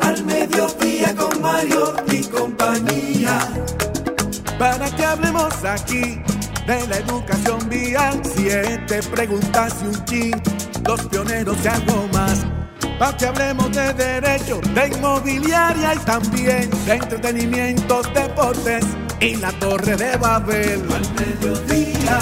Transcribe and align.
Al 0.00 0.24
mediodía 0.24 1.14
con 1.16 1.40
Mario 1.40 1.94
y 2.10 2.24
compañía 2.24 3.48
para 4.58 4.90
que 4.90 5.04
hablemos 5.04 5.64
aquí 5.64 6.20
de 6.66 6.86
la 6.88 6.96
educación 6.98 7.68
vial. 7.68 8.20
Siete 8.24 9.00
preguntas 9.14 9.74
y 9.82 9.86
un 9.86 10.04
chin, 10.04 10.42
los 10.84 11.00
pioneros 11.06 11.56
y 11.64 11.68
algo 11.68 12.08
más. 12.12 12.44
Para 12.98 13.16
que 13.16 13.26
hablemos 13.26 13.70
de 13.70 13.92
derecho, 13.94 14.60
de 14.74 14.88
inmobiliaria 14.88 15.94
y 15.94 15.98
también 15.98 16.70
de 16.84 16.94
entretenimiento, 16.94 18.02
deportes 18.12 18.84
y 19.20 19.36
la 19.36 19.52
torre 19.52 19.96
de 19.96 20.16
Babel. 20.16 20.82
Al 20.92 21.14
mediodía, 21.14 22.18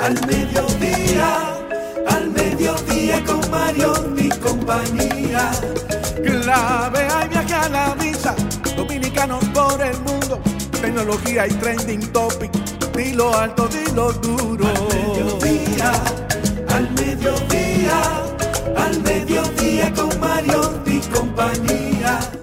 al 0.00 0.26
mediodía, 0.26 1.61
al 2.08 2.30
mediodía 2.30 3.24
con 3.24 3.50
Mario 3.50 3.92
y 4.16 4.28
compañía. 4.28 5.50
Clave 6.24 7.00
hay 7.00 7.28
viaje 7.28 7.54
a 7.54 7.68
la 7.68 7.94
vista, 7.94 8.34
dominicanos 8.76 9.44
por 9.46 9.80
el 9.82 9.98
mundo 10.00 10.40
tecnología 10.82 11.46
y 11.46 11.50
trending 11.54 12.12
topic. 12.12 12.50
Dilo 12.94 13.34
alto, 13.34 13.68
dilo 13.68 14.12
duro. 14.14 14.66
Al 14.66 14.88
mediodía, 14.88 15.92
al 16.68 16.90
mediodía, 16.90 17.98
al 18.76 19.02
mediodía 19.02 19.94
con 19.94 20.20
Mario 20.20 20.82
y 20.84 20.98
compañía. 21.16 22.41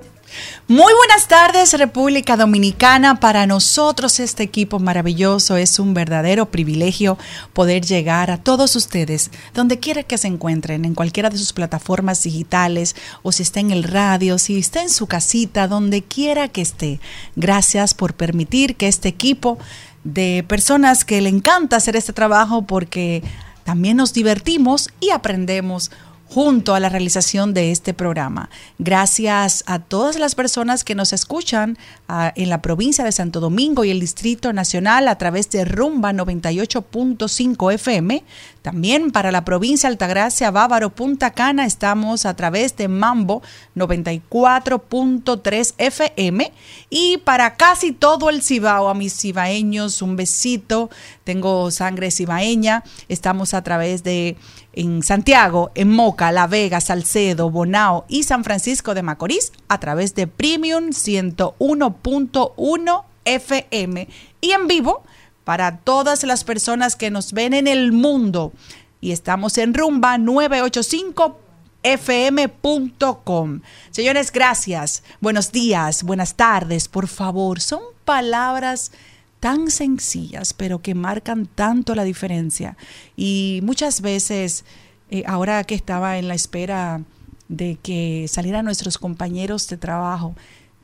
Muy 0.69 0.93
buenas 0.93 1.27
tardes 1.27 1.73
República 1.73 2.37
Dominicana. 2.37 3.19
Para 3.19 3.47
nosotros 3.47 4.19
este 4.19 4.43
equipo 4.43 4.77
maravilloso 4.77 5.57
es 5.57 5.79
un 5.79 5.95
verdadero 5.95 6.51
privilegio 6.51 7.17
poder 7.53 7.83
llegar 7.83 8.29
a 8.29 8.37
todos 8.37 8.75
ustedes, 8.75 9.31
donde 9.55 9.79
quiera 9.79 10.03
que 10.03 10.19
se 10.19 10.27
encuentren, 10.27 10.85
en 10.85 10.93
cualquiera 10.93 11.31
de 11.31 11.39
sus 11.39 11.53
plataformas 11.53 12.21
digitales 12.21 12.95
o 13.23 13.31
si 13.31 13.41
está 13.41 13.61
en 13.61 13.71
el 13.71 13.83
radio, 13.83 14.37
si 14.37 14.59
está 14.59 14.83
en 14.83 14.91
su 14.91 15.07
casita, 15.07 15.67
donde 15.67 16.03
quiera 16.03 16.49
que 16.49 16.61
esté. 16.61 16.99
Gracias 17.35 17.95
por 17.95 18.13
permitir 18.13 18.75
que 18.75 18.87
este 18.87 19.09
equipo 19.09 19.57
de 20.03 20.45
personas 20.47 21.03
que 21.03 21.19
le 21.19 21.29
encanta 21.29 21.77
hacer 21.77 21.95
este 21.95 22.13
trabajo 22.13 22.61
porque 22.61 23.23
también 23.63 23.97
nos 23.97 24.13
divertimos 24.13 24.89
y 24.99 25.09
aprendemos 25.09 25.89
junto 26.29 26.75
a 26.75 26.79
la 26.79 26.89
realización 26.89 27.53
de 27.53 27.71
este 27.71 27.93
programa. 27.93 28.49
Gracias 28.77 29.63
a 29.65 29.79
todas 29.79 30.19
las 30.19 30.35
personas 30.35 30.83
que 30.83 30.95
nos 30.95 31.11
escuchan 31.11 31.77
uh, 32.07 32.29
en 32.35 32.49
la 32.49 32.61
provincia 32.61 33.03
de 33.03 33.11
Santo 33.11 33.39
Domingo 33.39 33.83
y 33.83 33.89
el 33.89 33.99
Distrito 33.99 34.53
Nacional 34.53 35.07
a 35.07 35.17
través 35.17 35.49
de 35.49 35.65
Rumba 35.65 36.13
98.5 36.13 37.73
FM. 37.73 38.23
También 38.61 39.11
para 39.11 39.31
la 39.31 39.45
provincia 39.45 39.89
Altagracia, 39.89 40.51
Bávaro, 40.51 40.89
Punta 40.91 41.31
Cana, 41.31 41.65
estamos 41.65 42.25
a 42.25 42.35
través 42.35 42.75
de 42.75 42.87
Mambo 42.87 43.41
94.3 43.75 45.73
FM. 45.77 46.51
Y 46.89 47.17
para 47.17 47.55
casi 47.55 47.91
todo 47.91 48.29
el 48.29 48.43
Cibao, 48.43 48.89
a 48.89 48.93
mis 48.93 49.17
cibaeños, 49.19 50.01
un 50.01 50.15
besito. 50.15 50.89
Tengo 51.23 51.71
sangre 51.71 52.11
cibaeña. 52.11 52.83
Estamos 53.07 53.53
a 53.53 53.63
través 53.63 54.03
de 54.03 54.35
en 54.73 55.03
Santiago, 55.03 55.71
en 55.75 55.89
Moca, 55.89 56.31
La 56.31 56.47
Vega, 56.47 56.81
Salcedo, 56.81 57.49
Bonao 57.49 58.05
y 58.07 58.23
San 58.23 58.43
Francisco 58.43 58.93
de 58.93 59.03
Macorís 59.03 59.51
a 59.67 59.79
través 59.79 60.15
de 60.15 60.27
Premium 60.27 60.89
101.1 60.89 63.03
FM 63.25 64.07
y 64.41 64.51
en 64.51 64.67
vivo 64.67 65.03
para 65.43 65.77
todas 65.77 66.23
las 66.23 66.43
personas 66.43 66.95
que 66.95 67.11
nos 67.11 67.33
ven 67.33 67.53
en 67.53 67.67
el 67.67 67.91
mundo. 67.91 68.53
Y 69.01 69.11
estamos 69.11 69.57
en 69.57 69.73
rumba 69.73 70.17
985 70.17 71.39
fm.com. 71.83 73.61
Señores, 73.91 74.31
gracias. 74.31 75.03
Buenos 75.21 75.51
días, 75.51 76.03
buenas 76.03 76.35
tardes, 76.35 76.87
por 76.87 77.07
favor. 77.07 77.61
Son 77.61 77.81
palabras 78.05 78.91
tan 79.39 79.71
sencillas, 79.71 80.53
pero 80.53 80.81
que 80.81 80.95
marcan 80.95 81.45
tanto 81.45 81.95
la 81.95 82.03
diferencia. 82.03 82.77
Y 83.15 83.59
muchas 83.63 84.01
veces, 84.01 84.65
eh, 85.09 85.23
ahora 85.25 85.63
que 85.63 85.75
estaba 85.75 86.17
en 86.17 86.27
la 86.27 86.35
espera 86.35 87.01
de 87.47 87.77
que 87.81 88.27
salieran 88.27 88.65
nuestros 88.65 88.97
compañeros 88.97 89.67
de 89.67 89.77
trabajo, 89.77 90.35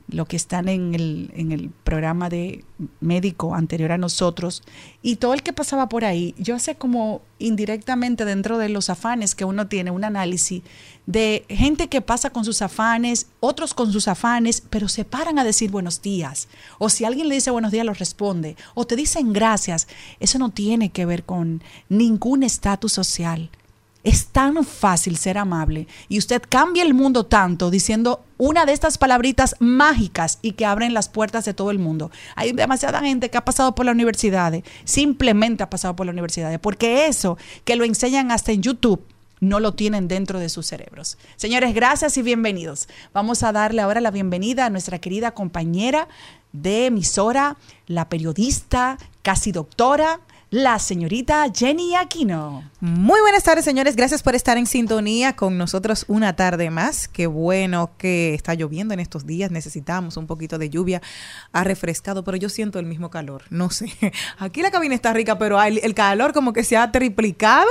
lo 0.08 0.26
que 0.26 0.36
están 0.36 0.68
en 0.68 0.94
el, 0.94 1.30
en 1.34 1.52
el 1.52 1.70
programa 1.70 2.28
de 2.28 2.64
médico 3.00 3.54
anterior 3.54 3.92
a 3.92 3.98
nosotros, 3.98 4.62
y 5.02 5.16
todo 5.16 5.34
el 5.34 5.42
que 5.42 5.52
pasaba 5.52 5.88
por 5.88 6.04
ahí, 6.04 6.34
yo 6.38 6.58
sé 6.58 6.76
como 6.76 7.22
indirectamente 7.38 8.24
dentro 8.24 8.58
de 8.58 8.68
los 8.68 8.88
afanes 8.88 9.34
que 9.34 9.44
uno 9.44 9.66
tiene, 9.66 9.90
un 9.90 10.04
análisis 10.04 10.62
de 11.06 11.44
gente 11.48 11.88
que 11.88 12.00
pasa 12.00 12.30
con 12.30 12.44
sus 12.44 12.62
afanes, 12.62 13.26
otros 13.40 13.74
con 13.74 13.92
sus 13.92 14.08
afanes, 14.08 14.62
pero 14.70 14.88
se 14.88 15.04
paran 15.04 15.38
a 15.38 15.44
decir 15.44 15.70
buenos 15.70 16.02
días, 16.02 16.48
o 16.78 16.88
si 16.88 17.04
alguien 17.04 17.28
le 17.28 17.34
dice 17.34 17.50
buenos 17.50 17.72
días, 17.72 17.86
lo 17.86 17.94
responde, 17.94 18.56
o 18.74 18.86
te 18.86 18.96
dicen 18.96 19.32
gracias, 19.32 19.88
eso 20.20 20.38
no 20.38 20.50
tiene 20.50 20.90
que 20.90 21.06
ver 21.06 21.24
con 21.24 21.62
ningún 21.88 22.42
estatus 22.42 22.92
social. 22.92 23.50
Es 24.06 24.28
tan 24.28 24.64
fácil 24.64 25.16
ser 25.16 25.36
amable 25.36 25.88
y 26.08 26.18
usted 26.18 26.40
cambia 26.48 26.84
el 26.84 26.94
mundo 26.94 27.26
tanto 27.26 27.72
diciendo 27.72 28.24
una 28.38 28.64
de 28.64 28.72
estas 28.72 28.98
palabritas 28.98 29.56
mágicas 29.58 30.38
y 30.42 30.52
que 30.52 30.64
abren 30.64 30.94
las 30.94 31.08
puertas 31.08 31.44
de 31.44 31.54
todo 31.54 31.72
el 31.72 31.80
mundo. 31.80 32.12
Hay 32.36 32.52
demasiada 32.52 33.00
gente 33.00 33.30
que 33.30 33.36
ha 33.36 33.44
pasado 33.44 33.74
por 33.74 33.84
la 33.84 33.90
universidad, 33.90 34.54
simplemente 34.84 35.64
ha 35.64 35.70
pasado 35.70 35.96
por 35.96 36.06
la 36.06 36.12
universidad, 36.12 36.60
porque 36.60 37.08
eso 37.08 37.36
que 37.64 37.74
lo 37.74 37.82
enseñan 37.82 38.30
hasta 38.30 38.52
en 38.52 38.62
YouTube 38.62 39.02
no 39.40 39.58
lo 39.58 39.74
tienen 39.74 40.06
dentro 40.06 40.38
de 40.38 40.50
sus 40.50 40.66
cerebros. 40.66 41.18
Señores, 41.34 41.74
gracias 41.74 42.16
y 42.16 42.22
bienvenidos. 42.22 42.88
Vamos 43.12 43.42
a 43.42 43.50
darle 43.50 43.82
ahora 43.82 44.00
la 44.00 44.12
bienvenida 44.12 44.66
a 44.66 44.70
nuestra 44.70 45.00
querida 45.00 45.32
compañera 45.32 46.06
de 46.52 46.86
emisora, 46.86 47.56
la 47.88 48.08
periodista, 48.08 48.98
casi 49.22 49.50
doctora, 49.50 50.20
la 50.50 50.78
señorita 50.78 51.46
Jenny 51.52 51.96
Aquino. 51.96 52.70
Muy 52.78 53.20
buenas 53.20 53.42
tardes, 53.42 53.64
señores. 53.64 53.96
Gracias 53.96 54.22
por 54.22 54.36
estar 54.36 54.56
en 54.56 54.66
sintonía 54.66 55.34
con 55.34 55.58
nosotros 55.58 56.04
una 56.06 56.36
tarde 56.36 56.70
más. 56.70 57.08
Qué 57.08 57.26
bueno 57.26 57.90
que 57.98 58.32
está 58.32 58.54
lloviendo 58.54 58.94
en 58.94 59.00
estos 59.00 59.26
días. 59.26 59.50
Necesitamos 59.50 60.16
un 60.16 60.28
poquito 60.28 60.56
de 60.56 60.70
lluvia. 60.70 61.02
Ha 61.52 61.64
refrescado, 61.64 62.22
pero 62.22 62.36
yo 62.36 62.48
siento 62.48 62.78
el 62.78 62.86
mismo 62.86 63.10
calor. 63.10 63.42
No 63.50 63.70
sé. 63.70 63.92
Aquí 64.38 64.62
la 64.62 64.70
cabina 64.70 64.94
está 64.94 65.12
rica, 65.12 65.36
pero 65.36 65.60
el 65.60 65.94
calor 65.94 66.32
como 66.32 66.52
que 66.52 66.62
se 66.62 66.76
ha 66.76 66.92
triplicado 66.92 67.70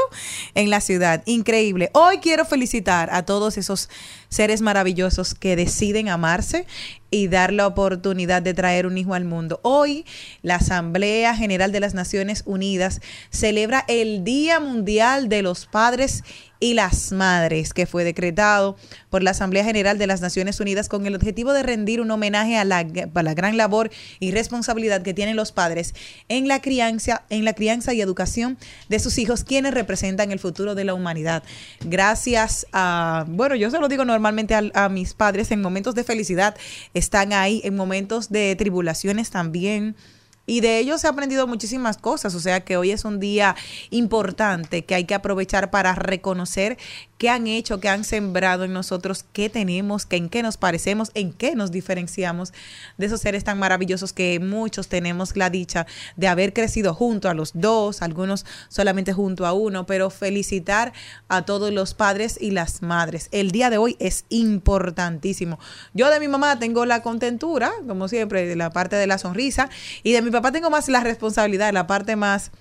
en 0.53 0.69
la 0.69 0.81
ciudad. 0.81 1.23
Increíble. 1.25 1.91
Hoy 1.93 2.17
quiero 2.17 2.43
felicitar 2.43 3.09
a 3.13 3.23
todos 3.23 3.57
esos 3.57 3.89
seres 4.29 4.61
maravillosos 4.61 5.33
que 5.35 5.55
deciden 5.55 6.09
amarse 6.09 6.65
y 7.11 7.27
dar 7.27 7.53
la 7.53 7.67
oportunidad 7.67 8.41
de 8.41 8.53
traer 8.53 8.85
un 8.85 8.97
hijo 8.97 9.13
al 9.13 9.25
mundo. 9.25 9.59
Hoy 9.63 10.05
la 10.41 10.55
Asamblea 10.55 11.35
General 11.35 11.71
de 11.71 11.79
las 11.79 11.93
Naciones 11.93 12.43
Unidas 12.45 13.01
celebra 13.29 13.85
el 13.87 14.23
Día 14.23 14.59
Mundial 14.59 15.29
de 15.29 15.41
los 15.41 15.65
Padres 15.65 16.23
y 16.59 16.73
las 16.73 17.11
Madres, 17.11 17.73
que 17.73 17.85
fue 17.85 18.03
decretado 18.03 18.77
por 19.09 19.23
la 19.23 19.31
Asamblea 19.31 19.63
General 19.63 19.97
de 19.97 20.07
las 20.07 20.21
Naciones 20.21 20.59
Unidas 20.59 20.89
con 20.89 21.05
el 21.05 21.15
objetivo 21.15 21.53
de 21.53 21.63
rendir 21.63 22.01
un 22.01 22.11
homenaje 22.11 22.57
a 22.57 22.63
la, 22.63 22.83
gran 22.83 23.57
labor 23.57 23.91
y 24.19 24.31
responsabilidad 24.31 25.01
que 25.01 25.13
tienen 25.13 25.35
los 25.35 25.51
padres 25.51 25.93
en 26.29 26.47
la 26.47 26.61
crianza, 26.61 27.23
en 27.29 27.45
la 27.45 27.53
crianza 27.53 27.93
y 27.93 28.01
educación 28.01 28.57
de 28.89 28.99
sus 28.99 29.17
hijos, 29.17 29.43
quienes 29.43 29.73
representan 29.73 30.31
el 30.31 30.39
futuro 30.39 30.75
de 30.75 30.85
la 30.85 30.93
humanidad. 30.93 31.43
Gracias 31.81 32.67
a, 32.71 33.25
bueno, 33.27 33.55
yo 33.55 33.69
se 33.71 33.79
lo 33.79 33.87
digo 33.87 34.05
normalmente 34.05 34.55
a 34.55 34.89
mis 34.89 35.13
padres, 35.13 35.51
en 35.51 35.61
momentos 35.61 35.95
de 35.95 36.03
felicidad 36.03 36.55
están 36.93 37.33
ahí, 37.33 37.61
en 37.63 37.75
momentos 37.75 38.29
de 38.29 38.55
tribulaciones 38.55 39.29
también 39.29 39.95
y 40.45 40.61
de 40.61 40.79
ellos 40.79 41.05
ha 41.05 41.09
aprendido 41.09 41.47
muchísimas 41.47 41.97
cosas, 41.97 42.35
o 42.35 42.39
sea 42.39 42.61
que 42.61 42.77
hoy 42.77 42.91
es 42.91 43.05
un 43.05 43.19
día 43.19 43.55
importante 43.89 44.85
que 44.85 44.95
hay 44.95 45.05
que 45.05 45.15
aprovechar 45.15 45.71
para 45.71 45.95
reconocer 45.95 46.77
qué 47.17 47.29
han 47.29 47.47
hecho, 47.47 47.79
qué 47.79 47.89
han 47.89 48.03
sembrado 48.03 48.65
en 48.65 48.73
nosotros, 48.73 49.25
qué 49.31 49.49
tenemos, 49.49 50.05
qué, 50.05 50.17
en 50.17 50.29
qué 50.29 50.43
nos 50.43 50.57
parecemos, 50.57 51.11
en 51.13 51.31
qué 51.31 51.55
nos 51.55 51.71
diferenciamos 51.71 52.53
de 52.97 53.05
esos 53.05 53.21
seres 53.21 53.43
tan 53.43 53.57
maravillosos 53.57 54.13
que 54.13 54.39
muchos 54.39 54.89
tenemos 54.89 55.37
la 55.37 55.49
dicha 55.49 55.87
de 56.17 56.27
haber 56.27 56.53
crecido 56.53 56.93
junto 56.93 57.29
a 57.29 57.33
los 57.33 57.51
dos, 57.53 58.01
algunos 58.01 58.45
solamente 58.67 59.13
junto 59.13 59.45
a 59.45 59.53
uno, 59.53 59.85
pero 59.85 60.09
felicitar 60.09 60.93
a 61.29 61.43
todos 61.43 61.71
los 61.71 61.93
padres 61.93 62.37
y 62.39 62.51
las 62.51 62.81
madres. 62.81 63.29
El 63.31 63.51
día 63.51 63.69
de 63.69 63.77
hoy 63.77 63.95
es 63.99 64.25
importantísimo. 64.29 65.57
Yo 65.93 66.09
de 66.09 66.19
mi 66.19 66.27
mamá 66.27 66.59
tengo 66.59 66.85
la 66.85 67.01
contentura, 67.01 67.71
como 67.87 68.07
siempre, 68.07 68.45
de 68.45 68.55
la 68.55 68.71
parte 68.71 68.97
de 68.97 69.07
la 69.07 69.17
sonrisa, 69.17 69.69
y 70.03 70.11
de 70.11 70.21
mi 70.21 70.31
papá 70.35 70.51
tengo 70.51 70.69
más 70.69 70.87
la 70.89 71.01
responsabilidad, 71.01 71.73
la 71.73 71.87
parte 71.87 72.15
más 72.15 72.51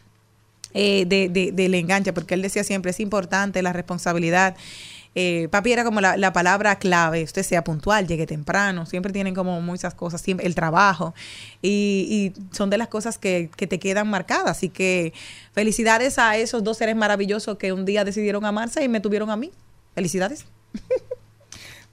eh, 0.72 1.04
de, 1.06 1.28
de, 1.28 1.52
del 1.52 1.74
enganche, 1.74 2.12
porque 2.12 2.34
él 2.34 2.42
decía 2.42 2.64
siempre, 2.64 2.90
es 2.90 3.00
importante 3.00 3.62
la 3.62 3.72
responsabilidad. 3.72 4.56
Eh, 5.16 5.46
papi 5.50 5.72
era 5.72 5.84
como 5.84 6.00
la, 6.00 6.32
palabra 6.32 6.76
clave, 6.78 7.22
usted 7.22 7.44
sea 7.44 7.62
puntual, 7.62 8.08
llegue 8.08 8.26
temprano, 8.26 8.84
siempre 8.84 9.12
tienen 9.12 9.34
como 9.34 9.60
muchas 9.60 9.94
cosas, 9.94 10.20
siempre, 10.20 10.44
el 10.44 10.56
trabajo, 10.56 11.14
y, 11.62 12.32
son 12.50 12.68
de 12.70 12.78
las 12.78 12.88
cosas 12.88 13.16
que, 13.18 13.48
que, 13.56 13.68
te 13.68 13.78
quedan 13.78 14.08
marcadas. 14.08 14.50
Así 14.56 14.68
que 14.68 15.12
felicidades 15.52 16.18
a 16.18 16.36
esos 16.36 16.64
dos 16.64 16.78
seres 16.78 16.96
maravillosos 16.96 17.58
que 17.58 17.72
un 17.72 17.84
día 17.84 18.04
decidieron 18.04 18.44
amarse 18.44 18.82
y 18.82 18.88
me 18.88 19.00
tuvieron 19.00 19.30
a 19.30 19.36
mí. 19.36 19.52
Felicidades. 19.94 20.46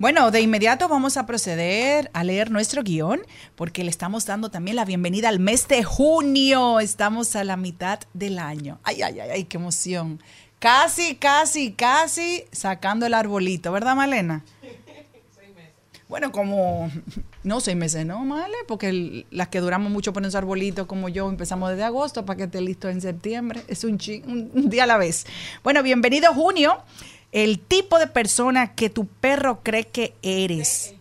Bueno, 0.02 0.32
de 0.32 0.42
inmediato 0.42 0.88
vamos 0.88 1.16
a 1.16 1.28
proceder 1.28 2.10
a 2.16 2.24
leer 2.24 2.50
nuestro 2.50 2.82
guion 2.82 3.22
porque 3.54 3.84
le 3.84 3.92
estamos 3.92 4.26
dando 4.26 4.50
también 4.50 4.76
la 4.76 4.84
bienvenida 4.84 5.30
al 5.30 5.38
mes 5.38 5.68
de 5.68 5.84
junio. 5.84 6.80
Estamos 6.80 7.36
a 7.36 7.44
la 7.44 7.56
mitad 7.56 8.00
del 8.16 8.40
año. 8.40 8.80
Ay, 8.82 9.04
ay, 9.04 9.20
ay, 9.20 9.30
ay, 9.30 9.44
qué 9.44 9.58
emoción. 9.58 10.20
Casi, 10.58 11.18
casi, 11.18 11.74
casi 11.74 12.46
sacando 12.52 13.06
el 13.06 13.14
arbolito, 13.14 13.72
¿verdad, 13.72 13.96
Malena? 13.96 14.44
Bueno, 16.10 16.32
como, 16.32 16.90
no 17.44 17.62
seis 17.62 17.78
meses, 17.78 18.04
¿no, 18.04 18.26
Male? 18.26 18.58
Porque 18.68 19.28
las 19.30 19.50
que 19.50 19.60
duramos 19.60 19.92
mucho 19.92 20.10
arbolito 20.10 20.36
arbolitos 20.36 20.88
como 20.88 21.10
yo 21.10 21.30
empezamos 21.30 21.70
desde 21.70 21.84
agosto 21.84 22.26
para 22.26 22.38
que 22.38 22.44
esté 22.46 22.60
listo 22.60 22.90
en 22.90 23.02
septiembre. 23.02 23.62
Es 23.68 23.84
un 23.84 24.00
día 24.68 24.86
a 24.86 24.88
la 24.88 24.98
vez. 24.98 25.28
Bueno, 25.64 25.84
bienvenido 25.84 26.34
junio 26.34 26.80
el 27.32 27.60
tipo 27.60 28.00
de 28.00 28.08
persona 28.08 28.76
que 28.76 28.90
tu 28.90 29.08
perro 29.08 29.62
cree 29.64 29.86
que 29.86 30.16
eres. 30.22 30.96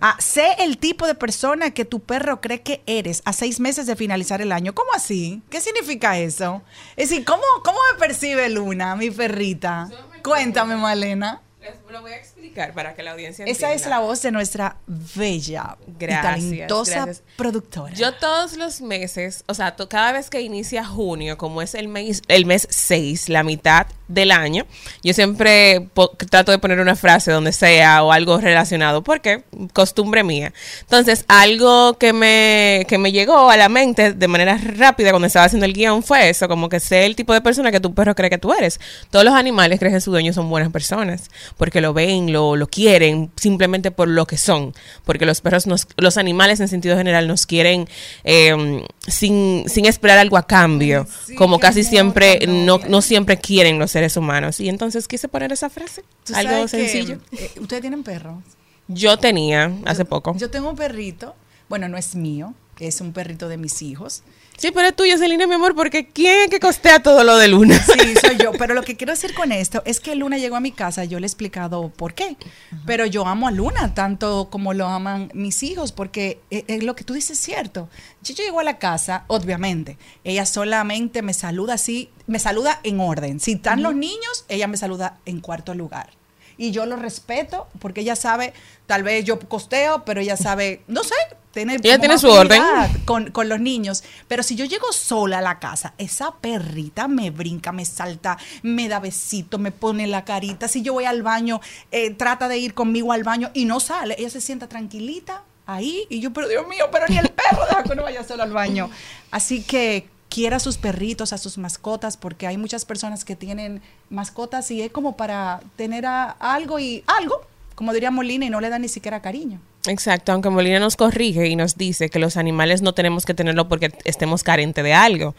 Ah, 0.00 0.16
sé 0.18 0.56
el 0.60 0.78
tipo 0.78 1.06
de 1.06 1.14
persona 1.14 1.72
que 1.72 1.84
tu 1.84 2.00
perro 2.00 2.40
cree 2.40 2.62
que 2.62 2.82
eres 2.86 3.20
a 3.26 3.32
seis 3.34 3.60
meses 3.60 3.86
de 3.86 3.96
finalizar 3.96 4.40
el 4.40 4.52
año. 4.52 4.74
¿Cómo 4.74 4.90
así? 4.94 5.42
¿Qué 5.50 5.60
significa 5.60 6.18
eso? 6.18 6.62
Es 6.96 7.10
decir, 7.10 7.24
¿cómo, 7.24 7.42
cómo 7.62 7.78
me 7.92 7.98
percibe 7.98 8.48
Luna, 8.48 8.96
mi 8.96 9.10
perrita? 9.10 9.90
Cuéntame, 10.22 10.76
Malena. 10.76 11.42
Lo 11.90 12.02
voy 12.02 12.12
a 12.12 12.16
explicar 12.16 12.72
para 12.72 12.94
que 12.94 13.02
la 13.02 13.12
audiencia 13.12 13.44
entienda. 13.44 13.72
Esa 13.72 13.74
es 13.74 13.90
la 13.90 13.98
voz 13.98 14.22
de 14.22 14.30
nuestra 14.30 14.76
bella 14.86 15.76
y 15.98 16.06
talentosa 16.06 17.08
productora. 17.36 17.94
Yo 17.94 18.14
todos 18.14 18.56
los 18.56 18.80
meses, 18.80 19.42
o 19.48 19.54
sea, 19.54 19.74
cada 19.88 20.12
vez 20.12 20.30
que 20.30 20.40
inicia 20.40 20.84
junio, 20.84 21.36
como 21.36 21.62
es 21.62 21.74
el 21.74 21.88
mes 21.88 22.22
el 22.28 22.46
mes 22.46 22.68
6, 22.70 23.28
la 23.28 23.42
mitad 23.42 23.86
del 24.06 24.30
año, 24.30 24.66
yo 25.02 25.14
siempre 25.14 25.88
trato 26.28 26.52
de 26.52 26.58
poner 26.58 26.80
una 26.80 26.96
frase 26.96 27.30
donde 27.30 27.52
sea 27.52 28.02
o 28.02 28.12
algo 28.12 28.38
relacionado, 28.38 29.02
porque 29.02 29.44
costumbre 29.72 30.22
mía. 30.22 30.52
Entonces, 30.80 31.24
algo 31.28 31.96
que 31.98 32.12
me, 32.12 32.84
que 32.88 32.98
me 32.98 33.12
llegó 33.12 33.50
a 33.50 33.56
la 33.56 33.68
mente 33.68 34.12
de 34.12 34.28
manera 34.28 34.58
rápida 34.58 35.10
cuando 35.10 35.26
estaba 35.26 35.46
haciendo 35.46 35.66
el 35.66 35.72
guion 35.72 36.02
fue 36.02 36.28
eso, 36.28 36.48
como 36.48 36.68
que 36.68 36.80
sé 36.80 37.06
el 37.06 37.16
tipo 37.16 37.32
de 37.32 37.40
persona 37.40 37.70
que 37.72 37.80
tu 37.80 37.94
perro 37.94 38.14
cree 38.14 38.30
que 38.30 38.38
tú 38.38 38.52
eres. 38.52 38.80
Todos 39.10 39.24
los 39.24 39.34
animales 39.34 39.78
creen 39.78 39.94
que 39.94 40.00
su 40.00 40.10
dueño 40.10 40.32
son 40.32 40.48
buenas 40.50 40.70
personas, 40.70 41.30
porque 41.56 41.79
lo 41.80 41.92
ven, 41.92 42.32
lo, 42.32 42.56
lo 42.56 42.66
quieren, 42.68 43.30
simplemente 43.36 43.90
por 43.90 44.08
lo 44.08 44.26
que 44.26 44.36
son, 44.36 44.74
porque 45.04 45.26
los 45.26 45.40
perros, 45.40 45.66
nos, 45.66 45.86
los 45.96 46.16
animales 46.16 46.60
en 46.60 46.68
sentido 46.68 46.96
general 46.96 47.26
nos 47.28 47.46
quieren 47.46 47.88
eh, 48.24 48.84
sin, 49.06 49.64
sin 49.68 49.86
esperar 49.86 50.18
algo 50.18 50.36
a 50.36 50.46
cambio, 50.46 51.06
como 51.36 51.58
casi 51.58 51.84
siempre, 51.84 52.40
no, 52.46 52.78
no 52.88 53.02
siempre 53.02 53.38
quieren 53.38 53.78
los 53.78 53.90
seres 53.90 54.16
humanos. 54.16 54.60
Y 54.60 54.68
entonces 54.68 55.08
quise 55.08 55.28
poner 55.28 55.52
esa 55.52 55.70
frase. 55.70 56.04
Algo 56.34 56.68
sencillo. 56.68 57.18
Eh, 57.32 57.50
¿Ustedes 57.60 57.80
tienen 57.80 58.02
perro? 58.02 58.42
Yo 58.88 59.16
tenía 59.18 59.72
hace 59.84 60.04
poco. 60.04 60.34
Yo 60.36 60.50
tengo 60.50 60.68
un 60.70 60.76
perrito. 60.76 61.34
Bueno, 61.68 61.88
no 61.88 61.96
es 61.96 62.16
mío, 62.16 62.54
es 62.80 63.00
un 63.00 63.12
perrito 63.12 63.48
de 63.48 63.56
mis 63.56 63.82
hijos. 63.82 64.22
Sí, 64.60 64.72
pero 64.74 64.88
es 64.88 64.94
tuyo, 64.94 65.16
Celina, 65.16 65.46
mi 65.46 65.54
amor, 65.54 65.74
porque 65.74 66.08
¿quién 66.08 66.40
es 66.42 66.48
que 66.50 66.60
costea 66.60 67.02
todo 67.02 67.24
lo 67.24 67.38
de 67.38 67.48
Luna? 67.48 67.82
Sí, 67.82 68.14
soy 68.20 68.36
yo. 68.42 68.52
Pero 68.52 68.74
lo 68.74 68.82
que 68.82 68.94
quiero 68.94 69.14
decir 69.14 69.32
con 69.32 69.52
esto 69.52 69.80
es 69.86 70.00
que 70.00 70.14
Luna 70.14 70.36
llegó 70.36 70.56
a 70.56 70.60
mi 70.60 70.70
casa, 70.70 71.04
yo 71.04 71.18
le 71.18 71.24
he 71.24 71.28
explicado 71.28 71.88
por 71.88 72.12
qué. 72.12 72.36
Pero 72.84 73.06
yo 73.06 73.26
amo 73.26 73.48
a 73.48 73.52
Luna 73.52 73.94
tanto 73.94 74.50
como 74.50 74.74
lo 74.74 74.86
aman 74.86 75.30
mis 75.32 75.62
hijos, 75.62 75.92
porque 75.92 76.42
es, 76.50 76.64
eh, 76.68 76.82
lo 76.82 76.94
que 76.94 77.04
tú 77.04 77.14
dices 77.14 77.38
es 77.38 77.42
cierto. 77.42 77.88
Yo 78.22 78.34
llego 78.34 78.60
a 78.60 78.62
la 78.62 78.76
casa, 78.76 79.24
obviamente, 79.28 79.96
ella 80.24 80.44
solamente 80.44 81.22
me 81.22 81.32
saluda 81.32 81.72
así, 81.72 82.10
me 82.26 82.38
saluda 82.38 82.80
en 82.82 83.00
orden. 83.00 83.40
Si 83.40 83.52
están 83.52 83.82
los 83.82 83.94
niños, 83.94 84.44
ella 84.50 84.68
me 84.68 84.76
saluda 84.76 85.20
en 85.24 85.40
cuarto 85.40 85.72
lugar 85.72 86.19
y 86.60 86.72
yo 86.72 86.84
lo 86.84 86.96
respeto 86.96 87.68
porque 87.78 88.02
ella 88.02 88.14
sabe, 88.14 88.52
tal 88.86 89.02
vez 89.02 89.24
yo 89.24 89.38
costeo, 89.38 90.04
pero 90.04 90.20
ella 90.20 90.36
sabe, 90.36 90.82
no 90.88 91.02
sé, 91.02 91.14
tener 91.52 91.80
ella 91.82 91.98
tiene 91.98 92.18
su 92.18 92.28
orden 92.28 92.62
con, 93.06 93.30
con, 93.30 93.48
los 93.48 93.58
niños. 93.58 94.04
Pero 94.28 94.42
si 94.42 94.56
yo 94.56 94.66
llego 94.66 94.92
sola 94.92 95.38
a 95.38 95.40
la 95.40 95.58
casa, 95.58 95.94
esa 95.96 96.34
perrita 96.34 97.08
me 97.08 97.30
brinca, 97.30 97.72
me 97.72 97.86
salta, 97.86 98.36
me 98.62 98.88
da 98.88 99.00
besito, 99.00 99.58
me 99.58 99.72
pone 99.72 100.06
la 100.06 100.26
carita. 100.26 100.68
Si 100.68 100.82
yo 100.82 100.92
voy 100.92 101.06
al 101.06 101.22
baño, 101.22 101.62
eh, 101.92 102.10
trata 102.10 102.46
de 102.46 102.58
ir 102.58 102.74
conmigo 102.74 103.14
al 103.14 103.24
baño 103.24 103.50
y 103.54 103.64
no 103.64 103.80
sale, 103.80 104.14
ella 104.18 104.28
se 104.28 104.42
sienta 104.42 104.68
tranquilita 104.68 105.44
ahí 105.64 106.04
y 106.10 106.20
yo, 106.20 106.30
pero 106.34 106.46
Dios 106.46 106.68
mío, 106.68 106.90
pero 106.92 107.06
ni 107.08 107.16
el 107.16 107.30
perro 107.30 107.64
deja 107.70 107.84
que 107.84 107.94
no 107.94 108.02
vaya 108.02 108.22
solo 108.22 108.42
al 108.42 108.52
baño. 108.52 108.90
Así 109.30 109.62
que 109.62 110.10
quiera 110.30 110.56
a 110.56 110.60
sus 110.60 110.78
perritos, 110.78 111.34
a 111.34 111.38
sus 111.38 111.58
mascotas, 111.58 112.16
porque 112.16 112.46
hay 112.46 112.56
muchas 112.56 112.86
personas 112.86 113.26
que 113.26 113.36
tienen 113.36 113.82
mascotas 114.08 114.70
y 114.70 114.80
es 114.80 114.90
como 114.90 115.16
para 115.16 115.60
tener 115.76 116.06
algo 116.06 116.78
y 116.78 117.04
algo, 117.06 117.42
como 117.74 117.92
diría 117.92 118.10
Molina, 118.10 118.46
y 118.46 118.50
no 118.50 118.60
le 118.60 118.70
da 118.70 118.78
ni 118.78 118.88
siquiera 118.88 119.20
cariño. 119.20 119.60
Exacto, 119.86 120.32
aunque 120.32 120.50
Molina 120.50 120.78
nos 120.78 120.96
corrige 120.96 121.46
y 121.48 121.56
nos 121.56 121.76
dice 121.78 122.10
que 122.10 122.18
los 122.18 122.36
animales 122.36 122.82
no 122.82 122.92
tenemos 122.92 123.24
que 123.24 123.32
tenerlo 123.32 123.66
porque 123.68 123.90
estemos 124.04 124.42
carentes 124.42 124.84
de 124.84 124.92
algo. 124.92 125.34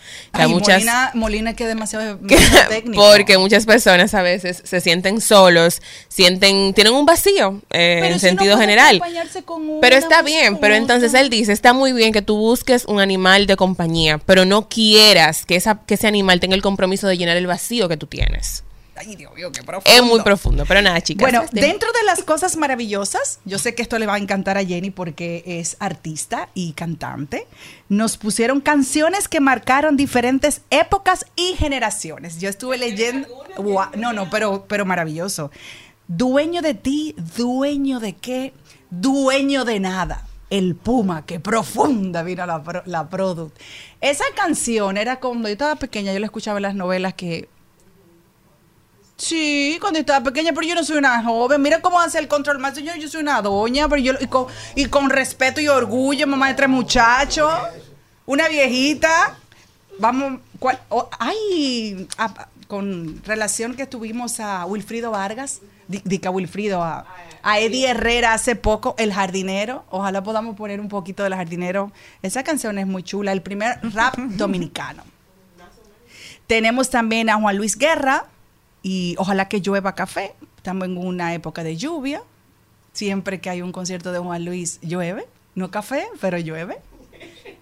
Molina, 0.48 1.12
Molina 1.14 1.54
que 1.56 1.68
demasiado, 1.72 2.18
técnico. 2.70 3.04
Porque 3.12 3.38
muchas 3.38 3.66
personas 3.66 4.16
a 4.16 4.24
veces 4.24 4.64
se 4.66 4.82
sienten 4.82 5.22
solos, 5.22 5.82
sienten, 6.08 6.74
tienen 6.74 6.94
un 6.94 7.06
vacío 7.06 7.62
eh, 7.70 8.10
en 8.12 8.20
sentido 8.20 8.58
general. 8.58 9.02
pero 9.80 9.96
está 9.96 10.24
bien, 10.24 10.58
pero 10.58 10.74
entonces 10.74 11.14
él 11.14 11.30
dice, 11.30 11.52
está 11.52 11.74
muy 11.74 11.94
bien 11.94 12.12
que 12.12 12.24
tú 12.24 12.36
busques 12.38 12.86
un 12.86 13.00
animal 13.00 13.46
de 13.46 13.56
compañía, 13.56 14.18
pero 14.18 14.46
no 14.46 14.68
quieras 14.70 15.46
que, 15.46 15.56
esa, 15.56 15.82
que 15.86 15.94
ese 15.94 16.08
animal 16.08 16.40
tenga 16.40 16.56
el 16.56 16.64
compromiso 16.64 17.08
de 17.08 17.18
llenar 17.18 17.38
el 17.38 17.46
vacío 17.46 17.88
que 17.88 17.98
tú 17.98 18.08
tienes 18.08 18.64
Ay, 19.02 19.16
Dios 19.16 19.34
mío, 19.34 19.52
qué 19.52 19.64
profundo. 19.64 19.90
Es 20.00 20.04
muy 20.04 20.22
profundo, 20.22 20.64
pero 20.68 20.82
nada, 20.82 21.02
chicas. 21.02 21.22
Bueno, 21.24 21.42
este- 21.44 21.60
dentro 21.60 21.92
de 21.92 22.04
las 22.04 22.24
cosas 22.24 22.56
maravillosas, 22.56 23.40
yo 23.46 23.58
sé 23.58 23.74
que 23.74 23.82
esto 23.82 23.98
le 23.98 24.06
va 24.06 24.14
a 24.14 24.18
encantar 24.20 24.58
a 24.60 24.64
Jenny 24.64 24.92
porque 24.92 25.44
es 25.46 25.76
artista 25.80 26.50
y 26.54 26.74
cantante. 26.74 27.48
Nos 27.90 28.18
pusieron 28.18 28.62
canciones 28.62 29.28
que 29.28 29.40
marcaron 29.40 29.98
diferentes 29.98 30.62
épocas 30.70 31.26
y 31.36 31.56
generaciones. 31.58 32.40
Yo 32.40 32.48
estuve 32.50 32.78
leyendo. 32.78 33.28
No, 33.98 34.14
no, 34.14 34.30
pero, 34.30 34.66
pero 34.68 34.86
maravilloso. 34.86 35.50
Dueño 36.08 36.62
de 36.62 36.74
ti, 36.76 37.16
dueño 37.38 38.00
de 38.00 38.16
qué, 38.16 38.54
dueño 38.92 39.66
de 39.66 39.80
nada. 39.80 40.28
El 40.50 40.76
Puma, 40.76 41.26
qué 41.26 41.40
profunda 41.40 42.24
vino 42.24 42.46
la, 42.46 42.62
la 42.86 43.10
product. 43.10 43.58
Esa 44.02 44.26
canción 44.36 44.98
era 44.98 45.20
cuando 45.22 45.48
yo 45.48 45.54
estaba 45.54 45.78
pequeña, 45.78 46.12
yo 46.12 46.20
la 46.20 46.26
escuchaba 46.26 46.58
en 46.60 46.64
las 46.64 46.76
novelas 46.76 47.14
que 47.14 47.48
Sí, 49.22 49.78
cuando 49.80 50.00
estaba 50.00 50.24
pequeña, 50.26 50.52
pero 50.52 50.66
yo 50.66 50.74
no 50.74 50.84
soy 50.84 50.98
una 50.98 51.24
joven. 51.24 51.62
Mira 51.62 51.80
cómo 51.80 52.00
hace 52.00 52.18
el 52.18 52.28
control 52.28 52.58
más. 52.58 52.76
Yo, 52.76 52.96
yo 52.96 53.08
soy 53.08 53.22
una 53.22 53.40
doña, 53.40 53.88
pero 53.88 54.02
yo 54.02 54.14
y 54.20 54.26
con, 54.26 54.48
y 54.74 54.86
con 54.86 55.12
respeto 55.12 55.62
y 55.62 55.68
orgullo, 55.68 56.26
mamá 56.26 56.48
de 56.48 56.56
tres 56.56 56.70
muchachos, 56.70 57.54
una 58.26 58.50
viejita. 58.50 59.38
Vamos, 60.00 60.40
¿cuál? 60.58 60.80
oh, 60.90 61.08
ay, 61.20 62.08
con 62.68 63.22
relación 63.24 63.76
que 63.76 63.86
tuvimos 63.86 64.40
a 64.40 64.66
Wilfrido 64.66 65.12
Vargas, 65.12 65.62
di, 65.88 66.02
di 66.04 66.18
que 66.18 66.28
a 66.28 66.32
Wilfrido, 66.32 66.82
a, 66.82 67.06
a 67.44 67.60
Eddie 67.60 67.90
Herrera 67.90 68.34
hace 68.34 68.56
poco, 68.56 68.96
El 68.98 69.14
Jardinero. 69.14 69.86
Ojalá 69.92 70.24
podamos 70.24 70.56
poner 70.56 70.80
un 70.80 70.90
poquito 70.90 71.22
del 71.22 71.36
Jardinero. 71.36 71.92
Esa 72.24 72.44
canción 72.44 72.80
es 72.80 72.88
muy 72.88 73.04
chula, 73.04 73.34
el 73.34 73.44
primer 73.44 73.78
rap 73.94 74.18
dominicano. 74.18 75.04
Tenemos 76.48 76.90
también 76.90 77.30
a 77.30 77.36
Juan 77.36 77.56
Luis 77.56 77.78
Guerra 77.78 78.26
y 78.84 79.16
ojalá 79.18 79.48
que 79.48 79.62
llueva 79.62 79.96
café. 79.96 80.34
Estamos 80.58 80.86
en 80.86 80.98
una 80.98 81.34
época 81.34 81.64
de 81.64 81.76
lluvia. 81.78 82.22
Siempre 82.94 83.40
que 83.40 83.50
hay 83.50 83.62
un 83.62 83.72
concierto 83.72 84.12
de 84.12 84.20
Juan 84.20 84.44
Luis, 84.46 84.80
llueve. 84.82 85.26
No 85.56 85.72
café, 85.72 86.06
pero 86.20 86.38
llueve. 86.38 86.78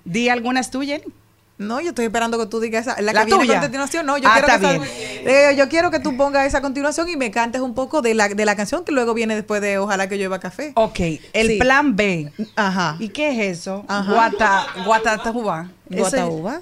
Di 0.05 0.29
algunas 0.29 0.71
tuyas. 0.71 1.01
Jenny. 1.01 1.13
No, 1.57 1.81
yo 1.81 1.89
estoy 1.89 2.05
esperando 2.05 2.39
que 2.39 2.45
tú 2.45 2.61
digas 2.61 2.87
esa. 2.87 3.01
La, 3.01 3.11
La 3.11 3.21
que 3.25 3.31
viene 3.31 3.43
tuya. 3.45 3.57
a 3.57 3.61
continuación, 3.61 4.05
no, 4.05 4.17
yo 4.17 4.29
Ah, 4.29 4.33
quiero 4.39 4.47
que 4.47 4.75
esa- 4.75 5.49
eh, 5.51 5.55
yo 5.57 5.67
quiero 5.67 5.91
que 5.91 5.99
tú 5.99 6.15
pongas 6.15 6.47
esa 6.47 6.59
a 6.59 6.61
continuación 6.61 7.09
y 7.09 7.17
me 7.17 7.31
cantes 7.31 7.59
un 7.59 7.73
poco 7.75 8.01
de 8.01 8.13
la, 8.13 8.29
de 8.29 8.45
la 8.45 8.55
canción 8.55 8.85
que 8.85 8.93
luego 8.93 9.13
viene 9.13 9.35
después 9.35 9.59
de 9.61 9.77
Ojalá 9.77 10.07
que 10.07 10.15
llueva 10.17 10.39
café. 10.39 10.71
Ok, 10.75 10.99
el 11.33 11.47
Sí. 11.47 11.57
plan 11.59 11.97
B. 11.97 12.31
Ajá. 12.55 12.95
¿Y 12.99 13.09
qué 13.09 13.31
es 13.31 13.57
eso? 13.59 13.83
Ajá. 13.89 14.09
Guata, 14.13 14.67
guatataúba. 14.85 15.69
Ese- 15.89 15.99
Guataúba. 15.99 16.61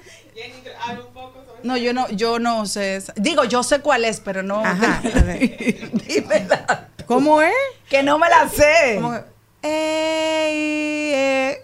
No, 1.62 1.76
yo 1.76 1.92
no, 1.92 2.08
yo 2.10 2.38
no 2.38 2.66
sé. 2.66 3.02
Digo, 3.16 3.44
yo 3.44 3.62
sé 3.62 3.80
cuál 3.80 4.04
es, 4.04 4.20
pero 4.20 4.42
no. 4.42 4.64
Ajá, 4.64 5.00
a 5.14 5.20
ver. 5.22 5.90
Dímela. 6.06 6.88
¿Cómo 7.06 7.40
es? 7.42 7.52
Que 7.88 8.02
no 8.02 8.18
me 8.18 8.28
la 8.28 8.48
sé. 8.48 8.94
¿Cómo 8.96 9.12
que- 9.12 9.38
Ey, 9.60 11.12
eh. 11.14 11.62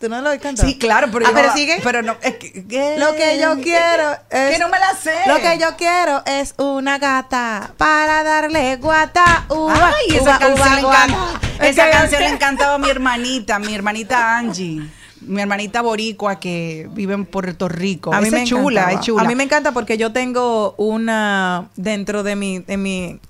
¿Tú 0.00 0.08
no 0.08 0.20
lo 0.20 0.30
cantas? 0.40 0.66
Sí, 0.66 0.78
claro, 0.78 1.08
pero, 1.12 1.26
Ah, 1.26 1.30
yo- 1.30 1.34
pero 1.34 1.52
sigue. 1.52 1.80
Pero 1.82 2.02
no, 2.02 2.16
es 2.22 2.34
que, 2.36 2.66
que- 2.66 2.96
Lo 2.98 3.14
que 3.14 3.38
yo 3.40 3.58
quiero 3.60 4.12
es. 4.30 4.50
Que 4.52 4.58
no 4.58 4.68
me 4.68 4.78
la 4.78 4.94
sé. 4.94 5.14
Lo 5.26 5.36
que 5.40 5.58
yo 5.58 5.76
quiero 5.76 6.22
es 6.26 6.54
una 6.58 6.98
gata 6.98 7.72
para 7.76 8.22
darle 8.22 8.76
guata 8.76 9.46
uva. 9.48 9.94
Ay, 9.96 10.16
esa 10.16 10.22
uva, 10.22 10.38
canción 10.38 10.54
uva, 10.68 10.74
le 10.74 10.80
encanta. 10.80 11.40
Es 11.60 11.70
Esa 11.70 11.90
canción 11.90 12.22
le 12.22 12.28
encantaba 12.28 12.74
a 12.74 12.78
mi 12.78 12.90
hermanita, 12.90 13.58
mi 13.58 13.74
hermanita 13.74 14.36
Angie, 14.36 14.82
mi 15.26 15.40
hermanita 15.40 15.82
boricua 15.82 16.38
que 16.40 16.88
vive 16.92 17.14
en 17.14 17.24
Puerto 17.24 17.68
Rico. 17.68 18.12
A 18.14 18.20
mí 18.20 18.28
Esa 18.28 18.36
me 18.36 18.42
es 18.42 18.48
chula, 18.48 18.80
encantaba. 18.82 18.92
es 19.00 19.06
chula. 19.06 19.22
A 19.22 19.26
mí 19.26 19.34
me 19.34 19.44
encanta 19.44 19.72
porque 19.72 19.96
yo 19.98 20.12
tengo 20.12 20.74
una 20.78 21.68
dentro 21.76 22.22
de 22.22 22.36
mi, 22.36 22.58
de 22.60 22.76
mi 22.76 23.20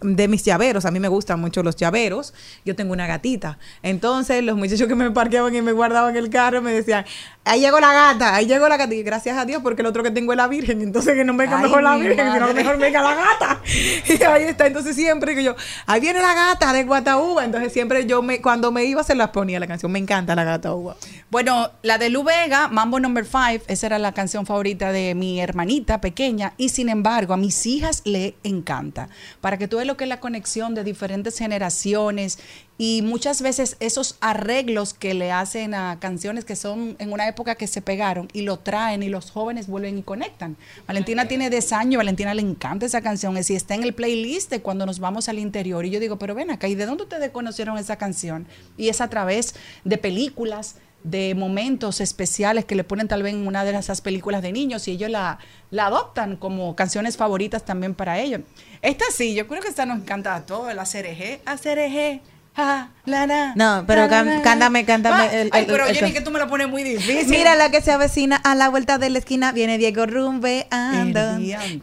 de 0.00 0.28
mis 0.28 0.44
llaveros, 0.44 0.84
a 0.84 0.90
mí 0.90 1.00
me 1.00 1.08
gustan 1.08 1.40
mucho 1.40 1.62
los 1.62 1.74
llaveros, 1.76 2.32
yo 2.64 2.76
tengo 2.76 2.92
una 2.92 3.06
gatita. 3.06 3.58
Entonces, 3.82 4.42
los 4.44 4.56
muchachos 4.56 4.86
que 4.86 4.94
me 4.94 5.10
parqueaban 5.10 5.54
y 5.54 5.62
me 5.62 5.72
guardaban 5.72 6.16
el 6.16 6.30
carro 6.30 6.62
me 6.62 6.72
decían, 6.72 7.04
ahí 7.44 7.60
llegó 7.60 7.80
la 7.80 7.92
gata, 7.92 8.34
ahí 8.34 8.46
llegó 8.46 8.68
la 8.68 8.76
gata. 8.76 8.94
Y 8.94 9.02
gracias 9.02 9.36
a 9.36 9.44
Dios, 9.44 9.60
porque 9.62 9.82
el 9.82 9.86
otro 9.86 10.02
que 10.02 10.10
tengo 10.10 10.32
es 10.32 10.36
la 10.36 10.46
virgen, 10.46 10.82
entonces 10.82 11.14
que 11.14 11.24
no 11.24 11.36
venga 11.36 11.56
Ay, 11.56 11.64
mejor 11.64 11.82
la 11.82 11.96
virgen, 11.96 12.16
sino 12.16 12.40
madre. 12.40 12.48
que 12.48 12.54
mejor 12.54 12.78
venga 12.78 13.02
la 13.02 13.14
gata. 13.14 13.60
Y 14.08 14.22
ahí 14.22 14.44
está, 14.44 14.66
entonces 14.66 14.94
siempre 14.94 15.34
que 15.34 15.42
yo, 15.42 15.54
ahí 15.86 16.00
viene 16.00 16.20
la 16.20 16.34
gata 16.34 16.72
de 16.72 16.84
Guataúba, 16.84 17.44
entonces 17.44 17.72
siempre 17.72 18.06
yo 18.06 18.22
me, 18.22 18.40
cuando 18.40 18.70
me 18.70 18.84
iba 18.84 19.02
se 19.02 19.14
las 19.14 19.30
ponía 19.30 19.58
la 19.60 19.66
canción, 19.66 19.90
me 19.90 19.98
encanta 19.98 20.34
la 20.34 20.44
gata 20.44 20.74
uva. 20.74 20.96
Bueno, 21.30 21.72
la 21.82 21.98
de 21.98 22.08
Lu 22.08 22.24
Vega, 22.24 22.68
Mambo 22.68 22.98
Number 22.98 23.26
5, 23.26 23.66
esa 23.68 23.86
era 23.86 23.98
la 23.98 24.12
canción 24.12 24.46
favorita 24.46 24.92
de 24.92 25.14
mi 25.14 25.42
hermanita 25.42 26.00
pequeña 26.00 26.54
y 26.56 26.70
sin 26.70 26.88
embargo 26.88 27.34
a 27.34 27.36
mis 27.36 27.66
hijas 27.66 28.00
le 28.06 28.34
encanta. 28.44 29.10
Para 29.42 29.58
que 29.58 29.68
tú 29.68 29.76
veas 29.76 29.86
lo 29.86 29.98
que 29.98 30.04
es 30.04 30.08
la 30.08 30.20
conexión 30.20 30.74
de 30.74 30.84
diferentes 30.84 31.36
generaciones 31.36 32.38
y 32.78 33.02
muchas 33.02 33.42
veces 33.42 33.76
esos 33.80 34.16
arreglos 34.22 34.94
que 34.94 35.12
le 35.12 35.30
hacen 35.30 35.74
a 35.74 35.98
canciones 36.00 36.46
que 36.46 36.56
son 36.56 36.96
en 36.98 37.12
una 37.12 37.28
época 37.28 37.56
que 37.56 37.66
se 37.66 37.82
pegaron 37.82 38.28
y 38.32 38.40
lo 38.42 38.60
traen 38.60 39.02
y 39.02 39.10
los 39.10 39.30
jóvenes 39.30 39.66
vuelven 39.66 39.98
y 39.98 40.02
conectan. 40.02 40.56
Valentina 40.86 41.28
tiene 41.28 41.50
10 41.50 41.72
años, 41.74 41.98
Valentina 41.98 42.32
le 42.32 42.40
encanta 42.40 42.86
esa 42.86 43.02
canción, 43.02 43.36
y 43.36 43.52
está 43.52 43.74
en 43.74 43.82
el 43.82 43.92
playlist 43.92 44.50
de 44.50 44.62
cuando 44.62 44.86
nos 44.86 44.98
vamos 44.98 45.28
al 45.28 45.38
interior 45.38 45.84
y 45.84 45.90
yo 45.90 46.00
digo, 46.00 46.18
pero 46.18 46.34
ven 46.34 46.50
acá, 46.50 46.68
¿y 46.68 46.74
de 46.74 46.86
dónde 46.86 47.02
ustedes 47.02 47.30
conocieron 47.32 47.76
esa 47.76 47.96
canción? 47.96 48.46
Y 48.78 48.88
es 48.88 49.02
a 49.02 49.10
través 49.10 49.56
de 49.84 49.98
películas, 49.98 50.76
de 51.04 51.34
momentos 51.34 52.00
especiales 52.00 52.64
que 52.64 52.74
le 52.74 52.84
ponen 52.84 53.08
tal 53.08 53.22
vez 53.22 53.32
en 53.32 53.46
una 53.46 53.64
de 53.64 53.76
esas 53.76 54.00
películas 54.00 54.42
de 54.42 54.52
niños 54.52 54.88
y 54.88 54.92
ellos 54.92 55.10
la, 55.10 55.38
la 55.70 55.86
adoptan 55.86 56.36
como 56.36 56.74
canciones 56.76 57.16
favoritas 57.16 57.64
también 57.64 57.94
para 57.94 58.18
ellos. 58.18 58.40
Esta 58.82 59.04
sí, 59.12 59.34
yo 59.34 59.46
creo 59.46 59.62
que 59.62 59.68
esta 59.68 59.86
nos 59.86 60.00
encanta 60.00 60.34
a 60.34 60.46
todos, 60.46 60.74
la 60.74 60.86
cereje, 60.86 61.40
a 61.44 61.56
cereje. 61.56 62.20
Ja, 62.58 62.90
la, 63.04 63.24
la, 63.26 63.52
No, 63.54 63.84
pero 63.86 64.02
la, 64.02 64.08
can- 64.08 64.26
la, 64.26 64.34
la. 64.36 64.42
cántame, 64.42 64.84
cántame 64.84 65.16
Ah, 65.16 65.32
el- 65.42 65.50
ay, 65.52 65.64
pero 65.68 65.86
el- 65.86 65.94
Jenny, 65.94 66.12
que 66.12 66.20
tú 66.20 66.32
me 66.32 66.40
lo 66.40 66.48
pones 66.48 66.68
muy 66.68 66.82
difícil. 66.82 67.28
Mira 67.28 67.54
la 67.54 67.70
que 67.70 67.80
se 67.80 67.92
avecina 67.92 68.34
a 68.36 68.56
la 68.56 68.68
vuelta 68.68 68.98
de 68.98 69.10
la 69.10 69.18
esquina. 69.20 69.52
Viene 69.52 69.78
Diego 69.78 70.06
rumbeando. 70.06 71.20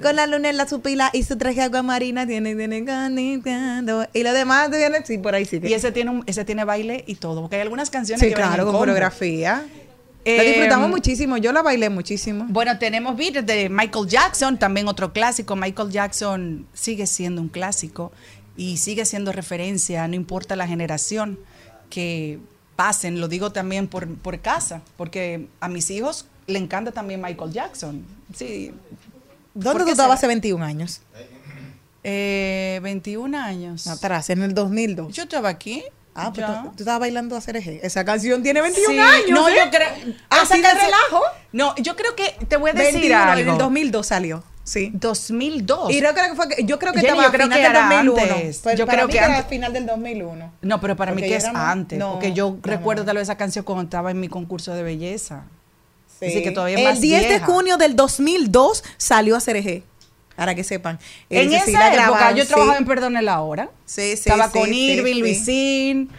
Con 0.02 0.16
la 0.18 0.28
luna 0.28 0.50
en 0.50 0.58
la 0.58 0.68
supila 0.68 1.10
y 1.14 1.24
su 1.24 1.38
traje 1.38 1.62
aguamarina. 1.62 2.28
Tiene, 2.28 2.56
tiene, 2.56 2.84
conectando. 2.86 4.06
Y 4.14 4.24
lo 4.24 4.34
demás 4.34 4.70
viene, 4.70 5.06
sí, 5.06 5.18
por 5.18 5.34
ahí 5.36 5.46
sigue. 5.46 5.70
Y 5.70 5.74
ese 5.74 5.92
tiene, 5.92 6.12
un- 6.12 6.24
ese 6.26 6.44
tiene 6.46 6.66
baile 6.66 7.04
y 7.08 7.16
todo, 7.16 7.42
porque 7.42 7.56
hay 7.56 7.62
algunas 7.62 7.90
canciones 7.90 8.20
sí, 8.22 8.28
que 8.30 8.34
claro, 8.36 8.66
con 8.66 8.76
coreografía. 8.78 9.64
Eh, 10.28 10.38
la 10.38 10.44
disfrutamos 10.44 10.90
muchísimo. 10.90 11.38
Yo 11.38 11.52
la 11.52 11.62
bailé 11.62 11.90
muchísimo. 11.92 12.46
Bueno, 12.50 12.80
tenemos 12.80 13.16
beat 13.16 13.36
de 13.46 13.70
Michael 13.70 14.08
Jackson, 14.08 14.58
también 14.58 14.88
otro 14.88 15.14
clásico. 15.14 15.56
Michael 15.56 15.92
Jackson 15.92 16.66
sigue 16.74 17.06
siendo 17.06 17.42
un 17.42 17.48
clásico 17.48 18.12
y 18.58 18.78
sigue 18.78 19.06
siendo 19.06 19.32
referencia, 19.32 20.08
no 20.08 20.16
importa 20.16 20.56
la 20.56 20.68
generación 20.68 21.40
que 21.90 22.40
pasen, 22.76 23.20
lo 23.22 23.28
digo 23.28 23.52
también 23.52 23.88
por, 23.88 24.08
por 24.18 24.40
casa, 24.40 24.82
porque 24.98 25.48
a 25.60 25.68
mis 25.70 25.90
hijos 25.92 26.28
le 26.48 26.60
encanta 26.60 26.92
también 26.92 27.22
Michael 27.22 27.52
Jackson. 27.52 28.06
Sí. 28.36 28.72
¿Dónde 29.54 29.72
¿Por 29.80 29.86
tú 29.86 29.92
estabas 29.92 30.16
hace 30.16 30.22
será? 30.22 30.28
21 30.30 30.64
años? 30.66 31.02
Eh, 32.04 32.80
21 32.84 33.38
años. 33.38 33.88
Atrás, 33.88 34.30
en 34.30 34.44
el 34.44 34.54
2002. 34.54 35.14
Yo 35.14 35.24
estaba 35.24 35.50
aquí. 35.50 35.84
ah, 36.14 36.32
pues 36.34 36.46
ya. 36.48 36.64
tú, 36.64 36.70
tú 36.70 36.76
estabas 36.84 37.00
bailando 37.00 37.36
a 37.36 37.42
CRG. 37.42 37.80
Esa 37.84 38.06
canción 38.06 38.44
tiene 38.44 38.62
21 38.62 38.90
Sí, 38.92 39.00
años. 39.00 39.30
No, 39.32 39.50
¿eh? 39.50 39.54
yo 39.64 39.72
creo. 39.72 39.90
Así 40.30 40.62
de 40.62 40.72
relajo. 40.74 41.22
No, 41.52 41.76
yo 41.78 41.96
creo 41.96 42.16
que 42.16 42.36
te 42.48 42.58
voy 42.58 42.72
a 42.72 42.74
decir 42.74 42.94
21, 42.96 43.18
algo. 43.24 43.42
En 43.42 43.50
el 43.50 43.58
2002 43.58 44.06
salió. 44.06 44.44
Sí. 44.66 44.92
2002. 44.94 45.92
Y 45.92 46.02
yo 46.02 46.14
creo 46.14 46.30
que 46.30 46.36
fue 46.36 46.48
que- 46.50 46.64
yo 46.66 46.78
creo 46.80 46.92
que 46.92 47.00
Jenny, 47.00 47.10
estaba 47.12 47.24
yo 47.28 47.32
creo 47.32 47.46
final 47.46 47.58
que 47.60 47.64
del 47.64 47.72
era 47.72 47.82
2001. 47.88 48.22
antes. 48.36 48.60
Pues 48.64 48.78
Yo 48.78 48.86
para 48.86 48.98
creo 48.98 49.08
mí 49.08 49.12
que 49.14 49.18
era 49.20 49.28
antes. 49.28 49.46
final 49.46 49.72
del 49.74 49.86
2001. 49.86 50.52
No, 50.62 50.82
pero 50.82 50.96
para 50.98 51.12
mí 51.12 51.22
Porque 51.22 51.28
que 51.38 51.42
yo 51.42 51.48
es 51.50 51.56
antes, 51.56 51.98
no, 52.00 52.14
porque 52.14 52.34
yo 52.34 52.50
no, 52.52 52.60
recuerdo 52.64 53.06
tal 53.06 53.16
vez 53.16 53.24
esa 53.24 53.38
canción 53.38 53.64
cuando 53.64 53.84
estaba 53.84 54.12
en 54.12 54.20
mi 54.20 54.28
concurso 54.28 54.74
de 54.74 54.82
belleza. 54.84 55.44
Sí. 56.20 56.26
Así 56.26 56.42
que 56.44 56.52
todavía 56.52 56.78
el 56.80 56.84
más 56.84 57.00
10 57.00 57.22
de 57.24 57.28
vieja. 57.30 57.46
junio 57.46 57.78
del 57.78 57.96
2002 57.96 58.84
salió 58.98 59.36
a 59.36 59.40
CRG. 59.40 59.84
Para 60.36 60.54
que 60.54 60.66
sepan. 60.66 61.00
En 61.30 61.54
Ese 61.54 61.72
esa 61.72 61.94
época 61.94 62.32
yo 62.34 62.44
sí. 62.44 62.50
trabajaba 62.50 62.78
en 62.78 62.86
Perdone 62.86 63.22
la 63.22 63.40
Hora. 63.42 63.70
Sí, 63.86 64.02
sí, 64.18 64.30
Estaba 64.30 64.50
con 64.50 64.74
Irving, 64.74 65.14
sí. 65.14 65.20
Luisín, 65.22 66.10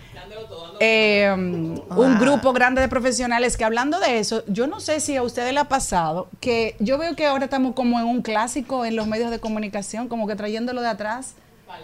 eh, 0.81 1.31
un 1.35 2.19
grupo 2.19 2.53
grande 2.53 2.81
de 2.81 2.89
profesionales 2.89 3.57
que 3.57 3.65
hablando 3.65 4.01
de 4.01 4.19
eso, 4.19 4.45
yo 4.47 4.67
no 4.67 4.81
sé 4.81 5.01
si 5.01 5.17
a 5.17 5.23
ustedes 5.23 5.53
le 5.53 5.61
ha 5.61 5.69
pasado 5.69 6.29
que 6.41 6.77
yo 6.79 6.99
veo 6.99 7.17
que 7.17 7.27
ahora 7.27 7.45
estamos 7.45 7.75
como 7.75 7.99
en 7.99 8.07
un 8.07 8.23
clásico 8.23 8.85
en 8.85 8.97
los 8.97 9.07
medios 9.07 9.31
de 9.31 9.39
comunicación, 9.39 10.09
como 10.09 10.27
que 10.27 10.37
trayéndolo 10.37 10.83
de 10.83 10.89
atrás. 10.89 11.35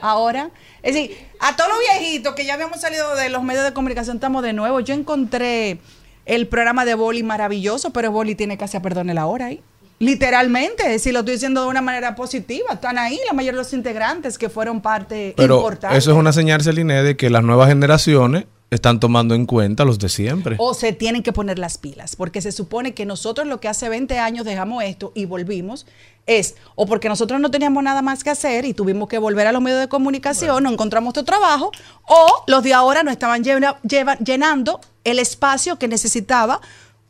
Ahora, 0.00 0.50
es 0.82 0.94
decir, 0.94 1.16
a 1.40 1.56
todos 1.56 1.70
los 1.70 1.78
viejitos 1.80 2.34
que 2.34 2.44
ya 2.44 2.54
habíamos 2.54 2.80
salido 2.80 3.16
de 3.16 3.28
los 3.28 3.42
medios 3.42 3.64
de 3.64 3.72
comunicación, 3.72 4.16
estamos 4.16 4.42
de 4.42 4.52
nuevo. 4.52 4.80
Yo 4.80 4.94
encontré 4.94 5.80
el 6.24 6.46
programa 6.46 6.84
de 6.84 6.94
Boli 6.94 7.22
maravilloso, 7.22 7.90
pero 7.90 8.12
Boli 8.12 8.34
tiene 8.34 8.56
casi 8.56 8.76
a 8.76 8.82
perdone 8.82 9.12
la 9.12 9.26
hora 9.26 9.46
ahí. 9.46 9.60
Literalmente, 9.98 10.98
si 10.98 11.12
lo 11.12 11.20
estoy 11.20 11.34
diciendo 11.34 11.62
de 11.62 11.68
una 11.68 11.80
manera 11.80 12.14
positiva, 12.16 12.72
están 12.72 12.98
ahí 12.98 13.20
la 13.26 13.34
mayoría 13.34 13.52
de 13.52 13.64
los 13.64 13.72
integrantes 13.72 14.36
que 14.36 14.48
fueron 14.48 14.80
parte 14.80 15.32
Pero 15.36 15.56
importante. 15.56 15.96
eso 15.96 16.10
es 16.10 16.16
una 16.16 16.32
señal, 16.32 16.60
Celine, 16.60 17.02
de 17.02 17.16
que 17.16 17.30
las 17.30 17.44
nuevas 17.44 17.68
generaciones 17.68 18.46
están 18.74 18.98
tomando 19.00 19.34
en 19.34 19.44
cuenta 19.46 19.84
los 19.84 19.98
de 19.98 20.08
siempre. 20.08 20.56
o 20.58 20.72
se 20.74 20.92
tienen 20.92 21.22
que 21.22 21.32
poner 21.32 21.58
las 21.58 21.76
pilas, 21.78 22.16
porque 22.16 22.40
se 22.40 22.52
supone 22.52 22.94
que 22.94 23.04
nosotros 23.04 23.46
lo 23.46 23.60
que 23.60 23.68
hace 23.68 23.88
20 23.88 24.18
años 24.18 24.44
dejamos 24.46 24.82
esto 24.82 25.12
y 25.14 25.26
volvimos 25.26 25.86
es 26.26 26.54
o 26.74 26.86
porque 26.86 27.08
nosotros 27.08 27.38
no 27.40 27.50
teníamos 27.50 27.82
nada 27.82 28.00
más 28.00 28.24
que 28.24 28.30
hacer 28.30 28.64
y 28.64 28.72
tuvimos 28.74 29.08
que 29.08 29.18
volver 29.18 29.46
a 29.46 29.52
los 29.52 29.60
medios 29.60 29.80
de 29.80 29.88
comunicación, 29.88 30.62
no 30.62 30.70
encontramos 30.70 31.10
otro 31.10 31.24
trabajo, 31.24 31.70
o 32.08 32.44
los 32.46 32.62
de 32.62 32.72
ahora 32.74 33.02
no 33.02 33.10
estaban 33.10 33.44
llena- 33.44 33.76
lleva- 33.82 34.16
llenando 34.18 34.80
el 35.04 35.18
espacio 35.18 35.78
que 35.78 35.88
necesitaba 35.88 36.60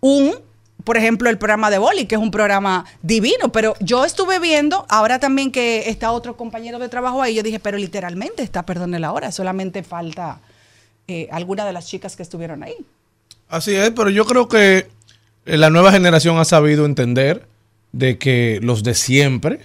un, 0.01 0.33
por 0.83 0.97
ejemplo, 0.97 1.31
el 1.31 1.39
programa 1.39 1.71
de 1.71 1.79
Boli, 1.79 2.07
que 2.07 2.17
es 2.17 2.21
un 2.21 2.31
programa 2.33 2.87
divino, 3.03 3.53
pero 3.53 3.75
yo 3.81 4.05
estuve 4.05 4.41
viendo, 4.41 4.85
ahora 4.89 5.21
también 5.21 5.53
que 5.53 5.89
está 5.91 6.11
otro 6.11 6.37
compañero 6.37 6.81
de 6.81 6.89
trabajo 6.89 7.23
ahí, 7.23 7.35
yo 7.35 7.43
dije, 7.45 7.61
pero 7.61 7.79
literalmente 7.79 8.43
está, 8.43 8.65
perdone 8.67 8.99
la 8.99 9.13
hora, 9.13 9.31
solamente 9.31 9.83
falta 9.85 10.41
eh, 11.09 11.29
alguna 11.31 11.65
de 11.65 11.73
las 11.73 11.87
chicas 11.87 12.17
que 12.17 12.23
estuvieron 12.23 12.63
ahí. 12.63 12.77
Así 13.49 13.75
es, 13.75 13.91
pero 13.91 14.11
yo 14.11 14.25
creo 14.25 14.49
que 14.49 14.89
eh, 15.47 15.57
la 15.57 15.71
nueva 15.71 15.93
generación 15.93 16.39
ha 16.39 16.45
sabido 16.45 16.87
entender 16.87 17.47
de 17.93 18.19
que 18.19 18.59
los 18.63 18.83
de 18.83 18.95
siempre 18.95 19.61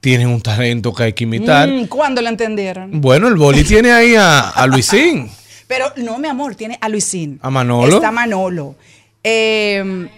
tienen 0.00 0.28
un 0.28 0.40
talento 0.40 0.94
que 0.94 1.04
hay 1.04 1.12
que 1.12 1.24
imitar. 1.24 1.68
Mm, 1.68 1.86
¿Cuándo 1.86 2.22
lo 2.22 2.28
entendieron? 2.28 3.00
Bueno, 3.00 3.28
el 3.28 3.36
boli 3.36 3.64
tiene 3.64 3.90
ahí 3.90 4.14
a, 4.14 4.50
a 4.50 4.66
Luisín. 4.66 5.30
Pero 5.66 5.86
no, 5.96 6.18
mi 6.18 6.28
amor, 6.28 6.54
tiene 6.54 6.78
a 6.80 6.88
Luisín. 6.88 7.38
¿A 7.42 7.50
Manolo? 7.50 7.96
Está 7.96 8.12
Manolo. 8.12 8.76
Eh, 9.22 10.08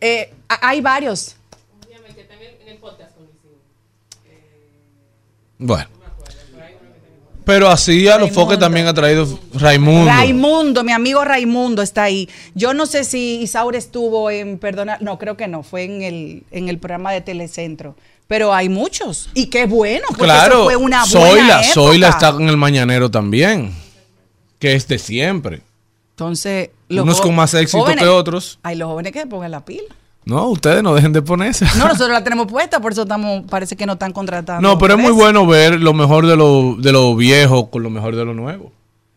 eh, 0.00 0.32
hay 0.48 0.80
varios. 0.80 1.36
Bueno. 5.58 6.01
Pero 7.44 7.68
así 7.68 8.06
a 8.08 8.18
los 8.18 8.30
foques 8.30 8.58
también 8.58 8.86
ha 8.86 8.94
traído 8.94 9.26
Raimundo. 9.54 10.06
Raimundo, 10.06 10.84
mi 10.84 10.92
amigo 10.92 11.24
Raimundo 11.24 11.82
está 11.82 12.04
ahí. 12.04 12.28
Yo 12.54 12.72
no 12.74 12.86
sé 12.86 13.04
si 13.04 13.40
Isaura 13.42 13.78
estuvo 13.78 14.30
en, 14.30 14.58
perdona, 14.58 14.98
no, 15.00 15.18
creo 15.18 15.36
que 15.36 15.48
no, 15.48 15.62
fue 15.62 15.84
en 15.84 16.02
el, 16.02 16.42
en 16.50 16.68
el 16.68 16.78
programa 16.78 17.12
de 17.12 17.20
Telecentro. 17.20 17.96
Pero 18.28 18.54
hay 18.54 18.68
muchos. 18.68 19.28
Y 19.34 19.46
qué 19.46 19.66
bueno, 19.66 20.04
porque 20.08 20.24
eso 20.24 20.32
Claro, 20.34 20.64
fue 20.64 20.76
una 20.76 21.04
buena 21.04 21.06
Zoila, 21.28 21.56
época. 21.60 21.72
Zoila 21.74 22.08
está 22.08 22.28
en 22.30 22.48
el 22.48 22.56
mañanero 22.56 23.10
también. 23.10 23.74
Que 24.58 24.74
es 24.74 24.86
de 24.86 24.98
siempre. 24.98 25.60
Entonces, 26.10 26.70
Unos 26.88 27.20
con 27.20 27.34
más 27.34 27.52
éxito 27.54 27.82
jóvenes- 27.84 28.04
que 28.04 28.08
otros. 28.08 28.58
Ay, 28.62 28.76
los 28.76 28.88
jóvenes 28.88 29.12
que 29.12 29.20
se 29.20 29.26
pongan 29.26 29.50
la 29.50 29.64
pila. 29.64 29.82
No, 30.24 30.48
ustedes 30.48 30.82
no 30.82 30.94
dejen 30.94 31.12
de 31.12 31.22
ponerse. 31.22 31.64
No, 31.76 31.84
nosotros 31.88 32.10
la 32.10 32.22
tenemos 32.22 32.46
puesta, 32.46 32.80
por 32.80 32.92
eso 32.92 33.02
estamos, 33.02 33.44
parece 33.48 33.76
que 33.76 33.86
no 33.86 33.94
están 33.94 34.12
contratando. 34.12 34.66
No, 34.66 34.78
pero 34.78 34.94
es 34.94 35.00
muy 35.00 35.12
bueno 35.12 35.46
ver 35.46 35.80
lo 35.80 35.92
mejor 35.94 36.26
de 36.26 36.36
lo, 36.36 36.76
de 36.78 36.92
lo 36.92 37.16
viejo 37.16 37.70
con 37.70 37.82
lo 37.82 37.90
mejor 37.90 38.14
de 38.14 38.24
lo 38.24 38.34
nuevo. 38.34 38.72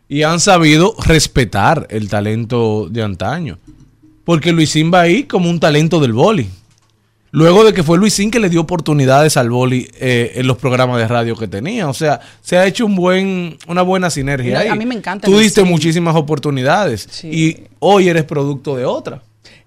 Y 0.07 0.23
han 0.23 0.39
sabido 0.39 0.95
respetar 1.05 1.87
el 1.89 2.09
talento 2.09 2.87
de 2.89 3.03
antaño. 3.03 3.57
Porque 4.23 4.51
Luisín 4.51 4.91
va 4.93 5.01
ahí 5.01 5.23
como 5.23 5.49
un 5.49 5.59
talento 5.59 5.99
del 5.99 6.13
boli. 6.13 6.49
Luego 7.31 7.65
de 7.65 7.73
que 7.73 7.83
fue 7.83 7.97
Luisín 7.97 8.31
que 8.31 8.39
le 8.39 8.49
dio 8.49 8.61
oportunidades 8.61 9.35
al 9.35 9.49
boli 9.49 9.89
eh, 9.99 10.31
en 10.35 10.47
los 10.47 10.57
programas 10.57 10.97
de 10.99 11.07
radio 11.07 11.35
que 11.35 11.47
tenía. 11.47 11.89
O 11.89 11.93
sea, 11.93 12.21
se 12.41 12.57
ha 12.57 12.65
hecho 12.65 12.85
un 12.85 12.95
buen, 12.95 13.57
una 13.67 13.81
buena 13.81 14.09
sinergia 14.09 14.53
No, 14.53 14.59
ahí. 14.61 14.67
a 14.69 14.75
mí 14.75 14.85
me 14.85 14.95
encanta 14.95 15.27
Tú 15.27 15.37
diste 15.37 15.63
muchísimas 15.63 16.15
oportunidades. 16.15 17.07
Sí. 17.11 17.27
Y 17.27 17.63
hoy 17.79 18.07
eres 18.07 18.23
producto 18.23 18.75
de 18.77 18.85
otra. 18.85 19.21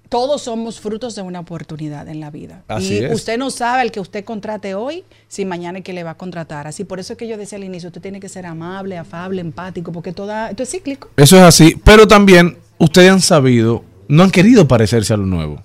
Todos 0.09 0.43
somos 0.43 0.81
frutos 0.81 1.15
de 1.15 1.23
una 1.23 1.41
oportunidad 1.41 2.09
en 2.09 2.21
la 2.21 2.31
vida. 2.31 2.63
Así 2.69 2.95
y 2.95 3.05
es. 3.05 3.15
usted 3.15 3.37
no 3.37 3.51
sabe 3.51 3.83
al 3.83 3.93
que 3.93 4.01
usted 4.01 4.25
contrate 4.25 4.75
hoy 4.75 5.05
si 5.29 5.45
mañana 5.45 5.79
es 5.79 5.85
que 5.85 5.93
le 5.93 6.03
va 6.03 6.13
a 6.13 6.17
contratar. 6.17 6.67
Así 6.67 6.85
por 6.85 6.99
eso 6.99 7.13
es 7.13 7.19
que 7.19 7.29
yo 7.29 7.37
decía 7.37 7.57
al 7.57 7.65
inicio, 7.65 7.89
usted 7.89 8.01
tiene 8.01 8.19
que 8.19 8.29
ser 8.29 8.47
amable, 8.47 8.97
afable, 8.97 9.43
empático, 9.43 9.93
porque 9.93 10.13
toda, 10.13 10.51
esto 10.51 10.63
es 10.63 10.71
cíclico. 10.71 11.11
Eso 11.17 11.37
es 11.37 11.43
así. 11.43 11.77
Pero 11.85 12.09
también 12.09 12.57
ustedes 12.79 13.11
han 13.11 13.21
sabido, 13.21 13.85
no 14.09 14.23
han 14.23 14.31
querido 14.31 14.67
parecerse 14.67 15.13
a 15.13 15.19
lo 15.19 15.27
nuevo. 15.27 15.63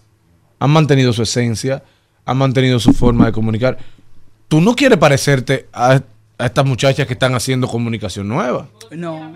Han 0.59 0.71
mantenido 0.71 1.13
su 1.13 1.23
esencia, 1.23 1.83
han 2.25 2.37
mantenido 2.37 2.79
su 2.79 2.91
forma 2.91 3.27
de 3.27 3.31
comunicar. 3.31 3.77
Tú 4.49 4.59
no 4.59 4.75
quieres 4.75 4.97
parecerte 4.97 5.67
a, 5.71 6.01
a 6.37 6.45
estas 6.45 6.65
muchachas 6.65 7.07
que 7.07 7.13
están 7.13 7.33
haciendo 7.33 7.67
comunicación 7.67 8.27
nueva. 8.27 8.67
No. 8.91 9.31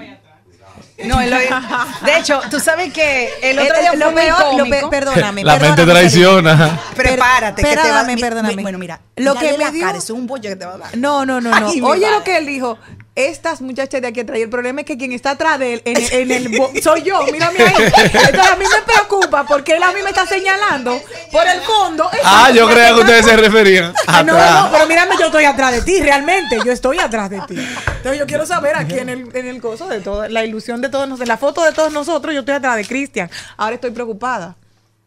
No, 1.06 1.22
el- 1.22 1.30
de 1.30 2.18
hecho, 2.18 2.42
tú 2.50 2.60
sabes 2.60 2.92
que 2.92 3.30
el 3.44 3.60
otro 3.60 3.76
Eh, 3.76 3.80
día 3.82 3.90
eh, 3.94 3.98
fue 3.98 3.98
lo 4.00 4.16
peor- 4.16 4.40
lo 4.58 4.64
pe- 4.64 4.70
cómico. 4.70 4.90
perdóname, 4.90 5.44
La 5.44 5.54
mente 5.54 5.68
perdóname, 5.76 5.92
traiciona. 6.00 6.80
Prepárate, 6.96 7.62
que 7.62 7.70
te 7.70 7.76
va- 7.76 7.82
Perdóname, 7.84 8.16
mi- 8.16 8.22
perdóname. 8.22 8.62
Bueno, 8.64 8.78
mira, 8.80 9.00
Lo 9.16 9.36
que 9.36 9.52
me 9.52 9.58
la 9.60 9.72
dio- 9.72 9.86
cara, 9.86 9.98
es 10.00 10.10
un 10.10 10.26
bollo 10.26 10.50
que 10.50 10.56
te 10.56 10.66
va 10.66 10.74
a 10.74 10.78
dar. 10.80 10.98
No, 10.98 11.24
no, 11.26 11.40
no, 11.40 11.52
no. 11.60 11.68
Ay, 11.70 11.82
Oye 11.84 12.10
lo 12.10 12.24
que 12.24 12.38
él 12.38 12.46
dijo. 12.48 12.80
Estas 13.18 13.62
muchachas 13.62 14.00
de 14.00 14.08
aquí 14.08 14.20
atrás. 14.20 14.38
Y 14.38 14.44
el 14.44 14.50
problema 14.50 14.82
es 14.82 14.86
que 14.86 14.96
quien 14.96 15.12
está 15.12 15.32
atrás 15.32 15.58
de 15.58 15.74
él 15.74 15.82
en, 15.86 15.98
en 15.98 16.32
el 16.32 16.82
soy 16.84 17.02
yo. 17.02 17.24
Mírame 17.32 17.60
ahí. 17.64 17.74
Entonces 17.86 18.52
a 18.52 18.56
mí 18.56 18.66
me 18.66 18.94
preocupa 18.94 19.44
porque 19.46 19.76
él 19.76 19.82
a 19.82 19.92
mí 19.92 20.02
me 20.04 20.10
está 20.10 20.28
señalando 20.28 21.02
por 21.32 21.48
el 21.48 21.60
fondo. 21.62 22.08
Ah, 22.24 22.52
yo 22.54 22.68
creía 22.70 22.94
que 22.94 23.00
ustedes 23.00 23.26
se 23.26 23.36
referían. 23.38 23.92
Ah, 24.06 24.22
No, 24.22 24.34
atrás. 24.34 24.64
no, 24.66 24.72
pero 24.72 24.86
mírame, 24.88 25.16
yo 25.20 25.26
estoy 25.26 25.46
atrás 25.46 25.72
de 25.72 25.82
ti, 25.82 26.00
realmente, 26.00 26.58
yo 26.64 26.72
estoy 26.72 27.00
atrás 27.00 27.30
de 27.32 27.42
ti. 27.42 27.56
Entonces 27.58 28.20
yo 28.20 28.28
quiero 28.28 28.46
saber 28.46 28.76
aquí 28.76 29.00
en 29.00 29.10
el, 29.10 29.36
en 29.36 29.48
el 29.48 29.60
gozo 29.60 29.88
de 29.88 30.00
toda 30.00 30.30
la 30.30 30.46
ilusión 30.46 30.80
de 30.82 30.90
todos 30.90 31.08
nosotros, 31.08 31.28
la 31.28 31.38
foto 31.38 31.64
de 31.64 31.72
todos 31.74 31.92
nosotros, 31.92 32.34
yo 32.36 32.42
estoy 32.42 32.54
atrás 32.56 32.76
de 32.76 32.86
Cristian. 32.86 33.30
Ahora 33.58 33.76
estoy 33.76 33.92
preocupada. 33.92 34.56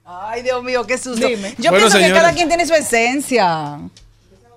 Ay, 0.05 0.43
Dios 0.43 0.61
mío, 0.65 0.85
qué 0.85 0.99
susto. 0.99 1.25
Dime. 1.25 1.55
Yo 1.59 1.71
Bueno, 1.71 1.87
pienso 1.87 1.99
que 2.05 2.13
cada 2.13 2.33
quien 2.33 2.49
tiene 2.49 2.67
su 2.67 2.75
esencia. 2.75 3.79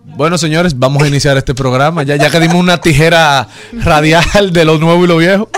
Bueno, 0.05 0.37
señores, 0.37 0.77
vamos 0.77 1.01
a 1.03 1.07
iniciar 1.07 1.37
este 1.37 1.55
programa. 1.55 2.03
Ya, 2.03 2.15
ya 2.17 2.29
que 2.29 2.39
dimos 2.39 2.57
una 2.57 2.79
tijera 2.79 3.47
radial 3.73 4.51
de 4.51 4.65
lo 4.65 4.77
nuevo 4.77 5.05
y 5.05 5.07
lo 5.07 5.17
viejo. 5.17 5.49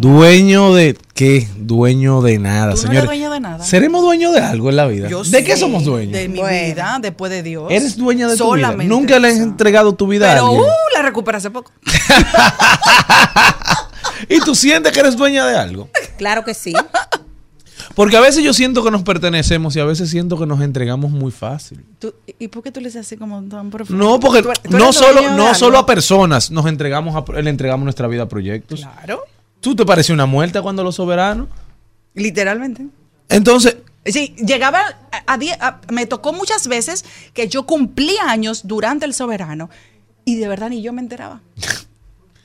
Dueño 0.00 0.74
de 0.74 0.96
qué? 1.14 1.48
Dueño 1.56 2.22
de 2.22 2.38
nada, 2.38 2.70
Tú 2.70 2.76
no 2.76 2.82
señores. 2.82 2.98
eres 3.00 3.08
dueño 3.08 3.30
de 3.32 3.40
nada. 3.40 3.64
¿Seremos 3.64 4.02
dueños 4.02 4.32
de 4.32 4.40
algo 4.40 4.70
en 4.70 4.76
la 4.76 4.86
vida? 4.86 5.08
Yo 5.08 5.22
¿De 5.24 5.44
qué 5.44 5.56
somos 5.56 5.84
dueños? 5.84 6.12
De 6.12 6.28
mi 6.28 6.38
Bueno. 6.40 6.66
vida, 6.74 6.98
después 7.00 7.30
de 7.30 7.42
Dios. 7.42 7.66
Eres 7.70 7.96
dueña 7.96 8.26
de 8.28 8.36
tu 8.36 8.44
Solamente 8.44 8.84
vida. 8.84 8.94
Nunca 8.94 9.18
le 9.18 9.28
has 9.28 9.34
eso. 9.34 9.42
entregado 9.44 9.94
tu 9.94 10.06
vida 10.06 10.28
Pero 10.32 10.46
a 10.46 10.50
uh, 10.50 10.54
alguien. 10.56 10.72
la 10.94 11.02
recupera 11.02 11.38
hace 11.38 11.50
poco. 11.50 11.72
y 14.28 14.40
tú 14.40 14.54
sientes 14.54 14.92
que 14.92 15.00
eres 15.00 15.16
dueña 15.16 15.46
de 15.46 15.56
algo. 15.56 15.88
Claro 16.16 16.44
que 16.44 16.54
sí. 16.54 16.72
Porque 17.94 18.16
a 18.16 18.20
veces 18.20 18.42
yo 18.42 18.54
siento 18.54 18.82
que 18.82 18.90
nos 18.90 19.02
pertenecemos 19.02 19.76
y 19.76 19.80
a 19.80 19.84
veces 19.84 20.08
siento 20.08 20.38
que 20.38 20.46
nos 20.46 20.60
entregamos 20.62 21.10
muy 21.10 21.30
fácil. 21.30 21.84
Tú- 21.98 22.14
¿Y 22.38 22.48
por 22.48 22.62
qué 22.62 22.72
tú 22.72 22.80
le 22.80 22.86
dices 22.86 23.06
así 23.06 23.16
como 23.16 23.42
tan 23.42 23.70
profundo? 23.70 24.02
No, 24.02 24.20
porque 24.20 24.42
Tú- 24.42 24.50
tú 24.70 24.78
no 24.78 24.92
solo, 24.92 25.20
de 25.20 25.26
no 25.32 25.42
algo. 25.48 25.54
solo 25.54 25.78
a 25.78 25.84
personas 25.84 26.50
nos 26.50 26.64
entregamos 26.66 27.14
a, 27.16 27.40
le 27.40 27.50
entregamos 27.50 27.84
nuestra 27.84 28.06
vida 28.08 28.22
a 28.22 28.28
proyectos. 28.28 28.80
Claro, 28.80 29.24
¿Tú 29.62 29.74
te 29.74 29.86
pareces 29.86 30.10
una 30.10 30.26
muerta 30.26 30.60
cuando 30.60 30.84
los 30.84 30.96
soberanos? 30.96 31.48
literalmente. 32.14 32.86
Entonces, 33.30 33.76
Sí, 34.04 34.34
llegaba 34.44 34.80
a, 35.28 35.34
a 35.34 35.80
me 35.92 36.06
tocó 36.06 36.32
muchas 36.32 36.66
veces 36.66 37.04
que 37.34 37.46
yo 37.48 37.66
cumplí 37.66 38.16
años 38.26 38.62
durante 38.66 39.06
el 39.06 39.14
soberano 39.14 39.70
y 40.24 40.34
de 40.36 40.48
verdad 40.48 40.70
ni 40.70 40.82
yo 40.82 40.92
me 40.92 41.00
enteraba. 41.00 41.40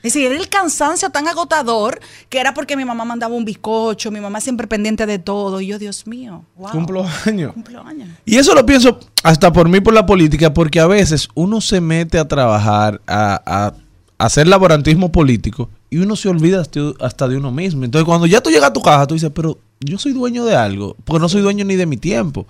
Es 0.00 0.14
decir, 0.14 0.30
era 0.30 0.36
el 0.40 0.48
cansancio 0.48 1.10
tan 1.10 1.26
agotador 1.26 1.98
que 2.28 2.38
era 2.38 2.54
porque 2.54 2.76
mi 2.76 2.84
mamá 2.84 3.04
mandaba 3.04 3.34
un 3.34 3.44
bizcocho, 3.44 4.12
mi 4.12 4.20
mamá 4.20 4.40
siempre 4.40 4.68
pendiente 4.68 5.04
de 5.06 5.18
todo. 5.18 5.60
Y 5.60 5.66
yo, 5.66 5.78
Dios 5.80 6.06
mío, 6.06 6.44
wow. 6.56 6.70
cumplo 6.70 7.04
años. 7.26 7.52
Cumplo 7.52 7.82
años. 7.82 8.08
Y 8.24 8.36
eso 8.36 8.54
lo 8.54 8.64
pienso 8.64 9.00
hasta 9.24 9.52
por 9.52 9.68
mí, 9.68 9.80
por 9.80 9.92
la 9.92 10.06
política, 10.06 10.54
porque 10.54 10.78
a 10.78 10.86
veces 10.86 11.28
uno 11.34 11.60
se 11.60 11.80
mete 11.80 12.16
a 12.20 12.28
trabajar, 12.28 13.00
a, 13.08 13.42
a- 13.44 13.74
a 14.20 14.24
hacer 14.24 14.46
laborantismo 14.46 15.10
político 15.10 15.68
y 15.90 15.98
uno 15.98 16.16
se 16.16 16.28
olvida 16.28 16.62
hasta, 17.00 17.28
de 17.28 17.36
uno 17.36 17.50
mismo. 17.50 17.84
Entonces, 17.84 18.04
cuando 18.04 18.26
ya 18.26 18.40
tú 18.40 18.50
llegas 18.50 18.70
a 18.70 18.72
tu 18.72 18.82
casa, 18.82 19.06
tú 19.06 19.14
dices, 19.14 19.30
pero 19.34 19.58
yo 19.80 19.98
soy 19.98 20.12
dueño 20.12 20.44
de 20.44 20.54
algo, 20.54 20.96
porque 21.04 21.20
no 21.20 21.28
soy 21.28 21.40
dueño 21.40 21.64
ni 21.64 21.76
de 21.76 21.86
mi 21.86 21.96
tiempo. 21.96 22.42
O 22.42 22.46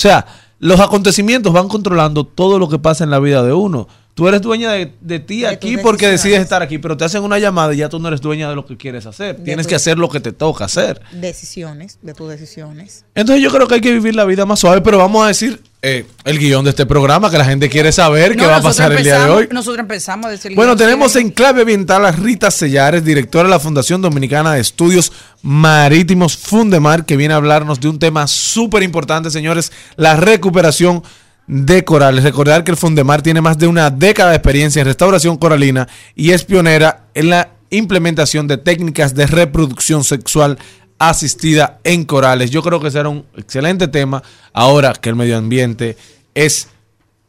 sea, 0.00 0.26
los 0.60 0.78
acontecimientos 0.80 1.52
van 1.52 1.68
controlando 1.68 2.24
todo 2.24 2.58
lo 2.58 2.68
que 2.68 2.78
pasa 2.78 3.04
en 3.04 3.10
la 3.10 3.18
vida 3.18 3.42
de 3.42 3.52
uno. 3.52 3.88
Tú 4.14 4.26
eres 4.26 4.42
dueña 4.42 4.72
de, 4.72 4.92
de 5.00 5.20
ti 5.20 5.42
De 5.42 5.46
aquí 5.46 5.76
porque 5.76 6.08
decides 6.08 6.40
estar 6.40 6.60
aquí, 6.60 6.78
pero 6.78 6.96
te 6.96 7.04
hacen 7.04 7.22
una 7.22 7.38
llamada 7.38 7.72
y 7.72 7.78
ya 7.78 7.88
tú 7.88 8.00
no 8.00 8.08
eres 8.08 8.20
dueña 8.20 8.48
de 8.48 8.56
lo 8.56 8.66
que 8.66 8.76
quieres 8.76 9.06
hacer. 9.06 9.42
Tienes 9.44 9.68
que 9.68 9.76
hacer 9.76 9.96
lo 9.96 10.08
que 10.08 10.18
te 10.18 10.32
toca 10.32 10.64
hacer. 10.64 11.00
Decisiones, 11.12 12.00
de 12.02 12.14
tus 12.14 12.28
decisiones. 12.28 13.04
Entonces 13.14 13.42
yo 13.42 13.50
creo 13.52 13.68
que 13.68 13.76
hay 13.76 13.80
que 13.80 13.92
vivir 13.92 14.16
la 14.16 14.24
vida 14.24 14.44
más 14.44 14.58
suave, 14.58 14.80
pero 14.80 14.98
vamos 14.98 15.24
a 15.24 15.28
decir 15.28 15.62
eh, 15.80 16.06
el 16.24 16.38
guion 16.38 16.64
de 16.64 16.70
este 16.70 16.86
programa 16.86 17.30
que 17.30 17.38
la 17.38 17.44
gente 17.44 17.68
quiere 17.68 17.92
saber 17.92 18.36
qué 18.36 18.44
va 18.44 18.56
a 18.56 18.62
pasar 18.62 18.92
el 18.92 19.04
día 19.04 19.24
de 19.24 19.30
hoy. 19.30 19.48
Nosotros 19.52 19.78
empezamos 19.78 20.26
a 20.26 20.30
decir. 20.30 20.54
Bueno, 20.56 20.74
tenemos 20.74 21.14
en 21.14 21.30
clave 21.30 21.60
ambiental 21.60 22.04
a 22.04 22.10
Rita 22.10 22.50
Sellares, 22.50 23.04
directora 23.04 23.44
de 23.44 23.50
la 23.50 23.60
Fundación 23.60 24.02
Dominicana 24.02 24.54
de 24.54 24.60
Estudios 24.60 25.12
Marítimos 25.42 26.36
Fundemar, 26.36 27.04
que 27.04 27.16
viene 27.16 27.34
a 27.34 27.36
hablarnos 27.36 27.78
de 27.80 27.88
un 27.88 28.00
tema 28.00 28.26
súper 28.26 28.82
importante, 28.82 29.30
señores, 29.30 29.70
la 29.96 30.16
recuperación 30.16 31.04
de 31.46 31.84
corales. 31.84 32.24
Recordar 32.24 32.64
que 32.64 32.72
el 32.72 32.76
Fundemar 32.76 33.22
tiene 33.22 33.40
más 33.40 33.56
de 33.56 33.68
una 33.68 33.90
década 33.90 34.30
de 34.30 34.36
experiencia 34.36 34.80
en 34.80 34.86
restauración 34.86 35.36
coralina 35.36 35.86
y 36.16 36.32
es 36.32 36.44
pionera 36.44 37.06
en 37.14 37.30
la 37.30 37.50
implementación 37.70 38.48
de 38.48 38.58
técnicas 38.58 39.14
de 39.14 39.26
reproducción 39.26 40.02
sexual 40.02 40.58
asistida 40.98 41.78
en 41.84 42.04
corales. 42.04 42.50
Yo 42.50 42.62
creo 42.62 42.80
que 42.80 42.90
será 42.90 43.08
un 43.08 43.24
excelente 43.36 43.88
tema 43.88 44.22
ahora 44.52 44.92
que 44.92 45.08
el 45.08 45.16
medio 45.16 45.36
ambiente 45.36 45.96
es 46.34 46.68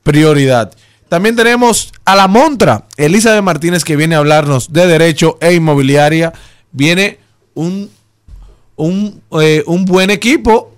prioridad. 0.03 0.73
También 1.08 1.36
tenemos 1.36 1.91
a 2.05 2.15
la 2.15 2.27
Montra, 2.27 2.86
Elizabeth 2.97 3.43
Martínez, 3.43 3.84
que 3.84 3.95
viene 3.95 4.15
a 4.15 4.19
hablarnos 4.19 4.71
de 4.71 4.86
derecho 4.88 5.38
e 5.41 5.53
inmobiliaria. 5.53 6.34
Viene 6.71 7.19
un, 7.55 7.89
un, 8.75 9.21
eh, 9.41 9.63
un 9.65 9.86
buen 9.86 10.10
equipo. 10.12 10.75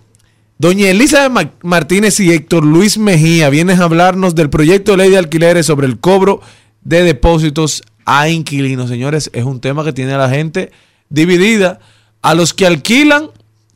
Doña 0.58 0.90
Elizabeth 0.90 1.32
Ma- 1.32 1.52
Martínez 1.64 2.20
y 2.20 2.32
Héctor 2.32 2.64
Luis 2.66 2.98
Mejía 2.98 3.50
vienen 3.50 3.82
a 3.82 3.86
hablarnos 3.86 4.36
del 4.36 4.50
proyecto 4.50 4.92
de 4.92 4.98
ley 5.00 5.10
de 5.10 5.18
alquileres 5.18 5.66
sobre 5.66 5.88
el 5.88 6.00
cobro 6.00 6.42
de 6.84 7.04
depósitos 7.04 7.84
a 8.06 8.30
inquilinos. 8.30 8.90
Señores, 8.90 9.30
es 9.34 9.44
un 9.44 9.60
tema 9.60 9.84
que 9.84 9.92
tiene 9.92 10.14
a 10.14 10.18
la 10.18 10.30
gente 10.30 10.72
dividida. 11.10 11.80
A 12.22 12.34
los 12.34 12.54
que 12.54 12.66
alquilan 12.66 13.30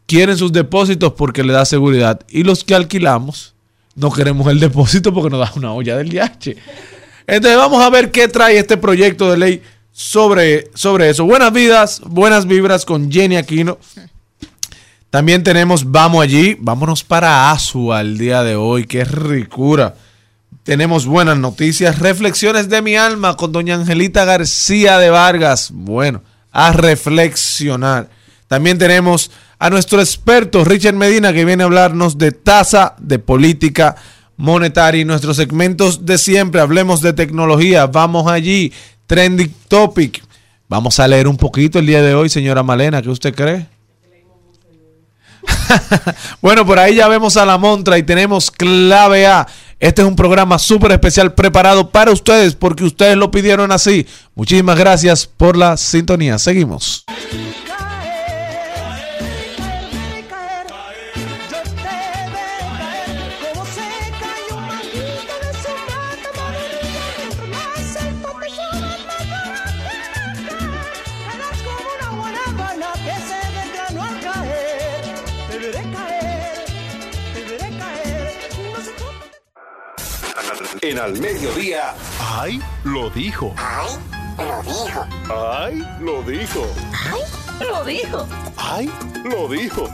quieren 0.05 0.37
sus 0.37 0.51
depósitos 0.51 1.13
porque 1.13 1.43
le 1.43 1.53
da 1.53 1.65
seguridad. 1.65 2.21
Y 2.29 2.43
los 2.43 2.63
que 2.63 2.75
alquilamos 2.75 3.55
no 3.95 4.11
queremos 4.11 4.47
el 4.47 4.59
depósito 4.59 5.13
porque 5.13 5.29
nos 5.29 5.39
da 5.39 5.51
una 5.55 5.73
olla 5.73 5.97
del 5.97 6.09
DH. 6.09 6.55
Entonces 7.27 7.57
vamos 7.57 7.81
a 7.83 7.89
ver 7.89 8.11
qué 8.11 8.27
trae 8.27 8.57
este 8.57 8.77
proyecto 8.77 9.31
de 9.31 9.37
ley 9.37 9.63
sobre, 9.91 10.69
sobre 10.73 11.09
eso. 11.09 11.25
Buenas 11.25 11.51
vidas, 11.53 12.01
buenas 12.05 12.45
vibras 12.45 12.85
con 12.85 13.11
Jenny 13.11 13.37
Aquino. 13.37 13.79
También 15.09 15.43
tenemos 15.43 15.89
Vamos 15.89 16.21
allí, 16.21 16.57
vámonos 16.59 17.03
para 17.03 17.51
Asua 17.51 18.01
el 18.01 18.17
día 18.17 18.43
de 18.43 18.57
hoy, 18.57 18.85
qué 18.85 19.05
ricura. 19.05 19.95
Tenemos 20.63 21.05
buenas 21.05 21.37
noticias, 21.37 21.99
reflexiones 21.99 22.69
de 22.69 22.81
mi 22.81 22.95
alma 22.95 23.37
con 23.37 23.51
doña 23.51 23.75
Angelita 23.75 24.25
García 24.25 24.97
de 24.97 25.09
Vargas. 25.09 25.69
Bueno, 25.71 26.21
a 26.51 26.73
reflexionar. 26.73 28.09
También 28.55 28.77
tenemos 28.77 29.31
a 29.59 29.69
nuestro 29.69 29.99
experto 29.99 30.63
Richard 30.63 30.95
Medina 30.95 31.33
que 31.33 31.43
viene 31.43 31.63
a 31.63 31.65
hablarnos 31.65 32.17
de 32.17 32.31
tasa 32.31 32.95
de 32.99 33.19
política 33.19 33.97
monetaria 34.37 35.01
y 35.01 35.03
nuestros 35.03 35.35
segmentos 35.35 36.05
de 36.05 36.17
siempre. 36.17 36.61
Hablemos 36.61 37.01
de 37.01 37.11
tecnología. 37.11 37.85
Vamos 37.85 38.31
allí. 38.31 38.71
Trending 39.07 39.53
topic. 39.67 40.23
Vamos 40.69 41.01
a 41.01 41.07
leer 41.09 41.27
un 41.27 41.35
poquito 41.35 41.79
el 41.79 41.85
día 41.85 42.01
de 42.01 42.15
hoy, 42.15 42.29
señora 42.29 42.63
Malena. 42.63 43.01
¿Qué 43.01 43.09
usted 43.09 43.35
cree? 43.35 43.67
bueno, 46.41 46.65
por 46.65 46.79
ahí 46.79 46.95
ya 46.95 47.09
vemos 47.09 47.35
a 47.35 47.45
la 47.45 47.57
montra 47.57 47.97
y 47.97 48.03
tenemos 48.03 48.49
clave 48.49 49.27
A. 49.27 49.45
Este 49.81 50.01
es 50.01 50.07
un 50.07 50.15
programa 50.15 50.59
súper 50.59 50.93
especial 50.93 51.33
preparado 51.33 51.89
para 51.89 52.13
ustedes 52.13 52.55
porque 52.55 52.85
ustedes 52.85 53.17
lo 53.17 53.31
pidieron 53.31 53.73
así. 53.73 54.07
Muchísimas 54.33 54.79
gracias 54.79 55.27
por 55.27 55.57
la 55.57 55.75
sintonía. 55.75 56.39
Seguimos. 56.39 57.03
En 80.85 80.99
al 80.99 81.19
mediodía. 81.19 81.95
¡Ay! 82.19 82.61
Lo 82.83 83.09
dijo. 83.09 83.55
¡Ay! 83.57 83.89
Lo 84.37 84.61
dijo. 84.61 85.07
¡Ay! 85.33 85.83
Lo 85.99 86.21
dijo. 86.21 86.67
Lo 87.59 87.83
dijo. 87.83 88.27
¡Ay! 88.55 88.91
Lo 89.23 89.47
dijo. 89.47 89.89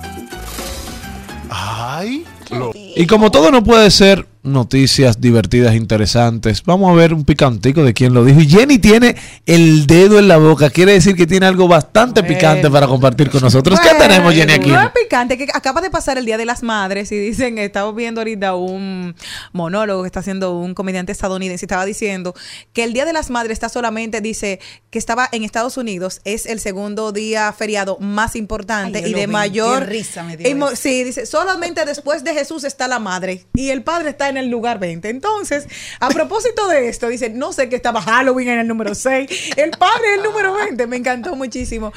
¡Ay! 1.49 2.25
Lo 2.49 2.71
Y 2.75 3.07
como 3.07 3.31
todo 3.31 3.51
no 3.51 3.63
puede 3.63 3.89
ser 3.89 4.27
noticias 4.43 5.21
divertidas, 5.21 5.75
interesantes, 5.75 6.63
vamos 6.63 6.91
a 6.91 6.95
ver 6.95 7.13
un 7.13 7.23
picantico 7.23 7.83
de 7.83 7.93
quién 7.93 8.13
lo 8.13 8.25
dijo. 8.25 8.41
Y 8.41 8.49
Jenny 8.49 8.79
tiene 8.79 9.15
el 9.45 9.85
dedo 9.85 10.17
en 10.17 10.27
la 10.27 10.37
boca, 10.37 10.69
quiere 10.69 10.93
decir 10.93 11.15
que 11.15 11.27
tiene 11.27 11.45
algo 11.45 11.67
bastante 11.67 12.23
picante 12.23 12.69
para 12.69 12.87
compartir 12.87 13.29
con 13.29 13.41
nosotros. 13.41 13.79
¿Qué 13.79 13.89
tenemos, 13.95 14.33
Jenny, 14.33 14.53
aquí? 14.53 14.69
No 14.69 14.81
es 14.81 14.89
picante, 14.91 15.37
que 15.37 15.47
acaba 15.53 15.81
de 15.81 15.89
pasar 15.89 16.17
el 16.17 16.25
Día 16.25 16.37
de 16.37 16.45
las 16.45 16.63
Madres 16.63 17.11
y 17.11 17.17
dicen, 17.17 17.57
estamos 17.57 17.95
viendo 17.95 18.21
ahorita 18.21 18.55
un 18.55 19.15
monólogo 19.51 20.03
que 20.03 20.07
está 20.07 20.21
haciendo 20.21 20.57
un 20.57 20.73
comediante 20.73 21.11
estadounidense 21.11 21.63
y 21.63 21.67
estaba 21.67 21.85
diciendo 21.85 22.33
que 22.73 22.83
el 22.83 22.93
Día 22.93 23.05
de 23.05 23.13
las 23.13 23.29
Madres 23.29 23.53
está 23.53 23.69
solamente, 23.69 24.21
dice, 24.21 24.59
que 24.89 24.97
estaba 24.97 25.29
en 25.31 25.43
Estados 25.43 25.77
Unidos, 25.77 26.21
es 26.23 26.45
el 26.45 26.59
segundo 26.59 27.11
día 27.11 27.53
feriado 27.53 27.97
más 27.99 28.35
importante 28.35 29.01
Ay, 29.03 29.11
y 29.11 29.13
de 29.13 29.27
vi, 29.27 29.31
mayor... 29.31 29.79
qué 29.79 29.85
risa 29.85 30.23
me 30.23 30.37
dio 30.37 30.47
y. 30.47 30.75
Sí, 30.75 31.03
dice, 31.03 31.25
solamente 31.25 31.85
después 31.85 32.23
de 32.23 32.33
Jesús 32.33 32.63
está 32.63 32.87
la 32.87 32.99
madre 32.99 33.45
y 33.53 33.69
el 33.69 33.83
padre 33.83 34.09
está 34.09 34.30
en 34.31 34.37
el 34.37 34.49
lugar 34.49 34.79
20. 34.79 35.07
Entonces, 35.09 35.67
a 35.99 36.09
propósito 36.09 36.67
de 36.67 36.89
esto, 36.89 37.07
dice, 37.07 37.29
no 37.29 37.53
sé 37.53 37.69
que 37.69 37.75
estaba 37.75 38.01
Halloween 38.01 38.49
en 38.49 38.59
el 38.59 38.67
número 38.67 38.95
6, 38.95 39.29
el 39.57 39.69
padre 39.71 40.13
en 40.13 40.19
el 40.19 40.23
número 40.25 40.53
20, 40.55 40.87
me 40.87 40.97
encantó 40.97 41.35
muchísimo. 41.35 41.93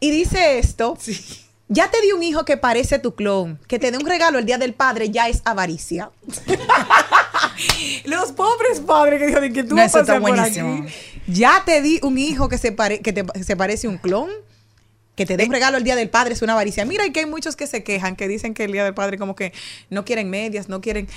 Y 0.00 0.10
dice 0.10 0.58
esto, 0.58 0.96
ya 1.68 1.90
te 1.90 2.00
di 2.02 2.12
un 2.12 2.22
hijo 2.22 2.44
que 2.44 2.56
parece 2.56 2.98
tu 2.98 3.14
clon, 3.14 3.58
que 3.66 3.78
te 3.78 3.90
dé 3.90 3.98
un 3.98 4.06
regalo 4.06 4.38
el 4.38 4.44
día 4.44 4.58
del 4.58 4.74
padre 4.74 5.10
ya 5.10 5.28
es 5.28 5.40
avaricia. 5.44 6.10
Los 8.04 8.32
pobres 8.32 8.80
padres 8.80 9.18
que 9.20 9.26
dijeron 9.26 9.52
que 9.52 9.62
tú 9.64 9.74
No, 9.74 9.82
vas 9.82 9.94
a 9.94 10.20
por 10.20 10.38
aquí. 10.38 10.60
Ya 11.26 11.62
te 11.66 11.82
di 11.82 12.00
un 12.02 12.16
hijo 12.18 12.48
que 12.48 12.56
se, 12.58 12.72
pare- 12.72 13.00
que 13.00 13.12
te- 13.12 13.44
se 13.44 13.56
parece 13.56 13.88
un 13.88 13.98
clon. 13.98 14.30
Que 15.18 15.26
te 15.26 15.36
dé 15.36 15.46
un 15.46 15.52
regalo 15.52 15.76
el 15.78 15.82
día 15.82 15.96
del 15.96 16.08
padre 16.10 16.32
es 16.34 16.42
una 16.42 16.52
avaricia. 16.52 16.84
Mira, 16.84 17.04
y 17.04 17.10
que 17.10 17.18
hay 17.20 17.26
muchos 17.26 17.56
que 17.56 17.66
se 17.66 17.82
quejan, 17.82 18.14
que 18.14 18.28
dicen 18.28 18.54
que 18.54 18.62
el 18.62 18.70
día 18.70 18.84
del 18.84 18.94
padre 18.94 19.18
como 19.18 19.34
que 19.34 19.52
no 19.90 20.04
quieren 20.04 20.30
medias, 20.30 20.68
no 20.68 20.80
quieren 20.80 21.08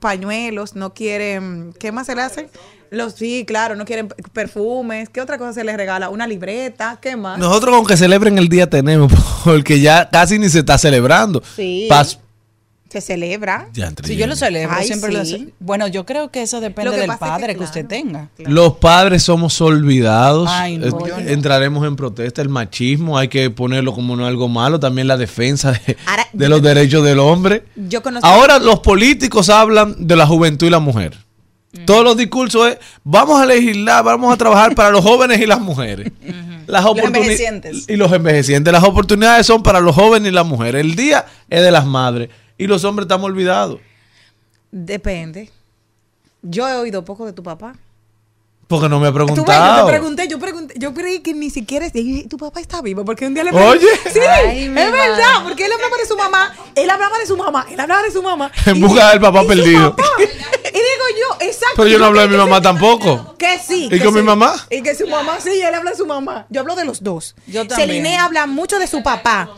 pañuelos, 0.00 0.74
no 0.74 0.92
quieren... 0.92 1.72
¿Qué 1.78 1.92
más 1.92 2.06
se 2.06 2.16
le 2.16 2.22
hace? 2.22 2.48
Los, 2.90 3.14
sí, 3.14 3.44
claro, 3.46 3.76
no 3.76 3.84
quieren 3.84 4.08
perfumes. 4.32 5.08
¿Qué 5.08 5.20
otra 5.20 5.38
cosa 5.38 5.52
se 5.52 5.62
les 5.64 5.76
regala? 5.76 6.08
Una 6.08 6.26
libreta, 6.26 6.98
¿qué 7.00 7.16
más? 7.16 7.38
Nosotros 7.38 7.76
con 7.76 7.86
que 7.86 7.96
celebren 7.96 8.38
el 8.38 8.48
día 8.48 8.68
tenemos, 8.68 9.12
porque 9.44 9.80
ya 9.80 10.08
casi 10.10 10.38
ni 10.38 10.48
se 10.48 10.58
está 10.60 10.76
celebrando. 10.76 11.42
Sí. 11.54 11.86
Pas- 11.90 12.18
Se 12.90 13.00
celebra. 13.00 13.68
Ya, 13.72 13.88
entre 13.88 14.06
Si 14.06 14.14
yo 14.16 14.26
lo 14.28 14.36
celebro, 14.36 14.76
Ay, 14.78 14.86
siempre 14.86 15.10
lo 15.12 15.24
sí. 15.24 15.52
Bueno, 15.58 15.88
yo 15.88 16.06
creo 16.06 16.30
que 16.30 16.42
eso 16.42 16.60
depende 16.60 16.92
que 16.92 16.98
del 16.98 17.06
pasa 17.08 17.24
es 17.26 17.32
que, 17.32 17.40
padre 17.40 17.56
que, 17.56 17.64
usted 17.64 17.86
claro. 17.86 18.02
tenga. 18.36 18.50
Los 18.50 18.74
padres 18.76 19.22
somos 19.24 19.60
olvidados. 19.60 20.48
Ay, 20.50 20.78
no, 20.78 20.86
Eh, 20.86 20.90
no. 20.90 21.18
Entraremos 21.18 21.84
en 21.86 21.96
protesta. 21.96 22.40
El 22.40 22.50
machismo 22.50 23.18
hay 23.18 23.28
que 23.28 23.50
ponerlo 23.50 23.92
como 23.94 24.14
no 24.16 24.26
algo 24.26 24.48
malo. 24.48 24.78
También 24.78 25.08
la 25.08 25.16
defensa 25.16 25.72
de, 25.72 25.96
Ahora, 26.06 26.26
de 26.32 26.48
los 26.48 26.62
derechos 26.62 27.04
del 27.04 27.18
hombre. 27.18 27.64
Yo 27.74 28.00
conozco- 28.02 28.26
Ahora 28.28 28.58
los 28.60 28.78
políticos 28.80 29.48
hablan 29.48 30.06
de 30.06 30.14
la 30.14 30.26
juventud 30.26 30.66
y 30.66 30.70
la 30.70 30.78
mujer. 30.78 31.16
Mm. 31.72 31.86
Todos 31.86 32.04
los 32.04 32.16
discursos 32.16 32.68
es, 32.68 32.78
vamos 33.02 33.40
a 33.40 33.46
legislar, 33.46 34.04
vamos 34.04 34.32
a 34.32 34.36
trabajar 34.36 34.74
para 34.76 34.90
los 34.90 35.02
jóvenes 35.02 35.40
y 35.40 35.46
las 35.46 35.60
mujeres. 35.60 36.12
Las 36.66 36.86
envejecientes. 36.86 37.84
Y 37.88 37.96
los 37.96 38.10
envejecientes. 38.10 38.72
Las 38.72 38.84
oportunidades 38.84 39.44
son 39.46 39.62
para 39.62 39.80
los 39.80 39.94
jóvenes 39.94 40.32
y 40.32 40.34
las 40.34 40.46
mujeres. 40.46 40.80
El 40.80 40.96
día 40.96 41.26
es 41.50 41.60
de 41.62 41.70
las 41.70 41.84
madres. 41.84 42.30
Y 42.58 42.66
los 42.66 42.84
hombres 42.84 43.04
estamos 43.06 43.26
olvidados. 43.26 43.80
Depende. 44.70 45.50
Yo 46.42 46.68
he 46.68 46.74
oído 46.74 47.04
poco 47.04 47.26
de 47.26 47.32
tu 47.32 47.42
papá. 47.42 47.74
Porque 48.66 48.88
no 48.88 48.98
me 48.98 49.06
ha 49.08 49.12
Tú 49.12 49.18
ves, 49.18 49.26
yo 49.28 49.34
preguntado. 49.44 49.84
te 49.86 49.92
pregunté, 49.92 50.26
yo 50.28 50.38
pregunté, 50.38 50.74
yo 50.78 50.94
creí 50.94 51.20
que 51.20 51.34
ni 51.34 51.50
siquiera 51.50 51.86
tu 52.30 52.38
papá 52.38 52.60
está 52.60 52.80
vivo, 52.80 53.04
porque 53.04 53.26
un 53.26 53.34
día 53.34 53.44
le 53.44 53.50
Oye. 53.50 53.78
pregunté- 53.86 54.10
sí, 54.10 54.18
Ay, 54.20 54.62
es 54.64 54.68
mi 54.70 54.74
verdad, 54.74 55.18
madre. 55.18 55.44
porque 55.48 55.66
él 55.66 55.72
hablaba 55.72 55.96
de 55.98 56.06
su 56.06 56.16
mamá, 56.16 56.54
él 56.74 56.88
hablaba 56.90 57.18
de 57.18 57.26
su 57.26 57.36
mamá, 57.36 57.66
él 57.70 57.78
hablaba 57.78 58.02
de 58.02 58.10
su 58.10 58.22
mamá. 58.22 58.50
En 58.66 58.80
busca 58.80 59.10
del 59.10 59.20
papá 59.20 59.40
y 59.40 59.42
su 59.42 59.48
perdido. 59.48 59.94
papá. 59.96 60.08
Y 60.18 60.22
digo 60.72 61.06
yo, 61.20 61.46
exacto. 61.46 61.74
Pero 61.76 61.88
yo 61.88 61.98
no 61.98 62.06
hablo 62.06 62.20
de 62.22 62.28
mi 62.28 62.36
mamá 62.38 62.56
sí. 62.56 62.62
tampoco. 62.62 63.36
Que 63.38 63.58
sí. 63.58 63.84
¿Y 63.86 63.90
que 63.90 64.04
con 64.04 64.14
mi 64.14 64.20
sí. 64.20 64.26
mamá? 64.26 64.54
Y 64.70 64.82
que 64.82 64.94
su 64.94 65.06
mamá, 65.08 65.38
sí, 65.40 65.50
él 65.60 65.74
habla 65.74 65.90
de 65.90 65.96
su 65.98 66.06
mamá. 66.06 66.46
Yo 66.48 66.62
hablo 66.62 66.74
de 66.74 66.86
los 66.86 67.02
dos. 67.02 67.34
Yo 67.46 67.66
también. 67.66 67.88
Celine 67.90 68.16
habla 68.16 68.46
mucho 68.46 68.78
de 68.78 68.86
su 68.86 69.02
papá. 69.02 69.50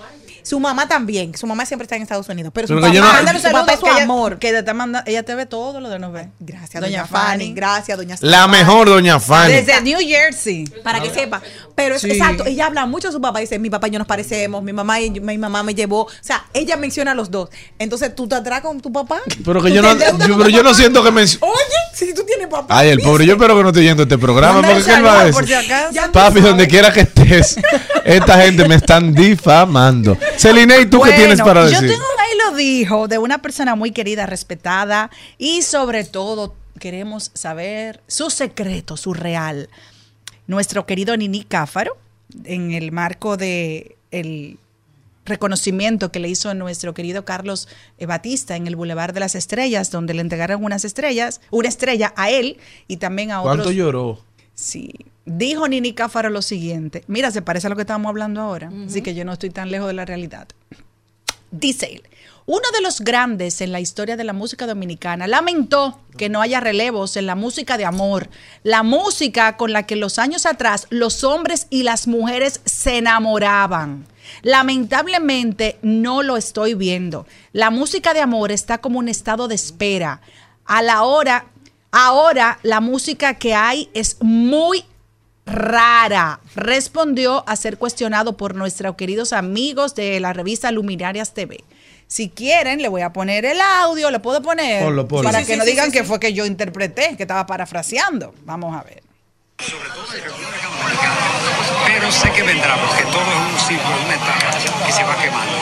Su 0.46 0.60
mamá 0.60 0.86
también. 0.86 1.36
Su 1.36 1.46
mamá 1.46 1.66
siempre 1.66 1.84
está 1.84 1.96
en 1.96 2.02
Estados 2.02 2.28
Unidos. 2.28 2.52
Pero 2.54 2.68
su 2.68 2.74
Pero 2.74 2.80
que 2.82 2.86
papá, 2.86 2.94
yo 2.94 3.00
no- 3.04 3.12
mándale 3.12 3.38
Su 3.38 3.42
saludo 3.42 3.60
papá 3.62 3.72
a 3.72 3.76
su 3.76 3.82
que 3.84 3.90
ella- 3.90 4.02
amor. 4.04 4.38
Que 4.38 4.50
te 4.52 4.58
está 4.58 4.74
mandando, 4.74 5.10
ella 5.10 5.22
te 5.24 5.34
ve 5.34 5.46
todo 5.46 5.80
lo 5.80 5.88
de 5.88 5.98
nos 5.98 6.12
ve. 6.12 6.28
Gracias, 6.38 6.80
doña, 6.80 7.04
Fanny. 7.06 7.52
Gracias, 7.52 7.96
doña 7.98 8.14
La 8.20 8.42
Fanny. 8.42 8.52
mejor, 8.58 8.88
doña 8.88 9.18
Fanny. 9.18 9.52
Desde 9.54 9.80
New 9.80 9.98
Jersey. 9.98 10.64
Para 10.84 11.00
que 11.00 11.10
sepa. 11.10 11.42
Pero 11.74 11.96
es 11.96 12.02
Sí. 12.02 12.10
exacto, 12.10 12.46
ella 12.46 12.66
habla 12.66 12.86
mucho 12.86 13.08
de 13.08 13.12
su 13.12 13.20
papá. 13.20 13.40
Dice, 13.40 13.58
mi 13.58 13.70
papá 13.70 13.88
y 13.88 13.90
yo 13.90 13.98
nos 13.98 14.06
parecemos, 14.08 14.62
mi 14.62 14.72
mamá 14.72 15.00
y 15.00 15.10
mi 15.20 15.36
mamá 15.36 15.62
me 15.62 15.74
llevó. 15.74 16.02
O 16.02 16.08
sea, 16.20 16.44
ella 16.54 16.76
menciona 16.76 17.10
a 17.10 17.14
los 17.14 17.30
dos. 17.30 17.50
Entonces, 17.78 18.14
¿tú 18.14 18.28
te 18.28 18.34
atrás 18.36 18.60
con 18.60 18.80
tu 18.80 18.92
papá? 18.92 19.20
Pero 19.44 19.60
que 19.62 19.68
¿Tú 19.70 19.74
yo 19.74 19.82
no, 19.82 19.92
yo- 20.26 20.38
pero 20.38 20.48
yo 20.48 20.62
no 20.62 20.72
siento 20.74 21.02
que 21.02 21.10
me... 21.10 21.22
Oye, 21.22 21.32
si 21.92 22.14
tú 22.14 22.22
tienes 22.24 22.46
papá. 22.46 22.78
Ay, 22.78 22.90
el 22.90 23.00
pobre, 23.00 23.26
yo 23.26 23.32
espero 23.34 23.56
que 23.56 23.62
no 23.62 23.68
esté 23.70 23.82
yendo 23.82 24.04
este 24.04 24.16
programa, 24.16 24.62
porque 24.62 24.84
¿qué 24.84 25.00
va 25.02 25.20
a 25.20 25.24
decir? 25.24 25.34
por 25.34 25.46
si 25.46 25.54
acaso. 25.54 25.92
Ya 25.92 26.06
tú 26.06 26.12
Papi, 26.12 26.40
donde 26.40 26.68
quiera 26.68 26.92
que 26.92 27.00
estés, 27.00 27.56
esta 28.04 28.40
gente 28.42 28.66
me 28.68 28.76
están 28.76 29.12
difamando. 29.12 30.16
Celine, 30.36 30.80
¿y 30.80 30.86
tú 30.86 31.00
qué 31.00 31.12
tienes 31.12 31.40
para 31.40 31.64
decir? 31.64 31.80
Yo 31.80 31.88
tengo 31.88 32.04
un 32.04 32.20
ahí 32.20 32.50
lo 32.50 32.56
dijo 32.56 33.08
de 33.08 33.18
una 33.18 33.38
persona 33.38 33.74
muy 33.74 33.90
querida, 33.92 34.26
respetada 34.26 35.10
y 35.38 35.62
sobre 35.62 36.04
todo 36.04 36.54
queremos 36.78 37.30
saber 37.34 38.00
su 38.06 38.30
secreto, 38.30 38.96
su 38.96 39.14
real. 39.14 39.68
Nuestro 40.46 40.86
querido 40.86 41.16
Nini 41.16 41.42
Cáfaro, 41.42 41.96
en 42.44 42.72
el 42.72 42.92
marco 42.92 43.36
de 43.36 43.96
el 44.10 44.58
reconocimiento 45.24 46.12
que 46.12 46.20
le 46.20 46.28
hizo 46.28 46.54
nuestro 46.54 46.94
querido 46.94 47.24
Carlos 47.24 47.68
eh, 47.98 48.06
Batista 48.06 48.56
en 48.56 48.66
el 48.66 48.76
Boulevard 48.76 49.12
de 49.12 49.20
las 49.20 49.34
Estrellas, 49.34 49.90
donde 49.90 50.14
le 50.14 50.20
entregaron 50.20 50.64
unas 50.64 50.84
estrellas, 50.84 51.40
una 51.50 51.68
estrella 51.68 52.14
a 52.16 52.30
él 52.30 52.58
y 52.86 52.98
también 52.98 53.32
a 53.32 53.40
otros. 53.40 53.56
¿Cuánto 53.56 53.72
lloró? 53.72 54.20
Sí. 54.56 54.92
Dijo 55.26 55.68
Nini 55.68 55.92
Cáfaro 55.92 56.30
lo 56.30 56.42
siguiente. 56.42 57.04
Mira, 57.06 57.30
se 57.30 57.42
parece 57.42 57.68
a 57.68 57.70
lo 57.70 57.76
que 57.76 57.82
estábamos 57.82 58.08
hablando 58.08 58.40
ahora. 58.40 58.72
Así 58.86 59.02
que 59.02 59.14
yo 59.14 59.24
no 59.24 59.34
estoy 59.34 59.50
tan 59.50 59.70
lejos 59.70 59.86
de 59.86 59.92
la 59.92 60.04
realidad. 60.04 60.48
Dice 61.50 61.86
él, 61.92 62.02
uno 62.46 62.62
de 62.72 62.80
los 62.80 63.00
grandes 63.00 63.60
en 63.60 63.72
la 63.72 63.80
historia 63.80 64.16
de 64.16 64.24
la 64.24 64.32
música 64.32 64.66
dominicana 64.66 65.26
lamentó 65.26 66.00
que 66.16 66.28
no 66.28 66.40
haya 66.40 66.60
relevos 66.60 67.16
en 67.16 67.26
la 67.26 67.34
música 67.34 67.76
de 67.76 67.84
amor, 67.84 68.28
la 68.62 68.82
música 68.82 69.56
con 69.56 69.72
la 69.72 69.84
que 69.84 69.96
los 69.96 70.18
años 70.18 70.46
atrás 70.46 70.86
los 70.90 71.24
hombres 71.24 71.66
y 71.70 71.82
las 71.82 72.06
mujeres 72.06 72.60
se 72.64 72.98
enamoraban. 72.98 74.06
Lamentablemente 74.42 75.78
no 75.82 76.22
lo 76.22 76.36
estoy 76.36 76.74
viendo. 76.74 77.26
La 77.52 77.70
música 77.70 78.14
de 78.14 78.20
amor 78.20 78.52
está 78.52 78.78
como 78.78 79.00
un 79.00 79.08
estado 79.08 79.48
de 79.48 79.56
espera. 79.56 80.20
A 80.64 80.82
la 80.82 81.02
hora, 81.02 81.46
ahora 81.96 82.58
la 82.62 82.80
música 82.80 83.34
que 83.34 83.54
hay 83.54 83.88
es 83.94 84.18
muy 84.20 84.84
rara, 85.46 86.40
respondió 86.54 87.42
a 87.48 87.56
ser 87.56 87.78
cuestionado 87.78 88.36
por 88.36 88.54
nuestros 88.54 88.96
queridos 88.96 89.32
amigos 89.32 89.94
de 89.94 90.20
la 90.20 90.32
revista 90.34 90.70
Luminarias 90.72 91.32
TV. 91.32 91.64
Si 92.06 92.28
quieren, 92.28 92.82
le 92.82 92.88
voy 92.88 93.02
a 93.02 93.12
poner 93.12 93.44
el 93.46 93.60
audio, 93.60 94.10
le 94.10 94.20
puedo 94.20 94.42
poner 94.42 94.84
Ponlo, 94.84 95.08
ponlo. 95.08 95.24
para 95.24 95.40
Sí, 95.40 95.46
que 95.46 95.52
sí, 95.54 95.58
no 95.58 95.64
sí, 95.64 95.70
digan 95.70 95.86
sí, 95.86 95.92
que 95.92 96.00
sí. 96.00 96.04
fue 96.04 96.20
que 96.20 96.34
yo 96.34 96.44
interpreté, 96.46 97.16
que 97.16 97.22
estaba 97.22 97.46
parafraseando. 97.46 98.34
Vamos 98.44 98.76
a 98.76 98.82
ver. 98.82 99.02
Pero 101.86 102.12
sé 102.12 102.30
que 102.32 102.42
vendrá, 102.42 102.76
porque 102.76 103.02
todo 103.04 103.22
es 103.22 103.52
un 103.52 103.58
ciclo, 103.66 103.90
una 104.04 104.14
etapa 104.14 104.50
que 104.86 104.92
se 104.92 105.02
va 105.02 105.16
quemando. 105.16 105.52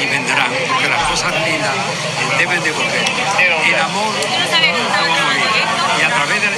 Y 0.00 0.06
vendrán, 0.06 0.50
porque 0.68 0.88
las 0.88 1.02
cosas 1.10 1.32
lindas 1.44 1.74
deben 2.38 2.62
de 2.62 2.70
volver. 2.70 3.04
El 3.66 3.74
amor 3.80 4.12
nunca 4.78 5.00
va 5.00 5.16
a 5.16 5.34
morir. 5.34 5.79
Través 6.20 6.42
de. 6.42 6.48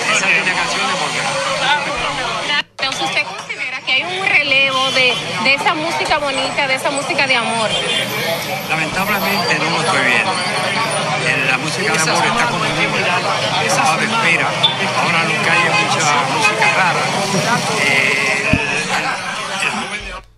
Entonces 2.79 3.03
usted 3.07 3.22
considera 3.22 3.79
que 3.87 3.92
hay 3.92 4.03
un 4.03 4.27
relevo 4.27 4.90
de, 4.90 5.14
de 5.44 5.55
esa 5.55 5.75
música 5.75 6.18
bonita, 6.18 6.66
de 6.66 6.75
esa 6.75 6.90
música 6.90 7.29
de 7.29 7.37
amor. 7.37 7.70
Lamentablemente 8.68 9.59
no 9.61 9.70
lo 9.70 9.81
estoy 9.83 10.01
viendo. 10.05 10.33
Eh, 10.33 11.46
La 11.48 11.59
música 11.59 11.92
de 11.92 12.01
amor 12.01 12.25
está 12.27 12.51
un 12.51 12.66
estado 13.66 13.98
de 13.98 14.05
espera. 14.07 14.48
Ahora 15.01 15.20
que 15.44 15.51
hay 15.51 15.62
es 15.62 15.75
mucha 15.94 16.25
música 16.35 16.66
rara. 16.77 17.01
Eh, 17.87 18.48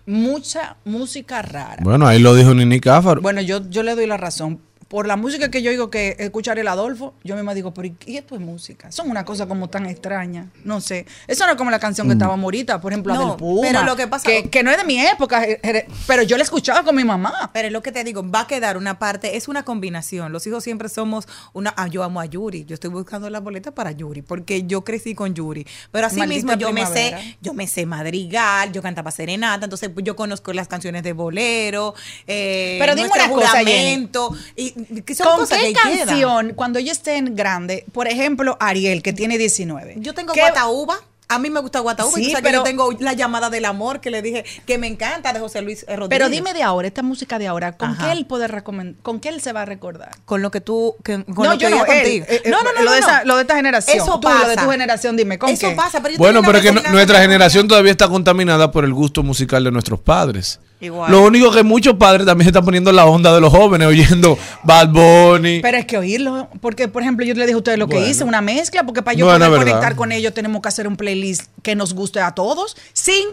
Mucha 0.07 0.75
música 0.85 1.41
rara. 1.41 1.77
Bueno, 1.81 2.05
ahí 2.05 2.19
lo 2.19 2.35
dijo 2.35 2.53
Nini 2.53 2.79
Cáfaro. 2.79 3.21
Bueno, 3.21 3.41
yo, 3.41 3.67
yo 3.71 3.81
le 3.81 3.95
doy 3.95 4.05
la 4.05 4.17
razón. 4.17 4.61
Por 4.87 5.07
la 5.07 5.15
música 5.15 5.49
que 5.49 5.63
yo 5.63 5.71
digo 5.71 5.89
que 5.89 6.15
escuchar 6.19 6.59
el 6.59 6.67
Adolfo, 6.67 7.15
yo 7.23 7.35
misma 7.35 7.55
digo, 7.55 7.73
pero 7.73 7.89
¿y 8.05 8.17
esto 8.17 8.35
es 8.35 8.41
música? 8.41 8.91
Son 8.91 9.09
una 9.09 9.25
cosa 9.25 9.47
como 9.47 9.67
tan 9.67 9.87
extraña. 9.87 10.49
No 10.63 10.79
sé. 10.79 11.07
Eso 11.27 11.45
no 11.45 11.53
es 11.53 11.57
como 11.57 11.71
la 11.71 11.79
canción 11.79 12.07
que 12.07 12.13
Mm. 12.13 12.17
estaba 12.17 12.35
ahorita, 12.35 12.79
por 12.81 12.91
ejemplo, 12.93 13.13
la 13.13 13.19
No, 13.19 13.27
del 13.29 13.37
Puma. 13.37 13.61
pero 13.67 13.83
lo 13.83 13.95
que 13.95 14.07
pasa- 14.07 14.27
Que, 14.29 14.49
que 14.49 14.61
no 14.61 14.69
es 14.69 14.77
de 14.77 14.83
mi 14.83 14.99
época, 14.99 15.43
eh, 15.43 15.59
eh, 15.63 15.87
pero 16.05 16.21
yo 16.21 16.37
la 16.37 16.43
escuchaba 16.43 16.83
con 16.83 16.95
mi 16.95 17.03
mamá. 17.03 17.49
Pero 17.51 17.67
es 17.67 17.73
lo 17.73 17.81
que 17.81 17.91
te 17.91 18.03
digo, 18.03 18.29
va 18.29 18.41
a 18.41 18.47
quedar 18.47 18.77
una 18.77 18.99
parte, 18.99 19.35
es 19.37 19.47
una 19.47 19.63
combinación. 19.65 20.31
Los 20.31 20.45
hijos 20.45 20.63
siempre 20.63 20.87
somos 20.87 21.27
una. 21.53 21.73
ah, 21.77 21.87
yo 21.87 22.03
amo 22.03 22.21
a 22.21 22.25
Yuri. 22.25 22.65
Yo 22.65 22.75
estoy 22.75 22.91
buscando 22.91 23.27
la 23.31 23.39
boleta 23.39 23.71
para 23.73 23.91
Yuri, 23.91 24.21
porque 24.21 24.63
yo 24.67 24.83
crecí 24.83 25.15
con 25.15 25.33
Yuri. 25.33 25.65
Pero 25.91 26.05
así 26.07 26.17
Maldita 26.17 26.35
mismo 26.35 26.53
yo 26.59 26.71
me 26.71 26.85
sé, 26.85 27.37
yo 27.41 27.53
me 27.55 27.65
sé 27.67 27.85
madrigal, 27.87 28.71
yo 28.71 28.83
cantaba 28.83 29.09
serenata, 29.09 29.65
entonces 29.65 29.89
pues, 29.89 30.05
yo 30.05 30.15
conozco 30.15 30.53
las 30.53 30.67
canciones 30.67 31.01
de 31.03 31.13
bolero, 31.13 31.95
eh, 32.27 32.77
Pero 32.79 32.93
dime 32.95 33.09
una 33.13 33.29
cosa, 33.29 33.63
y 33.63 34.74
que 35.05 35.15
son 35.15 35.27
¿Con 35.27 35.37
cosas 35.41 35.59
qué 35.59 35.67
que 35.67 35.73
quedan. 35.73 36.07
canción, 36.07 36.53
cuando 36.55 36.79
ella 36.79 36.91
esté 36.91 37.17
en 37.17 37.35
grande, 37.35 37.85
por 37.91 38.07
ejemplo, 38.07 38.57
Ariel, 38.59 39.01
que 39.01 39.13
tiene 39.13 39.37
19? 39.37 39.95
Yo 39.97 40.13
tengo 40.13 40.33
¿qué- 40.33 40.41
Guataúba. 40.41 40.97
A 41.27 41.39
mí 41.39 41.49
me 41.49 41.59
gusta 41.59 41.79
Guataúba. 41.79 42.13
Sí, 42.13 42.21
y 42.21 42.25
tú 42.25 42.29
sabes 42.33 42.43
que 42.43 42.49
pero- 42.49 42.59
yo 42.59 42.63
tengo 42.63 42.91
la 42.99 43.13
llamada 43.13 43.49
del 43.49 43.65
amor 43.65 43.99
que 43.99 44.11
le 44.11 44.21
dije 44.21 44.45
que 44.67 44.77
me 44.77 44.85
encanta 44.85 45.33
de 45.33 45.39
José 45.39 45.63
Luis 45.63 45.81
eh, 45.87 45.95
Rodríguez. 45.95 46.09
Pero 46.09 46.29
dime 46.29 46.53
de 46.53 46.61
ahora, 46.61 46.87
esta 46.87 47.01
música 47.01 47.39
de 47.39 47.47
ahora, 47.47 47.71
¿con 47.71 47.89
Ajá. 47.89 48.05
qué 48.05 48.11
él 48.11 48.27
puede 48.27 48.47
recomendar? 48.47 49.01
¿Con 49.01 49.19
qué 49.19 49.29
él 49.29 49.41
se 49.41 49.51
va 49.51 49.63
a 49.63 49.65
recordar? 49.65 50.11
con 50.25 50.43
lo 50.43 50.51
que 50.51 50.61
tú 50.61 50.95
que, 51.03 51.23
con 51.25 51.45
no, 51.45 51.53
lo 51.53 51.57
que 51.57 51.63
yo 51.63 51.69
no, 51.71 51.77
diga 51.77 51.87
él, 51.95 52.03
contigo. 52.03 52.25
eh, 52.29 52.41
eh, 52.45 52.49
no, 52.51 52.61
no, 52.61 52.71
no, 52.73 52.83
lo, 52.83 52.91
de 52.91 52.99
no, 53.01 53.07
esa- 53.07 53.19
no. 53.21 53.25
lo 53.25 53.35
de 53.37 53.41
esta 53.41 53.55
generación. 53.55 53.97
Eso 53.97 54.19
Tú, 54.19 54.27
lo 54.29 54.35
de 54.37 54.55
pasa. 54.55 54.65
tu 54.65 54.69
generación, 54.71 55.17
dime, 55.17 55.39
¿con 55.39 55.49
Eso 55.49 55.69
qué? 55.69 55.75
pasa, 55.75 55.99
pero 55.99 56.13
yo 56.13 56.19
Bueno, 56.19 56.43
pero 56.43 56.59
es 56.59 56.63
que 56.63 56.71
no- 56.71 56.81
nuestra 56.91 57.19
generación 57.19 57.67
todavía 57.67 57.91
está 57.91 58.07
contaminada 58.07 58.71
por 58.71 58.85
el 58.85 58.93
gusto 58.93 59.23
musical 59.23 59.63
de 59.63 59.71
nuestros 59.71 59.99
padres. 60.01 60.59
Igual. 60.81 61.09
Lo 61.11 61.23
único 61.23 61.51
que 61.51 61.63
muchos 61.63 61.95
padres 61.95 62.25
también 62.25 62.45
se 62.45 62.49
están 62.49 62.65
poniendo 62.65 62.89
en 62.89 62.97
la 62.97 63.05
onda 63.05 63.33
de 63.33 63.39
los 63.41 63.51
jóvenes, 63.51 63.87
oyendo 63.89 64.37
Bad 64.63 64.89
Bunny. 64.89 65.61
Pero 65.61 65.77
es 65.77 65.85
que 65.85 65.97
oírlo, 65.97 66.49
porque 66.61 66.87
por 66.87 67.01
ejemplo 67.01 67.25
yo 67.25 67.33
le 67.33 67.41
dije 67.45 67.53
a 67.55 67.57
ustedes 67.57 67.79
lo 67.79 67.87
que 67.87 68.07
hice, 68.09 68.23
una 68.23 68.41
mezcla, 68.41 68.83
porque 68.83 69.01
para 69.01 69.15
yo 69.17 69.25
Bueno, 69.25 69.45
poder 69.47 69.59
conectar 69.59 69.95
con 69.95 70.11
ellos 70.11 70.33
tenemos 70.33 70.61
que 70.61 70.67
hacer 70.67 70.87
un 70.87 70.97
playlist 70.97 71.43
que 71.63 71.75
nos 71.75 71.93
guste 71.93 72.19
a 72.19 72.31
todos, 72.31 72.75
sin 72.93 73.25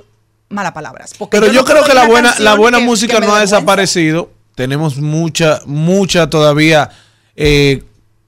malas 0.48 0.72
palabras. 0.72 1.14
Porque 1.18 1.38
Pero 1.40 1.52
yo, 1.52 1.60
no 1.62 1.64
creo 1.66 1.84
que 1.84 1.94
la 1.94 2.06
buena, 2.06 2.34
la 2.38 2.54
buena 2.54 2.78
que- 2.78 2.84
música 2.84 3.14
que 3.14 3.20
no 3.20 3.26
ha 3.26 3.38
vergüenza. 3.38 3.56
desaparecido. 3.56 4.30
Tenemos 4.54 4.98
mucha, 4.98 5.60
mucha 5.66 6.28
todavía 6.30 6.90
eh, 7.36 7.82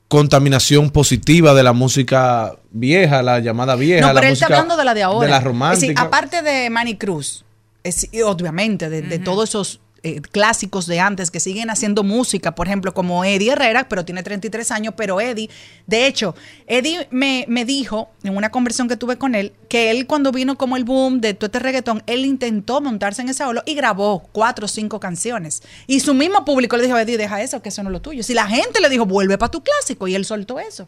contaminación 0.08 0.90
positiva 0.90 1.54
de 1.54 1.62
la 1.62 1.72
música 1.72 2.54
vieja, 2.70 3.22
la 3.22 3.40
llamada 3.40 3.74
vieja. 3.76 4.00
No, 4.06 4.12
la 4.12 4.20
pero 4.20 4.26
él 4.28 4.32
está 4.34 4.46
hablando 4.46 4.76
de 4.76 4.84
la 4.84 4.94
de 4.94 5.02
ahora. 5.02 5.26
De 5.26 5.30
la 5.30 5.38
Es 5.38 5.44
romántica. 5.44 5.86
decir, 5.92 5.98
aparte 5.98 6.42
de 6.42 6.70
Manny 6.70 6.96
Cruz, 6.96 7.44
es- 7.84 8.08
obviamente 8.24 8.90
de, 8.90 9.02
de 9.02 9.18
todos 9.20 9.48
esos 9.50 9.80
eh, 10.06 10.20
clásicos 10.20 10.86
de 10.86 11.00
antes 11.00 11.30
que 11.30 11.40
siguen 11.40 11.70
haciendo 11.70 12.02
música, 12.02 12.54
por 12.54 12.66
ejemplo, 12.66 12.92
como 12.92 13.24
Eddie 13.24 13.52
Herrera, 13.52 13.88
pero 13.88 14.04
tiene 14.04 14.22
33 14.22 14.70
años, 14.70 14.92
pero 14.98 15.18
Eddie, 15.18 15.48
de 15.86 16.06
hecho, 16.06 16.34
Eddie 16.66 17.08
me, 17.10 17.46
me 17.48 17.64
dijo 17.64 18.10
en 18.22 18.36
una 18.36 18.50
conversación 18.50 18.86
que 18.86 18.98
tuve 18.98 19.16
con 19.16 19.34
él, 19.34 19.54
que 19.70 19.90
él 19.90 20.06
cuando 20.06 20.30
vino 20.30 20.58
como 20.58 20.76
el 20.76 20.84
boom 20.84 21.22
de 21.22 21.32
todo 21.32 21.46
este 21.46 21.58
reggaetón, 21.58 22.02
él 22.06 22.26
intentó 22.26 22.82
montarse 22.82 23.22
en 23.22 23.30
esa 23.30 23.48
ola 23.48 23.62
y 23.64 23.74
grabó 23.74 24.28
cuatro 24.32 24.66
o 24.66 24.68
cinco 24.68 25.00
canciones. 25.00 25.62
Y 25.86 26.00
su 26.00 26.12
mismo 26.12 26.44
público 26.44 26.76
le 26.76 26.84
dijo, 26.84 26.98
Eddie, 26.98 27.16
deja 27.16 27.40
eso, 27.42 27.62
que 27.62 27.70
eso 27.70 27.82
no 27.82 27.88
es 27.88 27.92
lo 27.94 28.02
tuyo. 28.02 28.22
Si 28.22 28.34
la 28.34 28.46
gente 28.46 28.82
le 28.82 28.90
dijo, 28.90 29.06
vuelve 29.06 29.38
para 29.38 29.50
tu 29.52 29.62
clásico, 29.62 30.06
y 30.06 30.14
él 30.14 30.26
soltó 30.26 30.58
eso. 30.60 30.86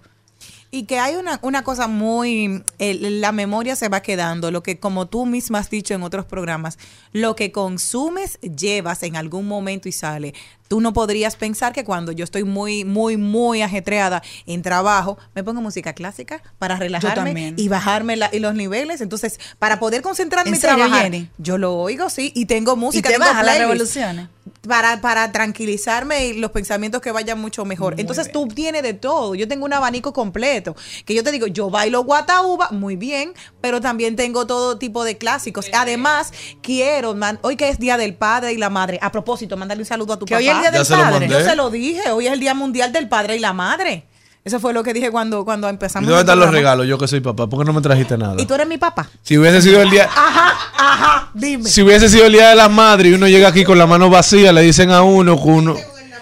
Y 0.76 0.82
que 0.82 0.98
hay 0.98 1.14
una, 1.16 1.38
una 1.40 1.64
cosa 1.64 1.86
muy, 1.88 2.62
la 2.78 3.32
memoria 3.32 3.76
se 3.76 3.88
va 3.88 4.02
quedando, 4.02 4.50
lo 4.50 4.62
que 4.62 4.78
como 4.78 5.06
tú 5.06 5.24
misma 5.24 5.60
has 5.60 5.70
dicho 5.70 5.94
en 5.94 6.02
otros 6.02 6.26
programas, 6.26 6.76
lo 7.12 7.34
que 7.34 7.50
consumes 7.50 8.38
llevas 8.40 9.02
en 9.02 9.16
algún 9.16 9.48
momento 9.48 9.88
y 9.88 9.92
sale. 9.92 10.34
Tú 10.68 10.82
no 10.82 10.92
podrías 10.92 11.36
pensar 11.36 11.72
que 11.72 11.82
cuando 11.82 12.12
yo 12.12 12.24
estoy 12.24 12.44
muy, 12.44 12.84
muy, 12.84 13.16
muy 13.16 13.62
ajetreada 13.62 14.22
en 14.44 14.60
trabajo, 14.60 15.16
me 15.34 15.42
pongo 15.42 15.62
música 15.62 15.94
clásica 15.94 16.42
para 16.58 16.76
relajarme 16.76 17.54
y 17.56 17.68
bajarme 17.68 18.16
la- 18.16 18.28
y 18.30 18.38
los 18.40 18.54
niveles. 18.54 19.00
Entonces, 19.00 19.40
para 19.58 19.78
poder 19.78 20.02
concentrarme 20.02 20.50
¿En 20.50 20.56
y 20.56 20.58
trabajar, 20.58 21.04
Jenny? 21.04 21.30
yo 21.38 21.56
lo 21.56 21.74
oigo, 21.74 22.10
sí, 22.10 22.32
y 22.34 22.44
tengo 22.44 22.76
música. 22.76 23.08
te 23.08 23.14
tengo 23.14 23.24
baja 23.26 23.42
las 23.42 23.56
playlist 23.56 23.70
revoluciones? 23.94 24.28
Para, 24.66 25.00
para 25.00 25.33
tranquilizarme 25.33 26.26
y 26.26 26.33
los 26.35 26.50
pensamientos 26.50 27.00
que 27.00 27.11
vayan 27.12 27.38
mucho 27.40 27.64
mejor. 27.64 27.94
Entonces 27.98 28.31
tú 28.33 28.46
tienes 28.48 28.83
de 28.83 28.94
todo. 28.94 29.35
Yo 29.35 29.48
tengo 29.48 29.64
un 29.64 29.72
abanico 29.72 30.12
completo. 30.12 30.76
Que 31.05 31.14
yo 31.14 31.22
te 31.24 31.33
digo, 31.33 31.46
yo 31.46 31.70
bailo 31.70 32.02
guatauba, 32.05 32.68
muy 32.70 32.96
bien, 32.96 33.33
pero 33.61 33.81
también 33.81 34.16
tengo 34.16 34.46
todo 34.46 34.79
tipo 34.79 35.05
de 35.05 35.16
clásicos. 35.18 35.66
Además, 35.72 36.33
quiero, 36.62 37.14
man- 37.14 37.38
hoy 37.42 37.57
que 37.57 37.68
es 37.68 37.79
Día 37.79 37.96
del 37.96 38.14
Padre 38.14 38.52
y 38.52 38.57
la 38.57 38.70
Madre, 38.70 38.98
a 39.02 39.11
propósito, 39.12 39.57
mandarle 39.57 39.83
un 39.83 39.87
saludo 39.87 40.12
a 40.14 40.18
tu 40.18 40.26
Que 40.26 40.35
papá. 40.35 40.38
hoy 40.40 40.48
es 40.48 40.55
el 40.55 40.61
Día 40.61 40.70
Ya 40.72 40.79
del 40.79 41.05
Padre. 41.12 41.29
Yo 41.29 41.40
se 41.40 41.57
lo 41.57 41.70
dije, 41.70 42.11
hoy 42.11 42.26
es 42.26 42.33
el 42.33 42.40
Día 42.40 42.55
Mundial 42.55 42.92
del 42.92 43.09
Padre 43.09 43.37
y 43.37 43.38
la 43.38 43.52
Madre. 43.52 44.07
Eso 44.46 44.61
fue 44.61 44.72
lo 44.72 44.85
que 44.85 44.94
dije 44.94 45.11
cuando, 45.11 45.44
cuando 45.44 45.66
¿Y 45.66 45.70
empezamos. 45.70 46.09
dónde 46.09 46.20
están 46.20 46.38
los 46.38 46.52
regalos? 46.52 46.87
Yo 46.87 46.96
que 46.98 47.09
soy 47.09 47.18
papá. 47.18 47.48
¿Por 47.48 47.59
qué 47.59 47.64
no 47.64 47.72
me 47.72 47.80
trajiste 47.80 48.16
nada? 48.16 48.40
¿Y 48.40 48.46
tú 48.46 48.54
eres 48.54 48.68
mi 48.68 48.78
papá? 48.78 49.09
Si 49.20 49.37
hubiese 49.37 49.61
sido 49.61 49.82
el 49.82 49.90
día... 49.90 50.04
Ajá, 50.04 50.54
ajá, 50.78 51.30
dime. 51.35 51.68
Si 51.68 51.82
hubiese 51.82 52.09
sido 52.09 52.26
el 52.26 52.32
día 52.32 52.50
de 52.50 52.54
las 52.54 52.70
madres 52.70 53.11
y 53.11 53.14
uno 53.16 53.26
llega 53.26 53.48
aquí 53.48 53.64
con 53.64 53.76
la 53.76 53.88
mano 53.88 54.09
vacía, 54.09 54.52
le 54.52 54.62
dicen 54.62 54.92
a 54.92 55.02
uno 55.02 55.35
que 55.37 55.48
uno. 55.48 55.74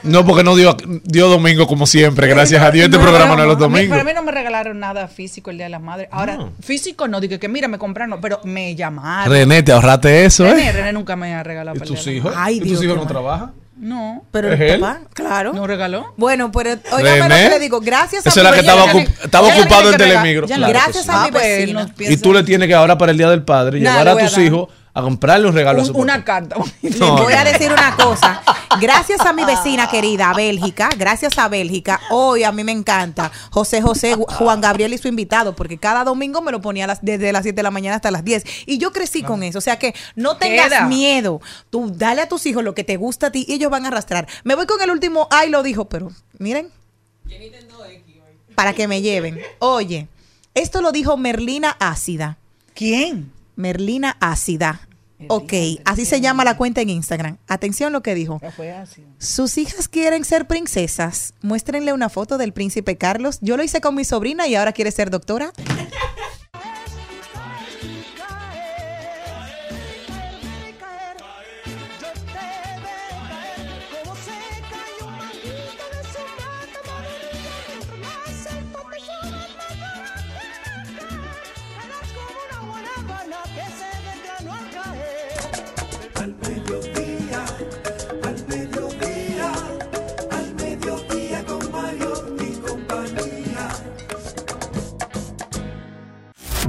No, 0.05 0.25
porque 0.25 0.43
no 0.43 0.57
dio, 0.57 0.75
dio 1.05 1.29
domingo 1.29 1.67
como 1.67 1.87
siempre. 1.87 2.27
Gracias 2.27 2.63
a 2.63 2.71
Dios, 2.71 2.87
este 2.87 2.99
programa 2.99 3.37
no 3.37 3.43
es 3.43 3.49
los 3.49 3.59
domingos. 3.59 3.91
Pero 3.91 4.01
a 4.01 4.05
mí 4.05 4.13
no 4.15 4.23
me 4.23 4.33
regalaron 4.33 4.79
nada 4.81 5.07
físico 5.07 5.51
el 5.51 5.59
Día 5.59 5.67
de 5.67 5.71
las 5.71 5.83
Madres. 5.83 6.09
Ahora, 6.11 6.49
físico 6.63 7.07
no, 7.07 7.21
dije 7.21 7.39
que 7.39 7.49
mira, 7.51 7.69
me 7.69 7.77
compraron, 7.77 8.23
pero 8.23 8.41
me 8.45 8.75
llamaron. 8.75 9.31
René, 9.31 9.63
te 9.63 9.73
ahorraste 9.73 10.25
eso, 10.25 10.45
René, 10.45 10.69
¿eh? 10.69 10.73
René 10.73 10.93
nunca 10.95 11.15
me 11.15 11.35
ha 11.35 11.43
regalado 11.43 11.77
¿Y 11.77 11.81
para 11.81 11.91
tus 11.91 12.07
hijos? 12.07 12.33
Ay, 12.35 12.57
¿Y 12.57 12.61
tus 12.61 12.69
Dios, 12.69 12.85
hijos 12.85 12.95
qué 12.97 13.01
no 13.03 13.07
trabajan? 13.07 13.53
No. 13.77 14.25
Pero 14.31 14.53
¿Es 14.53 14.61
el 14.61 14.71
él? 14.71 14.81
papá, 14.81 15.01
claro. 15.13 15.53
¿No 15.53 15.67
regaló? 15.67 16.15
Bueno, 16.17 16.53
pero 16.53 16.71
lo 16.77 16.97
que 16.99 17.49
le 17.51 17.59
digo, 17.59 17.81
gracias 17.81 18.25
a 18.25 18.29
Esa 18.29 18.41
mi 18.41 18.47
es 18.47 18.51
la 18.51 18.55
que 18.55 18.61
estaba, 18.61 18.85
ocup- 18.87 19.25
estaba 19.25 19.49
ocupado 19.49 19.91
en. 19.91 19.97
Telemigro. 19.99 20.47
Claro 20.47 20.67
que 20.67 20.73
gracias 20.73 21.05
sí. 21.05 21.11
a 21.13 21.23
mi 21.23 21.29
Ah, 21.29 21.33
pues, 21.33 21.59
vecina. 21.59 21.83
no 21.85 21.93
Y 22.13 22.17
tú 22.19 22.33
le 22.33 22.43
tienes 22.45 22.69
que 22.69 22.75
ahora 22.75 22.97
para 22.97 23.11
el 23.13 23.19
Día 23.19 23.29
del 23.31 23.43
Padre 23.43 23.81
Nada, 23.81 23.99
llevar 24.05 24.17
le 24.17 24.23
a 24.23 24.29
tus 24.29 24.39
hijos 24.39 24.69
a 24.97 25.03
comprarle 25.03 25.49
un 25.49 25.55
regalo 25.55 25.83
a 25.83 25.85
su 25.85 25.93
Un- 25.93 26.03
una 26.03 26.25
carta. 26.25 26.57
No, 26.99 27.17
voy 27.19 27.33
a 27.33 27.43
decir 27.45 27.73
una 27.73 27.97
cosa. 27.97 28.41
Gracias 28.81 29.21
a 29.23 29.33
mi 29.33 29.45
vecina 29.45 29.89
querida, 29.89 30.33
Bélgica, 30.35 30.89
gracias 30.99 31.39
a 31.39 31.49
Bélgica, 31.49 32.01
hoy 32.11 32.43
a 32.43 32.51
mí 32.51 32.65
me 32.65 32.73
encanta 32.73 33.31
José 33.51 33.81
José 33.81 34.15
Juan 34.17 34.61
Gabriel 34.61 34.93
y 34.93 34.99
su 34.99 35.07
invitado, 35.07 35.55
porque 35.55 35.79
cada 35.79 36.03
domingo 36.03 36.43
me 36.43 36.51
lo 36.51 36.61
ponía 36.61 36.87
las- 36.89 36.99
desde 37.01 37.31
las 37.33 37.45
7 37.45 37.55
de 37.55 37.63
la 37.63 37.71
mañana 37.71 37.97
hasta 37.97 38.11
las 38.11 38.25
10. 38.25 38.43
Y 38.67 38.79
yo 38.79 38.93
crecí 38.93 39.23
con 39.23 39.45
eso. 39.45 39.59
O 39.59 39.61
sea 39.61 39.79
que 39.79 39.95
no 40.17 40.37
tengas 40.39 40.69
Queda. 40.71 40.87
miedo. 40.87 41.41
Tú 41.71 41.93
dale 41.95 42.23
a 42.23 42.29
tus 42.29 42.47
hijos 42.47 42.65
lo 42.65 42.75
que 42.75 42.83
te 42.83 42.97
gusta 42.97 43.29
a 43.29 43.31
ti 43.31 43.45
y 43.49 43.55
ellos 43.55 43.71
van 43.71 43.85
a 43.85 43.89
arrastrar. 43.89 44.27
Me 44.43 44.55
voy 44.57 44.67
con 44.67 44.81
el 44.81 44.91
último, 44.91 45.29
ay, 45.31 45.51
lo 45.51 45.63
dijo, 45.63 45.85
pero 45.89 46.11
miren. 46.39 46.71
Para 48.57 48.73
que 48.73 48.89
me 48.89 49.03
lleven. 49.03 49.41
Oye, 49.61 50.09
esto 50.55 50.81
lo 50.83 50.91
dijo 50.93 51.17
Merlina 51.17 51.77
Ácida. 51.81 52.39
¿Quién? 52.75 53.33
Merlina 53.57 54.17
Ácida. 54.21 54.89
Ok, 55.29 55.53
así 55.85 56.05
se 56.05 56.21
llama 56.21 56.45
la 56.45 56.57
cuenta 56.57 56.81
en 56.81 56.91
Instagram. 56.91 57.39
Atención 57.49 57.93
lo 57.93 58.03
que 58.03 58.15
dijo. 58.15 58.41
Sus 59.19 59.57
hijas 59.59 59.89
quieren 59.89 60.25
ser 60.25 60.47
princesas. 60.47 61.35
Muéstrenle 61.41 61.93
una 61.93 62.09
foto 62.09 62.37
del 62.37 62.53
príncipe 62.53 62.97
Carlos. 62.97 63.39
Yo 63.41 63.57
lo 63.57 63.63
hice 63.63 63.81
con 63.81 63.95
mi 63.95 64.05
sobrina 64.05 64.47
y 64.47 64.55
ahora 64.55 64.73
quiere 64.73 64.91
ser 64.91 65.11
doctora. 65.11 65.53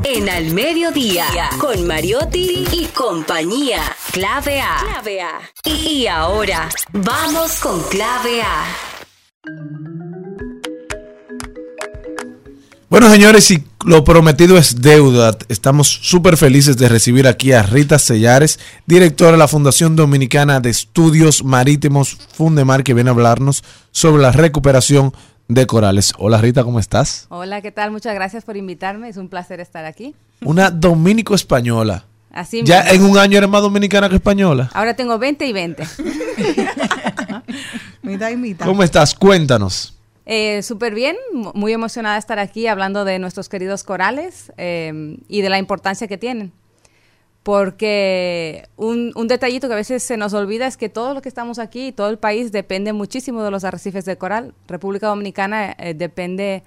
En 0.07 0.29
Al 0.29 0.53
Mediodía, 0.53 1.25
con 1.59 1.87
Mariotti 1.87 2.63
y 2.71 2.85
compañía. 2.93 3.81
Clave 4.11 4.61
A. 4.61 4.77
Clave 4.79 5.21
A. 5.21 5.39
Y 5.63 6.05
ahora, 6.05 6.69
vamos 6.93 7.59
con 7.59 7.81
Clave 7.89 8.43
A. 8.43 8.65
Bueno, 12.87 13.09
señores, 13.09 13.45
si 13.45 13.63
lo 13.83 14.03
prometido 14.03 14.59
es 14.59 14.79
deuda, 14.79 15.35
estamos 15.49 15.87
súper 15.87 16.37
felices 16.37 16.77
de 16.77 16.87
recibir 16.87 17.27
aquí 17.27 17.51
a 17.53 17.63
Rita 17.63 17.97
Sellares, 17.97 18.59
directora 18.85 19.31
de 19.31 19.37
la 19.39 19.47
Fundación 19.47 19.95
Dominicana 19.95 20.59
de 20.59 20.69
Estudios 20.69 21.43
Marítimos 21.43 22.15
Fundemar, 22.31 22.83
que 22.83 22.93
viene 22.93 23.09
a 23.09 23.13
hablarnos 23.13 23.63
sobre 23.91 24.21
la 24.21 24.31
recuperación 24.31 25.13
de 25.47 25.67
corales. 25.67 26.13
Hola 26.17 26.39
Rita, 26.41 26.63
¿cómo 26.63 26.79
estás? 26.79 27.27
Hola, 27.29 27.61
¿qué 27.61 27.71
tal? 27.71 27.91
Muchas 27.91 28.13
gracias 28.15 28.43
por 28.45 28.57
invitarme. 28.57 29.09
Es 29.09 29.17
un 29.17 29.29
placer 29.29 29.59
estar 29.59 29.85
aquí. 29.85 30.15
Una 30.43 30.71
dominico-española. 30.71 32.05
Así 32.31 32.63
Ya 32.63 32.83
mismo. 32.83 33.05
en 33.05 33.11
un 33.11 33.17
año 33.17 33.37
eres 33.37 33.49
más 33.49 33.61
dominicana 33.61 34.09
que 34.09 34.15
española. 34.15 34.69
Ahora 34.73 34.93
tengo 34.95 35.17
20 35.17 35.45
y 35.47 35.53
20. 35.53 35.83
Mitad 38.01 38.29
y 38.29 38.35
mitad. 38.37 38.65
¿Cómo 38.65 38.83
estás? 38.83 39.13
Cuéntanos. 39.15 39.93
Eh, 40.25 40.61
Súper 40.63 40.93
bien, 40.95 41.15
mu- 41.33 41.51
muy 41.53 41.71
emocionada 41.71 42.15
de 42.15 42.19
estar 42.19 42.39
aquí 42.39 42.67
hablando 42.67 43.05
de 43.05 43.19
nuestros 43.19 43.47
queridos 43.47 43.83
corales 43.83 44.51
eh, 44.57 45.17
y 45.27 45.41
de 45.41 45.49
la 45.49 45.59
importancia 45.59 46.07
que 46.07 46.17
tienen. 46.17 46.51
Porque 47.45 48.67
un, 48.75 49.11
un 49.13 49.27
detallito 49.27 49.67
que 49.67 49.73
a 49.75 49.77
veces 49.77 50.01
se 50.01 50.17
nos 50.17 50.33
olvida 50.33 50.65
es 50.65 50.77
que 50.77 50.89
todo 50.89 51.13
lo 51.13 51.21
que 51.21 51.29
estamos 51.29 51.59
aquí, 51.59 51.91
todo 51.91 52.09
el 52.09 52.17
país 52.17 52.51
depende 52.51 52.91
muchísimo 52.91 53.43
de 53.43 53.51
los 53.51 53.63
arrecifes 53.63 54.03
de 54.03 54.17
coral. 54.17 54.55
República 54.67 55.05
Dominicana 55.09 55.75
eh, 55.77 55.93
depende, 55.93 56.63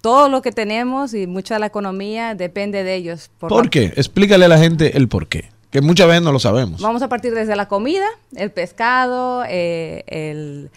todo 0.00 0.30
lo 0.30 0.40
que 0.40 0.50
tenemos 0.50 1.12
y 1.12 1.26
mucha 1.26 1.56
de 1.56 1.60
la 1.60 1.66
economía 1.66 2.34
depende 2.34 2.84
de 2.84 2.94
ellos. 2.94 3.30
¿Por, 3.38 3.68
qué? 3.68 3.92
Explícale 3.96 4.46
a 4.46 4.48
la 4.48 4.56
gente 4.56 4.96
el 4.96 5.08
por 5.08 5.28
qué. 5.28 5.50
Que 5.70 5.82
muchas 5.82 6.06
veces 6.08 6.22
no 6.22 6.32
lo 6.32 6.38
sabemos. 6.38 6.80
Vamos 6.80 7.02
a 7.02 7.10
partir 7.10 7.34
desde 7.34 7.54
la 7.54 7.68
comida, 7.68 8.06
el 8.34 8.50
pescado, 8.50 9.44
eh, 9.46 10.04
el, 10.06 10.70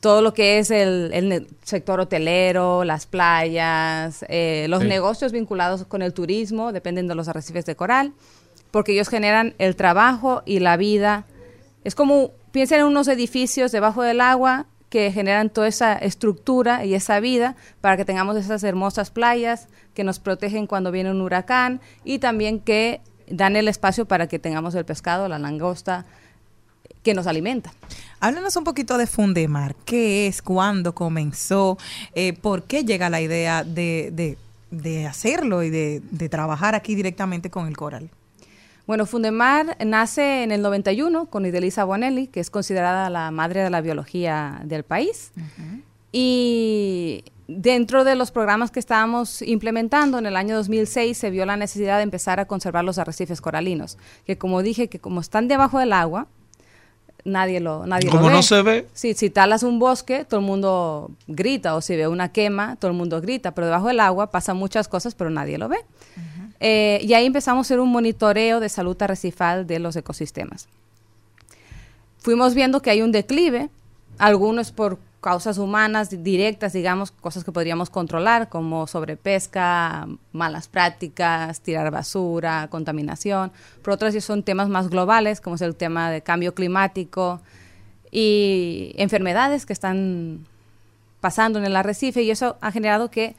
todo 0.00 0.20
lo 0.20 0.34
que 0.34 0.58
es 0.58 0.70
el, 0.70 1.46
sector 1.62 1.98
hotelero, 1.98 2.84
las 2.84 3.06
playas, 3.06 4.22
eh, 4.28 4.66
los 4.68 4.82
Sí. 4.82 4.88
negocios 4.88 5.32
vinculados 5.32 5.86
con 5.86 6.02
el 6.02 6.12
turismo, 6.12 6.72
dependen 6.72 7.08
de 7.08 7.14
los 7.14 7.28
arrecifes 7.28 7.64
de 7.64 7.74
coral, 7.74 8.12
porque 8.72 8.92
ellos 8.92 9.08
generan 9.08 9.54
el 9.58 9.76
trabajo 9.76 10.42
y 10.44 10.58
la 10.58 10.76
vida. 10.76 11.24
Es 11.84 11.94
como, 11.94 12.32
piensen 12.50 12.80
en 12.80 12.86
unos 12.86 13.06
edificios 13.06 13.70
debajo 13.70 14.02
del 14.02 14.20
agua 14.20 14.66
que 14.88 15.10
generan 15.12 15.48
toda 15.48 15.68
esa 15.68 15.94
estructura 15.94 16.84
y 16.84 16.94
esa 16.94 17.18
vida 17.20 17.54
para 17.80 17.96
que 17.96 18.04
tengamos 18.04 18.36
esas 18.36 18.62
hermosas 18.64 19.10
playas 19.10 19.68
que 19.94 20.04
nos 20.04 20.18
protegen 20.18 20.66
cuando 20.66 20.90
viene 20.90 21.10
un 21.10 21.20
huracán 21.22 21.80
y 22.04 22.18
también 22.18 22.58
que 22.60 23.00
dan 23.28 23.56
el 23.56 23.68
espacio 23.68 24.04
para 24.06 24.26
que 24.26 24.38
tengamos 24.38 24.74
el 24.74 24.84
pescado, 24.84 25.28
la 25.28 25.38
langosta, 25.38 26.04
que 27.02 27.14
nos 27.14 27.26
alimenta. 27.26 27.72
Háblanos 28.20 28.54
un 28.56 28.64
poquito 28.64 28.98
de 28.98 29.06
Fundemar. 29.06 29.74
¿Qué 29.86 30.26
es? 30.26 30.42
¿Cuándo 30.42 30.94
comenzó? 30.94 31.78
Eh, 32.14 32.34
¿Por 32.34 32.64
qué 32.64 32.84
llega 32.84 33.08
la 33.10 33.20
idea 33.20 33.64
de, 33.64 34.36
de- 34.70 35.06
hacerlo 35.06 35.62
y 35.62 35.70
de 35.70 36.28
trabajar 36.30 36.74
aquí 36.74 36.94
directamente 36.94 37.50
con 37.50 37.66
el 37.66 37.76
coral? 37.76 38.10
Bueno, 38.86 39.06
Fundemar 39.06 39.76
nace 39.84 40.42
en 40.42 40.50
el 40.52 40.60
91 40.62 41.26
con 41.26 41.46
Idelisa 41.46 41.84
Bonelli, 41.84 42.26
que 42.26 42.40
es 42.40 42.50
considerada 42.50 43.08
la 43.10 43.30
madre 43.30 43.62
de 43.62 43.70
la 43.70 43.80
biología 43.80 44.60
del 44.64 44.82
país. 44.82 45.32
Y 46.10 47.24
dentro 47.48 48.04
de 48.04 48.14
los 48.16 48.30
programas 48.30 48.70
que 48.70 48.80
estábamos 48.80 49.40
implementando 49.42 50.18
en 50.18 50.26
el 50.26 50.36
año 50.36 50.56
2006 50.56 51.16
se 51.16 51.30
vio 51.30 51.46
la 51.46 51.56
necesidad 51.56 51.98
de 51.98 52.02
empezar 52.02 52.40
a 52.40 52.46
conservar 52.46 52.84
los 52.84 52.98
arrecifes 52.98 53.40
coralinos, 53.40 53.98
que 54.26 54.36
como 54.36 54.62
dije, 54.62 54.88
que 54.88 54.98
como 54.98 55.20
están 55.20 55.48
debajo 55.48 55.78
del 55.78 55.92
agua, 55.92 56.26
nadie 57.24 57.60
lo 57.60 57.86
nadie 57.86 58.06
lo 58.06 58.12
Como 58.12 58.28
ve. 58.28 58.32
no 58.34 58.42
se 58.42 58.62
ve. 58.62 58.88
Sí, 58.94 59.14
si 59.14 59.30
talas 59.30 59.62
un 59.62 59.78
bosque, 59.78 60.24
todo 60.24 60.40
el 60.40 60.46
mundo 60.46 61.10
grita, 61.28 61.74
o 61.76 61.80
si 61.80 61.96
ve 61.96 62.08
una 62.08 62.30
quema, 62.32 62.76
todo 62.76 62.90
el 62.90 62.96
mundo 62.96 63.20
grita, 63.20 63.52
pero 63.54 63.66
debajo 63.66 63.88
del 63.88 64.00
agua 64.00 64.30
pasan 64.30 64.56
muchas 64.56 64.88
cosas, 64.88 65.14
pero 65.14 65.30
nadie 65.30 65.56
lo 65.56 65.68
ve. 65.68 65.78
Eh, 66.64 67.00
y 67.02 67.14
ahí 67.14 67.26
empezamos 67.26 67.66
a 67.66 67.66
hacer 67.66 67.80
un 67.80 67.90
monitoreo 67.90 68.60
de 68.60 68.68
salud 68.68 68.96
arrecifal 69.02 69.66
de 69.66 69.80
los 69.80 69.96
ecosistemas. 69.96 70.68
Fuimos 72.18 72.54
viendo 72.54 72.80
que 72.80 72.90
hay 72.90 73.02
un 73.02 73.10
declive, 73.10 73.68
algunos 74.16 74.70
por 74.70 74.98
causas 75.20 75.58
humanas 75.58 76.10
di- 76.10 76.18
directas, 76.18 76.72
digamos, 76.72 77.10
cosas 77.10 77.42
que 77.42 77.50
podríamos 77.50 77.90
controlar, 77.90 78.48
como 78.48 78.86
sobrepesca, 78.86 80.06
malas 80.32 80.68
prácticas, 80.68 81.60
tirar 81.60 81.90
basura, 81.90 82.68
contaminación. 82.70 83.50
Por 83.82 83.94
otras 83.94 84.14
son 84.22 84.44
temas 84.44 84.68
más 84.68 84.88
globales, 84.88 85.40
como 85.40 85.56
es 85.56 85.62
el 85.62 85.74
tema 85.74 86.12
de 86.12 86.22
cambio 86.22 86.54
climático 86.54 87.40
y 88.12 88.94
enfermedades 88.98 89.66
que 89.66 89.72
están 89.72 90.46
pasando 91.20 91.58
en 91.58 91.64
el 91.64 91.74
arrecife 91.74 92.22
y 92.22 92.30
eso 92.30 92.56
ha 92.60 92.70
generado 92.70 93.10
que 93.10 93.34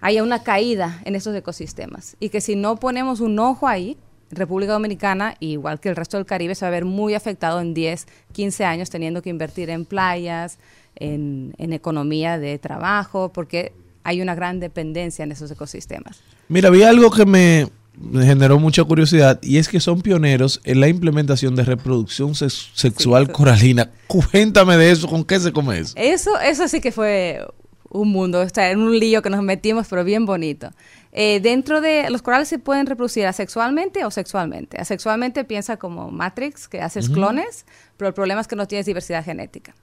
haya 0.00 0.22
una 0.22 0.42
caída 0.42 1.00
en 1.04 1.14
estos 1.14 1.34
ecosistemas 1.34 2.16
y 2.20 2.28
que 2.28 2.40
si 2.40 2.56
no 2.56 2.76
ponemos 2.76 3.20
un 3.20 3.38
ojo 3.38 3.66
ahí, 3.66 3.96
República 4.30 4.72
Dominicana, 4.72 5.36
igual 5.40 5.80
que 5.80 5.88
el 5.88 5.96
resto 5.96 6.16
del 6.18 6.26
Caribe, 6.26 6.54
se 6.54 6.64
va 6.64 6.68
a 6.68 6.72
ver 6.72 6.84
muy 6.84 7.14
afectado 7.14 7.60
en 7.60 7.72
10, 7.74 8.06
15 8.32 8.64
años 8.64 8.90
teniendo 8.90 9.22
que 9.22 9.30
invertir 9.30 9.70
en 9.70 9.84
playas, 9.86 10.58
en, 10.96 11.54
en 11.58 11.72
economía 11.72 12.38
de 12.38 12.58
trabajo, 12.58 13.30
porque 13.32 13.72
hay 14.04 14.20
una 14.20 14.34
gran 14.34 14.60
dependencia 14.60 15.22
en 15.22 15.32
esos 15.32 15.50
ecosistemas. 15.50 16.20
Mira, 16.48 16.68
había 16.68 16.88
algo 16.90 17.10
que 17.10 17.24
me 17.26 17.68
me 18.00 18.24
generó 18.24 18.60
mucha 18.60 18.84
curiosidad 18.84 19.40
y 19.42 19.58
es 19.58 19.68
que 19.68 19.80
son 19.80 20.02
pioneros 20.02 20.60
en 20.62 20.78
la 20.78 20.86
implementación 20.86 21.56
de 21.56 21.64
reproducción 21.64 22.36
sex- 22.36 22.70
sexual 22.74 23.26
Sí. 23.26 23.32
coralina. 23.32 23.90
Cuéntame 24.06 24.76
de 24.76 24.92
eso, 24.92 25.08
¿con 25.08 25.24
qué 25.24 25.40
se 25.40 25.52
come 25.52 25.80
eso? 25.80 25.94
Eso, 25.96 26.38
eso 26.38 26.68
sí 26.68 26.80
que 26.80 26.92
fue 26.92 27.44
un 27.90 28.08
mundo, 28.10 28.46
sea, 28.48 28.70
en 28.70 28.80
un 28.80 28.98
lío 28.98 29.22
que 29.22 29.30
nos 29.30 29.42
metimos, 29.42 29.86
pero 29.88 30.04
bien 30.04 30.26
bonito. 30.26 30.70
Eh, 31.12 31.40
dentro 31.40 31.80
de 31.80 32.10
los 32.10 32.22
corales 32.22 32.48
se 32.48 32.58
pueden 32.58 32.86
reproducir 32.86 33.26
asexualmente 33.26 34.04
o 34.04 34.10
sexualmente. 34.10 34.78
Asexualmente 34.80 35.44
piensa 35.44 35.76
como 35.78 36.10
Matrix, 36.10 36.68
que 36.68 36.80
haces 36.82 37.08
clones, 37.08 37.64
pero 37.96 38.08
el 38.08 38.14
problema 38.14 38.40
es 38.40 38.46
que 38.48 38.56
no 38.56 38.66
tienes 38.66 38.86
diversidad 38.86 39.24
genética. 39.24 39.74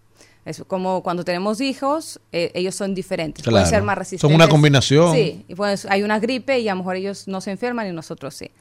Es 0.46 0.64
como 0.68 1.02
cuando 1.02 1.24
tenemos 1.26 1.60
hijos, 1.60 2.20
eh, 2.32 2.52
ellos 2.54 2.76
son 2.76 2.94
diferentes, 2.94 3.44
pueden 3.44 3.62
Claro. 3.64 3.70
ser 3.70 3.82
más 3.82 3.96
Son 3.96 4.00
resistentes. 4.00 4.36
una 4.36 4.48
combinación. 4.48 5.12
Sí, 5.16 5.44
y 5.48 5.56
pues 5.56 5.88
hay 5.90 6.04
una 6.04 6.20
gripe 6.20 6.60
y 6.60 6.70
a 6.70 6.74
lo 6.74 6.80
mejor 6.80 6.98
ellos 6.98 7.28
no 7.28 7.42
se 7.42 7.50
enferman 7.50 7.88
y 7.88 7.92
nosotros 7.92 8.36
sí. 8.36 8.52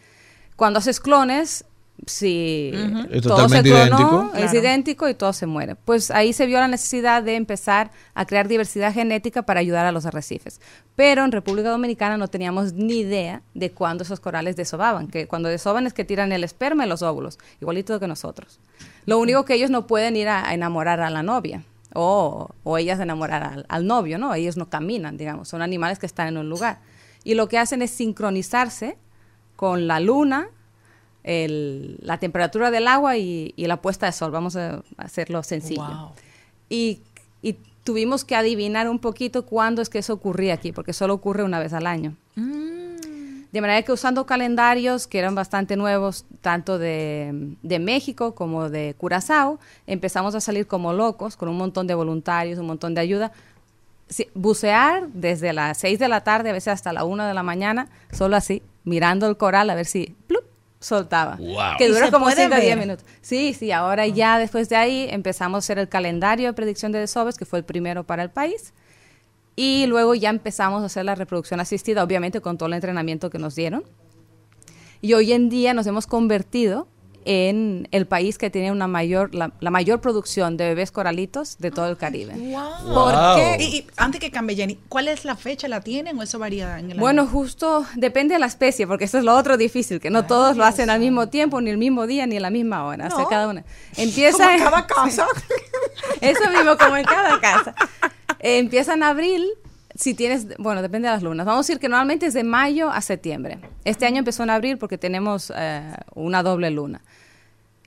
Cuando 0.56 0.78
haces 0.78 0.98
clones, 1.00 1.66
si 2.06 2.72
Es 3.10 3.22
todo 3.22 3.48
se 3.48 3.62
clonó, 3.62 3.78
idéntico. 3.78 4.30
es 4.34 4.50
Claro. 4.50 4.58
idéntico 4.58 5.08
y 5.08 5.14
todo 5.14 5.32
se 5.32 5.46
muere. 5.46 5.74
Pues 5.74 6.10
ahí 6.10 6.32
se 6.32 6.44
vio 6.46 6.58
la 6.58 6.68
necesidad 6.68 7.22
de 7.22 7.36
empezar 7.36 7.90
a 8.14 8.26
crear 8.26 8.46
diversidad 8.48 8.92
genética 8.92 9.42
para 9.42 9.60
ayudar 9.60 9.86
a 9.86 9.92
los 9.92 10.04
arrecifes. 10.04 10.60
Pero 10.96 11.24
en 11.24 11.32
República 11.32 11.70
Dominicana 11.70 12.16
no 12.16 12.28
teníamos 12.28 12.72
ni 12.74 12.98
idea 13.00 13.42
de 13.54 13.70
cuándo 13.70 14.04
esos 14.04 14.20
corales 14.20 14.56
desovaban. 14.56 15.08
Que 15.08 15.26
cuando 15.26 15.48
desovan 15.48 15.86
es 15.86 15.94
que 15.94 16.04
tiran 16.04 16.32
el 16.32 16.44
esperma 16.44 16.84
y 16.84 16.88
los 16.88 17.02
óvulos, 17.02 17.38
igualito 17.60 17.98
que 18.00 18.06
nosotros. 18.08 18.60
Lo 19.06 19.18
único 19.18 19.44
que 19.44 19.54
ellos 19.54 19.70
no 19.70 19.86
pueden 19.86 20.16
ir 20.16 20.28
a, 20.28 20.48
a 20.48 20.52
enamorar 20.54 21.00
a 21.00 21.10
la 21.10 21.22
novia. 21.22 21.62
O, 21.94 22.50
o 22.64 22.76
ellas 22.76 22.98
enamorar 22.98 23.44
al, 23.44 23.66
al 23.68 23.86
novio, 23.86 24.18
¿no? 24.18 24.34
Ellos 24.34 24.56
no 24.56 24.68
caminan, 24.68 25.16
digamos, 25.16 25.48
son 25.48 25.62
animales 25.62 26.00
que 26.00 26.06
están 26.06 26.26
en 26.26 26.38
un 26.38 26.48
lugar. 26.48 26.80
Y 27.22 27.34
lo 27.34 27.46
que 27.48 27.56
hacen 27.56 27.82
es 27.82 27.92
sincronizarse 27.92 28.98
con 29.54 29.86
la 29.86 30.00
luna, 30.00 30.48
el- 31.24 31.96
la 32.00 32.18
temperatura 32.18 32.70
del 32.70 32.86
agua 32.86 33.16
y, 33.16 33.52
y 33.56 33.66
la 33.66 33.78
puesta 33.82 34.06
de 34.06 34.12
sol. 34.12 34.30
Vamos 34.30 34.54
a 34.56 34.82
hacerlo 34.96 35.42
sencillo. 35.42 35.82
Y, 36.68 37.00
y 37.42 37.56
tuvimos 37.82 38.24
que 38.24 38.36
adivinar 38.36 38.88
un 38.88 38.98
poquito 38.98 39.44
cuándo 39.44 39.82
es 39.82 39.88
que 39.88 39.98
eso 39.98 40.12
ocurría 40.14 40.54
aquí, 40.54 40.72
porque 40.72 40.92
solo 40.92 41.14
ocurre 41.14 41.42
una 41.42 41.58
vez 41.58 41.72
al 41.72 41.86
año. 41.86 42.14
De 43.52 43.60
manera 43.60 43.82
que 43.82 43.92
usando 43.92 44.26
calendarios 44.26 45.06
que 45.06 45.18
eran 45.20 45.36
bastante 45.36 45.76
nuevos, 45.76 46.24
tanto 46.40 46.76
de, 46.78 47.54
de 47.62 47.78
México 47.78 48.34
como 48.34 48.68
de 48.68 48.96
Curazao, 48.98 49.60
empezamos 49.86 50.34
a 50.34 50.40
salir 50.40 50.66
como 50.66 50.92
locos, 50.92 51.36
con 51.36 51.48
un 51.48 51.56
montón 51.56 51.86
de 51.86 51.94
voluntarios, 51.94 52.58
un 52.58 52.66
montón 52.66 52.94
de 52.94 53.00
ayuda. 53.02 53.30
Sí, 54.08 54.26
bucear 54.34 55.06
desde 55.12 55.52
las 55.52 55.78
6 55.78 56.00
de 56.00 56.08
la 56.08 56.22
tarde, 56.24 56.50
a 56.50 56.52
veces 56.52 56.68
hasta 56.72 56.92
la 56.92 57.04
1 57.04 57.26
de 57.26 57.32
la 57.34 57.44
mañana, 57.44 57.88
solo 58.12 58.34
así, 58.36 58.60
mirando 58.82 59.28
el 59.28 59.36
coral 59.36 59.70
a 59.70 59.76
ver 59.76 59.86
si. 59.86 60.16
Soltaba. 60.84 61.36
Wow. 61.36 61.76
Que 61.78 61.86
¿Y 61.86 61.88
dura 61.88 62.06
se 62.06 62.12
como 62.12 62.26
puede 62.26 62.42
5 62.42 62.54
a 62.54 62.60
10 62.60 62.76
ver? 62.76 62.86
minutos. 62.86 63.06
Sí, 63.20 63.54
sí, 63.54 63.72
ahora 63.72 64.06
ya 64.06 64.38
después 64.38 64.68
de 64.68 64.76
ahí 64.76 65.06
empezamos 65.10 65.56
a 65.56 65.58
hacer 65.58 65.78
el 65.78 65.88
calendario 65.88 66.48
de 66.48 66.52
predicción 66.52 66.92
de 66.92 66.98
desoves, 66.98 67.36
que 67.38 67.44
fue 67.44 67.58
el 67.58 67.64
primero 67.64 68.04
para 68.04 68.22
el 68.22 68.30
país. 68.30 68.74
Y 69.56 69.86
luego 69.86 70.14
ya 70.14 70.30
empezamos 70.30 70.82
a 70.82 70.86
hacer 70.86 71.04
la 71.04 71.14
reproducción 71.14 71.60
asistida, 71.60 72.02
obviamente 72.02 72.40
con 72.40 72.58
todo 72.58 72.66
el 72.66 72.74
entrenamiento 72.74 73.30
que 73.30 73.38
nos 73.38 73.54
dieron. 73.54 73.84
Y 75.00 75.14
hoy 75.14 75.32
en 75.32 75.48
día 75.48 75.74
nos 75.74 75.86
hemos 75.86 76.06
convertido 76.06 76.88
en 77.26 77.88
el 77.90 78.06
país 78.06 78.36
que 78.38 78.50
tiene 78.50 78.70
una 78.70 78.86
mayor, 78.86 79.34
la, 79.34 79.52
la 79.60 79.70
mayor 79.70 80.00
producción 80.00 80.56
de 80.56 80.66
bebés 80.68 80.90
coralitos 80.90 81.56
de 81.58 81.70
todo 81.70 81.88
el 81.88 81.96
Caribe. 81.96 82.32
¿Por 82.34 83.12
Wow. 83.14 83.36
qué? 83.36 83.56
Y, 83.60 83.64
y 83.78 83.86
antes 83.96 84.20
que 84.20 84.30
cambie, 84.30 84.56
Jenny, 84.56 84.78
¿cuál 84.88 85.08
es 85.08 85.24
la 85.24 85.34
fecha? 85.36 85.66
¿La 85.68 85.80
tienen 85.80 86.18
o 86.18 86.22
eso 86.22 86.38
varía 86.38 86.78
en 86.78 86.90
el 86.92 86.98
Bueno, 86.98 87.22
año? 87.22 87.30
justo 87.30 87.84
depende 87.96 88.34
de 88.34 88.40
la 88.40 88.46
especie, 88.46 88.86
porque 88.86 89.04
eso 89.04 89.18
es 89.18 89.24
lo 89.24 89.34
otro 89.36 89.56
difícil, 89.56 90.00
que 90.00 90.10
no 90.10 90.26
todos 90.26 90.56
lo 90.56 90.64
hacen 90.64 90.90
al 90.90 91.00
mismo 91.00 91.28
tiempo, 91.28 91.60
ni 91.60 91.70
el 91.70 91.78
mismo 91.78 92.06
día, 92.06 92.26
ni 92.26 92.36
a 92.36 92.40
la 92.40 92.50
misma 92.50 92.84
hora. 92.84 93.06
O 93.06 93.10
sea, 93.10 93.20
No. 93.20 93.28
cada 93.28 93.48
una. 93.48 93.64
Empieza 93.96 94.38
Como 94.38 94.50
en 94.50 94.56
en- 94.56 94.64
cada 94.64 94.86
casa. 94.86 95.26
Eso 96.20 96.50
mismo, 96.50 96.76
como 96.76 96.96
en 96.96 97.04
cada 97.04 97.40
casa. 97.40 97.74
Eh, 98.40 98.58
empieza 98.58 98.94
en 98.94 99.02
abril, 99.02 99.46
si 99.94 100.14
tienes, 100.14 100.56
bueno, 100.58 100.82
depende 100.82 101.08
de 101.08 101.14
las 101.14 101.22
lunas. 101.22 101.46
Vamos 101.46 101.66
a 101.66 101.68
decir 101.68 101.80
que 101.80 101.88
normalmente 101.88 102.26
es 102.26 102.34
de 102.34 102.44
mayo 102.44 102.90
a 102.90 103.00
septiembre. 103.00 103.58
Este 103.84 104.06
año 104.06 104.18
empezó 104.18 104.42
en 104.42 104.50
abril 104.50 104.78
porque 104.78 104.98
tenemos 104.98 105.52
eh, 105.56 105.82
una 106.14 106.42
doble 106.42 106.70
luna. 106.70 107.00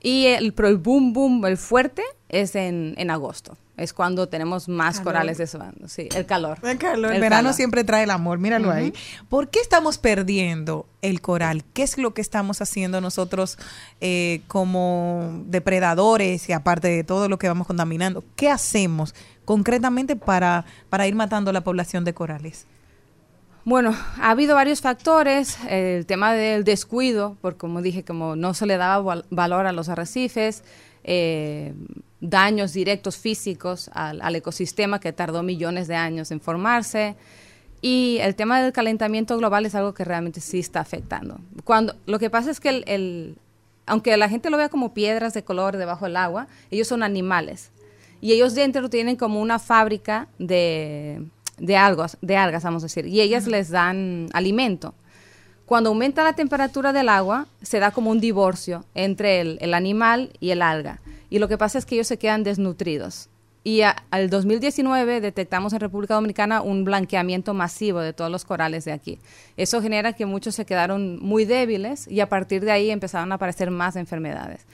Y 0.00 0.26
el, 0.26 0.52
pero 0.54 0.68
el 0.68 0.76
boom, 0.76 1.12
boom, 1.12 1.44
el 1.46 1.56
fuerte 1.56 2.02
es 2.28 2.54
en, 2.54 2.94
en 2.98 3.10
agosto. 3.10 3.56
Es 3.76 3.92
cuando 3.92 4.28
tenemos 4.28 4.68
más 4.68 5.00
corales 5.00 5.38
desovando. 5.38 5.86
Sí, 5.86 6.08
el 6.14 6.26
calor. 6.26 6.58
El 6.64 6.78
calor, 6.78 7.10
el 7.10 7.16
El 7.16 7.20
verano 7.20 7.44
calor. 7.44 7.54
siempre 7.54 7.84
trae 7.84 8.02
el 8.04 8.10
amor, 8.10 8.38
míralo 8.38 8.72
ahí. 8.72 8.92
¿Por 9.28 9.50
qué 9.50 9.60
estamos 9.60 9.98
perdiendo 9.98 10.86
el 11.00 11.20
coral? 11.20 11.62
¿Qué 11.74 11.84
es 11.84 11.96
lo 11.96 12.12
que 12.12 12.20
estamos 12.20 12.60
haciendo 12.60 13.00
nosotros 13.00 13.56
eh, 14.00 14.40
como 14.48 15.44
depredadores 15.46 16.48
y 16.48 16.52
aparte 16.52 16.88
de 16.88 17.04
todo 17.04 17.28
lo 17.28 17.38
que 17.38 17.46
vamos 17.46 17.68
contaminando? 17.68 18.24
¿Qué 18.34 18.50
hacemos 18.50 19.14
concretamente 19.48 20.14
para, 20.14 20.66
para 20.90 21.06
ir 21.06 21.14
matando 21.14 21.52
la 21.54 21.62
población 21.62 22.04
de 22.04 22.12
corales? 22.12 22.66
Bueno, 23.64 23.96
ha 24.20 24.30
habido 24.30 24.54
varios 24.54 24.82
factores. 24.82 25.56
El 25.68 26.04
tema 26.04 26.34
del 26.34 26.64
descuido, 26.64 27.38
porque 27.40 27.56
como 27.56 27.80
dije, 27.80 28.04
como 28.04 28.36
no 28.36 28.52
se 28.52 28.66
le 28.66 28.76
daba 28.76 29.02
val- 29.02 29.24
valor 29.30 29.66
a 29.66 29.72
los 29.72 29.88
arrecifes, 29.88 30.64
eh, 31.02 31.72
daños 32.20 32.74
directos 32.74 33.16
físicos 33.16 33.90
al, 33.94 34.20
al 34.20 34.36
ecosistema 34.36 35.00
que 35.00 35.14
tardó 35.14 35.42
millones 35.42 35.88
de 35.88 35.96
años 35.96 36.30
en 36.30 36.42
formarse. 36.42 37.16
Y 37.80 38.18
el 38.20 38.34
tema 38.34 38.60
del 38.60 38.72
calentamiento 38.74 39.38
global 39.38 39.64
es 39.64 39.74
algo 39.74 39.94
que 39.94 40.04
realmente 40.04 40.40
sí 40.42 40.58
está 40.58 40.80
afectando. 40.80 41.40
Cuando, 41.64 41.94
lo 42.04 42.18
que 42.18 42.28
pasa 42.28 42.50
es 42.50 42.60
que 42.60 42.68
el- 42.86 43.38
aunque 43.86 44.14
la 44.18 44.28
gente 44.28 44.50
lo 44.50 44.58
vea 44.58 44.68
como 44.68 44.92
piedras 44.92 45.32
de 45.32 45.42
color 45.42 45.78
debajo 45.78 46.04
del 46.04 46.16
agua, 46.18 46.48
ellos 46.70 46.86
son 46.86 47.02
animales. 47.02 47.70
Y 48.20 48.32
ellos 48.32 48.54
dentro 48.54 48.88
tienen 48.90 49.16
como 49.16 49.40
una 49.40 49.58
fábrica 49.58 50.28
de, 50.38 51.22
de 51.58 51.76
algas, 51.76 52.16
de 52.20 52.36
algas, 52.36 52.64
vamos 52.64 52.82
a 52.82 52.86
decir, 52.86 53.06
y 53.06 53.20
ellas 53.20 53.46
les 53.46 53.70
dan 53.70 54.28
alimento. 54.32 54.94
Cuando 55.66 55.90
aumenta 55.90 56.24
la 56.24 56.32
temperatura 56.32 56.92
del 56.92 57.08
agua, 57.10 57.46
se 57.62 57.78
da 57.78 57.90
como 57.90 58.10
un 58.10 58.20
divorcio 58.20 58.84
entre 58.94 59.40
el, 59.40 59.58
el 59.60 59.74
animal 59.74 60.30
y 60.40 60.50
el 60.50 60.62
alga. 60.62 61.00
Y 61.30 61.38
lo 61.38 61.48
que 61.48 61.58
pasa 61.58 61.78
es 61.78 61.84
que 61.84 61.94
ellos 61.96 62.06
se 62.06 62.16
quedan 62.18 62.42
desnutridos. 62.42 63.28
Y 63.64 63.82
a- 63.82 64.02
al 64.10 64.30
2019 64.30 65.20
detectamos 65.20 65.74
en 65.74 65.80
República 65.80 66.14
Dominicana 66.14 66.62
un 66.62 66.84
blanqueamiento 66.84 67.52
masivo 67.52 68.00
de 68.00 68.14
todos 68.14 68.30
los 68.30 68.46
corales 68.46 68.86
de 68.86 68.92
aquí. 68.92 69.18
Eso 69.58 69.82
genera 69.82 70.14
que 70.14 70.24
muchos 70.24 70.54
se 70.54 70.64
quedaron 70.64 71.18
muy 71.20 71.44
débiles 71.44 72.08
y 72.08 72.20
a 72.20 72.30
partir 72.30 72.64
de 72.64 72.70
ahí 72.72 72.90
empezaron 72.90 73.30
a 73.32 73.34
aparecer 73.34 73.70
más 73.70 73.94
enfermedades. 73.96 74.64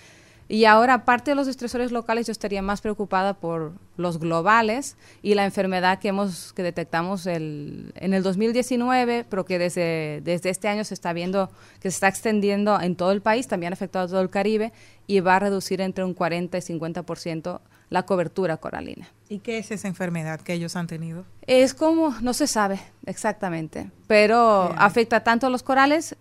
Y 0.49 0.67
ahora, 0.67 0.95
aparte 0.95 1.31
de 1.31 1.35
los 1.35 1.49
estresores 1.49 1.91
locales, 1.91 2.27
yo 2.27 2.33
estaría 2.33 2.61
más 2.61 2.81
preocupada 2.81 3.35
por 3.35 3.73
los 3.97 4.19
globales 4.19 4.97
y 5.23 5.35
la 5.35 5.45
enfermedad 5.45 5.99
que 5.99 6.09
hemos 6.09 6.53
que 6.53 6.63
detectamos 6.63 7.27
el, 7.27 7.93
en 7.97 8.13
el 8.13 8.23
2019, 8.23 9.25
pero 9.29 9.45
que 9.45 9.59
desde, 9.59 10.21
desde 10.23 10.51
este 10.51 10.69
año 10.69 10.85
se 10.85 10.95
está 10.95 11.13
viendo 11.13 11.51
que 11.81 11.91
se 11.91 11.97
está 11.97 12.09
extendiendo 12.09 12.79
en 12.81 12.97
todo 12.97 13.13
el 13.13 13.23
país, 13.23 13.49
también 13.49 13.73
ha 13.73 13.75
afectado 13.75 14.05
a 14.05 14.09
todo 14.09 14.21
el 14.21 14.31
Caribe 14.31 14.73
y 15.07 15.21
va 15.21 15.37
a 15.37 15.39
reducir 15.39 15.81
entre 15.81 16.05
un 16.05 16.15
40 16.15 16.59
y 16.59 16.61
50% 16.61 17.61
la 17.91 18.05
cobertura 18.05 18.57
coralina. 18.57 19.09
¿Y 19.29 19.39
qué 19.39 19.59
es 19.59 19.71
esa 19.71 19.89
enfermedad 19.89 20.41
que 20.41 20.53
ellos 20.53 20.77
han 20.77 20.87
tenido? 20.87 21.25
Es 21.47 21.75
como, 21.75 22.15
no 22.21 22.35
se 22.35 22.47
sabe 22.47 22.81
exactamente, 23.07 23.91
pero 24.07 24.69
Bien. 24.69 24.79
afecta 24.81 25.23
tanto 25.23 25.47
a 25.47 25.51
los 25.51 25.63
corales, 25.63 26.17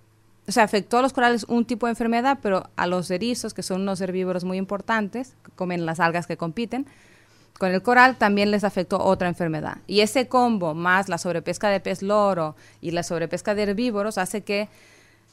o 0.47 0.51
sea, 0.51 0.63
afectó 0.63 0.97
a 0.97 1.01
los 1.01 1.13
corales 1.13 1.45
un 1.47 1.65
tipo 1.65 1.85
de 1.85 1.91
enfermedad, 1.91 2.39
pero 2.41 2.69
a 2.75 2.87
los 2.87 3.09
erizos, 3.11 3.53
que 3.53 3.63
son 3.63 3.81
unos 3.81 4.01
herbívoros 4.01 4.43
muy 4.43 4.57
importantes, 4.57 5.35
comen 5.55 5.85
las 5.85 5.99
algas 5.99 6.27
que 6.27 6.37
compiten, 6.37 6.85
con 7.57 7.71
el 7.71 7.81
coral 7.81 8.17
también 8.17 8.51
les 8.51 8.63
afectó 8.63 8.99
otra 9.01 9.27
enfermedad. 9.27 9.77
Y 9.87 10.01
ese 10.01 10.27
combo, 10.27 10.73
más 10.73 11.07
la 11.07 11.17
sobrepesca 11.17 11.69
de 11.69 11.79
pez 11.79 12.01
loro 12.01 12.55
y 12.81 12.91
la 12.91 13.03
sobrepesca 13.03 13.55
de 13.55 13.63
herbívoros, 13.63 14.17
hace 14.17 14.41
que, 14.41 14.69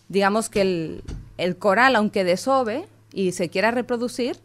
digamos 0.09 0.49
que 0.49 0.61
el, 0.61 1.05
el 1.39 1.57
coral, 1.57 1.97
aunque 1.97 2.23
desove 2.23 2.87
y 3.13 3.33
se 3.33 3.49
quiera 3.49 3.73
reproducir, 3.73 4.39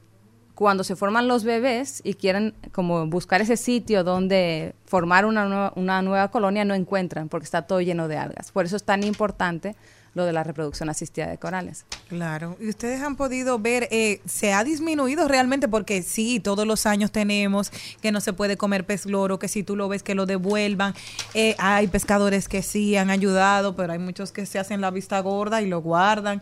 cuando 0.55 0.85
se 0.85 0.95
forman 0.95 1.27
los 1.27 1.43
bebés 1.43 2.01
y 2.03 2.13
quieren 2.13 2.55
como 2.71 3.05
buscar 3.07 3.41
ese 3.41 3.57
sitio 3.57 4.05
donde 4.05 4.73
formar 4.85 5.25
una 5.25 5.45
nueva, 5.45 5.73
una 5.75 6.01
nueva 6.01 6.31
colonia, 6.31 6.63
no 6.63 6.73
encuentran 6.73 7.27
porque 7.27 7.43
está 7.43 7.63
todo 7.63 7.81
lleno 7.81 8.07
de 8.07 8.17
algas. 8.17 8.51
Por 8.51 8.65
eso 8.65 8.77
es 8.77 8.83
tan 8.83 9.03
importante 9.03 9.75
lo 10.15 10.25
de 10.25 10.33
la 10.33 10.43
reproducción 10.43 10.89
asistida 10.89 11.27
de 11.27 11.37
corales. 11.37 11.85
Claro, 12.07 12.57
y 12.59 12.69
ustedes 12.69 13.01
han 13.01 13.15
podido 13.17 13.59
ver, 13.59 13.87
eh, 13.91 14.21
se 14.25 14.53
ha 14.53 14.63
disminuido 14.63 15.27
realmente 15.27 15.67
porque 15.67 16.01
sí, 16.01 16.39
todos 16.39 16.65
los 16.65 16.85
años 16.87 17.11
tenemos 17.11 17.69
que 18.01 18.11
no 18.11 18.21
se 18.21 18.33
puede 18.33 18.57
comer 18.57 18.85
pez 18.85 19.05
loro, 19.05 19.37
que 19.39 19.47
si 19.47 19.61
tú 19.61 19.75
lo 19.75 19.87
ves 19.89 20.01
que 20.03 20.15
lo 20.15 20.25
devuelvan. 20.25 20.95
Eh, 21.33 21.55
hay 21.59 21.87
pescadores 21.87 22.47
que 22.47 22.63
sí 22.63 22.95
han 22.95 23.09
ayudado, 23.11 23.75
pero 23.75 23.93
hay 23.93 23.99
muchos 23.99 24.31
que 24.31 24.45
se 24.47 24.57
hacen 24.57 24.81
la 24.81 24.89
vista 24.89 25.19
gorda 25.19 25.61
y 25.61 25.67
lo 25.67 25.81
guardan. 25.81 26.41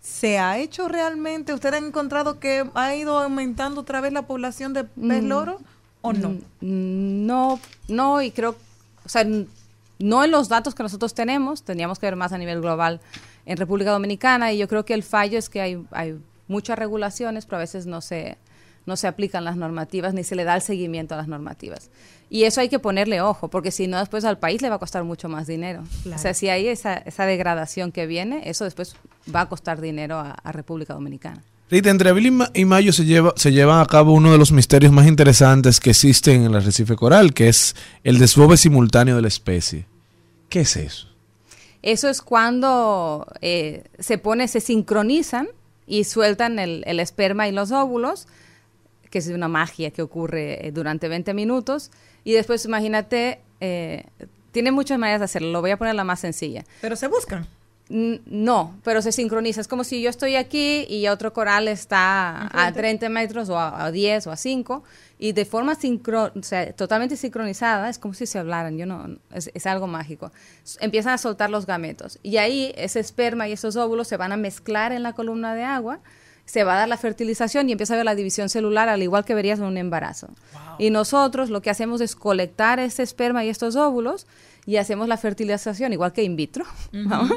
¿Se 0.00 0.38
ha 0.38 0.58
hecho 0.58 0.88
realmente? 0.88 1.54
¿Ustedes 1.54 1.76
han 1.76 1.86
encontrado 1.86 2.38
que 2.40 2.68
ha 2.74 2.94
ido 2.94 3.18
aumentando 3.20 3.82
otra 3.82 4.00
vez 4.00 4.12
la 4.12 4.26
población 4.26 4.72
de 4.74 4.84
pez 4.84 5.22
Mm. 5.22 5.26
loro 5.28 5.60
o 6.02 6.12
no? 6.12 6.30
Mm, 6.60 7.26
No, 7.26 7.60
no, 7.88 8.20
y 8.22 8.30
creo, 8.30 8.56
o 9.04 9.08
sea, 9.08 9.24
no 9.98 10.24
en 10.24 10.30
los 10.30 10.48
datos 10.48 10.74
que 10.74 10.82
nosotros 10.82 11.14
tenemos, 11.14 11.62
tendríamos 11.62 11.98
que 11.98 12.06
ver 12.06 12.16
más 12.16 12.32
a 12.32 12.38
nivel 12.38 12.60
global 12.60 13.00
en 13.46 13.56
República 13.56 13.90
Dominicana, 13.90 14.52
y 14.52 14.58
yo 14.58 14.68
creo 14.68 14.84
que 14.84 14.94
el 14.94 15.02
fallo 15.02 15.38
es 15.38 15.48
que 15.48 15.60
hay, 15.60 15.84
hay 15.90 16.18
muchas 16.48 16.78
regulaciones, 16.78 17.46
pero 17.46 17.58
a 17.58 17.60
veces 17.60 17.86
no 17.86 18.00
se, 18.00 18.38
no 18.86 18.96
se 18.96 19.06
aplican 19.06 19.44
las 19.44 19.56
normativas 19.56 20.14
ni 20.14 20.24
se 20.24 20.34
le 20.34 20.44
da 20.44 20.54
el 20.54 20.62
seguimiento 20.62 21.14
a 21.14 21.18
las 21.18 21.28
normativas. 21.28 21.90
Y 22.30 22.44
eso 22.44 22.60
hay 22.60 22.68
que 22.68 22.78
ponerle 22.78 23.20
ojo, 23.20 23.48
porque 23.48 23.70
si 23.70 23.86
no, 23.86 23.98
después 23.98 24.24
al 24.24 24.38
país 24.38 24.62
le 24.62 24.68
va 24.68 24.76
a 24.76 24.78
costar 24.78 25.04
mucho 25.04 25.28
más 25.28 25.46
dinero. 25.46 25.84
Claro. 26.02 26.16
O 26.16 26.20
sea, 26.20 26.34
si 26.34 26.48
hay 26.48 26.68
esa, 26.68 26.96
esa 26.96 27.26
degradación 27.26 27.92
que 27.92 28.06
viene, 28.06 28.48
eso 28.48 28.64
después 28.64 28.96
va 29.32 29.42
a 29.42 29.48
costar 29.48 29.80
dinero 29.80 30.18
a, 30.18 30.30
a 30.30 30.52
República 30.52 30.94
Dominicana. 30.94 31.42
Rita, 31.70 31.90
entre 31.90 32.10
abril 32.10 32.26
y, 32.26 32.30
ma- 32.30 32.50
y 32.54 32.64
mayo 32.64 32.92
se, 32.92 33.04
lleva, 33.04 33.32
se 33.36 33.50
llevan 33.52 33.80
a 33.80 33.86
cabo 33.86 34.12
uno 34.12 34.30
de 34.32 34.38
los 34.38 34.52
misterios 34.52 34.92
más 34.92 35.06
interesantes 35.06 35.80
que 35.80 35.90
existen 35.90 36.42
en 36.42 36.46
el 36.50 36.56
arrecife 36.56 36.94
coral, 36.94 37.32
que 37.32 37.48
es 37.48 37.74
el 38.04 38.18
desbove 38.18 38.56
simultáneo 38.56 39.16
de 39.16 39.22
la 39.22 39.28
especie. 39.28 39.86
¿Qué 40.48 40.60
es 40.60 40.76
eso? 40.76 41.08
Eso 41.82 42.08
es 42.08 42.20
cuando 42.22 43.26
eh, 43.40 43.84
se 43.98 44.18
pone, 44.18 44.46
se 44.48 44.60
sincronizan 44.60 45.48
y 45.86 46.04
sueltan 46.04 46.58
el, 46.58 46.82
el 46.86 47.00
esperma 47.00 47.48
y 47.48 47.52
los 47.52 47.72
óvulos, 47.72 48.26
que 49.10 49.18
es 49.18 49.28
una 49.28 49.48
magia 49.48 49.90
que 49.90 50.02
ocurre 50.02 50.66
eh, 50.66 50.72
durante 50.72 51.08
20 51.08 51.34
minutos. 51.34 51.90
Y 52.24 52.32
después, 52.32 52.64
imagínate, 52.64 53.40
eh, 53.60 54.04
tiene 54.52 54.70
muchas 54.70 54.98
maneras 54.98 55.20
de 55.20 55.24
hacerlo. 55.26 55.50
Lo 55.50 55.60
voy 55.60 55.72
a 55.72 55.76
poner 55.78 55.94
la 55.94 56.04
más 56.04 56.20
sencilla. 56.20 56.64
Pero 56.80 56.94
se 56.96 57.08
buscan. 57.08 57.46
No, 57.94 58.74
pero 58.82 59.02
se 59.02 59.12
sincroniza. 59.12 59.60
Es 59.60 59.68
como 59.68 59.84
si 59.84 60.02
yo 60.02 60.10
estoy 60.10 60.34
aquí 60.34 60.84
y 60.88 61.06
otro 61.06 61.32
coral 61.32 61.68
está 61.68 62.48
a 62.52 62.72
30 62.72 63.08
metros 63.08 63.48
o 63.50 63.56
a, 63.56 63.84
a 63.84 63.92
10 63.92 64.26
o 64.26 64.32
a 64.32 64.36
5 64.36 64.82
y 65.16 65.30
de 65.30 65.44
forma 65.44 65.76
sincro, 65.76 66.32
o 66.34 66.42
sea, 66.42 66.72
totalmente 66.72 67.16
sincronizada, 67.16 67.88
es 67.88 68.00
como 68.00 68.12
si 68.12 68.26
se 68.26 68.40
hablaran. 68.40 68.76
Yo 68.78 68.86
no, 68.86 69.16
es, 69.32 69.48
es 69.54 69.66
algo 69.66 69.86
mágico. 69.86 70.32
Empiezan 70.80 71.12
a 71.12 71.18
soltar 71.18 71.50
los 71.50 71.66
gametos 71.66 72.18
y 72.24 72.38
ahí 72.38 72.72
ese 72.76 72.98
esperma 72.98 73.46
y 73.46 73.52
esos 73.52 73.76
óvulos 73.76 74.08
se 74.08 74.16
van 74.16 74.32
a 74.32 74.36
mezclar 74.36 74.90
en 74.90 75.04
la 75.04 75.12
columna 75.12 75.54
de 75.54 75.62
agua. 75.62 76.00
Se 76.46 76.64
va 76.64 76.74
a 76.74 76.78
dar 76.78 76.88
la 76.88 76.96
fertilización 76.96 77.68
y 77.68 77.72
empieza 77.72 77.94
a 77.94 77.96
ver 77.96 78.06
la 78.06 78.16
división 78.16 78.48
celular 78.48 78.88
al 78.88 79.04
igual 79.04 79.24
que 79.24 79.34
verías 79.34 79.60
en 79.60 79.66
un 79.66 79.78
embarazo. 79.78 80.30
Y 80.78 80.90
nosotros 80.90 81.48
lo 81.48 81.62
que 81.62 81.70
hacemos 81.70 82.00
es 82.00 82.16
colectar 82.16 82.80
este 82.80 83.04
esperma 83.04 83.44
y 83.44 83.50
estos 83.50 83.76
óvulos 83.76 84.26
y 84.66 84.76
hacemos 84.76 85.08
la 85.08 85.16
fertilización 85.16 85.92
igual 85.92 86.12
que 86.12 86.22
in 86.22 86.36
vitro. 86.36 86.64
¿no? 86.92 87.28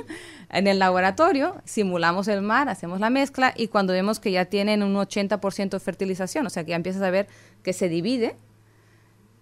En 0.50 0.68
el 0.68 0.80
laboratorio 0.80 1.56
simulamos 1.66 2.28
el 2.30 2.42
mar, 2.42 2.70
hacemos 2.70 3.00
la 3.02 3.10
mezcla 3.10 3.54
y 3.56 3.68
cuando 3.68 3.92
vemos 3.94 4.20
que 4.20 4.32
ya 4.32 4.46
tienen 4.46 4.82
un 4.84 4.96
80% 4.96 5.70
de 5.72 5.80
fertilización, 5.80 6.46
o 6.48 6.50
sea 6.50 6.64
que 6.64 6.70
ya 6.72 6.76
empiezas 6.78 7.02
a 7.02 7.10
ver 7.10 7.28
que 7.64 7.74
se 7.74 7.90
divide, 7.90 8.38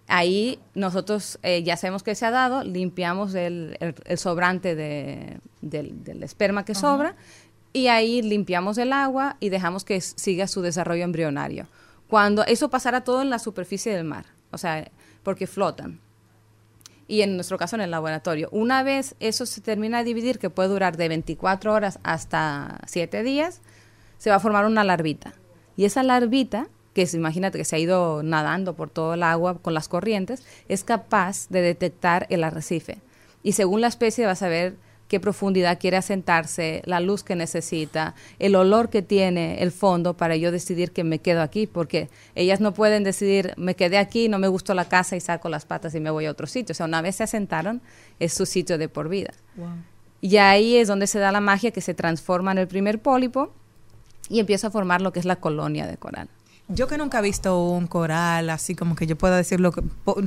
ahí 0.08 0.58
nosotros 0.74 1.38
eh, 1.42 1.62
ya 1.62 1.76
sabemos 1.76 2.02
que 2.02 2.14
se 2.14 2.26
ha 2.26 2.30
dado, 2.30 2.62
limpiamos 2.64 3.34
el, 3.34 3.76
el- 3.80 3.94
el 4.04 4.18
sobrante 4.18 4.74
de- 4.74 5.38
del, 5.60 6.04
del 6.04 6.22
esperma 6.22 6.64
que 6.64 6.74
sobra 6.74 7.16
y 7.72 7.88
ahí 7.88 8.22
limpiamos 8.22 8.78
el 8.78 8.92
agua 8.92 9.36
y 9.40 9.48
dejamos 9.48 9.84
que 9.84 10.00
siga 10.00 10.46
su 10.46 10.62
desarrollo 10.62 11.04
embrionario. 11.04 11.66
Cuando 12.08 12.44
eso 12.44 12.70
pasará 12.70 13.02
todo 13.02 13.20
en 13.22 13.30
la 13.30 13.38
superficie 13.40 13.92
del 13.94 14.04
mar, 14.04 14.26
o 14.52 14.58
sea, 14.58 14.88
porque 15.24 15.46
flotan. 15.46 15.98
Y 17.08 17.22
en 17.22 17.36
nuestro 17.36 17.56
caso 17.58 17.76
en 17.76 17.82
el 17.82 17.90
laboratorio. 17.90 18.48
Una 18.50 18.82
vez 18.82 19.14
eso 19.20 19.46
se 19.46 19.60
termina 19.60 19.98
de 19.98 20.04
dividir, 20.04 20.38
que 20.38 20.50
puede 20.50 20.68
durar 20.68 20.96
de 20.96 21.08
24 21.08 21.72
horas 21.72 21.98
hasta 22.02 22.80
7 22.86 23.22
días, 23.22 23.60
se 24.18 24.30
va 24.30 24.36
a 24.36 24.40
formar 24.40 24.66
una 24.66 24.84
larvita. 24.84 25.34
Y 25.76 25.84
esa 25.84 26.02
larvita, 26.02 26.68
que 26.94 27.02
es, 27.02 27.14
imagínate 27.14 27.58
que 27.58 27.64
se 27.64 27.76
ha 27.76 27.78
ido 27.78 28.22
nadando 28.22 28.74
por 28.74 28.90
todo 28.90 29.14
el 29.14 29.22
agua 29.22 29.58
con 29.60 29.74
las 29.74 29.88
corrientes, 29.88 30.44
es 30.68 30.82
capaz 30.82 31.48
de 31.48 31.60
detectar 31.60 32.26
el 32.30 32.42
arrecife. 32.42 32.98
Y 33.42 33.52
según 33.52 33.80
la 33.80 33.86
especie 33.86 34.26
vas 34.26 34.42
a 34.42 34.48
ver 34.48 34.76
qué 35.08 35.20
profundidad 35.20 35.78
quiere 35.78 35.96
asentarse, 35.96 36.82
la 36.84 37.00
luz 37.00 37.22
que 37.22 37.36
necesita, 37.36 38.14
el 38.38 38.56
olor 38.56 38.90
que 38.90 39.02
tiene 39.02 39.62
el 39.62 39.70
fondo 39.70 40.14
para 40.16 40.34
yo 40.36 40.50
decidir 40.50 40.90
que 40.90 41.04
me 41.04 41.20
quedo 41.20 41.42
aquí, 41.42 41.66
porque 41.66 42.08
ellas 42.34 42.60
no 42.60 42.74
pueden 42.74 43.04
decidir, 43.04 43.54
me 43.56 43.76
quedé 43.76 43.98
aquí, 43.98 44.28
no 44.28 44.38
me 44.38 44.48
gustó 44.48 44.74
la 44.74 44.86
casa 44.86 45.14
y 45.16 45.20
saco 45.20 45.48
las 45.48 45.64
patas 45.64 45.94
y 45.94 46.00
me 46.00 46.10
voy 46.10 46.26
a 46.26 46.30
otro 46.30 46.46
sitio. 46.46 46.72
O 46.72 46.74
sea, 46.74 46.86
una 46.86 47.02
vez 47.02 47.16
se 47.16 47.22
asentaron, 47.22 47.80
es 48.18 48.32
su 48.34 48.46
sitio 48.46 48.78
de 48.78 48.88
por 48.88 49.08
vida. 49.08 49.32
Y 50.20 50.38
ahí 50.38 50.76
es 50.76 50.88
donde 50.88 51.06
se 51.06 51.18
da 51.18 51.30
la 51.30 51.40
magia 51.40 51.70
que 51.70 51.80
se 51.80 51.94
transforma 51.94 52.50
en 52.52 52.58
el 52.58 52.66
primer 52.66 52.98
pólipo 53.00 53.52
y 54.28 54.40
empieza 54.40 54.68
a 54.68 54.70
formar 54.70 55.02
lo 55.02 55.12
que 55.12 55.20
es 55.20 55.24
la 55.24 55.36
colonia 55.36 55.86
de 55.86 55.96
coral. 55.98 56.28
Yo 56.68 56.88
que 56.88 56.98
nunca 56.98 57.20
he 57.20 57.22
visto 57.22 57.62
un 57.64 57.86
coral 57.86 58.50
así 58.50 58.74
como 58.74 58.96
que 58.96 59.06
yo 59.06 59.16
pueda 59.16 59.36
decirlo, 59.36 59.72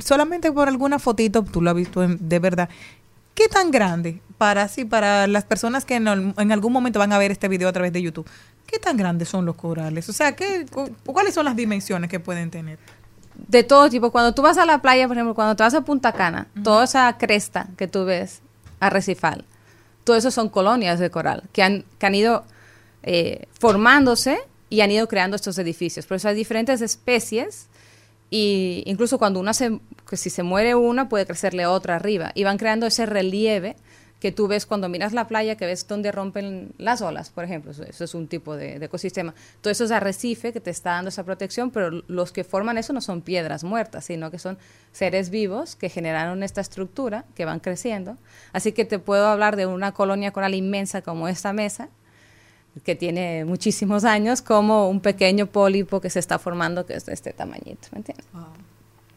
solamente 0.02 0.50
por 0.50 0.68
alguna 0.68 0.98
fotito, 0.98 1.42
tú 1.42 1.60
lo 1.60 1.68
has 1.68 1.76
visto 1.76 2.02
en- 2.02 2.16
de 2.30 2.38
verdad. 2.38 2.70
¿Qué 3.34 3.48
tan 3.48 3.70
grande? 3.70 4.20
Para 4.38 4.62
así, 4.62 4.84
para 4.84 5.26
las 5.26 5.44
personas 5.44 5.84
que 5.84 5.96
en, 5.96 6.08
al- 6.08 6.34
en 6.36 6.52
algún 6.52 6.72
momento 6.72 6.98
van 6.98 7.12
a 7.12 7.18
ver 7.18 7.30
este 7.30 7.48
video 7.48 7.68
a 7.68 7.72
través 7.72 7.92
de 7.92 8.02
YouTube. 8.02 8.28
¿Qué 8.66 8.78
tan 8.78 8.96
grandes 8.96 9.28
son 9.28 9.44
los 9.46 9.56
corales? 9.56 10.08
O 10.08 10.12
sea, 10.12 10.36
¿qué, 10.36 10.66
cu- 10.70 10.90
¿cuáles 11.04 11.34
son 11.34 11.44
las 11.44 11.56
dimensiones 11.56 12.08
que 12.10 12.20
pueden 12.20 12.50
tener? 12.50 12.78
De 13.34 13.62
todo 13.62 13.88
tipo. 13.90 14.10
Cuando 14.12 14.34
tú 14.34 14.42
vas 14.42 14.58
a 14.58 14.66
la 14.66 14.80
playa, 14.82 15.06
por 15.08 15.16
ejemplo, 15.16 15.34
cuando 15.34 15.56
te 15.56 15.62
vas 15.62 15.74
a 15.74 15.80
Punta 15.82 16.12
Cana, 16.12 16.48
toda 16.62 16.84
esa 16.84 17.16
cresta 17.18 17.68
que 17.76 17.88
tú 17.88 18.04
ves, 18.04 18.42
arrecifal, 18.80 19.44
todo 20.04 20.16
eso 20.16 20.30
son 20.30 20.48
colonias 20.48 20.98
de 20.98 21.10
coral 21.10 21.44
que 21.52 21.62
han, 21.62 21.84
que 21.98 22.06
han 22.06 22.14
ido 22.14 22.44
eh, 23.02 23.46
formándose 23.58 24.38
y 24.68 24.82
han 24.82 24.90
ido 24.90 25.08
creando 25.08 25.36
estos 25.36 25.58
edificios. 25.58 26.06
Por 26.06 26.16
eso 26.16 26.28
hay 26.28 26.34
diferentes 26.34 26.80
especies 26.80 27.66
y 28.30 28.84
incluso 28.86 29.18
cuando 29.18 29.40
una 29.40 29.52
se, 29.52 29.80
si 30.12 30.30
se 30.30 30.42
muere 30.42 30.74
una, 30.76 31.08
puede 31.08 31.26
crecerle 31.26 31.66
otra 31.66 31.96
arriba 31.96 32.30
y 32.34 32.44
van 32.44 32.58
creando 32.58 32.86
ese 32.86 33.04
relieve 33.04 33.76
que 34.20 34.32
tú 34.32 34.46
ves 34.46 34.66
cuando 34.66 34.88
miras 34.88 35.14
la 35.14 35.26
playa, 35.26 35.56
que 35.56 35.64
ves 35.66 35.88
donde 35.88 36.12
rompen 36.12 36.72
las 36.76 37.00
olas, 37.00 37.30
por 37.30 37.42
ejemplo. 37.42 37.70
Eso, 37.70 37.82
eso 37.84 38.04
es 38.04 38.14
un 38.14 38.28
tipo 38.28 38.54
de, 38.54 38.78
de 38.78 38.86
ecosistema. 38.86 39.34
Todo 39.62 39.70
eso 39.70 39.84
es 39.84 39.90
arrecife 39.90 40.52
que 40.52 40.60
te 40.60 40.70
está 40.70 40.90
dando 40.90 41.08
esa 41.08 41.24
protección, 41.24 41.70
pero 41.70 41.90
los 42.06 42.30
que 42.30 42.44
forman 42.44 42.76
eso 42.76 42.92
no 42.92 43.00
son 43.00 43.22
piedras 43.22 43.64
muertas, 43.64 44.04
sino 44.04 44.30
que 44.30 44.38
son 44.38 44.58
seres 44.92 45.30
vivos 45.30 45.74
que 45.74 45.88
generaron 45.88 46.42
esta 46.42 46.60
estructura, 46.60 47.24
que 47.34 47.46
van 47.46 47.60
creciendo. 47.60 48.18
Así 48.52 48.72
que 48.72 48.84
te 48.84 48.98
puedo 48.98 49.26
hablar 49.26 49.56
de 49.56 49.64
una 49.66 49.92
colonia 49.92 50.32
coral 50.32 50.54
inmensa 50.54 51.00
como 51.00 51.26
esta 51.26 51.54
mesa, 51.54 51.88
que 52.84 52.94
tiene 52.94 53.44
muchísimos 53.44 54.04
años, 54.04 54.42
como 54.42 54.88
un 54.88 55.00
pequeño 55.00 55.46
pólipo 55.46 56.00
que 56.00 56.10
se 56.10 56.18
está 56.20 56.38
formando, 56.38 56.86
que 56.86 56.94
es 56.94 57.06
de 57.06 57.12
este 57.14 57.32
tamañito, 57.32 57.88
¿me 57.92 57.98
entiendes? 57.98 58.26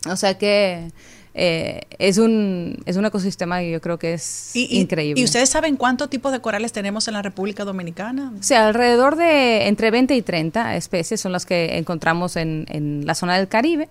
O 0.09 0.15
sea 0.17 0.37
que 0.37 0.91
eh, 1.35 1.81
es, 1.97 2.17
un, 2.17 2.77
es 2.85 2.97
un 2.97 3.05
ecosistema 3.05 3.59
que 3.59 3.71
yo 3.71 3.79
creo 3.81 3.97
que 3.97 4.13
es 4.15 4.55
Y, 4.55 4.67
y- 4.69 4.81
increíble. 4.81 5.21
¿Y 5.21 5.23
ustedes 5.23 5.49
saben 5.49 5.77
cuántos 5.77 6.09
tipos 6.09 6.31
de 6.31 6.41
corales 6.41 6.73
tenemos 6.73 7.07
en 7.07 7.13
la 7.13 7.21
República 7.21 7.63
Dominicana? 7.63 8.33
O 8.37 8.43
sea, 8.43 8.67
alrededor 8.67 9.15
de 9.15 9.67
entre 9.67 9.91
20 9.91 10.13
y 10.15 10.21
30 10.21 10.75
especies 10.75 11.21
son 11.21 11.31
las 11.31 11.45
que 11.45 11.77
encontramos 11.77 12.35
en, 12.35 12.65
en 12.69 13.05
la 13.05 13.15
zona 13.15 13.37
del 13.37 13.47
Caribe. 13.47 13.87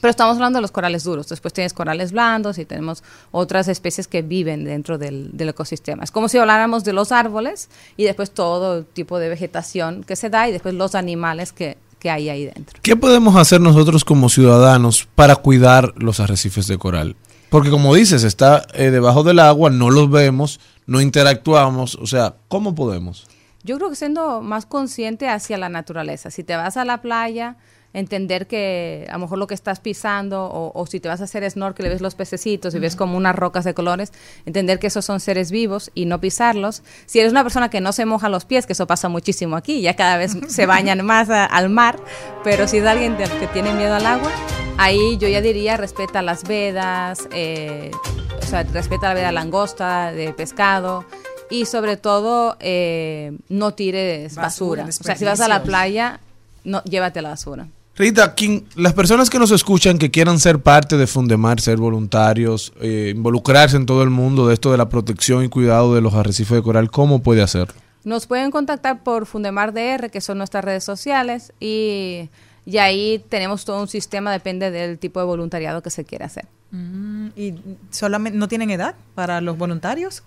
Pero 0.00 0.10
estamos 0.10 0.36
hablando 0.36 0.58
de 0.58 0.62
los 0.62 0.70
corales 0.70 1.04
duros. 1.04 1.28
Después 1.28 1.54
tienes 1.54 1.72
corales 1.72 2.12
blandos 2.12 2.58
y 2.58 2.64
tenemos 2.64 3.02
otras 3.30 3.68
especies 3.68 4.08
que 4.08 4.22
viven 4.22 4.64
dentro 4.64 4.98
del, 4.98 5.30
del 5.36 5.50
ecosistema. 5.50 6.04
Es 6.04 6.10
como 6.10 6.28
si 6.28 6.38
habláramos 6.38 6.84
de 6.84 6.92
los 6.92 7.12
árboles 7.12 7.68
y 7.96 8.04
después 8.04 8.30
todo 8.30 8.84
tipo 8.84 9.18
de 9.18 9.28
vegetación 9.28 10.04
que 10.04 10.16
se 10.16 10.30
da 10.30 10.48
y 10.48 10.52
después 10.52 10.74
los 10.74 10.94
animales 10.94 11.52
que, 11.52 11.78
que 11.98 12.10
hay 12.10 12.28
ahí 12.28 12.44
dentro. 12.44 12.78
¿Qué 12.82 12.96
podemos 12.96 13.36
hacer 13.36 13.60
nosotros 13.60 14.04
como 14.04 14.28
ciudadanos 14.28 15.08
para 15.14 15.36
cuidar 15.36 15.92
los 15.96 16.20
arrecifes 16.20 16.66
de 16.66 16.78
coral? 16.78 17.16
Porque 17.50 17.70
como 17.70 17.94
dices, 17.94 18.24
está 18.24 18.66
eh, 18.74 18.90
debajo 18.90 19.22
del 19.22 19.38
agua, 19.38 19.70
no 19.70 19.90
los 19.90 20.10
vemos, 20.10 20.60
no 20.86 21.00
interactuamos, 21.00 21.94
o 21.94 22.06
sea, 22.06 22.34
¿cómo 22.48 22.74
podemos? 22.74 23.26
Yo 23.62 23.76
creo 23.78 23.90
que 23.90 23.96
siendo 23.96 24.42
más 24.42 24.66
consciente 24.66 25.28
hacia 25.28 25.58
la 25.58 25.68
naturaleza. 25.68 26.30
Si 26.30 26.44
te 26.44 26.54
vas 26.54 26.76
a 26.76 26.84
la 26.84 27.02
playa, 27.02 27.56
entender 27.98 28.46
que 28.46 29.06
a 29.08 29.14
lo 29.14 29.20
mejor 29.20 29.38
lo 29.38 29.46
que 29.46 29.54
estás 29.54 29.80
pisando, 29.80 30.44
o, 30.44 30.70
o 30.78 30.86
si 30.86 31.00
te 31.00 31.08
vas 31.08 31.20
a 31.20 31.24
hacer 31.24 31.50
snorkel 31.50 31.86
y 31.86 31.88
ves 31.88 32.00
los 32.00 32.14
pececitos 32.14 32.74
y 32.74 32.78
ves 32.78 32.94
como 32.94 33.16
unas 33.16 33.34
rocas 33.34 33.64
de 33.64 33.72
colores, 33.74 34.12
entender 34.44 34.78
que 34.78 34.86
esos 34.88 35.04
son 35.04 35.18
seres 35.18 35.50
vivos 35.50 35.90
y 35.94 36.04
no 36.04 36.20
pisarlos. 36.20 36.82
Si 37.06 37.18
eres 37.20 37.32
una 37.32 37.42
persona 37.42 37.70
que 37.70 37.80
no 37.80 37.92
se 37.92 38.04
moja 38.04 38.28
los 38.28 38.44
pies, 38.44 38.66
que 38.66 38.74
eso 38.74 38.86
pasa 38.86 39.08
muchísimo 39.08 39.56
aquí, 39.56 39.80
ya 39.80 39.96
cada 39.96 40.18
vez 40.18 40.36
se 40.48 40.66
bañan 40.66 41.04
más 41.04 41.30
a- 41.30 41.46
al 41.46 41.70
mar, 41.70 41.98
pero 42.44 42.68
si 42.68 42.76
es 42.78 42.86
alguien 42.86 43.16
que 43.16 43.46
tiene 43.52 43.72
miedo 43.72 43.94
al 43.94 44.04
agua, 44.06 44.30
ahí 44.78 45.16
yo 45.18 45.26
ya 45.28 45.40
diría 45.40 45.76
respeta 45.78 46.20
las 46.22 46.44
vedas, 46.44 47.26
eh, 47.32 47.90
o 48.42 48.46
sea, 48.46 48.62
respeta 48.64 49.08
la 49.08 49.14
veda 49.14 49.32
langosta, 49.32 50.12
de 50.12 50.32
pescado. 50.34 51.04
Y 51.48 51.64
sobre 51.66 51.96
todo, 51.96 52.56
eh, 52.60 53.32
no 53.48 53.72
tires 53.74 54.34
Basura, 54.34 54.82
basura. 54.82 54.84
O 55.00 55.04
sea, 55.04 55.16
si 55.16 55.24
vas 55.24 55.40
a 55.40 55.48
la 55.48 55.62
playa, 55.62 56.20
no, 56.64 56.82
llévate 56.82 57.22
la 57.22 57.28
basura. 57.30 57.68
Rita, 57.96 58.34
quien- 58.34 58.66
las 58.76 58.92
personas 58.92 59.30
que 59.30 59.38
nos 59.38 59.50
escuchan 59.50 59.98
que 59.98 60.10
quieran 60.10 60.38
ser 60.38 60.58
parte 60.58 60.96
de 60.98 61.06
Fundemar, 61.06 61.60
ser 61.60 61.78
voluntarios, 61.78 62.72
eh, 62.80 63.12
involucrarse 63.16 63.76
en 63.76 63.86
todo 63.86 64.02
el 64.02 64.10
mundo 64.10 64.46
de 64.48 64.54
esto 64.54 64.70
de 64.70 64.76
la 64.78 64.88
protección 64.88 65.44
y 65.44 65.48
cuidado 65.48 65.94
de 65.94 66.02
los 66.02 66.12
arrecifes 66.14 66.56
de 66.56 66.62
coral, 66.62 66.90
¿cómo 66.90 67.22
puede 67.22 67.42
hacerlo? 67.42 67.74
Nos 68.04 68.26
pueden 68.26 68.50
contactar 68.50 69.02
por 69.02 69.24
Fundemar 69.26 69.72
DR, 69.72 70.10
que 70.10 70.20
son 70.20 70.38
nuestras 70.38 70.64
redes 70.64 70.84
sociales, 70.84 71.52
y, 71.58 72.28
y 72.66 72.78
ahí 72.78 73.24
tenemos 73.30 73.64
todo 73.64 73.80
un 73.80 73.88
sistema, 73.88 74.30
depende 74.30 74.70
del 74.70 74.98
tipo 74.98 75.18
de 75.18 75.26
voluntariado 75.26 75.82
que 75.82 75.90
se 75.90 76.04
quiera 76.04 76.26
hacer. 76.26 76.46
Mm, 76.72 77.28
¿Y 77.34 77.54
solamente 77.90 78.38
no 78.38 78.46
tienen 78.46 78.70
edad 78.70 78.94
para 79.14 79.40
los 79.40 79.56
voluntarios? 79.56 80.22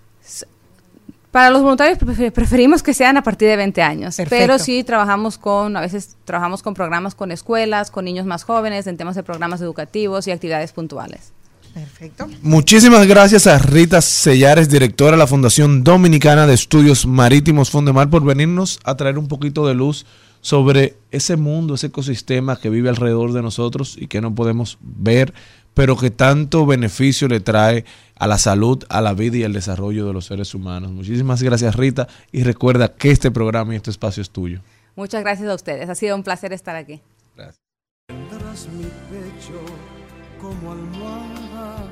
Para 1.30 1.50
los 1.50 1.62
voluntarios 1.62 1.98
prefer- 1.98 2.32
preferimos 2.32 2.82
que 2.82 2.92
sean 2.92 3.16
a 3.16 3.22
partir 3.22 3.48
de 3.48 3.56
20 3.56 3.82
años, 3.82 4.16
Perfecto. 4.16 4.42
pero 4.42 4.58
sí 4.58 4.82
trabajamos 4.82 5.38
con, 5.38 5.76
a 5.76 5.80
veces 5.80 6.16
trabajamos 6.24 6.62
con 6.62 6.74
programas 6.74 7.14
con 7.14 7.30
escuelas, 7.30 7.90
con 7.90 8.04
niños 8.04 8.26
más 8.26 8.42
jóvenes, 8.42 8.86
en 8.88 8.96
temas 8.96 9.14
de 9.14 9.22
programas 9.22 9.60
educativos 9.60 10.26
y 10.26 10.32
actividades 10.32 10.72
puntuales. 10.72 11.32
Perfecto. 11.72 12.26
Muchísimas 12.42 13.06
gracias 13.06 13.46
a 13.46 13.56
Rita 13.58 14.00
Sellares, 14.00 14.68
directora 14.68 15.12
de 15.12 15.18
la 15.18 15.28
Fundación 15.28 15.84
Dominicana 15.84 16.48
de 16.48 16.54
Estudios 16.54 17.06
Marítimos 17.06 17.70
Fondemar, 17.70 18.10
por 18.10 18.24
venirnos 18.24 18.80
a 18.82 18.96
traer 18.96 19.16
un 19.18 19.28
poquito 19.28 19.64
de 19.68 19.74
luz 19.74 20.04
sobre 20.40 20.96
ese 21.12 21.36
mundo, 21.36 21.74
ese 21.74 21.88
ecosistema 21.88 22.56
que 22.58 22.70
vive 22.70 22.88
alrededor 22.88 23.32
de 23.32 23.42
nosotros 23.42 23.96
y 23.96 24.08
que 24.08 24.20
no 24.20 24.34
podemos 24.34 24.78
ver, 24.80 25.32
pero 25.80 25.96
que 25.96 26.10
tanto 26.10 26.66
beneficio 26.66 27.26
le 27.26 27.40
trae 27.40 27.86
a 28.16 28.26
la 28.26 28.36
salud, 28.36 28.84
a 28.90 29.00
la 29.00 29.14
vida 29.14 29.38
y 29.38 29.44
al 29.44 29.54
desarrollo 29.54 30.06
de 30.06 30.12
los 30.12 30.26
seres 30.26 30.54
humanos. 30.54 30.92
Muchísimas 30.92 31.42
gracias 31.42 31.74
Rita 31.74 32.06
y 32.30 32.42
recuerda 32.42 32.92
que 32.92 33.10
este 33.10 33.30
programa 33.30 33.72
y 33.72 33.76
este 33.76 33.88
espacio 33.88 34.20
es 34.20 34.28
tuyo. 34.28 34.60
Muchas 34.94 35.22
gracias 35.22 35.48
a 35.48 35.54
ustedes, 35.54 35.88
ha 35.88 35.94
sido 35.94 36.16
un 36.16 36.22
placer 36.22 36.52
estar 36.52 36.76
aquí. 36.76 37.00
Tendrás 38.08 38.68
mi 38.68 38.84
pecho 39.08 39.58
como 40.38 40.72
almohada, 40.72 41.88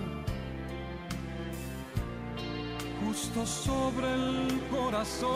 justo 3.06 3.46
sobre 3.46 4.12
el 4.12 4.60
corazón, 4.70 5.30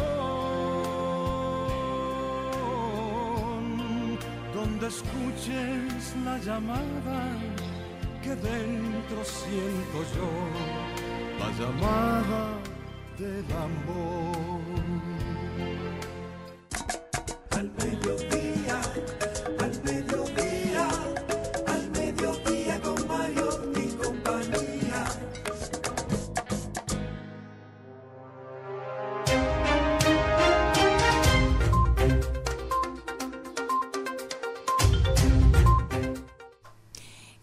donde 4.52 4.88
escuches 4.88 6.14
la 6.22 6.36
llamada 6.36 7.51
que 8.22 8.36
dentro 8.36 9.24
siento 9.24 9.98
yo, 10.14 10.30
la 11.40 11.50
llamada 11.58 12.58
del 13.18 13.44
amor. 13.56 14.91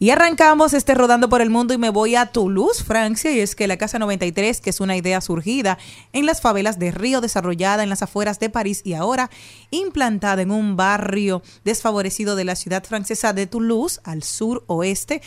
Y 0.10 0.12
arrancamos 0.12 0.74
este 0.74 0.95
rodando 0.95 1.30
por 1.30 1.39
el 1.39 1.51
mundo 1.51 1.72
y 1.76 1.78
me 1.78 1.91
voy 1.91 2.16
a 2.16 2.26
Toulouse, 2.26 2.84
Francia, 2.84 3.30
y 3.30 3.41
es 3.41 3.53
que 3.53 3.68
la 3.68 3.78
Casa 3.78 3.99
93, 3.99 4.60
que 4.60 4.72
es 4.72 4.80
una 4.80 4.97
idea 4.97 5.22
surgida 5.22 5.78
en 6.14 6.26
las 6.26 6.41
favelas 6.41 6.80
de 6.80 6.89
Río, 6.89 7.22
desarrollada 7.22 7.84
en 7.84 7.89
las 7.89 8.01
afueras 8.01 8.39
de 8.39 8.49
París 8.49 8.82
y 8.84 8.95
ahora 8.95 9.30
implantada 9.70 10.41
en 10.41 10.49
un 10.49 10.76
barrio 10.76 11.43
desfavorecido 11.64 12.36
de 12.36 12.43
la 12.43 12.55
ciudad 12.55 12.84
francesa 12.84 13.34
de 13.34 13.45
Toulouse, 13.45 14.01
al 14.03 14.24
sur 14.24 14.64
oeste, 14.66 15.22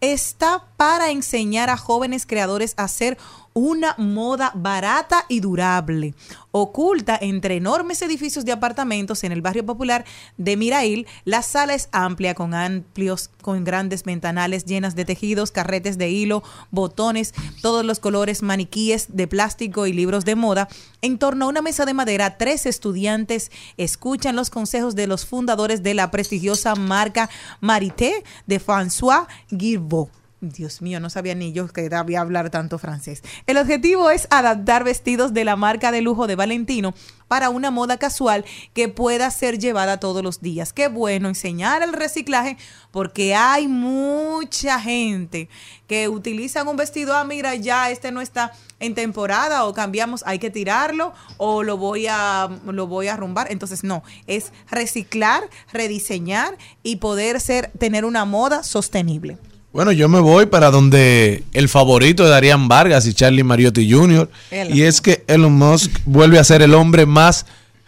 está 0.00 0.66
para 0.76 1.12
enseñar 1.12 1.70
a 1.70 1.76
jóvenes 1.76 2.26
creadores 2.26 2.74
a 2.76 2.82
hacer 2.82 3.16
una 3.54 3.94
moda 3.98 4.50
barata 4.54 5.24
y 5.28 5.38
durable. 5.40 6.14
Oculta 6.50 7.16
entre 7.20 7.56
enormes 7.56 8.02
edificios 8.02 8.44
de 8.44 8.52
apartamentos 8.52 9.24
en 9.24 9.32
el 9.32 9.42
barrio 9.42 9.64
popular 9.64 10.04
de 10.36 10.56
Mirail, 10.56 11.06
la 11.24 11.42
sala 11.42 11.74
es 11.74 11.88
amplia 11.92 12.34
con 12.34 12.52
amplios, 12.52 13.30
con 13.42 13.64
grandes 13.64 14.02
ventanales 14.02 14.64
llenas 14.64 14.96
de 14.96 15.04
tejidos, 15.04 15.52
carretes 15.52 15.98
de 15.98 16.10
hilo, 16.10 16.42
botones, 16.70 17.32
todos 17.62 17.84
los 17.84 18.00
colores, 18.00 18.42
maniquíes 18.42 19.16
de 19.16 19.28
plástico 19.28 19.86
y 19.86 19.92
libros 19.92 20.24
de 20.24 20.34
moda. 20.34 20.68
En 21.00 21.18
torno 21.18 21.44
a 21.44 21.48
una 21.48 21.62
mesa 21.62 21.86
de 21.86 21.94
madera, 21.94 22.36
tres 22.36 22.66
estudiantes 22.66 23.52
escuchan 23.76 24.36
los 24.36 24.50
consejos 24.50 24.96
de 24.96 25.06
los 25.06 25.26
fundadores 25.26 25.82
de 25.82 25.94
la 25.94 26.10
prestigiosa 26.10 26.74
marca 26.74 27.30
Marité 27.60 28.24
de 28.46 28.60
François 28.60 29.26
Guilbault. 29.50 30.23
Dios 30.50 30.82
mío, 30.82 31.00
no 31.00 31.10
sabía 31.10 31.34
ni 31.34 31.52
yo 31.52 31.68
que 31.68 31.88
debía 31.88 32.20
hablar 32.20 32.50
tanto 32.50 32.78
francés. 32.78 33.22
El 33.46 33.56
objetivo 33.56 34.10
es 34.10 34.26
adaptar 34.30 34.84
vestidos 34.84 35.34
de 35.34 35.44
la 35.44 35.56
marca 35.56 35.92
de 35.92 36.02
lujo 36.02 36.26
de 36.26 36.36
Valentino 36.36 36.94
para 37.28 37.50
una 37.50 37.70
moda 37.70 37.96
casual 37.96 38.44
que 38.74 38.88
pueda 38.88 39.30
ser 39.30 39.58
llevada 39.58 39.98
todos 39.98 40.22
los 40.22 40.40
días. 40.40 40.72
Qué 40.72 40.88
bueno 40.88 41.28
enseñar 41.28 41.82
el 41.82 41.92
reciclaje 41.92 42.56
porque 42.90 43.34
hay 43.34 43.66
mucha 43.66 44.78
gente 44.80 45.48
que 45.86 46.08
utilizan 46.08 46.68
un 46.68 46.76
vestido, 46.76 47.16
ah, 47.16 47.24
mira, 47.24 47.54
ya 47.54 47.90
este 47.90 48.12
no 48.12 48.20
está 48.20 48.52
en 48.80 48.94
temporada 48.94 49.64
o 49.64 49.74
cambiamos, 49.74 50.22
hay 50.26 50.38
que 50.38 50.50
tirarlo 50.50 51.12
o 51.36 51.62
lo 51.62 51.76
voy 51.76 52.06
a 52.08 52.48
lo 52.64 52.86
voy 52.86 53.08
a 53.08 53.14
arrumbar. 53.14 53.50
Entonces, 53.50 53.84
no, 53.84 54.02
es 54.26 54.52
reciclar, 54.70 55.48
rediseñar 55.72 56.56
y 56.82 56.96
poder 56.96 57.40
ser 57.40 57.70
tener 57.78 58.04
una 58.04 58.24
moda 58.24 58.62
sostenible. 58.62 59.38
Bueno, 59.74 59.90
yo 59.90 60.08
me 60.08 60.20
voy 60.20 60.46
para 60.46 60.70
donde 60.70 61.42
el 61.52 61.68
favorito 61.68 62.22
de 62.22 62.30
Darían 62.30 62.68
Vargas 62.68 63.06
y 63.06 63.12
Charlie 63.12 63.42
Mariotti 63.42 63.90
Jr. 63.90 64.30
Elon 64.52 64.76
Y 64.76 64.82
es 64.82 65.00
que 65.00 65.24
Elon 65.26 65.52
Musk 65.52 65.90
vuelve 66.06 66.38
a 66.38 66.44
ser 66.44 66.62
el 66.62 66.74
hombre 66.74 67.06
más 67.06 67.44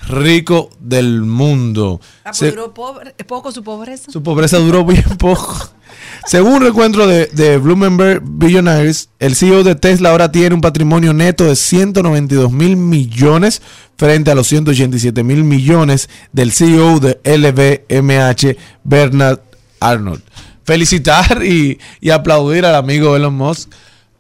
rico 0.09 0.69
del 0.81 1.23
mundo. 1.23 2.01
Ah, 2.25 2.31
pues 2.31 2.39
Se- 2.39 2.51
duró 2.51 2.75
pobre- 2.75 3.15
poco 3.27 3.53
su 3.53 3.63
pobreza. 3.63 4.11
su 4.11 4.21
pobreza 4.21 4.59
duró 4.59 4.85
bien 4.85 5.05
poco. 5.19 5.71
Según 6.27 6.55
un 6.55 6.63
recuento 6.63 7.07
de, 7.07 7.27
de 7.27 7.57
Bloomberg 7.59 8.21
Billionaires, 8.25 9.09
el 9.21 9.37
CEO 9.37 9.63
de 9.63 9.77
Tesla 9.77 10.11
ahora 10.11 10.33
tiene 10.33 10.57
un 10.57 10.61
patrimonio 10.61 11.13
neto 11.13 11.45
de 11.45 11.55
192 11.55 12.51
mil 12.51 12.77
millones 12.77 13.63
frente 13.97 14.33
a 14.33 14.35
los 14.35 14.49
187 14.49 15.23
mil 15.23 15.45
millones 15.45 16.11
del 16.33 16.51
CEO 16.53 16.99
de 16.99 17.21
LVMH, 17.25 18.57
Bernard 18.83 19.39
Arnold. 19.79 20.23
Felicitar 20.67 21.43
y, 21.45 21.79
y 22.01 22.11
aplaudir 22.11 22.67
al 22.67 22.75
amigo 22.75 23.17
Elon 23.17 23.35
Musk 23.35 23.71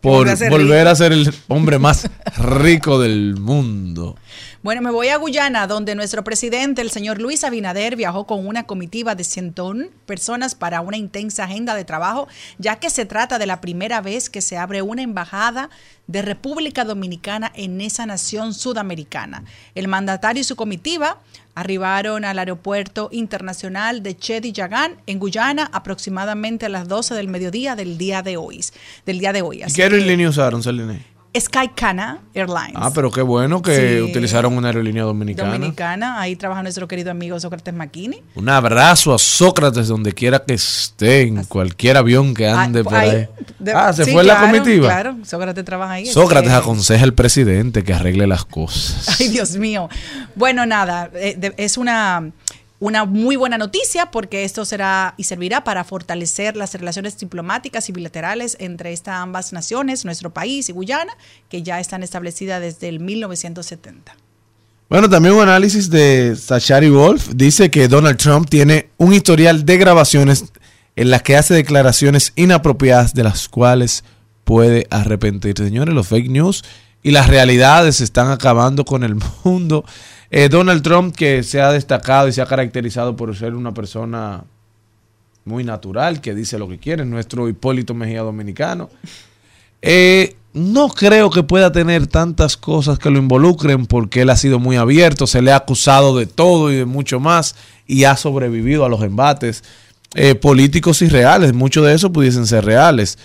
por 0.00 0.48
Volver 0.50 0.86
a 0.86 0.94
ser 0.94 1.12
el 1.12 1.34
hombre 1.48 1.78
más 1.78 2.08
rico 2.38 3.00
del 3.00 3.36
mundo. 3.36 4.16
Bueno, 4.62 4.80
me 4.82 4.90
voy 4.90 5.08
a 5.08 5.16
Guyana, 5.16 5.66
donde 5.66 5.94
nuestro 5.94 6.24
presidente, 6.24 6.82
el 6.82 6.90
señor 6.90 7.20
Luis 7.20 7.44
Abinader, 7.44 7.94
viajó 7.94 8.26
con 8.26 8.46
una 8.46 8.64
comitiva 8.64 9.14
de 9.14 9.22
101 9.22 9.88
personas 10.06 10.54
para 10.54 10.80
una 10.80 10.96
intensa 10.96 11.44
agenda 11.44 11.74
de 11.74 11.84
trabajo, 11.84 12.26
ya 12.58 12.76
que 12.76 12.90
se 12.90 13.04
trata 13.04 13.38
de 13.38 13.46
la 13.46 13.60
primera 13.60 14.00
vez 14.00 14.30
que 14.30 14.40
se 14.40 14.56
abre 14.56 14.82
una 14.82 15.02
embajada 15.02 15.70
de 16.06 16.22
República 16.22 16.84
Dominicana 16.84 17.52
en 17.54 17.80
esa 17.80 18.06
nación 18.06 18.54
sudamericana. 18.54 19.44
El 19.74 19.88
mandatario 19.88 20.40
y 20.40 20.44
su 20.44 20.56
comitiva 20.56 21.20
arribaron 21.54 22.24
al 22.24 22.38
aeropuerto 22.38 23.08
internacional 23.12 24.02
de 24.02 24.16
Chedi 24.16 24.52
Yagan 24.52 24.96
en 25.06 25.18
Guyana 25.18 25.68
aproximadamente 25.72 26.66
a 26.66 26.68
las 26.70 26.88
12 26.88 27.14
del 27.14 27.28
mediodía 27.28 27.76
del 27.76 27.98
día 27.98 28.22
de 28.22 28.36
hoy. 28.36 28.64
Del 29.04 29.18
día 29.18 29.32
de 29.32 29.42
hoy. 29.42 29.58
¿Y 29.58 29.62
Así 29.64 29.76
qué 29.76 29.82
aerolínea 29.82 30.28
usaron, 30.28 30.62
Celine? 30.62 31.15
Skycana 31.38 32.18
Airlines. 32.34 32.74
Ah, 32.74 32.90
pero 32.94 33.10
qué 33.10 33.22
bueno 33.22 33.62
que 33.62 33.96
Sí. 33.98 34.02
utilizaron 34.02 34.56
una 34.56 34.68
aerolínea 34.68 35.02
dominicana. 35.04 35.52
Dominicana. 35.52 36.20
Ahí 36.20 36.36
trabaja 36.36 36.62
nuestro 36.62 36.86
querido 36.88 37.10
amigo 37.10 37.38
Sócrates 37.40 37.74
Maquini. 37.74 38.22
Un 38.34 38.48
abrazo 38.48 39.14
a 39.14 39.18
Sócrates 39.18 39.88
donde 39.88 40.12
quiera 40.12 40.44
que 40.44 40.54
esté, 40.54 41.22
en 41.22 41.44
cualquier 41.44 41.96
avión 41.96 42.34
que 42.34 42.48
ande 42.48 42.80
Ah, 42.80 42.84
por 42.84 42.94
ahí- 42.94 43.10
ahí. 43.10 43.28
de- 43.58 43.72
ah, 43.72 43.92
se 43.92 44.04
sí, 44.04 44.12
fue 44.12 44.24
la 44.24 44.38
claro, 44.38 44.52
comitiva. 44.58 44.86
Claro, 44.88 45.16
Sócrates 45.24 45.64
trabaja 45.64 45.92
ahí. 45.94 46.06
Sócrates 46.06 46.50
Es 46.50 46.56
que- 46.56 46.62
aconseja 46.62 47.04
al 47.04 47.14
presidente 47.14 47.84
que 47.84 47.92
arregle 47.94 48.26
las 48.26 48.44
cosas. 48.44 49.06
Ay, 49.20 49.28
Dios 49.28 49.56
mío. 49.56 49.88
Bueno, 50.34 50.66
nada, 50.66 51.10
eh, 51.14 51.52
es 51.56 51.76
una, 51.78 52.30
una 52.78 53.04
muy 53.04 53.36
buena 53.36 53.58
noticia 53.58 54.10
porque 54.10 54.44
esto 54.44 54.64
será 54.64 55.14
y 55.16 55.24
servirá 55.24 55.64
para 55.64 55.84
fortalecer 55.84 56.56
las 56.56 56.74
relaciones 56.74 57.18
diplomáticas 57.18 57.88
y 57.88 57.92
bilaterales 57.92 58.56
entre 58.60 58.92
estas 58.92 59.16
ambas 59.16 59.52
naciones, 59.52 60.04
nuestro 60.04 60.30
país 60.30 60.68
y 60.68 60.72
Guyana, 60.72 61.12
que 61.48 61.62
ya 61.62 61.80
están 61.80 62.02
establecidas 62.02 62.60
desde 62.60 62.88
el 62.88 63.00
1970. 63.00 64.16
Bueno, 64.88 65.10
también 65.10 65.34
un 65.34 65.42
análisis 65.42 65.90
de 65.90 66.36
Sachari 66.36 66.90
Wolf 66.90 67.30
dice 67.34 67.70
que 67.70 67.88
Donald 67.88 68.18
Trump 68.18 68.48
tiene 68.48 68.90
un 68.98 69.12
historial 69.12 69.64
de 69.64 69.78
grabaciones 69.78 70.44
en 70.94 71.10
las 71.10 71.22
que 71.22 71.36
hace 71.36 71.54
declaraciones 71.54 72.32
inapropiadas 72.36 73.12
de 73.12 73.24
las 73.24 73.48
cuales 73.48 74.04
puede 74.44 74.86
arrepentirse. 74.90 75.64
Señores, 75.64 75.92
los 75.92 76.06
fake 76.06 76.30
news 76.30 76.62
y 77.02 77.10
las 77.10 77.26
realidades 77.26 78.00
están 78.00 78.30
acabando 78.30 78.84
con 78.84 79.02
el 79.02 79.16
mundo. 79.44 79.84
Eh, 80.30 80.48
Donald 80.48 80.82
Trump, 80.82 81.14
que 81.14 81.42
se 81.42 81.60
ha 81.60 81.72
destacado 81.72 82.28
y 82.28 82.32
se 82.32 82.42
ha 82.42 82.46
caracterizado 82.46 83.16
por 83.16 83.34
ser 83.36 83.54
una 83.54 83.72
persona 83.72 84.44
muy 85.44 85.62
natural, 85.62 86.20
que 86.20 86.34
dice 86.34 86.58
lo 86.58 86.68
que 86.68 86.78
quiere, 86.78 87.04
nuestro 87.04 87.48
Hipólito 87.48 87.94
Mejía 87.94 88.22
dominicano. 88.22 88.90
Eh, 89.82 90.36
no 90.52 90.88
creo 90.88 91.30
que 91.30 91.42
pueda 91.42 91.70
tener 91.70 92.06
tantas 92.06 92.56
cosas 92.56 92.98
que 92.98 93.10
lo 93.10 93.18
involucren 93.18 93.86
porque 93.86 94.22
él 94.22 94.30
ha 94.30 94.36
sido 94.36 94.58
muy 94.58 94.76
abierto, 94.76 95.26
se 95.26 95.42
le 95.42 95.52
ha 95.52 95.56
acusado 95.56 96.16
de 96.16 96.26
todo 96.26 96.72
y 96.72 96.76
de 96.76 96.84
mucho 96.86 97.20
más 97.20 97.54
y 97.86 98.04
ha 98.04 98.16
sobrevivido 98.16 98.84
a 98.84 98.88
los 98.88 99.02
embates 99.02 99.62
eh, 100.14 100.34
políticos 100.34 101.02
y 101.02 101.08
reales. 101.08 101.52
Muchos 101.52 101.86
de 101.86 101.94
esos 101.94 102.10
pudiesen 102.10 102.46
ser 102.46 102.64
reales. 102.64 103.18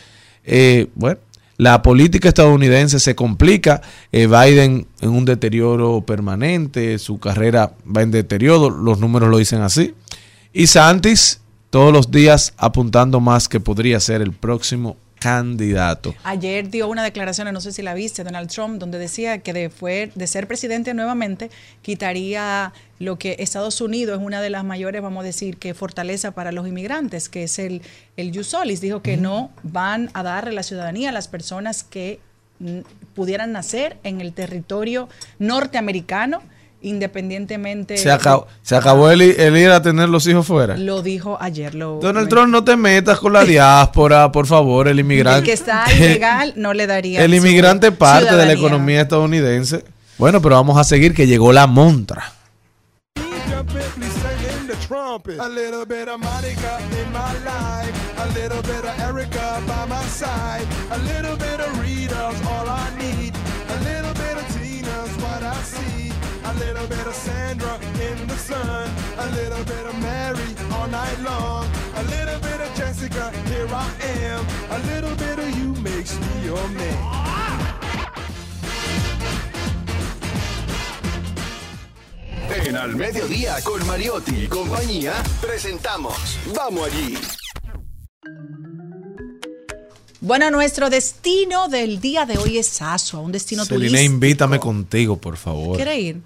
Bueno, 0.93 1.19
la 1.61 1.83
política 1.83 2.29
estadounidense 2.29 2.99
se 2.99 3.13
complica, 3.13 3.83
eh, 4.11 4.25
Biden 4.25 4.87
en 4.99 5.09
un 5.09 5.25
deterioro 5.25 6.01
permanente, 6.01 6.97
su 6.97 7.19
carrera 7.19 7.73
va 7.85 8.01
en 8.01 8.09
deterioro, 8.09 8.71
los 8.71 8.97
números 8.97 9.29
lo 9.29 9.37
dicen 9.37 9.61
así, 9.61 9.93
y 10.53 10.65
Santis 10.65 11.39
todos 11.69 11.93
los 11.93 12.09
días 12.09 12.55
apuntando 12.57 13.19
más 13.19 13.47
que 13.47 13.59
podría 13.59 13.99
ser 13.99 14.23
el 14.23 14.31
próximo 14.31 14.97
candidato. 15.21 16.15
Ayer 16.23 16.67
dio 16.71 16.87
una 16.87 17.03
declaración, 17.03 17.53
no 17.53 17.61
sé 17.61 17.71
si 17.71 17.83
la 17.83 17.93
viste, 17.93 18.23
Donald 18.23 18.49
Trump, 18.49 18.79
donde 18.79 18.97
decía 18.97 19.37
que 19.37 19.53
de, 19.53 19.69
fue, 19.69 20.11
de 20.15 20.25
ser 20.25 20.47
presidente 20.47 20.95
nuevamente 20.95 21.51
quitaría 21.83 22.73
lo 22.97 23.19
que 23.19 23.35
Estados 23.37 23.81
Unidos 23.81 24.19
es 24.19 24.25
una 24.25 24.41
de 24.41 24.49
las 24.49 24.63
mayores, 24.63 24.99
vamos 24.99 25.21
a 25.21 25.25
decir, 25.25 25.57
que 25.57 25.75
fortaleza 25.75 26.31
para 26.31 26.51
los 26.51 26.67
inmigrantes, 26.67 27.29
que 27.29 27.43
es 27.43 27.59
el, 27.59 27.83
el 28.17 28.35
jus 28.35 28.47
solis. 28.47 28.81
Dijo 28.81 29.03
que 29.03 29.15
no 29.15 29.51
van 29.61 30.09
a 30.15 30.23
darle 30.23 30.53
la 30.53 30.63
ciudadanía 30.63 31.09
a 31.09 31.11
las 31.11 31.27
personas 31.27 31.83
que 31.83 32.19
pudieran 33.13 33.51
nacer 33.51 33.97
en 34.03 34.21
el 34.21 34.33
territorio 34.33 35.07
norteamericano 35.37 36.41
independientemente 36.81 37.97
Se 37.97 38.11
acabó, 38.11 38.47
se 38.61 38.75
acabó 38.75 39.09
el, 39.11 39.21
el 39.21 39.57
ir 39.57 39.69
a 39.69 39.81
tener 39.81 40.09
los 40.09 40.25
hijos 40.27 40.45
fuera. 40.47 40.77
lo 40.77 41.01
dijo 41.01 41.37
ayer 41.39 41.75
lo 41.75 41.99
Donald 42.01 42.29
Trump, 42.29 42.49
no 42.49 42.63
te 42.63 42.75
metas 42.75 43.19
con 43.19 43.33
la 43.33 43.43
diáspora, 43.45 44.31
por 44.31 44.47
favor, 44.47 44.87
el 44.87 44.93
el 44.93 44.99
inmigrante. 45.01 45.43
que 45.45 45.53
está 45.53 45.85
ilegal 45.93 46.53
no 46.55 46.73
le 46.73 46.87
daría 46.87 47.23
El 47.23 47.33
inmigrante 47.33 47.91
parte 47.91 48.35
de 48.35 48.45
la 48.45 48.53
economía 48.53 49.01
estadounidense. 49.01 49.83
Bueno, 50.17 50.41
pero 50.41 50.55
vamos 50.55 50.77
a 50.77 50.83
seguir 50.83 51.13
que 51.13 51.25
llegó 51.25 51.51
la 51.51 51.65
montra. 51.67 52.33
A 66.51 66.53
little 66.59 66.87
bit 66.87 67.07
of 67.07 67.15
Sandra 67.15 67.75
in 68.07 68.27
the 68.27 68.35
sun, 68.35 68.89
a 69.17 69.27
little 69.39 69.63
bit 69.63 69.85
of 69.89 69.95
Mary 70.01 70.49
all 70.73 70.87
night 70.89 71.19
long, 71.23 71.65
a 71.95 72.03
little 72.03 72.39
bit 72.41 72.59
of 72.59 72.69
Jessica, 72.75 73.31
here 73.49 73.67
I 73.71 73.87
am, 74.25 74.45
a 74.69 74.79
little 74.91 75.15
bit 75.15 75.39
of 75.39 75.49
you 75.57 75.73
makes 75.81 76.19
me 76.19 76.45
your 76.45 76.67
man. 76.69 76.97
En 82.65 82.75
Al 82.75 82.95
Mediodía 82.95 83.55
con 83.63 83.85
Mariotti 83.87 84.43
y 84.43 84.47
compañía 84.47 85.13
presentamos 85.41 86.15
Vamos 86.55 86.85
allí. 86.91 87.17
Bueno, 90.19 90.51
nuestro 90.51 90.89
destino 90.89 91.67
del 91.67 91.99
día 91.99 92.25
de 92.25 92.37
hoy 92.37 92.57
es 92.59 92.81
Asua, 92.81 93.21
un 93.21 93.31
destino 93.31 93.65
Celine, 93.65 93.87
turístico. 93.89 94.13
invítame 94.13 94.59
contigo, 94.59 95.17
por 95.17 95.35
favor. 95.37 95.77
¿Quiere 95.77 95.99
ir? 95.99 96.21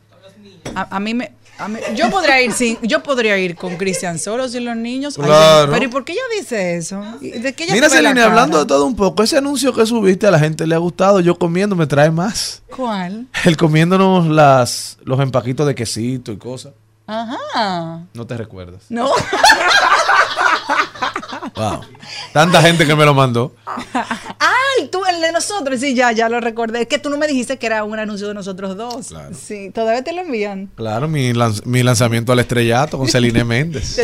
A, 0.74 0.96
a 0.96 1.00
mí 1.00 1.14
me... 1.14 1.32
a 1.58 1.68
mí- 1.68 1.80
yo 1.96 2.10
podría 2.10 2.42
ir 2.42 2.52
sin, 2.52 2.78
yo 2.82 3.02
podría 3.04 3.38
ir 3.38 3.56
con 3.56 3.78
Cristian 3.78 4.18
solo 4.20 4.48
sin 4.50 4.66
los 4.66 4.76
niños. 4.76 5.18
Ay, 5.20 5.26
Claro. 5.26 5.72
pero 5.72 5.86
¿y 5.86 5.88
por 5.88 6.04
qué 6.04 6.14
ella 6.14 6.22
dice 6.40 6.76
eso? 6.78 7.02
¿Y 7.22 7.32
¿De 7.32 7.54
qué 7.54 7.66
ella 7.66 7.74
Mira, 7.76 7.90
Celine, 7.90 8.22
hablando 8.22 8.58
de 8.60 8.66
todo 8.66 8.86
un 8.86 8.96
poco, 8.96 9.24
ese 9.24 9.38
anuncio 9.38 9.74
que 9.74 9.86
subiste 9.86 10.28
a 10.28 10.32
la 10.32 10.40
gente 10.40 10.66
le 10.68 10.76
ha 10.76 10.80
gustado. 10.80 11.20
Yo 11.20 11.38
comiendo 11.38 11.76
me 11.76 11.88
trae 11.88 12.12
más. 12.12 12.62
¿Cuál? 12.76 13.28
El 13.46 13.56
comiéndonos 13.58 14.28
las, 14.28 14.98
los 15.04 15.20
empaquitos 15.20 15.66
de 15.68 15.76
quesito 15.76 16.32
y 16.32 16.38
cosas. 16.38 16.74
Ajá. 17.08 18.02
No 18.14 18.26
te 18.26 18.36
recuerdas. 18.36 18.82
No. 18.90 19.10
Wow. 21.56 21.82
Tanta 22.34 22.62
gente 22.62 22.86
que 22.86 22.96
me 22.96 23.06
lo 23.06 23.14
mandó. 23.14 23.56
Ay, 23.66 24.88
tú 24.92 25.02
el 25.06 25.22
de 25.22 25.32
nosotros. 25.32 25.80
Sí, 25.80 25.96
ya, 25.96 26.12
ya 26.12 26.28
lo 26.30 26.40
recordé. 26.42 26.82
Es 26.82 26.88
que 26.88 27.00
tú 27.00 27.10
no 27.10 27.18
me 27.18 27.28
dijiste 27.28 27.58
que 27.58 27.66
era 27.66 27.84
un 27.84 27.98
anuncio 27.98 28.28
de 28.28 28.34
nosotros 28.34 28.76
dos. 28.76 29.14
Sí, 29.40 29.72
todavía 29.74 30.04
te 30.04 30.12
lo 30.14 30.22
envían. 30.22 30.70
Claro, 30.76 31.08
mi, 31.08 31.32
lanz- 31.34 31.64
mi 31.66 31.82
lanzamiento 31.84 32.32
al 32.34 32.40
estrellato 32.40 32.98
con 32.98 33.08
Celine 33.08 33.44
Méndez. 33.44 34.00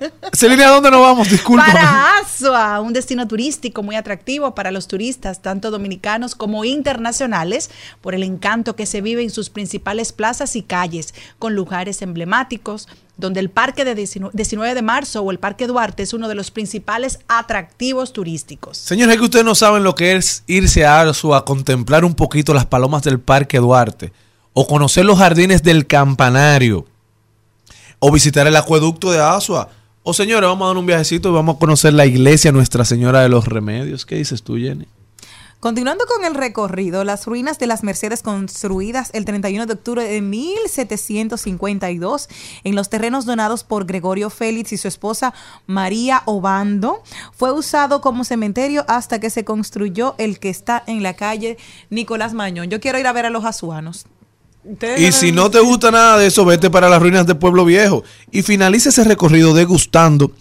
Celine, 0.32 0.64
¿a 0.64 0.70
dónde 0.70 0.90
nos 0.90 1.00
vamos? 1.00 1.30
Disculpa. 1.30 1.66
Para 1.66 2.18
Asua, 2.18 2.80
un 2.80 2.92
destino 2.92 3.26
turístico 3.26 3.82
muy 3.82 3.96
atractivo 3.96 4.54
para 4.54 4.70
los 4.70 4.88
turistas, 4.88 5.42
tanto 5.42 5.70
dominicanos 5.70 6.34
como 6.34 6.64
internacionales, 6.64 7.70
por 8.00 8.14
el 8.14 8.22
encanto 8.22 8.76
que 8.76 8.86
se 8.86 9.00
vive 9.00 9.22
en 9.22 9.30
sus 9.30 9.50
principales 9.50 10.12
plazas 10.12 10.56
y 10.56 10.62
calles, 10.62 11.14
con 11.38 11.54
lugares 11.54 12.02
emblemáticos, 12.02 12.88
donde 13.16 13.40
el 13.40 13.50
Parque 13.50 13.84
de 13.84 13.94
19 13.94 14.32
19 14.34 14.74
de 14.74 14.82
Marzo 14.82 15.22
o 15.22 15.30
el 15.30 15.38
Parque 15.38 15.66
Duarte 15.66 16.02
es 16.02 16.12
uno 16.12 16.28
de 16.28 16.34
los 16.34 16.50
principales 16.50 17.18
atractivos 17.28 18.12
turísticos. 18.12 18.76
Señores, 18.76 19.14
es 19.14 19.18
que 19.18 19.24
ustedes 19.24 19.44
no 19.44 19.54
saben 19.54 19.82
lo 19.82 19.94
que 19.94 20.16
es 20.16 20.42
irse 20.46 20.84
a 20.84 21.00
Arzu 21.00 21.34
a 21.34 21.44
contemplar 21.44 22.04
un 22.04 22.14
poquito 22.14 22.52
las 22.52 22.66
palomas 22.66 23.02
del 23.02 23.18
Parque 23.18 23.58
Duarte, 23.58 24.12
o 24.52 24.66
conocer 24.66 25.04
los 25.04 25.18
jardines 25.18 25.62
del 25.62 25.86
Campanario, 25.86 26.86
o 27.98 28.10
visitar 28.12 28.46
el 28.46 28.56
acueducto 28.56 29.10
de 29.10 29.20
Asua. 29.20 29.70
O 30.08 30.14
señores, 30.14 30.48
vamos 30.48 30.66
a 30.66 30.68
dar 30.68 30.76
un 30.76 30.86
viajecito 30.86 31.30
y 31.30 31.32
vamos 31.32 31.56
a 31.56 31.58
conocer 31.58 31.92
la 31.92 32.06
iglesia 32.06 32.52
Nuestra 32.52 32.84
Señora 32.84 33.22
de 33.22 33.28
los 33.28 33.48
Remedios. 33.48 34.06
¿Qué 34.06 34.14
dices 34.14 34.44
tú, 34.44 34.56
Jenny? 34.56 34.86
Continuando 35.58 36.04
con 36.06 36.24
el 36.24 36.36
recorrido, 36.36 37.02
las 37.02 37.26
ruinas 37.26 37.58
de 37.58 37.66
las 37.66 37.82
Mercedes 37.82 38.22
construidas 38.22 39.10
el 39.14 39.24
31 39.24 39.66
de 39.66 39.72
octubre 39.72 40.04
de 40.04 40.22
1752 40.22 42.28
en 42.62 42.76
los 42.76 42.88
terrenos 42.88 43.26
donados 43.26 43.64
por 43.64 43.84
Gregorio 43.84 44.30
Félix 44.30 44.72
y 44.72 44.76
su 44.76 44.86
esposa 44.86 45.34
María 45.66 46.22
Obando, 46.26 47.02
fue 47.32 47.50
usado 47.50 48.00
como 48.00 48.22
cementerio 48.22 48.84
hasta 48.86 49.18
que 49.18 49.28
se 49.28 49.44
construyó 49.44 50.14
el 50.18 50.38
que 50.38 50.50
está 50.50 50.84
en 50.86 51.02
la 51.02 51.14
calle 51.14 51.58
Nicolás 51.90 52.32
Mañón. 52.32 52.70
Yo 52.70 52.78
quiero 52.78 53.00
ir 53.00 53.08
a 53.08 53.12
ver 53.12 53.26
a 53.26 53.30
los 53.30 53.44
azuanos. 53.44 54.06
Y 54.98 55.12
si 55.12 55.32
no 55.32 55.50
te 55.50 55.60
gusta 55.60 55.90
nada 55.90 56.18
de 56.18 56.26
eso, 56.26 56.44
vete 56.44 56.70
para 56.70 56.88
las 56.88 57.00
ruinas 57.00 57.26
de 57.26 57.34
Pueblo 57.34 57.64
Viejo 57.64 58.02
y 58.32 58.42
finaliza 58.42 58.88
ese 58.88 59.04
recorrido 59.04 59.54
degustando 59.54 60.32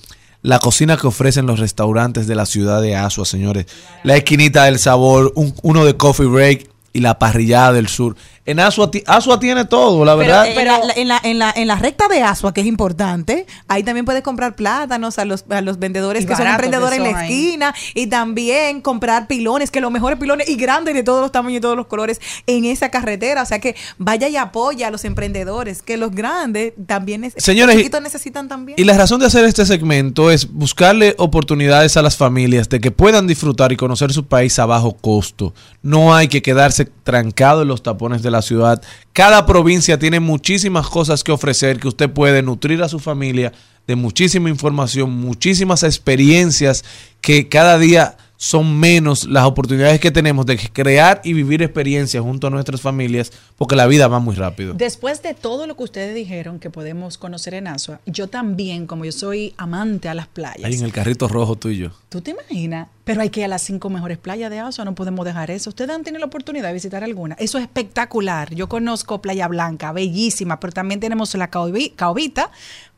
la 0.42 0.60
cocina 0.60 0.98
que 0.98 1.08
ofrecen 1.08 1.46
los 1.48 1.60
restaurantes 1.60 2.28
de 2.28 2.36
la 2.36 2.46
ciudad 2.46 2.82
de 2.82 2.96
Asua, 2.96 3.26
señores. 3.26 3.66
La 4.04 4.16
esquinita 4.16 4.66
del 4.66 4.80
sabor, 4.80 5.32
un- 5.36 5.54
uno 5.64 5.86
de 5.86 5.96
Coffee 5.98 6.28
Break 6.28 6.70
y 6.94 7.00
la 7.02 7.18
parrillada 7.20 7.74
del 7.74 7.88
sur. 7.88 8.16
En 8.46 8.60
Asua, 8.60 8.92
ti- 8.92 9.04
Asua 9.08 9.40
tiene 9.40 9.66
todo, 9.66 10.06
la 10.06 10.16
Pero, 10.16 10.28
verdad. 10.28 10.48
en, 10.48 10.56
la, 10.56 10.94
en, 10.96 11.08
la, 11.08 11.20
en, 11.24 11.40
la, 11.40 11.54
en 11.56 11.68
la 11.68 11.76
recta 11.78 12.08
de 12.08 12.22
Asua, 12.22 12.54
que 12.54 12.62
es 12.62 12.68
importante, 12.68 13.46
ahí 13.68 13.82
también 13.84 14.06
puedes 14.06 14.22
comprar 14.22 14.56
plátanos 14.56 15.18
a 15.18 15.26
los, 15.26 15.46
a 15.50 15.62
los 15.62 15.80
vendedores 15.80 16.26
que 16.26 16.36
son 16.36 16.46
que 16.46 16.52
emprendedores 16.52 17.00
en 17.00 17.12
la 17.12 17.18
ahí. 17.20 17.32
esquina 17.34 17.76
y 17.96 18.08
también 18.08 18.82
comprar 18.82 19.28
pilones, 19.28 19.72
que 19.72 19.82
los 19.82 19.92
mejores 19.92 20.20
pilones 20.20 20.48
y 20.48 20.56
grandes 20.58 20.94
de 20.94 21.02
todos 21.04 21.22
los 21.22 21.32
tamaños 21.32 21.58
y 21.58 21.62
todos 21.62 21.76
los 21.76 21.88
colores 21.88 22.22
en 22.46 22.66
esa 22.66 22.90
carretera. 22.90 23.42
O 23.42 23.46
sea 23.46 23.60
que 23.60 23.76
vaya 23.98 24.28
y 24.28 24.38
apoya 24.38 24.88
a 24.88 24.92
los 24.92 25.06
emprendedores, 25.06 25.82
que 25.82 25.98
los 25.98 26.12
grandes 26.12 26.74
también 26.86 27.24
es, 27.24 27.34
Señores, 27.38 27.90
los 27.92 28.02
necesitan 28.02 28.48
también. 28.48 28.78
Y 28.80 28.84
la 28.84 28.96
razón 28.98 29.20
de 29.20 29.26
hacer 29.26 29.46
este 29.46 29.66
segmento 29.66 30.30
es 30.30 30.52
buscarle 30.52 31.16
oportunidades 31.18 31.98
a 31.98 32.02
las 32.04 32.16
familias 32.16 32.70
de 32.70 32.80
que 32.80 32.92
puedan 32.92 33.26
disfrutar 33.26 33.72
y 33.72 33.78
conocer 33.78 34.14
su 34.14 34.26
país 34.26 34.60
a 34.60 34.66
bajo 34.66 34.94
costo. 34.96 35.54
No 35.82 36.14
hay 36.16 36.28
que 36.28 36.42
quedarse 36.42 36.86
trancado 36.86 37.64
en 37.64 37.68
los 37.68 37.82
tapones 37.84 38.22
de 38.22 38.32
la 38.32 38.35
ciudad. 38.42 38.82
Cada 39.14 39.46
provincia 39.46 40.00
tiene 40.00 40.20
muchísimas 40.20 40.88
cosas 40.88 41.24
que 41.24 41.32
ofrecer 41.32 41.80
que 41.80 41.88
usted 41.88 42.10
puede 42.10 42.42
nutrir 42.42 42.82
a 42.84 42.90
su 42.90 43.00
familia 43.00 43.52
de 43.88 43.96
muchísima 43.96 44.50
información, 44.50 45.12
muchísimas 45.12 45.84
experiencias 45.84 46.84
que 47.22 47.48
cada 47.48 47.78
día 47.78 48.18
son 48.38 48.80
menos 48.80 49.26
las 49.26 49.46
oportunidades 49.46 50.00
que 50.00 50.12
tenemos 50.12 50.46
de 50.46 50.58
crear 50.58 51.22
y 51.24 51.34
vivir 51.34 51.62
experiencias 51.64 52.22
junto 52.24 52.48
a 52.48 52.50
nuestras 52.50 52.82
familias 52.82 53.32
porque 53.58 53.76
la 53.76 53.88
vida 53.88 54.08
va 54.08 54.20
muy 54.20 54.36
rápido. 54.36 54.74
Después 54.74 55.22
de 55.24 55.34
todo 55.34 55.68
lo 55.68 55.78
que 55.78 55.84
ustedes 55.84 56.14
dijeron 56.14 56.60
que 56.60 56.70
podemos 56.70 57.18
conocer 57.18 57.54
en 57.54 57.68
Asua, 57.68 58.02
yo 58.06 58.28
también, 58.28 58.88
como 58.88 59.06
yo 59.06 59.12
soy 59.12 59.54
amante 59.58 60.10
a 60.10 60.14
las 60.14 60.28
playas, 60.28 60.64
Ahí 60.66 60.74
en 60.76 60.84
el 60.84 60.92
carrito 60.92 61.28
rojo 61.28 61.56
tuyo. 61.56 61.92
¿Tú 62.10 62.22
te 62.22 62.32
imaginas? 62.32 62.90
Pero 63.06 63.22
hay 63.22 63.30
que 63.30 63.40
ir 63.42 63.46
a 63.46 63.50
las 63.50 63.62
cinco 63.62 63.90
mejores 63.90 64.18
playas 64.18 64.50
de 64.52 64.60
Asua, 64.60 64.84
no 64.84 64.96
podemos 64.96 65.26
dejar 65.26 65.50
eso. 65.52 65.70
Ustedes 65.70 65.92
han 65.92 66.04
tenido 66.04 66.20
la 66.20 66.26
oportunidad 66.26 66.68
de 66.68 66.74
visitar 66.74 67.04
alguna. 67.04 67.36
Eso 67.40 67.58
es 67.58 67.64
espectacular. 67.64 68.54
Yo 68.54 68.68
conozco 68.68 69.22
Playa 69.22 69.48
Blanca, 69.48 69.92
bellísima, 69.94 70.60
pero 70.60 70.74
también 70.74 71.00
tenemos 71.00 71.34
la 71.36 71.50
Caobi- 71.50 71.94
Caobita, 71.96 72.52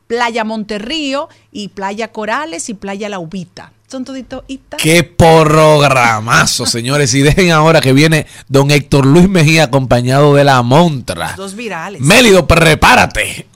Playa 0.06 0.42
Monterrío 0.44 1.28
y 1.52 1.68
Playa 1.68 2.08
Corales 2.12 2.68
y 2.70 2.74
Playa 2.74 3.08
La 3.08 3.18
Ubita. 3.18 3.72
Son 3.90 4.04
toditos. 4.04 4.42
¡Qué 4.76 5.02
programazo, 5.02 6.66
señores! 6.66 7.14
Y 7.14 7.22
dejen 7.22 7.52
ahora 7.52 7.80
que 7.80 7.94
viene 7.94 8.26
don 8.46 8.70
Héctor 8.70 9.06
Luis 9.06 9.28
Mejía 9.28 9.64
acompañado 9.64 10.34
de 10.34 10.44
la 10.44 10.62
montra. 10.62 11.34
Dos 11.36 11.54
virales. 11.54 12.02
Mélido, 12.02 12.46
prepárate. 12.46 13.46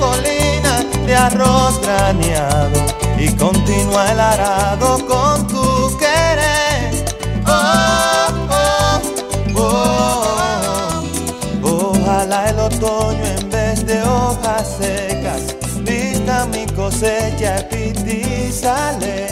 Colina 0.00 0.82
de 1.06 1.14
arroz 1.14 1.80
graneado 1.82 2.80
y 3.18 3.28
continúa 3.36 4.12
el 4.12 4.20
arado 4.20 5.06
con 5.06 5.46
tu 5.46 5.96
querer. 5.98 7.04
Oh, 7.46 8.28
oh, 8.50 9.00
oh. 9.56 9.90
Ojalá 11.62 12.48
el 12.48 12.58
otoño 12.58 13.24
en 13.24 13.50
vez 13.50 13.86
de 13.86 14.02
hojas 14.02 14.76
secas 14.80 15.56
vista 15.82 16.46
mi 16.46 16.66
cosecha 16.66 17.66
y 17.72 18.52
sale. 18.52 19.26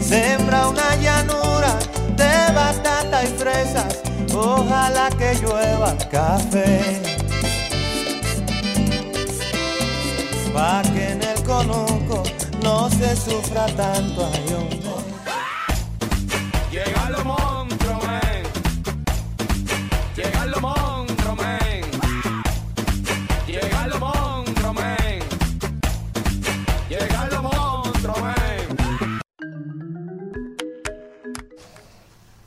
Sembra 0.00 0.68
una 0.68 0.96
llanura 0.96 1.78
de 2.16 2.52
batata 2.54 3.24
y 3.24 3.28
fresas. 3.28 4.00
Ojalá 4.34 5.08
que 5.18 5.34
llueva 5.40 5.94
café. 6.10 7.23
Pa' 10.54 10.82
que 10.82 11.10
en 11.10 11.20
el 11.20 11.42
conuco 11.42 12.22
no 12.62 12.88
se 12.88 13.16
sufra 13.16 13.66
tanto 13.74 14.30
ay, 14.32 14.73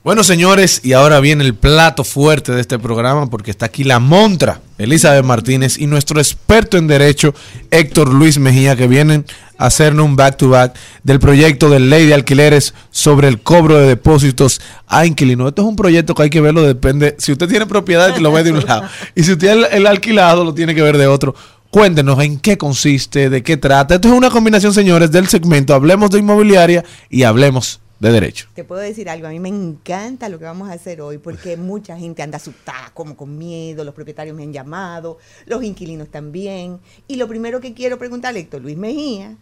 Bueno, 0.07 0.23
señores, 0.23 0.79
y 0.85 0.93
ahora 0.93 1.19
viene 1.19 1.43
el 1.43 1.53
plato 1.53 2.05
fuerte 2.05 2.53
de 2.53 2.61
este 2.61 2.79
programa 2.79 3.29
porque 3.29 3.51
está 3.51 3.65
aquí 3.65 3.83
la 3.83 3.99
montra, 3.99 4.61
Elizabeth 4.77 5.25
Martínez, 5.25 5.77
y 5.77 5.85
nuestro 5.85 6.21
experto 6.21 6.77
en 6.77 6.87
derecho, 6.87 7.35
Héctor 7.71 8.13
Luis 8.13 8.39
Mejía, 8.39 8.77
que 8.77 8.87
vienen 8.87 9.25
a 9.57 9.65
hacernos 9.65 10.05
un 10.05 10.15
back-to-back 10.15 10.77
del 11.03 11.19
proyecto 11.19 11.69
de 11.69 11.81
ley 11.81 12.05
de 12.05 12.13
alquileres 12.13 12.73
sobre 12.89 13.27
el 13.27 13.41
cobro 13.41 13.79
de 13.79 13.85
depósitos 13.85 14.61
a 14.87 15.05
inquilinos. 15.05 15.49
Esto 15.49 15.63
es 15.63 15.67
un 15.67 15.75
proyecto 15.75 16.15
que 16.15 16.23
hay 16.23 16.29
que 16.29 16.39
verlo, 16.39 16.61
depende, 16.63 17.17
si 17.19 17.33
usted 17.33 17.49
tiene 17.49 17.65
propiedad, 17.65 18.15
lo 18.15 18.31
ve 18.31 18.43
de 18.43 18.53
un 18.53 18.65
lado, 18.65 18.87
y 19.13 19.23
si 19.23 19.33
usted 19.33 19.65
el 19.73 19.85
alquilado 19.85 20.45
lo 20.45 20.53
tiene 20.53 20.73
que 20.73 20.83
ver 20.83 20.97
de 20.97 21.07
otro. 21.07 21.35
Cuéntenos 21.69 22.23
en 22.23 22.39
qué 22.39 22.57
consiste, 22.57 23.29
de 23.29 23.43
qué 23.43 23.57
trata. 23.57 23.95
Esto 23.95 24.07
es 24.07 24.13
una 24.13 24.29
combinación, 24.29 24.73
señores, 24.73 25.11
del 25.11 25.27
segmento 25.27 25.73
Hablemos 25.73 26.11
de 26.11 26.19
Inmobiliaria 26.19 26.85
y 27.09 27.23
Hablemos 27.23 27.81
de 27.99 28.11
Derecho. 28.11 28.47
Te 28.53 28.63
puedo 28.63 28.81
decir 28.81 29.09
algo, 29.09 29.27
a 29.27 29.31
mí 29.31 29.39
me 29.39 29.49
encanta 29.49 30.29
lo 30.29 30.37
que 30.39 30.45
vamos 30.45 30.69
a 30.69 30.73
hacer 30.73 31.01
hoy 31.01 31.17
porque 31.17 31.57
mucha 31.57 31.97
gente 31.97 32.21
anda 32.21 32.37
asustada, 32.37 32.91
como 32.93 33.17
con 33.17 33.37
miedo, 33.37 33.83
los 33.83 33.93
propietarios 33.93 34.35
me 34.35 34.43
han 34.43 34.53
llamado, 34.53 35.17
los 35.45 35.63
inquilinos 35.63 36.09
también. 36.09 36.79
Y 37.07 37.15
lo 37.15 37.27
primero 37.27 37.59
que 37.59 37.73
quiero 37.73 37.97
preguntarle 37.97 38.41
Héctor 38.41 38.61
Luis 38.61 38.77
Mejía, 38.77 39.35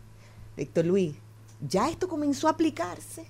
Héctor 0.58 0.86
Luis, 0.86 1.16
¿ya 1.68 1.90
esto 1.90 2.08
comenzó 2.08 2.48
a 2.48 2.52
aplicarse? 2.52 3.26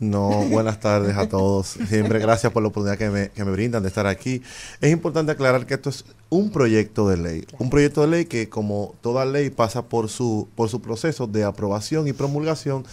No, 0.00 0.28
buenas 0.50 0.80
tardes 0.80 1.16
a 1.16 1.28
todos. 1.28 1.78
Siempre 1.88 2.18
gracias 2.18 2.52
por 2.52 2.62
la 2.62 2.68
oportunidad 2.68 2.98
que 2.98 3.10
me, 3.10 3.30
que 3.30 3.44
me 3.44 3.52
brindan 3.52 3.82
de 3.82 3.88
estar 3.88 4.08
aquí. 4.08 4.42
Es 4.80 4.90
importante 4.90 5.30
aclarar 5.30 5.66
que 5.66 5.74
esto 5.74 5.88
es 5.88 6.04
un 6.30 6.50
proyecto 6.50 7.08
de 7.08 7.16
ley. 7.16 7.46
Un 7.58 7.70
proyecto 7.70 8.00
de 8.00 8.08
ley 8.08 8.24
que, 8.24 8.48
como 8.48 8.96
toda 9.00 9.24
ley, 9.24 9.50
pasa 9.50 9.86
por 9.86 10.08
su, 10.08 10.48
por 10.56 10.68
su 10.68 10.82
proceso 10.82 11.28
de 11.28 11.44
aprobación 11.44 12.08
y 12.08 12.12
promulgación 12.12 12.84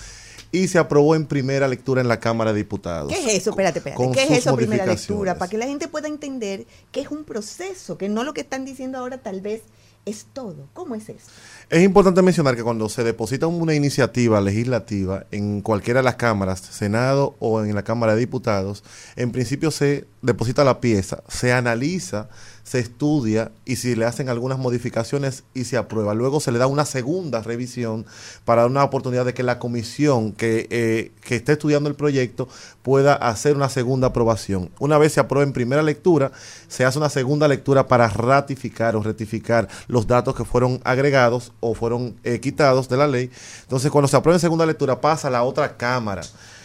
y 0.52 0.68
se 0.68 0.78
aprobó 0.78 1.16
en 1.16 1.26
primera 1.26 1.68
lectura 1.68 2.02
en 2.02 2.08
la 2.08 2.20
Cámara 2.20 2.52
de 2.54 2.60
Diputados. 2.60 3.12
¿Qué 3.12 3.20
es 3.20 3.42
eso? 3.42 3.52
Espérate, 3.52 3.80
espérate. 3.80 4.04
Con 4.04 4.14
¿Qué 4.14 4.24
es 4.24 4.32
eso, 4.32 4.56
primera 4.56 4.86
lectura? 4.86 5.38
Para 5.38 5.50
que 5.50 5.58
la 5.58 5.66
gente 5.66 5.88
pueda 5.88 6.08
entender 6.08 6.66
que 6.92 7.02
es 7.02 7.10
un 7.10 7.24
proceso, 7.24 7.98
que 7.98 8.10
no 8.10 8.24
lo 8.24 8.34
que 8.34 8.42
están 8.42 8.66
diciendo 8.66 8.98
ahora 8.98 9.18
tal 9.18 9.42
vez 9.42 9.62
es 10.06 10.26
todo. 10.34 10.68
¿Cómo 10.74 10.96
es 10.96 11.10
eso? 11.10 11.28
Es 11.70 11.84
importante 11.84 12.22
mencionar 12.22 12.56
que 12.56 12.64
cuando 12.64 12.90
se 12.90 13.04
deposita 13.04 13.48
una 13.48 13.76
iniciativa 13.76 14.42
legislativa 14.42 15.26
en 15.32 15.62
cualquiera 15.62 16.00
de 16.00 16.06
las 16.06 16.16
cámaras, 16.16 16.60
Senado 16.60 17.36
o 17.40 17.64
en 17.64 17.74
la 17.76 17.84
Cámara 17.84 18.16
de 18.16 18.22
Diputados, 18.22 18.84
en 19.16 19.32
principio 19.32 19.72
se 19.72 20.08
deposita 20.22 20.64
la 20.64 20.82
pieza, 20.82 21.24
se 21.28 21.54
analiza, 21.54 22.30
se 22.72 22.80
estudia 22.80 23.52
y 23.66 23.76
si 23.76 23.96
le 23.96 24.06
hacen 24.06 24.30
algunas 24.30 24.58
modificaciones 24.58 25.44
y 25.54 25.66
se 25.66 25.76
aprueba. 25.76 26.14
Luego 26.14 26.40
se 26.40 26.54
le 26.54 26.58
da 26.58 26.68
una 26.68 26.86
segunda 26.86 27.42
revisión 27.42 28.06
para 28.46 28.66
una 28.66 28.82
oportunidad 28.86 29.26
de 29.26 29.34
que 29.34 29.44
la 29.44 29.60
comisión 29.60 30.32
que, 30.32 30.68
eh, 30.70 31.12
que 31.20 31.36
esté 31.36 31.52
estudiando 31.52 31.90
el 31.90 31.96
proyecto 31.96 32.48
pueda 32.82 33.16
hacer 33.16 33.58
una 33.58 33.68
segunda 33.68 34.08
aprobación. 34.08 34.70
Una 34.80 34.98
vez 34.98 35.12
se 35.12 35.20
aprueba 35.20 35.44
en 35.44 35.52
primera 35.52 35.84
lectura, 35.84 36.32
se 36.70 36.86
hace 36.86 36.98
una 36.98 37.10
segunda 37.10 37.50
lectura 37.50 37.90
para 37.90 38.08
ratificar 38.08 38.96
o 38.96 39.04
rectificar 39.04 39.68
los 39.90 40.08
datos 40.08 40.34
que 40.34 40.46
fueron 40.46 40.80
agregados 40.86 41.52
o 41.60 41.76
fueron 41.76 42.16
eh, 42.24 42.40
quitados 42.40 42.88
de 42.88 42.96
la 42.96 43.08
ley. 43.08 43.32
Entonces, 43.64 43.92
cuando 43.92 44.08
se 44.08 44.16
aprueba 44.16 44.38
en 44.38 44.42
segunda 44.42 44.66
lectura, 44.66 45.02
pasa 45.02 45.28
a 45.28 45.32
la 45.32 45.44
otra 45.44 45.76
Cámara. 45.76 46.22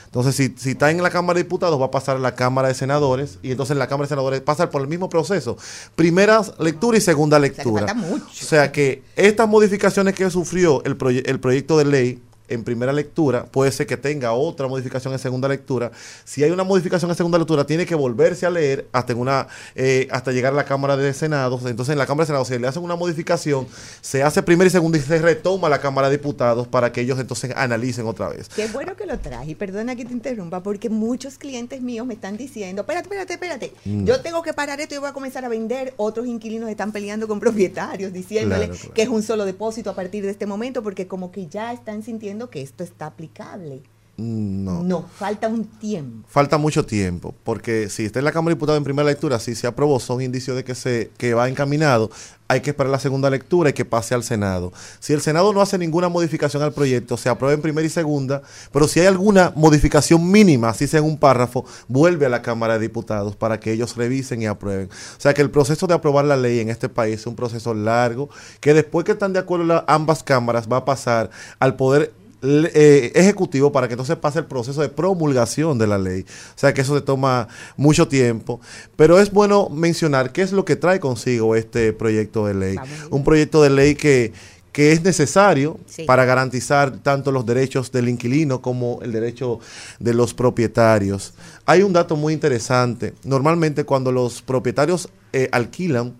Entonces, 0.07 0.35
si, 0.35 0.55
si 0.57 0.71
está 0.71 0.91
en 0.91 1.03
la 1.03 1.11
Cámara 1.11 1.37
de 1.37 1.43
Diputados, 1.45 1.79
va 1.81 1.87
a 1.87 1.91
pasar 1.91 2.17
a 2.17 2.19
la 2.19 2.35
Cámara 2.35 2.69
de 2.69 2.75
Senadores 2.75 3.39
y 3.43 3.51
entonces 3.51 3.73
en 3.73 3.79
la 3.79 3.87
Cámara 3.87 4.07
de 4.07 4.09
Senadores 4.11 4.41
pasa 4.41 4.71
por 4.71 4.81
el 4.81 4.89
mismo 4.89 5.11
proceso. 5.11 5.57
Primera 5.95 6.41
lectura 6.59 6.97
y 6.97 7.01
segunda 7.01 7.39
lectura. 7.39 7.87
falta 7.87 7.95
mucho. 7.95 8.25
O 8.31 8.33
sea 8.45 8.73
que 8.73 9.03
estas 9.17 9.49
modificaciones 9.49 10.15
que 10.15 10.29
sufrió 10.31 10.83
el, 10.85 10.97
proye- 10.97 11.23
el 11.27 11.39
proyecto 11.41 11.77
de 11.77 11.85
ley 11.85 12.23
en 12.49 12.65
primera 12.65 12.93
lectura, 12.93 13.47
puede 13.47 13.73
ser 13.73 13.87
que 13.87 13.97
tenga 13.97 14.33
otra 14.33 14.69
modificación 14.69 15.13
en 15.13 15.19
segunda 15.19 15.49
lectura. 15.49 15.91
Si 16.25 16.43
hay 16.43 16.51
una 16.51 16.65
modificación 16.65 17.11
en 17.11 17.17
segunda 17.17 17.39
lectura, 17.39 17.65
tiene 17.65 17.87
que 17.87 17.95
volverse 17.95 18.47
a 18.47 18.51
leer 18.51 18.87
hasta 18.93 19.13
en 19.13 19.19
una 19.19 19.49
eh, 19.75 20.09
hasta 20.11 20.33
llegar 20.33 20.53
a 20.53 20.57
la 20.57 20.65
Cámara 20.65 20.97
de 20.97 21.13
Senados. 21.13 21.65
Entonces, 21.67 21.93
en 21.93 21.99
la 21.99 22.07
Cámara 22.07 22.25
de 22.25 22.27
Senados, 22.27 22.49
si 22.49 22.59
le 22.59 22.67
hacen 22.67 22.83
una 22.83 22.97
modificación, 22.97 23.67
se 24.01 24.23
hace 24.23 24.43
primera 24.43 24.69
y 24.69 24.71
segunda 24.71 24.99
y 24.99 25.01
se 25.01 25.19
retoma 25.19 25.69
la 25.69 25.81
Cámara 25.81 26.09
de 26.09 26.17
Diputados 26.17 26.67
para 26.69 26.93
que 26.93 27.01
ellos 27.01 27.19
entonces 27.19 27.53
analicen 27.57 28.07
otra 28.07 28.29
vez. 28.29 28.49
Qué 28.49 28.69
bueno 28.69 28.97
que 28.97 29.07
lo 29.07 29.19
traje. 29.19 29.57
Perdona 29.57 29.97
que 29.97 30.05
te 30.05 30.13
interrumpa, 30.13 30.63
porque 30.63 30.91
muchos 30.91 31.39
clientes 31.39 31.81
míos 31.81 32.07
me 32.07 32.15
están 32.15 32.37
diciendo, 32.37 32.83
espérate, 32.83 33.07
espérate, 33.07 33.33
espérate. 33.35 33.73
Mm. 33.85 34.05
Yo 34.05 34.21
tengo 34.21 34.43
que 34.43 34.53
parar 34.53 34.81
esto 34.81 34.95
y 34.95 34.99
voy 34.99 35.09
a 35.09 35.13
comenzar 35.13 35.45
a 35.45 35.49
vender. 35.49 35.95
Otros 35.97 36.27
inquilinos 36.27 36.69
están 36.69 36.93
peleando 36.93 37.27
con 37.29 37.41
propietarios, 37.41 38.13
diciéndole 38.13 38.67
Claro, 38.67 38.79
claro. 38.81 38.95
que 38.95 39.03
es 39.03 39.09
un 39.09 39.23
solo 39.23 39.45
depósito 39.45 39.91
a 39.91 39.95
partir 39.95 40.25
de 40.25 40.31
este 40.31 40.47
momento, 40.47 40.83
porque 40.83 41.07
como 41.07 41.31
que 41.31 41.47
ya 41.47 41.73
están 41.73 42.03
sintiendo 42.03 42.36
que 42.51 42.63
esto 42.63 42.85
está 42.85 43.07
aplicable. 43.07 43.83
No. 44.19 44.83
No, 44.83 45.05
falta 45.19 45.47
un 45.47 45.67
tiempo. 45.67 46.27
Falta 46.29 46.57
mucho 46.57 46.87
tiempo, 46.87 47.35
porque 47.45 47.91
si 47.91 48.07
está 48.07 48.19
en 48.19 48.25
la 48.25 48.33
Cámara 48.33 48.53
de 48.53 48.57
Diputados 48.57 48.79
en 48.79 48.85
primera 48.85 49.07
lectura, 49.07 49.39
si 49.39 49.55
se 49.55 49.67
aprobó, 49.67 50.01
son 50.01 50.23
indicios 50.23 50.57
de 50.57 50.65
que 50.65 50.75
se 50.75 51.11
que 51.19 51.35
va 51.35 51.49
encaminado. 51.51 52.11
Hay 52.49 52.63
que 52.63 52.71
esperar 52.71 52.91
la 52.91 52.99
segunda 52.99 53.29
lectura 53.29 53.71
y 53.71 53.73
que 53.75 53.85
pase 53.85 54.15
al 54.15 54.23
Senado. 54.23 54.73
Si 55.01 55.13
el 55.13 55.21
Senado 55.21 55.53
no 55.53 55.61
hace 55.61 55.77
ninguna 55.77 56.09
modificación 56.09 56.63
al 56.63 56.73
proyecto, 56.73 57.19
se 57.19 57.29
aprueba 57.29 57.53
en 57.53 57.61
primera 57.61 57.87
y 57.87 57.91
segunda, 57.91 58.41
pero 58.73 58.89
si 58.89 59.01
hay 59.01 59.07
alguna 59.07 59.53
modificación 59.55 60.31
mínima, 60.31 60.71
así 60.71 60.87
sea 60.87 61.01
en 61.01 61.07
un 61.07 61.19
párrafo, 61.19 61.67
vuelve 61.87 62.25
a 62.25 62.31
la 62.31 62.41
Cámara 62.41 62.75
de 62.75 62.81
Diputados 62.81 63.37
para 63.37 63.61
que 63.61 63.73
ellos 63.73 63.97
revisen 63.97 64.41
y 64.41 64.47
aprueben. 64.47 64.89
O 64.89 65.21
sea 65.21 65.35
que 65.35 65.43
el 65.43 65.51
proceso 65.51 65.87
de 65.87 65.95
aprobar 65.95 66.25
la 66.25 66.39
ley 66.39 66.61
en 66.61 66.71
este 66.71 66.89
país 66.89 67.21
es 67.21 67.27
un 67.27 67.37
proceso 67.37 67.75
largo, 67.75 68.31
que 68.61 68.73
después 68.73 69.05
que 69.05 69.13
están 69.13 69.35
de 69.35 69.41
acuerdo 69.41 69.85
ambas 69.87 70.23
cámaras 70.23 70.69
va 70.73 70.79
a 70.79 70.85
pasar 70.87 71.29
al 71.59 71.77
poder 71.77 72.13
eh, 72.43 73.13
ejecutivo 73.15 73.73
para 73.73 73.89
que 73.89 73.95
entonces 73.95 74.17
pase 74.17 74.39
el 74.41 74.45
proceso 74.47 74.81
de 74.83 74.89
promulgación 74.89 75.79
de 75.79 75.87
la 75.87 75.99
ley. 75.99 76.23
O 76.23 76.59
sea 76.59 76.73
que 76.75 76.83
eso 76.83 76.95
se 76.95 77.01
toma 77.01 77.49
mucho 77.77 78.07
tiempo. 78.09 78.61
Pero 78.97 79.19
es 79.21 79.31
bueno 79.33 79.69
mencionar 79.71 80.33
qué 80.33 80.43
es 80.43 80.53
lo 80.53 80.65
que 80.65 80.77
trae 80.77 81.01
consigo 81.01 81.57
este 81.57 81.93
proyecto 81.93 82.47
de 82.47 82.55
ley. 82.55 82.77
Un 83.11 83.25
proyecto 83.25 83.63
de 83.63 83.71
ley 83.71 83.95
que, 83.95 84.33
que 84.73 84.93
es 84.93 85.03
necesario 85.03 85.79
Sí. 85.87 86.05
para 86.05 86.25
garantizar 86.27 86.99
tanto 86.99 87.33
los 87.33 87.47
derechos 87.47 87.91
del 87.91 88.09
inquilino 88.11 88.61
como 88.61 88.99
el 89.03 89.13
derecho 89.13 89.59
de 89.99 90.13
los 90.13 90.35
propietarios. 90.35 91.33
Hay 91.65 91.83
un 91.83 91.93
dato 91.95 92.17
muy 92.17 92.35
interesante. 92.35 93.15
Normalmente 93.25 93.85
cuando 93.85 94.13
los 94.13 94.43
propietarios 94.43 95.09
eh, 95.33 95.49
alquilan, 95.53 96.15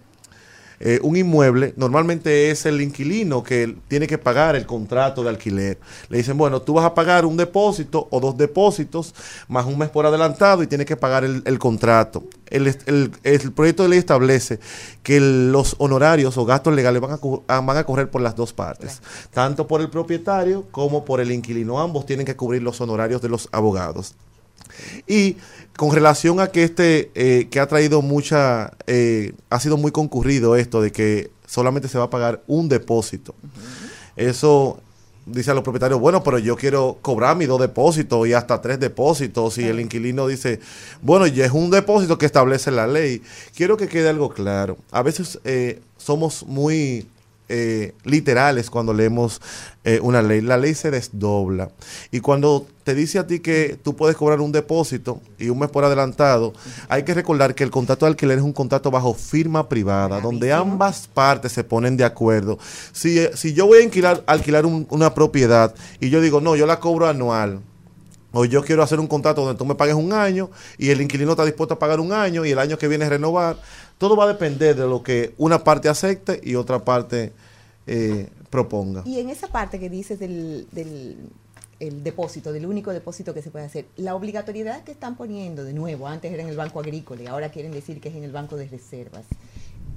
eh, 0.81 1.01
un 1.03 1.17
inmueble, 1.17 1.73
normalmente 1.77 2.51
es 2.51 2.67
el 2.67 2.81
inquilino 2.81 3.43
que 3.43 3.77
tiene 3.89 4.07
que 4.07 4.19
pagar 4.19 4.57
el 4.57 4.67
contrato 4.67 5.23
de 5.23 5.31
alquiler. 5.31 5.79
Le 6.09 6.19
dicen, 6.19 6.37
bueno, 6.37 6.61
tú 6.63 6.75
vas 6.75 6.85
a 6.85 6.95
pagar 6.95 7.25
un 7.27 7.37
depósito 7.37 8.09
o 8.11 8.21
dos 8.21 8.37
depósitos 8.37 9.15
más 9.49 9.65
un 9.67 9.79
mes 9.79 9.89
por 9.89 10.07
adelantado 10.07 10.63
y 10.63 10.67
tienes 10.67 10.87
que 10.87 10.97
pagar 10.97 11.25
el, 11.25 11.43
el 11.47 11.59
contrato. 11.59 12.25
El, 12.49 12.67
el- 12.87 13.11
el 13.25 13.53
proyecto 13.53 13.83
de 13.83 13.89
ley 13.89 13.99
establece 13.99 14.61
que 15.03 15.19
los 15.21 15.75
honorarios 15.79 16.37
o 16.39 16.45
gastos 16.45 16.75
legales 16.75 17.01
van 17.01 17.13
a, 17.13 17.19
ah, 17.49 17.61
van 17.61 17.77
a 17.77 17.85
correr 17.85 18.11
por 18.11 18.21
las 18.21 18.37
dos 18.37 18.53
partes, 18.53 19.01
tanto 19.33 19.67
por 19.67 19.81
el 19.81 19.91
propietario 19.91 20.67
como 20.71 21.05
por 21.05 21.21
el 21.21 21.33
inquilino. 21.33 21.81
Ambos 21.81 22.07
tienen 22.07 22.27
que 22.27 22.37
cubrir 22.37 22.63
los 22.63 22.81
honorarios 22.81 23.21
de 23.23 23.29
los 23.29 23.49
abogados. 23.53 24.15
Y 25.07 25.37
con 25.77 25.93
relación 25.93 26.41
a 26.41 26.49
que 26.49 26.65
este, 26.65 27.11
eh, 27.15 27.49
que 27.51 27.61
ha 27.61 27.67
traído 27.67 28.03
mucha, 28.03 28.73
eh, 28.87 29.33
ha 29.51 29.61
sido 29.61 29.77
muy 29.77 29.93
concurrido 29.93 30.57
esto 30.57 30.81
de 30.81 30.93
que 30.93 31.31
solamente 31.47 31.89
se 31.89 31.99
va 31.99 32.05
a 32.05 32.11
pagar 32.11 32.43
un 32.47 32.69
depósito. 32.69 33.35
Eso 34.17 34.81
dice 35.27 35.51
a 35.51 35.55
los 35.55 35.65
propietarios, 35.65 36.01
bueno, 36.01 36.23
pero 36.23 36.39
yo 36.39 36.57
quiero 36.57 36.99
cobrar 37.03 37.37
mis 37.37 37.49
dos 37.49 37.61
depósitos 37.61 38.27
y 38.27 38.33
hasta 38.33 38.61
tres 38.63 38.81
depósitos. 38.81 39.59
Y 39.59 39.65
el 39.65 39.81
inquilino 39.81 40.27
dice, 40.27 40.61
bueno, 41.03 41.27
ya 41.27 41.45
es 41.45 41.53
un 41.53 41.71
depósito 41.71 42.17
que 42.17 42.27
establece 42.27 42.71
la 42.71 42.87
ley. 42.87 43.23
Quiero 43.55 43.77
que 43.77 43.89
quede 43.89 44.09
algo 44.09 44.31
claro. 44.31 44.79
A 44.91 45.03
veces 45.03 45.39
eh, 45.45 45.81
somos 45.99 46.47
muy 46.47 47.07
eh, 47.49 47.95
literales 48.05 48.71
cuando 48.71 48.93
leemos 48.93 49.41
eh, 49.85 50.01
una 50.03 50.23
ley. 50.23 50.41
La 50.41 50.57
ley 50.57 50.75
se 50.75 50.91
desdobla. 50.91 51.71
Y 52.11 52.21
cuando 52.21 52.67
te 52.85 52.95
dice 52.95 53.19
a 53.19 53.27
ti 53.27 53.41
que 53.41 53.79
tú 53.83 53.95
puedes 53.97 54.17
cobrar 54.17 54.41
un 54.41 54.53
depósito 54.53 55.21
y 55.39 55.49
un 55.49 55.59
mes 55.59 55.71
por 55.71 55.85
adelantado, 55.85 56.53
hay 56.89 57.03
que 57.05 57.15
recordar 57.15 57.55
que 57.55 57.65
el 57.65 57.71
contrato 57.71 58.07
de 58.07 58.11
alquiler 58.11 58.39
es 58.39 58.45
un 58.45 58.53
contrato 58.53 58.91
bajo 58.91 59.15
firma 59.15 59.69
privada, 59.69 60.21
donde 60.21 60.53
ambas 60.53 61.09
partes 61.09 61.53
se 61.53 61.65
ponen 61.65 61.97
de 61.97 62.05
acuerdo. 62.05 62.59
Si, 62.93 63.19
eh, 63.19 63.31
si 63.35 63.53
yo 63.55 63.67
voy 63.67 63.81
a 63.81 63.85
alquilar, 63.85 64.23
alquilar 64.27 64.67
un- 64.67 64.87
una 64.91 65.15
propiedad 65.15 65.75
y 66.01 66.11
yo 66.11 66.21
digo, 66.21 66.41
no, 66.41 66.57
yo 66.57 66.67
la 66.67 66.81
cobro 66.81 67.07
anual. 67.09 67.61
O 68.39 68.45
yo 68.45 68.63
quiero 68.63 68.83
hacer 68.83 69.01
un 69.01 69.07
contrato 69.07 69.43
donde 69.43 69.57
tú 69.57 69.65
me 69.65 69.75
pagues 69.75 69.95
un 69.95 70.13
año 70.13 70.51
y 70.77 70.91
el 70.91 71.01
inquilino 71.01 71.31
está 71.31 71.47
dispuesto 71.47 71.73
a 71.73 71.79
pagar 71.79 72.01
un 72.01 72.13
año 72.13 72.45
y 72.45 72.51
el 72.51 72.59
año 72.59 72.77
que 72.77 72.87
viene 72.87 73.09
renovar. 73.09 73.57
Todo 73.97 74.15
va 74.15 74.25
a 74.25 74.29
depender 74.29 74.77
de 74.77 74.87
lo 74.87 75.03
que 75.03 75.33
una 75.39 75.65
parte 75.65 75.89
acepte 75.89 76.39
y 76.43 76.55
otra 76.55 76.85
parte 76.85 77.33
eh, 77.87 78.29
proponga. 78.51 79.05
Y 79.07 79.21
en 79.21 79.31
esa 79.31 79.49
parte 79.49 79.81
que 79.81 79.89
dices 79.89 80.19
del, 80.19 80.67
del 80.71 81.17
el 81.81 82.05
depósito, 82.05 82.53
del 82.53 82.67
único 82.67 82.93
depósito 82.93 83.33
que 83.33 83.41
se 83.41 83.51
puede 83.51 83.65
hacer, 83.65 83.87
la 83.97 84.15
obligatoriedad 84.15 84.85
que 84.85 84.93
están 84.93 85.17
poniendo 85.17 85.65
de 85.65 85.73
nuevo, 85.73 86.07
antes 86.07 86.31
era 86.31 86.43
en 86.43 86.51
el 86.51 86.57
Banco 86.57 86.81
Agrícola 86.81 87.23
y 87.23 87.27
ahora 87.29 87.51
quieren 87.51 87.73
decir 87.73 88.03
que 88.03 88.11
es 88.11 88.17
en 88.17 88.25
el 88.25 88.33
Banco 88.33 88.57
de 88.57 88.69
Reservas. 88.69 89.25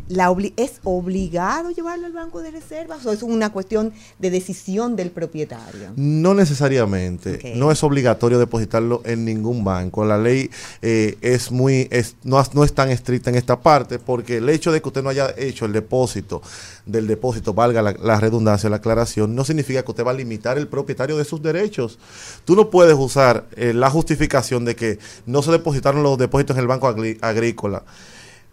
La 0.10 0.32
obli- 0.32 0.53
¿Es 0.57 0.80
obligado 0.84 1.70
llevarlo 1.70 2.07
al 2.07 2.14
Banco 2.14 2.41
de 2.41 2.49
Reservas 2.49 3.05
o 3.05 3.12
es 3.14 3.22
una 3.24 3.51
cuestión 3.51 3.93
de 4.18 4.32
decisión 4.32 4.95
del 4.95 5.12
propietario? 5.12 5.91
No 5.95 6.34
necesariamente, 6.34 7.53
no 7.55 7.72
es 7.72 7.84
obligatorio 7.84 8.39
depositarlo 8.39 9.01
en 9.05 9.24
ningún 9.24 9.64
banco. 9.64 10.03
La 10.03 10.18
ley 10.18 10.49
eh, 10.82 11.18
es 11.22 11.51
muy, 11.51 11.88
es, 11.91 12.16
no, 12.24 12.43
no 12.53 12.64
es 12.64 12.74
tan 12.74 12.89
estricta 12.89 13.30
en 13.30 13.36
esta 13.36 13.60
parte 13.62 13.99
porque 13.99 14.38
el 14.38 14.49
hecho 14.49 14.72
de 14.72 14.82
que 14.82 14.88
usted 14.89 15.03
no 15.03 15.10
haya 15.10 15.34
hecho 15.38 15.66
el 15.66 15.74
depósito 15.74 16.41
del 16.88 17.05
depósito, 17.05 17.53
valga 17.53 17.84
la, 17.84 17.91
la 17.93 18.20
redundancia, 18.20 18.68
la 18.70 18.78
aclaración, 18.78 19.36
no 19.36 19.45
significa 19.45 19.84
que 19.84 19.91
usted 19.91 20.03
va 20.03 20.12
a 20.12 20.16
limitar 20.16 20.57
el 20.57 20.68
propietario 20.68 21.18
de 21.18 21.24
sus 21.24 21.41
derechos. 21.43 21.99
Tú 22.45 22.55
no 22.55 22.72
puedes 22.72 22.95
usar 22.95 23.45
eh, 23.55 23.74
la 23.76 23.91
justificación 23.91 24.66
de 24.66 24.76
que 24.76 24.97
no 25.28 25.43
se 25.43 25.51
depositaron 25.51 26.01
los 26.01 26.18
depósitos 26.18 26.55
en 26.57 26.62
el 26.62 26.68
banco 26.68 26.88
agrícola 27.22 27.84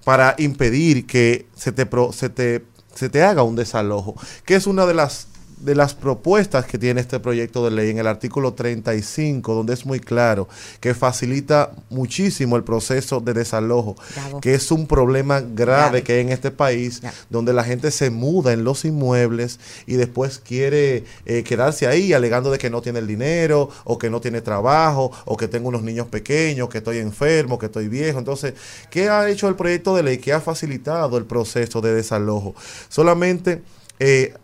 para 0.07 0.37
impedir 0.39 1.05
que 1.05 1.49
se 1.57 1.73
te, 1.73 1.85
pro- 1.85 2.13
se 2.13 2.29
te, 2.29 2.65
se 2.95 3.09
te 3.09 3.25
haga 3.25 3.43
un 3.43 3.57
desalojo, 3.57 4.15
que 4.45 4.55
es 4.55 4.69
una 4.69 4.87
de 4.87 4.95
las 4.95 5.27
de 5.57 5.75
las 5.75 5.95
propuestas 5.95 6.67
que 6.67 6.79
tiene 6.79 7.01
este 7.01 7.19
proyecto 7.19 7.65
de 7.65 7.71
ley 7.71 7.91
en 7.91 7.99
el 7.99 8.07
artículo 8.07 8.55
35, 8.55 9.55
donde 9.55 9.75
es 9.75 9.87
muy 9.87 10.01
claro 10.01 10.49
que 10.81 10.95
facilita 10.95 11.73
muchísimo 11.91 12.57
el 12.57 12.65
proceso 12.65 13.21
de 13.21 13.33
desalojo, 13.33 13.97
Bravo. 14.15 14.41
que 14.41 14.55
es 14.55 14.71
un 14.71 14.87
problema 14.87 15.41
grave, 15.41 15.55
Grave. 15.55 16.03
que 16.03 16.13
hay 16.15 16.21
en 16.21 16.29
este 16.31 16.51
país, 16.51 17.03
donde 17.31 17.53
la 17.53 17.65
gente 17.65 17.91
se 17.91 18.11
muda 18.11 18.53
en 18.53 18.65
los 18.65 18.85
inmuebles 18.85 19.59
y 19.87 19.95
después 19.95 20.39
quiere 20.39 21.05
eh, 21.25 21.43
quedarse 21.43 21.87
ahí 21.87 22.13
alegando 22.13 22.51
de 22.51 22.59
que 22.59 22.71
no 22.71 22.83
tiene 22.83 22.99
el 22.99 23.07
dinero 23.07 23.71
o 23.85 23.99
que 23.99 24.11
no 24.11 24.21
tiene 24.21 24.41
trabajo 24.43 25.11
o 25.25 25.37
que 25.37 25.49
tengo 25.49 25.69
unos 25.69 25.83
niños 25.83 26.07
pequeños, 26.09 26.69
que 26.69 26.79
estoy 26.79 26.99
enfermo, 26.99 27.59
que 27.59 27.67
estoy 27.67 27.89
viejo. 27.89 28.19
Entonces, 28.19 28.55
¿qué 28.91 29.09
ha 29.09 29.29
hecho 29.29 29.49
el 29.49 29.57
proyecto 29.57 29.97
de 29.97 30.03
ley 30.03 30.19
que 30.19 30.33
ha 30.33 30.41
facilitado 30.41 31.17
el 31.17 31.25
proceso 31.25 31.81
de 31.81 31.95
desalojo? 31.95 32.55
Solamente 32.89 33.63
eh, 33.99 34.35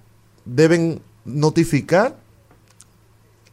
deben 0.44 1.00
notificar 1.24 2.16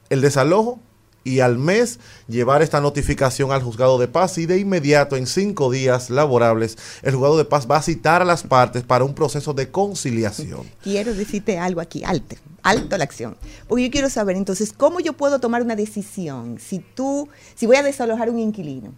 el 0.10 0.22
desalojo 0.22 0.80
y 1.24 1.42
al 1.42 1.58
mes 1.58 2.00
llevar 2.28 2.62
esta 2.62 2.82
notificación 2.82 3.52
al 3.52 3.62
juzgado 3.62 3.98
de 4.00 4.08
paz 4.08 4.38
y 4.38 4.46
de 4.46 4.58
inmediato 4.60 5.16
en 5.16 5.28
cinco 5.28 5.70
días 5.70 6.10
laborables 6.10 6.78
el 7.04 7.14
juzgado 7.14 7.38
de 7.38 7.46
paz 7.46 7.68
va 7.70 7.78
a 7.78 7.82
citar 7.82 8.22
a 8.22 8.26
las 8.26 8.44
partes 8.44 8.84
para 8.84 9.04
un 9.04 9.14
proceso 9.14 9.54
de 9.54 9.70
conciliación. 9.70 10.66
Quiero 10.84 11.14
decirte 11.14 11.60
algo 11.60 11.82
aquí, 11.82 12.04
alto, 12.04 12.36
alto 12.64 12.98
la 12.98 13.04
acción. 13.04 13.38
Porque 13.68 13.86
yo 13.86 13.92
quiero 13.92 14.10
saber 14.10 14.38
entonces 14.38 14.74
cómo 14.74 15.00
yo 15.00 15.14
puedo 15.14 15.40
tomar 15.40 15.62
una 15.62 15.76
decisión 15.76 16.58
si 16.60 16.80
tú, 16.80 17.30
si 17.56 17.66
voy 17.66 17.76
a 17.76 17.84
desalojar 17.84 18.30
un 18.30 18.40
inquilino 18.40 18.94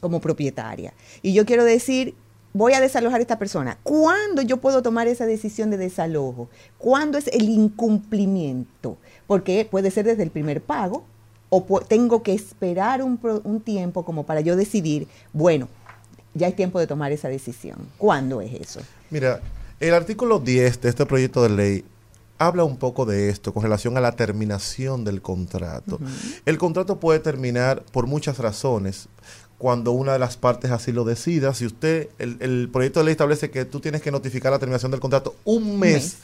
como 0.00 0.20
propietaria 0.20 0.92
y 1.22 1.32
yo 1.32 1.46
quiero 1.46 1.64
decir, 1.64 2.14
voy 2.52 2.74
a 2.74 2.80
desalojar 2.80 3.20
a 3.20 3.22
esta 3.22 3.38
persona. 3.38 3.78
¿Cuándo 3.82 4.42
yo 4.42 4.58
puedo 4.58 4.82
tomar 4.82 5.08
esa 5.08 5.26
decisión 5.26 5.70
de 5.70 5.76
desalojo? 5.76 6.48
¿Cuándo 6.78 7.18
es 7.18 7.28
el 7.28 7.48
incumplimiento? 7.48 8.98
Porque 9.26 9.66
puede 9.70 9.90
ser 9.90 10.04
desde 10.04 10.22
el 10.22 10.30
primer 10.30 10.62
pago 10.62 11.04
o 11.48 11.80
tengo 11.80 12.22
que 12.22 12.32
esperar 12.32 13.02
un, 13.02 13.18
un 13.44 13.60
tiempo 13.60 14.04
como 14.04 14.24
para 14.24 14.40
yo 14.40 14.56
decidir, 14.56 15.06
bueno, 15.32 15.68
ya 16.34 16.48
es 16.48 16.56
tiempo 16.56 16.78
de 16.78 16.86
tomar 16.86 17.12
esa 17.12 17.28
decisión. 17.28 17.76
¿Cuándo 17.98 18.40
es 18.40 18.54
eso? 18.54 18.80
Mira, 19.10 19.40
el 19.78 19.94
artículo 19.94 20.38
10 20.38 20.80
de 20.80 20.88
este 20.88 21.04
proyecto 21.04 21.42
de 21.42 21.50
ley 21.50 21.84
habla 22.38 22.64
un 22.64 22.76
poco 22.76 23.06
de 23.06 23.28
esto 23.28 23.52
con 23.52 23.62
relación 23.62 23.96
a 23.96 24.00
la 24.00 24.12
terminación 24.12 25.04
del 25.04 25.22
contrato. 25.22 26.00
El 26.44 26.58
contrato 26.58 26.98
puede 26.98 27.20
terminar 27.20 27.82
por 27.92 28.06
muchas 28.06 28.38
razones. 28.38 29.08
Cuando 29.62 29.92
una 29.92 30.14
de 30.14 30.18
las 30.18 30.36
partes 30.36 30.72
así 30.72 30.90
lo 30.90 31.04
decida, 31.04 31.54
si 31.54 31.66
usted, 31.66 32.08
el, 32.18 32.36
el 32.40 32.68
proyecto 32.72 32.98
de 32.98 33.04
ley 33.04 33.12
establece 33.12 33.52
que 33.52 33.64
tú 33.64 33.78
tienes 33.78 34.02
que 34.02 34.10
notificar 34.10 34.50
la 34.50 34.58
terminación 34.58 34.90
del 34.90 34.98
contrato 34.98 35.36
un 35.44 35.78
mes. 35.78 36.02
mes. 36.02 36.16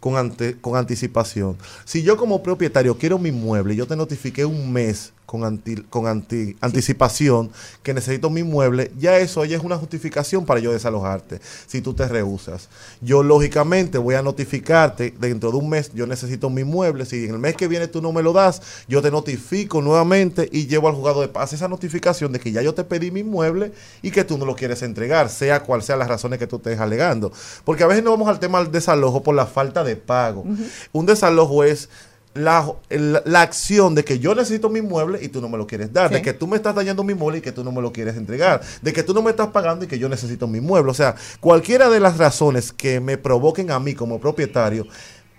Con, 0.00 0.16
ante- 0.16 0.56
con 0.58 0.76
anticipación. 0.76 1.58
Si 1.84 2.02
yo 2.02 2.16
como 2.16 2.42
propietario 2.42 2.96
quiero 2.96 3.18
mi 3.18 3.28
inmueble, 3.28 3.76
yo 3.76 3.86
te 3.86 3.96
notifiqué 3.96 4.46
un 4.46 4.72
mes 4.72 5.12
con, 5.26 5.44
anti- 5.44 5.84
con 5.90 6.08
anti- 6.08 6.56
anticipación 6.60 7.50
que 7.84 7.94
necesito 7.94 8.30
mi 8.30 8.40
inmueble, 8.40 8.90
ya 8.98 9.18
eso 9.18 9.44
ya 9.44 9.56
es 9.56 9.62
una 9.62 9.76
justificación 9.76 10.44
para 10.44 10.58
yo 10.58 10.72
desalojarte, 10.72 11.40
si 11.68 11.80
tú 11.82 11.94
te 11.94 12.08
rehusas. 12.08 12.68
Yo 13.00 13.22
lógicamente 13.22 13.96
voy 13.98 14.16
a 14.16 14.22
notificarte 14.22 15.14
dentro 15.20 15.52
de 15.52 15.58
un 15.58 15.68
mes, 15.68 15.92
yo 15.94 16.06
necesito 16.08 16.50
mi 16.50 16.62
inmueble, 16.62 17.04
si 17.06 17.26
en 17.26 17.30
el 17.34 17.38
mes 17.38 17.54
que 17.54 17.68
viene 17.68 17.86
tú 17.86 18.02
no 18.02 18.10
me 18.10 18.22
lo 18.24 18.32
das, 18.32 18.60
yo 18.88 19.02
te 19.02 19.12
notifico 19.12 19.80
nuevamente 19.82 20.48
y 20.50 20.66
llevo 20.66 20.88
al 20.88 20.94
juzgado 20.96 21.20
de 21.20 21.28
paz 21.28 21.52
esa 21.52 21.68
notificación 21.68 22.32
de 22.32 22.40
que 22.40 22.50
ya 22.50 22.62
yo 22.62 22.74
te 22.74 22.82
pedí 22.82 23.12
mi 23.12 23.20
inmueble 23.20 23.70
y 24.02 24.10
que 24.10 24.24
tú 24.24 24.36
no 24.36 24.44
lo 24.46 24.56
quieres 24.56 24.82
entregar, 24.82 25.28
sea 25.28 25.62
cual 25.62 25.82
sea 25.84 25.96
las 25.96 26.08
razones 26.08 26.40
que 26.40 26.48
tú 26.48 26.56
estés 26.56 26.80
alegando. 26.80 27.30
Porque 27.64 27.84
a 27.84 27.86
veces 27.86 28.02
no 28.02 28.10
vamos 28.10 28.28
al 28.28 28.40
tema 28.40 28.60
del 28.60 28.72
desalojo 28.72 29.22
por 29.22 29.36
la 29.36 29.46
falta 29.46 29.84
de 29.84 29.89
pago. 29.96 30.44
Un 30.92 31.06
desalojo 31.06 31.64
es 31.64 31.88
la, 32.34 32.72
la 32.88 33.42
acción 33.42 33.94
de 33.94 34.04
que 34.04 34.18
yo 34.18 34.34
necesito 34.34 34.68
mi 34.68 34.78
inmueble 34.78 35.18
y 35.22 35.28
tú 35.28 35.40
no 35.40 35.48
me 35.48 35.58
lo 35.58 35.66
quieres 35.66 35.92
dar, 35.92 36.10
de 36.10 36.22
que 36.22 36.32
tú 36.32 36.46
me 36.46 36.56
estás 36.56 36.74
dañando 36.74 37.02
mi 37.02 37.12
inmueble 37.12 37.38
y 37.38 37.40
que 37.40 37.52
tú 37.52 37.64
no 37.64 37.72
me 37.72 37.82
lo 37.82 37.92
quieres 37.92 38.16
entregar, 38.16 38.60
de 38.82 38.92
que 38.92 39.02
tú 39.02 39.14
no 39.14 39.22
me 39.22 39.30
estás 39.30 39.48
pagando 39.48 39.84
y 39.84 39.88
que 39.88 39.98
yo 39.98 40.08
necesito 40.08 40.46
mi 40.46 40.58
inmueble. 40.58 40.90
O 40.90 40.94
sea, 40.94 41.16
cualquiera 41.40 41.90
de 41.90 42.00
las 42.00 42.18
razones 42.18 42.72
que 42.72 43.00
me 43.00 43.18
provoquen 43.18 43.70
a 43.70 43.80
mí 43.80 43.94
como 43.94 44.20
propietario 44.20 44.86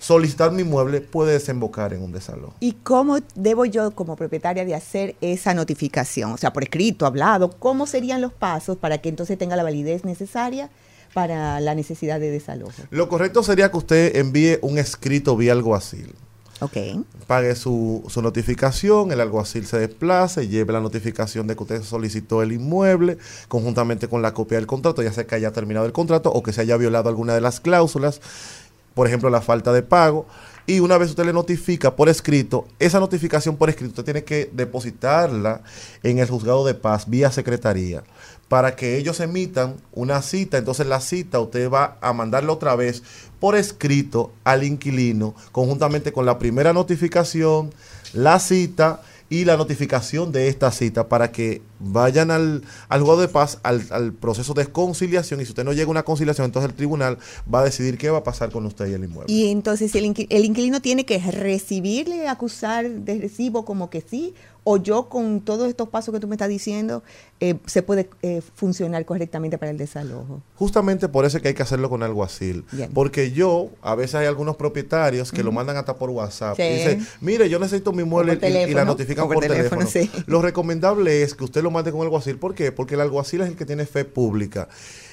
solicitar 0.02 0.52
mi 0.52 0.64
inmueble 0.64 1.00
puede 1.00 1.34
desembocar 1.34 1.94
en 1.94 2.02
un 2.02 2.12
desalojo. 2.12 2.56
¿Y 2.60 2.74
cómo 2.74 3.20
debo 3.36 3.66
yo 3.66 3.92
como 3.92 4.16
propietaria 4.16 4.66
de 4.66 4.74
hacer 4.74 5.16
esa 5.22 5.54
notificación? 5.54 6.32
O 6.32 6.38
sea, 6.38 6.52
por 6.52 6.64
escrito, 6.64 7.06
hablado, 7.06 7.52
¿cómo 7.52 7.86
serían 7.86 8.20
los 8.20 8.34
pasos 8.34 8.78
para 8.78 8.98
que 8.98 9.10
entonces 9.10 9.38
tenga 9.38 9.56
la 9.56 9.64
validez 9.64 10.04
necesaria 10.04 10.72
para 11.14 11.60
la 11.60 11.76
necesidad 11.76 12.20
de 12.20 12.32
desalojo? 12.32 12.84
Lo 12.90 13.10
correcto 13.10 13.44
sería 13.44 13.72
que 13.72 13.78
usted 13.78 14.16
envíe 14.16 14.60
un 14.62 14.78
escrito 14.78 15.36
vía 15.36 15.54
alguacil. 15.54 16.14
Ok. 16.62 16.78
pague 17.26 17.56
su, 17.56 18.04
su 18.08 18.22
notificación, 18.22 19.12
el 19.12 19.20
alguacil 19.20 19.66
se 19.66 19.80
desplace, 19.80 20.48
lleve 20.48 20.74
la 20.74 20.80
notificación 20.80 21.48
de 21.48 21.56
que 21.56 21.64
usted 21.64 21.82
solicitó 21.82 22.44
el 22.44 22.52
inmueble, 22.52 23.18
conjuntamente 23.48 24.08
con 24.08 24.22
la 24.22 24.36
copia 24.36 24.60
del 24.60 24.68
contrato, 24.68 25.02
ya 25.02 25.12
sea 25.12 25.26
que 25.26 25.34
haya 25.34 25.52
terminado 25.52 25.88
el 25.88 25.92
contrato 25.92 26.32
o 26.32 26.44
que 26.44 26.54
se 26.54 26.62
haya 26.62 26.78
violado 26.78 27.10
alguna 27.10 27.34
de 27.34 27.42
las 27.42 27.62
cláusulas, 27.62 28.22
por 28.94 29.08
ejemplo, 29.08 29.32
la 29.32 29.42
falta 29.42 29.74
de 29.74 29.82
pago. 29.82 30.28
Y 30.68 30.82
una 30.82 31.00
vez 31.00 31.10
usted 31.10 31.26
le 31.26 31.34
notifica 31.34 31.96
por 31.96 32.10
escrito, 32.10 32.68
esa 32.78 33.00
notificación 33.00 33.58
por 33.58 33.70
escrito 33.70 33.94
usted 33.94 34.06
tiene 34.06 34.24
que 34.24 34.52
depositarla 34.54 35.62
en 36.04 36.20
el 36.20 36.30
juzgado 36.30 36.64
de 36.64 36.76
paz 36.76 37.10
vía 37.10 37.32
secretaría 37.32 38.04
para 38.52 38.76
que 38.76 38.98
ellos 38.98 39.22
emitan 39.22 39.78
una 39.94 40.22
cita. 40.22 40.58
Entonces 40.58 40.86
la 40.86 41.00
cita 41.00 41.40
usted 41.40 41.70
va 41.70 41.98
a 42.02 42.12
mandarla 42.12 42.52
otra 42.52 42.76
vez 42.76 43.02
por 43.40 43.56
escrito 43.56 44.34
al 44.44 44.66
inquilino, 44.66 45.36
conjuntamente 45.54 46.12
con 46.12 46.26
la 46.26 46.38
primera 46.38 46.74
notificación, 46.74 47.74
la 48.12 48.40
cita 48.40 49.04
y 49.30 49.46
la 49.46 49.56
notificación 49.56 50.34
de 50.34 50.50
esta 50.50 50.70
cita 50.74 51.08
para 51.08 51.32
que 51.32 51.62
vayan 51.80 52.30
al, 52.32 52.64
al 52.90 53.00
juzgado 53.00 53.22
de 53.22 53.30
paz, 53.30 53.60
al, 53.64 53.86
al 53.90 54.12
proceso 54.12 54.54
de 54.54 54.68
conciliación. 54.68 55.40
Y 55.40 55.46
si 55.46 55.52
usted 55.52 55.64
no 55.64 55.72
llega 55.72 55.88
a 55.88 55.92
una 55.92 56.04
conciliación, 56.04 56.44
entonces 56.44 56.72
el 56.72 56.76
tribunal 56.76 57.20
va 57.52 57.62
a 57.62 57.64
decidir 57.64 57.98
qué 57.98 58.10
va 58.10 58.18
a 58.18 58.24
pasar 58.26 58.52
con 58.52 58.66
usted 58.66 58.88
y 58.88 58.94
el 58.94 59.06
inmueble. 59.06 59.34
Y 59.34 59.50
entonces 59.50 59.96
el 59.96 60.04
inquilino 60.04 60.82
tiene 60.82 61.06
que 61.06 61.20
recibirle, 61.20 62.28
acusar 62.28 62.90
de 62.90 63.18
recibo 63.18 63.64
como 63.64 63.90
que 63.90 64.02
sí, 64.02 64.34
o 64.64 64.78
yo 64.78 65.10
con 65.10 65.42
todos 65.42 65.68
estos 65.68 65.90
pasos 65.90 66.14
que 66.14 66.20
tú 66.20 66.28
me 66.28 66.36
estás 66.36 66.48
diciendo, 66.50 67.04
eh, 67.40 67.56
se 67.66 67.82
puede 67.82 68.10
eh, 68.22 68.42
funcionar 68.56 69.04
correctamente 69.06 69.58
para 69.58 69.72
el 69.72 69.78
desalojo. 69.78 70.42
Justamente 70.56 71.10
por 71.10 71.26
eso 71.26 71.38
es 71.38 71.42
que 71.44 71.50
hay 71.50 71.54
que 71.56 71.64
hacerlo 71.64 71.90
con 71.90 72.04
alguacil. 72.04 72.64
Bien. 72.72 72.92
Porque 72.94 73.32
yo, 73.32 73.70
a 73.82 73.96
veces 73.96 74.16
hay 74.16 74.28
algunos 74.28 74.58
propietarios 74.58 75.32
que 75.32 75.44
lo 75.44 75.52
mandan 75.52 75.78
hasta 75.78 75.96
por 75.96 76.12
WhatsApp. 76.12 76.58
Sí. 76.58 76.62
Y 76.64 76.74
dicen, 76.76 77.08
mire, 77.22 77.50
yo 77.50 77.58
necesito 77.58 77.92
mi 77.92 78.04
por 78.04 78.28
y- 78.28 78.34
y, 78.70 78.74
la 78.74 78.86
notifican 78.86 79.26
por 79.26 79.36
por, 79.36 79.44
teléfono, 79.48 79.86
teléfono. 79.88 80.16
sí. 80.16 80.24
Lo 80.28 80.42
recomendable 80.44 81.24
es 81.24 81.34
que 81.34 81.44
usted 81.44 81.64
lo 81.64 81.72
mande 81.72 81.92
con 81.92 82.02
alguacil. 82.02 82.38
¿Por 82.38 82.54
qué? 82.54 82.72
Porque 82.72 82.94
el 82.94 83.02
alguacil 83.02 83.42
es 83.42 83.48
el 83.48 83.56
que 83.56 83.66
tiene 83.66 83.86
fe 83.88 84.06
pública. 84.06 84.70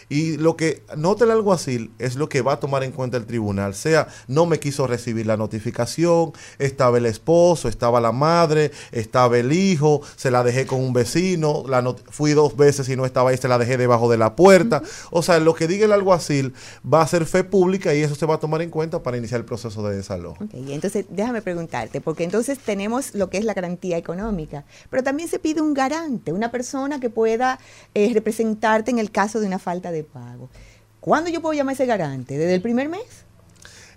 Y 0.09 0.37
lo 0.39 0.57
que 0.57 0.83
nota 0.97 1.25
el 1.25 1.31
alguacil 1.31 1.91
es 1.99 2.17
lo 2.17 2.29
que 2.29 2.43
va 2.43 2.55
a 2.55 2.61
tomar 2.61 2.83
en 2.85 2.93
cuenta 2.93 3.17
el 3.17 3.27
tribunal. 3.27 3.75
Sea, 3.75 4.09
no 4.27 4.47
me 4.47 4.59
quiso 4.59 4.87
recibir 4.87 5.27
la 5.27 5.37
notificación, 5.37 6.33
estaba 6.59 6.99
el 6.99 7.07
esposo, 7.07 7.69
estaba 7.69 8.01
la 8.01 8.13
madre, 8.13 8.71
estaba 8.93 9.39
el 9.39 9.53
hijo, 9.53 10.01
se 10.17 10.31
la 10.31 10.43
dejé 10.43 10.67
con 10.67 10.81
un 10.81 10.93
vecino, 10.93 11.65
la 11.69 11.83
not- 11.83 12.03
fui 12.11 12.33
dos 12.33 12.57
veces 12.57 12.89
y 12.89 12.97
no 12.97 13.05
estaba 13.05 13.31
ahí, 13.31 13.37
se 13.37 13.49
la 13.49 13.59
dejé 13.59 13.77
debajo 13.77 14.11
de 14.11 14.17
la 14.19 14.35
puerta. 14.35 14.83
O 15.11 15.23
sea, 15.23 15.39
lo 15.41 15.55
que 15.55 15.67
diga 15.69 15.85
el 15.85 15.93
alguacil 15.93 16.55
va 16.91 17.03
a 17.03 17.07
ser 17.07 17.27
fe 17.27 17.45
pública 17.45 17.95
y 17.95 18.03
eso 18.03 18.15
se 18.15 18.27
va 18.27 18.37
a 18.37 18.39
tomar 18.41 18.63
en 18.63 18.71
cuenta 18.71 19.03
para 19.03 19.17
iniciar 19.19 19.41
el 19.41 19.45
proceso 19.45 19.87
de 19.87 19.97
desalojo. 19.97 20.43
Ok, 20.43 20.51
entonces 20.55 21.05
déjame 21.11 21.43
preguntarte, 21.43 22.01
porque 22.01 22.25
entonces 22.25 22.59
tenemos 22.59 23.15
lo 23.15 23.29
que 23.31 23.39
es 23.39 23.45
la 23.45 23.55
garantía 23.55 23.97
económica, 23.99 24.65
pero 24.91 25.03
también 25.03 25.29
se 25.29 25.39
pide 25.39 25.61
un 25.61 25.75
garante, 25.75 26.33
una 26.33 26.51
persona 26.51 26.99
que 27.01 27.11
pueda 27.11 27.59
eh, 27.95 28.11
representarte 28.15 28.91
en 28.91 28.99
el 28.99 29.11
caso 29.11 29.41
de 29.41 29.47
una 29.47 29.59
falta 29.59 29.91
de 29.91 29.98
pago. 30.05 30.51
¿Cuándo 31.01 31.31
yo 31.31 31.41
puedo 31.41 31.55
llamar 31.55 31.73
a 31.73 31.75
ese 31.75 31.87
garante? 31.87 32.37
¿Desde 32.37 32.55
el 32.55 32.63
primer 32.63 32.89
mes? 32.89 33.29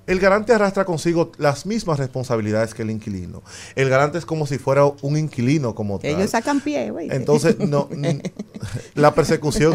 El 0.07 0.19
garante 0.19 0.51
arrastra 0.51 0.83
consigo 0.83 1.31
las 1.37 1.65
mismas 1.65 1.99
responsabilidades 1.99 2.73
que 2.73 2.81
el 2.81 2.89
inquilino. 2.89 3.43
El 3.75 3.89
garante 3.89 4.17
es 4.17 4.25
como 4.25 4.47
si 4.47 4.57
fuera 4.57 4.85
un 4.85 5.15
inquilino 5.15 5.75
como 5.75 5.99
tal. 5.99 6.11
Ellos 6.11 6.31
sacan 6.31 6.59
pie, 6.59 6.89
güey. 6.89 7.07
Entonces, 7.11 7.59
no, 7.59 7.87
la 8.95 9.13
persecución, 9.13 9.73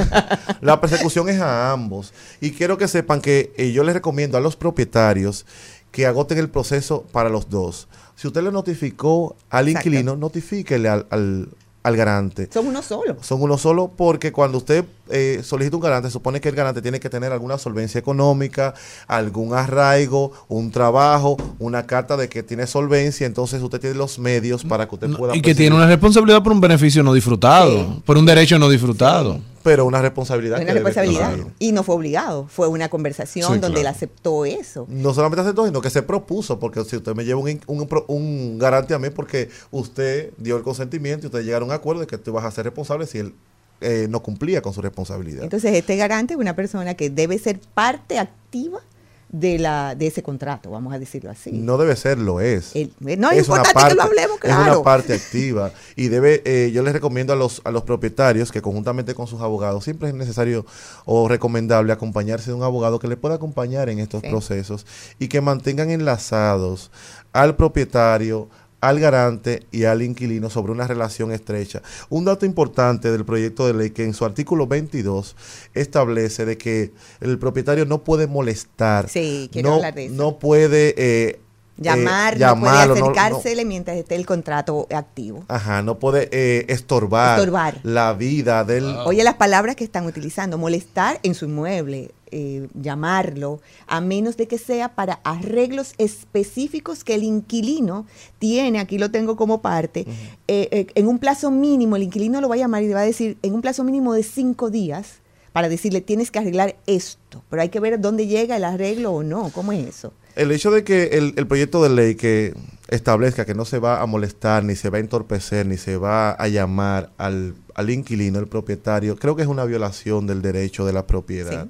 la 0.60 0.80
persecución 0.80 1.28
es 1.28 1.40
a 1.40 1.70
ambos. 1.70 2.12
Y 2.40 2.50
quiero 2.50 2.76
que 2.76 2.88
sepan 2.88 3.20
que 3.20 3.52
eh, 3.56 3.70
yo 3.72 3.84
les 3.84 3.94
recomiendo 3.94 4.36
a 4.36 4.40
los 4.40 4.56
propietarios 4.56 5.46
que 5.92 6.06
agoten 6.06 6.38
el 6.38 6.50
proceso 6.50 7.06
para 7.12 7.28
los 7.28 7.48
dos. 7.48 7.88
Si 8.16 8.26
usted 8.26 8.42
le 8.42 8.50
notificó 8.50 9.36
al 9.48 9.68
Exacto. 9.68 9.88
inquilino, 9.88 10.16
notifíquele 10.16 10.88
al, 10.88 11.06
al, 11.10 11.48
al 11.86 11.96
garante. 11.96 12.48
Son 12.52 12.66
uno 12.66 12.82
solo. 12.82 13.16
Son 13.20 13.40
uno 13.40 13.56
solo 13.58 13.92
porque 13.96 14.32
cuando 14.32 14.58
usted 14.58 14.84
eh, 15.08 15.42
solicita 15.44 15.76
un 15.76 15.82
garante, 15.82 16.10
supone 16.10 16.40
que 16.40 16.48
el 16.48 16.56
garante 16.56 16.82
tiene 16.82 16.98
que 16.98 17.08
tener 17.08 17.30
alguna 17.30 17.58
solvencia 17.58 18.00
económica, 18.00 18.74
algún 19.06 19.54
arraigo, 19.54 20.32
un 20.48 20.72
trabajo, 20.72 21.36
una 21.60 21.86
carta 21.86 22.16
de 22.16 22.28
que 22.28 22.42
tiene 22.42 22.66
solvencia, 22.66 23.24
entonces 23.24 23.62
usted 23.62 23.80
tiene 23.80 23.94
los 23.94 24.18
medios 24.18 24.64
para 24.64 24.88
que 24.88 24.96
usted 24.96 25.10
pueda... 25.16 25.36
Y 25.36 25.36
que 25.36 25.50
percibir. 25.50 25.56
tiene 25.68 25.76
una 25.76 25.86
responsabilidad 25.86 26.42
por 26.42 26.50
un 26.50 26.60
beneficio 26.60 27.04
no 27.04 27.14
disfrutado, 27.14 28.02
por 28.04 28.18
un 28.18 28.26
derecho 28.26 28.58
no 28.58 28.68
disfrutado. 28.68 29.40
Pero 29.66 29.84
una 29.84 30.00
responsabilidad. 30.00 30.58
Una 30.58 30.66
que 30.66 30.72
responsabilidad. 30.74 31.36
Y 31.58 31.72
no 31.72 31.82
fue 31.82 31.96
obligado, 31.96 32.46
fue 32.46 32.68
una 32.68 32.88
conversación 32.88 33.54
Sí, 33.54 33.58
donde 33.58 33.80
él 33.80 33.82
claro. 33.82 33.96
aceptó 33.96 34.44
eso. 34.44 34.86
No 34.88 35.12
solamente 35.12 35.40
aceptó, 35.40 35.66
sino 35.66 35.80
que 35.80 35.90
se 35.90 36.02
propuso, 36.02 36.60
porque 36.60 36.84
si 36.84 36.96
usted 36.96 37.14
me 37.16 37.24
lleva 37.24 37.40
un, 37.40 37.60
un 38.06 38.58
garante 38.58 38.94
a 38.94 39.00
mí, 39.00 39.10
porque 39.10 39.50
usted 39.72 40.32
dio 40.38 40.56
el 40.56 40.62
consentimiento 40.62 41.26
y 41.26 41.28
usted 41.28 41.42
llegaron 41.42 41.68
a 41.70 41.74
un 41.74 41.78
acuerdo 41.80 42.02
de 42.02 42.06
que 42.06 42.16
tú 42.16 42.32
vas 42.32 42.44
a 42.44 42.50
ser 42.52 42.64
responsable 42.64 43.06
si 43.06 43.18
él 43.18 43.34
eh, 43.80 44.06
no 44.08 44.22
cumplía 44.22 44.62
con 44.62 44.72
su 44.72 44.80
responsabilidad. 44.80 45.42
Entonces, 45.42 45.74
este 45.74 45.96
garante 45.96 46.34
es 46.34 46.40
una 46.40 46.54
persona 46.54 46.94
que 46.94 47.10
debe 47.10 47.36
ser 47.38 47.58
parte 47.74 48.18
activa 48.18 48.80
de 49.28 49.58
la 49.58 49.94
de 49.94 50.06
ese 50.06 50.22
contrato, 50.22 50.70
vamos 50.70 50.94
a 50.94 50.98
decirlo 50.98 51.30
así. 51.30 51.50
No 51.52 51.76
debe 51.78 51.96
ser, 51.96 52.16
lo 52.18 52.40
es. 52.40 52.74
El- 52.76 52.92
no 53.00 53.30
es 53.30 53.38
importante 53.40 53.68
que 53.72 53.74
lo 53.74 53.96
parte- 53.96 54.00
hablemos, 54.02 54.38
Es 54.42 54.50
una 54.50 54.64
claro. 54.64 54.82
parte 54.82 55.14
activa. 55.14 55.72
Y 55.96 56.08
debe, 56.08 56.42
eh, 56.44 56.70
yo 56.72 56.82
les 56.82 56.92
recomiendo 56.92 57.32
a 57.32 57.36
los, 57.36 57.60
a 57.64 57.70
los 57.70 57.82
propietarios 57.82 58.52
que 58.52 58.62
conjuntamente 58.62 59.14
con 59.14 59.26
sus 59.26 59.40
abogados, 59.40 59.82
siempre 59.84 60.08
es 60.08 60.14
necesario 60.14 60.64
o 61.04 61.28
recomendable 61.28 61.92
acompañarse 61.92 62.50
de 62.50 62.54
un 62.54 62.62
abogado 62.62 62.98
que 62.98 63.08
le 63.08 63.16
pueda 63.16 63.34
acompañar 63.34 63.88
en 63.88 63.98
estos 63.98 64.22
Sí. 64.22 64.28
procesos 64.30 64.86
y 65.18 65.28
que 65.28 65.40
mantengan 65.40 65.90
enlazados 65.90 66.90
al 67.32 67.56
propietario, 67.56 68.48
al 68.88 69.00
garante 69.00 69.64
y 69.72 69.84
al 69.84 70.02
inquilino 70.02 70.50
sobre 70.50 70.72
una 70.72 70.86
relación 70.86 71.32
estrecha. 71.32 71.82
Un 72.08 72.24
dato 72.24 72.46
importante 72.46 73.10
del 73.10 73.24
proyecto 73.24 73.66
de 73.66 73.74
ley 73.74 73.90
que 73.90 74.04
en 74.04 74.14
su 74.14 74.24
artículo 74.24 74.66
22 74.66 75.36
establece 75.74 76.44
de 76.44 76.56
que 76.58 76.92
el 77.20 77.38
propietario 77.38 77.84
no 77.86 78.02
puede 78.04 78.26
molestar, 78.26 79.08
Sí, 79.08 79.50
no, 79.62 79.80
no 80.10 80.38
puede 80.38 80.94
eh, 80.96 81.40
Llamar, 81.78 82.34
eh, 82.34 82.38
no 82.38 82.58
puede 82.58 82.72
llamarlo, 82.72 82.94
no- 82.94 83.00
no- 83.00 83.06
acercársele 83.12 83.64
mientras 83.66 83.98
esté 83.98 84.14
el 84.14 84.24
contrato 84.24 84.86
activo. 84.94 85.44
Ajá, 85.48 85.82
no 85.82 85.98
puede 85.98 86.28
eh, 86.32 86.64
estorbar, 86.68 87.38
Estorbar. 87.38 87.80
la 87.82 88.14
vida 88.14 88.64
del... 88.64 88.84
Oye, 89.04 89.22
las 89.24 89.34
palabras 89.34 89.76
que 89.76 89.84
están 89.84 90.06
utilizando, 90.06 90.56
molestar 90.56 91.20
en 91.22 91.34
su 91.34 91.44
inmueble, 91.44 92.12
eh, 92.30 92.68
llamarlo, 92.74 93.60
a 93.86 94.00
menos 94.00 94.36
de 94.36 94.48
que 94.48 94.58
sea 94.58 94.94
para 94.94 95.20
arreglos 95.24 95.94
específicos 95.98 97.04
que 97.04 97.14
el 97.14 97.22
inquilino 97.22 98.06
tiene, 98.38 98.80
aquí 98.80 98.98
lo 98.98 99.10
tengo 99.10 99.36
como 99.36 99.62
parte, 99.62 100.06
eh, 100.48 100.68
eh, 100.70 100.86
en 100.94 101.06
un 101.06 101.18
plazo 101.18 101.50
mínimo, 101.50 101.96
el 101.96 102.04
inquilino 102.04 102.40
lo 102.40 102.48
va 102.48 102.56
a 102.56 102.58
llamar 102.58 102.82
y 102.82 102.88
le 102.88 102.94
va 102.94 103.00
a 103.00 103.04
decir, 103.04 103.38
en 103.42 103.54
un 103.54 103.62
plazo 103.62 103.84
mínimo 103.84 104.12
de 104.14 104.22
cinco 104.22 104.70
días, 104.70 105.20
para 105.52 105.68
decirle, 105.68 106.02
tienes 106.02 106.30
que 106.30 106.38
arreglar 106.38 106.76
esto, 106.86 107.42
pero 107.48 107.62
hay 107.62 107.70
que 107.70 107.80
ver 107.80 108.00
dónde 108.00 108.26
llega 108.26 108.56
el 108.56 108.64
arreglo 108.64 109.12
o 109.12 109.22
no, 109.22 109.50
¿cómo 109.54 109.72
es 109.72 109.86
eso? 109.86 110.12
El 110.34 110.52
hecho 110.52 110.70
de 110.70 110.84
que 110.84 111.04
el, 111.12 111.32
el 111.36 111.46
proyecto 111.46 111.82
de 111.82 111.88
ley 111.88 112.14
que 112.14 112.52
establezca 112.88 113.44
que 113.44 113.54
no 113.54 113.64
se 113.64 113.78
va 113.78 114.02
a 114.02 114.06
molestar, 114.06 114.64
ni 114.64 114.76
se 114.76 114.90
va 114.90 114.98
a 114.98 115.00
entorpecer, 115.00 115.66
ni 115.66 115.76
se 115.76 115.96
va 115.96 116.32
a 116.32 116.48
llamar 116.48 117.10
al, 117.16 117.54
al 117.74 117.90
inquilino, 117.90 118.38
el 118.38 118.48
propietario, 118.48 119.16
creo 119.16 119.36
que 119.36 119.42
es 119.42 119.48
una 119.48 119.64
violación 119.64 120.26
del 120.26 120.42
derecho 120.42 120.84
de 120.86 120.92
la 120.92 121.06
propiedad. 121.06 121.68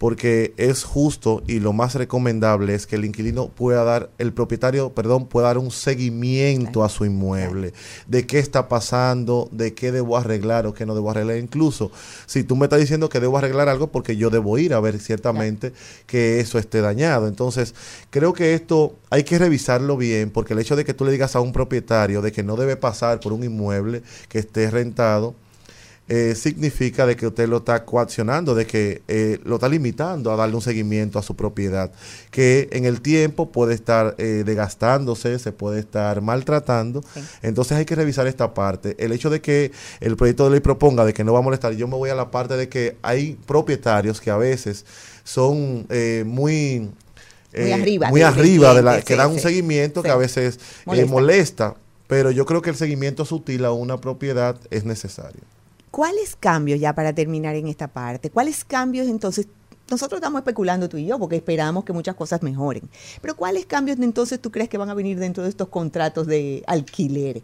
Porque 0.00 0.54
es 0.56 0.82
justo 0.82 1.42
y 1.46 1.60
lo 1.60 1.74
más 1.74 1.94
recomendable 1.94 2.74
es 2.74 2.86
que 2.86 2.96
el 2.96 3.04
inquilino 3.04 3.48
pueda 3.48 3.84
dar, 3.84 4.08
el 4.16 4.32
propietario, 4.32 4.94
perdón, 4.94 5.26
pueda 5.26 5.48
dar 5.48 5.58
un 5.58 5.70
seguimiento 5.70 6.84
a 6.84 6.88
su 6.88 7.04
inmueble, 7.04 7.74
de 8.06 8.26
qué 8.26 8.38
está 8.38 8.66
pasando, 8.66 9.50
de 9.52 9.74
qué 9.74 9.92
debo 9.92 10.16
arreglar 10.16 10.66
o 10.66 10.72
qué 10.72 10.86
no 10.86 10.94
debo 10.94 11.10
arreglar. 11.10 11.36
Incluso 11.36 11.92
si 12.24 12.44
tú 12.44 12.56
me 12.56 12.64
estás 12.64 12.80
diciendo 12.80 13.10
que 13.10 13.20
debo 13.20 13.36
arreglar 13.36 13.68
algo, 13.68 13.88
porque 13.88 14.16
yo 14.16 14.30
debo 14.30 14.56
ir 14.56 14.72
a 14.72 14.80
ver 14.80 14.98
ciertamente 15.00 15.74
que 16.06 16.40
eso 16.40 16.58
esté 16.58 16.80
dañado. 16.80 17.28
Entonces, 17.28 17.74
creo 18.08 18.32
que 18.32 18.54
esto 18.54 18.94
hay 19.10 19.24
que 19.24 19.38
revisarlo 19.38 19.98
bien, 19.98 20.30
porque 20.30 20.54
el 20.54 20.60
hecho 20.60 20.76
de 20.76 20.86
que 20.86 20.94
tú 20.94 21.04
le 21.04 21.12
digas 21.12 21.36
a 21.36 21.40
un 21.40 21.52
propietario 21.52 22.22
de 22.22 22.32
que 22.32 22.42
no 22.42 22.56
debe 22.56 22.76
pasar 22.76 23.20
por 23.20 23.34
un 23.34 23.44
inmueble 23.44 24.02
que 24.30 24.38
esté 24.38 24.70
rentado, 24.70 25.34
eh, 26.12 26.34
significa 26.34 27.06
de 27.06 27.14
que 27.14 27.24
usted 27.28 27.48
lo 27.48 27.58
está 27.58 27.84
coaccionando, 27.84 28.56
de 28.56 28.66
que 28.66 29.02
eh, 29.06 29.38
lo 29.44 29.54
está 29.54 29.68
limitando 29.68 30.32
a 30.32 30.36
darle 30.36 30.56
un 30.56 30.60
seguimiento 30.60 31.20
a 31.20 31.22
su 31.22 31.36
propiedad, 31.36 31.92
que 32.32 32.68
en 32.72 32.84
el 32.84 33.00
tiempo 33.00 33.52
puede 33.52 33.74
estar 33.74 34.16
eh, 34.18 34.42
desgastándose, 34.44 35.38
se 35.38 35.52
puede 35.52 35.78
estar 35.78 36.20
maltratando. 36.20 37.00
Entonces 37.42 37.78
hay 37.78 37.84
que 37.84 37.94
revisar 37.94 38.26
esta 38.26 38.52
parte. 38.54 38.96
El 38.98 39.12
hecho 39.12 39.30
de 39.30 39.40
que 39.40 39.70
el 40.00 40.16
proyecto 40.16 40.44
de 40.44 40.50
ley 40.50 40.60
proponga 40.60 41.04
de 41.04 41.12
que 41.14 41.22
no 41.22 41.32
va 41.32 41.38
a 41.38 41.42
molestar, 41.42 41.74
yo 41.74 41.86
me 41.86 41.94
voy 41.96 42.10
a 42.10 42.16
la 42.16 42.32
parte 42.32 42.56
de 42.56 42.68
que 42.68 42.96
hay 43.02 43.38
propietarios 43.46 44.20
que 44.20 44.30
a 44.32 44.36
veces 44.36 44.84
son 45.22 45.86
eh, 45.90 46.24
muy... 46.26 46.80
Muy 46.80 46.90
eh, 47.52 47.72
arriba 47.74 48.10
muy 48.10 48.20
del- 48.20 48.30
del 48.30 48.38
arriba 48.40 48.74
de 48.74 48.82
la 48.82 49.00
que 49.00 49.14
sí, 49.14 49.18
dan 49.18 49.30
un 49.30 49.38
seguimiento 49.40 50.02
que 50.02 50.10
a 50.10 50.16
veces 50.16 50.58
Molesta. 50.86 51.10
molesta, 51.12 51.74
pero 52.08 52.32
yo 52.32 52.44
creo 52.46 52.62
que 52.62 52.70
el 52.70 52.76
seguimiento 52.76 53.24
sutil 53.24 53.64
a 53.64 53.70
una 53.70 54.00
propiedad 54.00 54.56
es 54.70 54.84
necesario. 54.84 55.40
¿Cuáles 55.90 56.36
cambios, 56.36 56.78
ya 56.78 56.94
para 56.94 57.12
terminar 57.12 57.56
en 57.56 57.66
esta 57.66 57.88
parte, 57.88 58.30
cuáles 58.30 58.64
cambios 58.64 59.08
entonces, 59.08 59.48
nosotros 59.90 60.18
estamos 60.18 60.40
especulando 60.40 60.88
tú 60.88 60.96
y 60.96 61.06
yo 61.06 61.18
porque 61.18 61.36
esperamos 61.36 61.84
que 61.84 61.92
muchas 61.92 62.14
cosas 62.14 62.42
mejoren, 62.42 62.88
pero 63.20 63.34
cuáles 63.34 63.66
cambios 63.66 63.98
entonces 63.98 64.40
tú 64.40 64.52
crees 64.52 64.68
que 64.68 64.78
van 64.78 64.88
a 64.88 64.94
venir 64.94 65.18
dentro 65.18 65.42
de 65.42 65.48
estos 65.48 65.68
contratos 65.68 66.28
de 66.28 66.62
alquiler? 66.68 67.42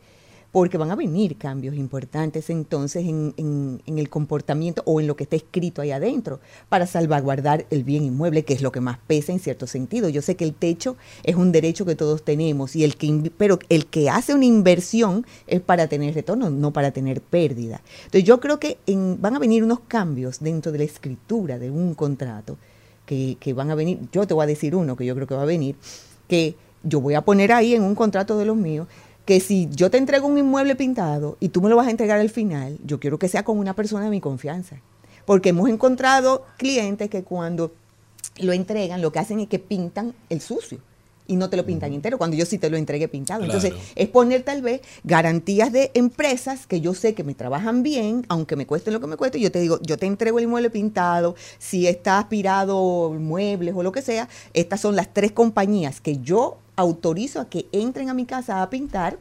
Porque 0.56 0.78
van 0.78 0.90
a 0.90 0.96
venir 0.96 1.36
cambios 1.36 1.74
importantes 1.74 2.48
entonces 2.48 3.04
en, 3.04 3.82
el 3.84 4.08
comportamiento 4.08 4.82
o 4.86 5.02
en 5.02 5.06
lo 5.06 5.14
que 5.14 5.24
está 5.24 5.36
escrito 5.36 5.82
ahí 5.82 5.90
adentro 5.90 6.40
para 6.70 6.86
salvaguardar 6.86 7.66
el 7.68 7.84
bien 7.84 8.04
inmueble, 8.04 8.42
que 8.42 8.54
es 8.54 8.62
lo 8.62 8.72
que 8.72 8.80
más 8.80 8.96
pesa 9.06 9.32
en 9.32 9.38
cierto 9.38 9.66
sentido. 9.66 10.08
Yo 10.08 10.22
sé 10.22 10.34
que 10.34 10.44
el 10.44 10.54
techo 10.54 10.96
es 11.24 11.36
un 11.36 11.52
derecho 11.52 11.84
que 11.84 11.94
todos 11.94 12.24
tenemos, 12.24 12.74
y 12.74 12.84
el 12.84 12.96
que 12.96 13.30
pero 13.36 13.58
el 13.68 13.84
que 13.84 14.08
hace 14.08 14.34
una 14.34 14.46
inversión 14.46 15.26
es 15.46 15.60
para 15.60 15.88
tener 15.88 16.14
retorno, 16.14 16.48
no 16.48 16.72
para 16.72 16.90
tener 16.90 17.20
pérdida. 17.20 17.82
Entonces 18.06 18.24
yo 18.24 18.40
creo 18.40 18.58
que 18.58 18.78
van 19.18 19.36
a 19.36 19.38
venir 19.38 19.62
unos 19.62 19.80
cambios 19.80 20.40
dentro 20.40 20.72
de 20.72 20.78
la 20.78 20.84
escritura 20.84 21.58
de 21.58 21.70
un 21.70 21.92
contrato 21.92 22.56
que, 23.04 23.36
que 23.40 23.52
van 23.52 23.70
a 23.70 23.74
venir, 23.74 23.98
yo 24.10 24.26
te 24.26 24.32
voy 24.32 24.44
a 24.44 24.46
decir 24.46 24.74
uno 24.74 24.96
que 24.96 25.04
yo 25.04 25.14
creo 25.14 25.26
que 25.26 25.34
va 25.34 25.42
a 25.42 25.44
venir, 25.44 25.76
que 26.26 26.54
yo 26.82 27.00
voy 27.00 27.12
a 27.14 27.20
poner 27.20 27.52
ahí 27.52 27.74
en 27.74 27.82
un 27.82 27.94
contrato 27.94 28.38
de 28.38 28.46
los 28.46 28.56
míos, 28.56 28.86
que 29.26 29.40
si 29.40 29.68
yo 29.72 29.90
te 29.90 29.98
entrego 29.98 30.26
un 30.26 30.38
inmueble 30.38 30.76
pintado 30.76 31.36
y 31.40 31.50
tú 31.50 31.60
me 31.60 31.68
lo 31.68 31.76
vas 31.76 31.88
a 31.88 31.90
entregar 31.90 32.18
al 32.18 32.30
final, 32.30 32.78
yo 32.84 33.00
quiero 33.00 33.18
que 33.18 33.28
sea 33.28 33.44
con 33.44 33.58
una 33.58 33.74
persona 33.74 34.04
de 34.04 34.10
mi 34.10 34.20
confianza. 34.20 34.76
Porque 35.26 35.48
hemos 35.48 35.68
encontrado 35.68 36.46
clientes 36.56 37.10
que 37.10 37.24
cuando 37.24 37.72
lo 38.38 38.52
entregan, 38.52 39.02
lo 39.02 39.10
que 39.10 39.18
hacen 39.18 39.40
es 39.40 39.48
que 39.48 39.58
pintan 39.58 40.14
el 40.30 40.40
sucio 40.40 40.78
y 41.26 41.34
no 41.34 41.50
te 41.50 41.56
lo 41.56 41.66
pintan 41.66 41.92
entero, 41.92 42.18
cuando 42.18 42.36
yo 42.36 42.46
sí 42.46 42.56
te 42.56 42.70
lo 42.70 42.76
entregué 42.76 43.08
pintado. 43.08 43.42
Entonces, 43.42 43.72
es 43.96 44.08
poner 44.08 44.44
tal 44.44 44.62
vez 44.62 44.80
garantías 45.02 45.72
de 45.72 45.90
empresas 45.94 46.68
que 46.68 46.80
yo 46.80 46.94
sé 46.94 47.14
que 47.14 47.24
me 47.24 47.34
trabajan 47.34 47.82
bien, 47.82 48.24
aunque 48.28 48.54
me 48.54 48.64
cueste 48.64 48.92
lo 48.92 49.00
que 49.00 49.08
me 49.08 49.16
cueste, 49.16 49.40
yo 49.40 49.50
te 49.50 49.58
digo, 49.58 49.80
yo 49.82 49.98
te 49.98 50.06
entrego 50.06 50.38
el 50.38 50.44
inmueble 50.44 50.70
pintado, 50.70 51.34
si 51.58 51.88
está 51.88 52.18
aspirado 52.18 53.10
muebles 53.18 53.74
o 53.74 53.82
lo 53.82 53.90
que 53.90 54.02
sea, 54.02 54.28
estas 54.54 54.80
son 54.80 54.94
las 54.94 55.12
tres 55.12 55.32
compañías 55.32 56.00
que 56.00 56.18
yo 56.18 56.58
autorizo 56.76 57.40
a 57.40 57.48
que 57.48 57.66
entren 57.72 58.10
a 58.10 58.14
mi 58.14 58.26
casa 58.26 58.62
a 58.62 58.70
pintar 58.70 59.18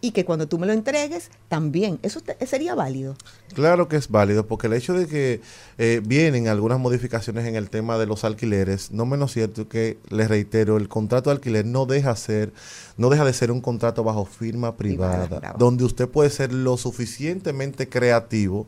y 0.00 0.10
que 0.10 0.26
cuando 0.26 0.46
tú 0.46 0.58
me 0.58 0.66
lo 0.66 0.74
entregues, 0.74 1.30
también. 1.48 1.98
¿Eso 2.02 2.20
te- 2.20 2.46
sería 2.46 2.74
válido? 2.74 3.16
Claro 3.54 3.88
que 3.88 3.96
es 3.96 4.08
válido, 4.08 4.46
porque 4.46 4.66
el 4.66 4.74
hecho 4.74 4.92
de 4.92 5.06
que 5.06 5.40
eh, 5.78 6.02
vienen 6.04 6.46
algunas 6.48 6.78
modificaciones 6.78 7.46
en 7.46 7.54
el 7.56 7.70
tema 7.70 7.96
de 7.96 8.04
los 8.04 8.22
alquileres, 8.22 8.90
no 8.90 9.06
menos 9.06 9.32
cierto 9.32 9.66
que, 9.66 9.96
les 10.10 10.28
reitero, 10.28 10.76
el 10.76 10.88
contrato 10.88 11.30
de 11.30 11.36
alquiler 11.36 11.64
no 11.64 11.86
deja 11.86 12.14
ser, 12.16 12.52
no 12.98 13.08
deja 13.08 13.24
de 13.24 13.32
ser 13.32 13.50
un 13.50 13.62
contrato 13.62 14.04
bajo 14.04 14.26
firma 14.26 14.76
privada, 14.76 15.54
donde 15.58 15.84
usted 15.84 16.06
puede 16.06 16.28
ser 16.28 16.52
lo 16.52 16.76
suficientemente 16.76 17.88
creativo 17.88 18.66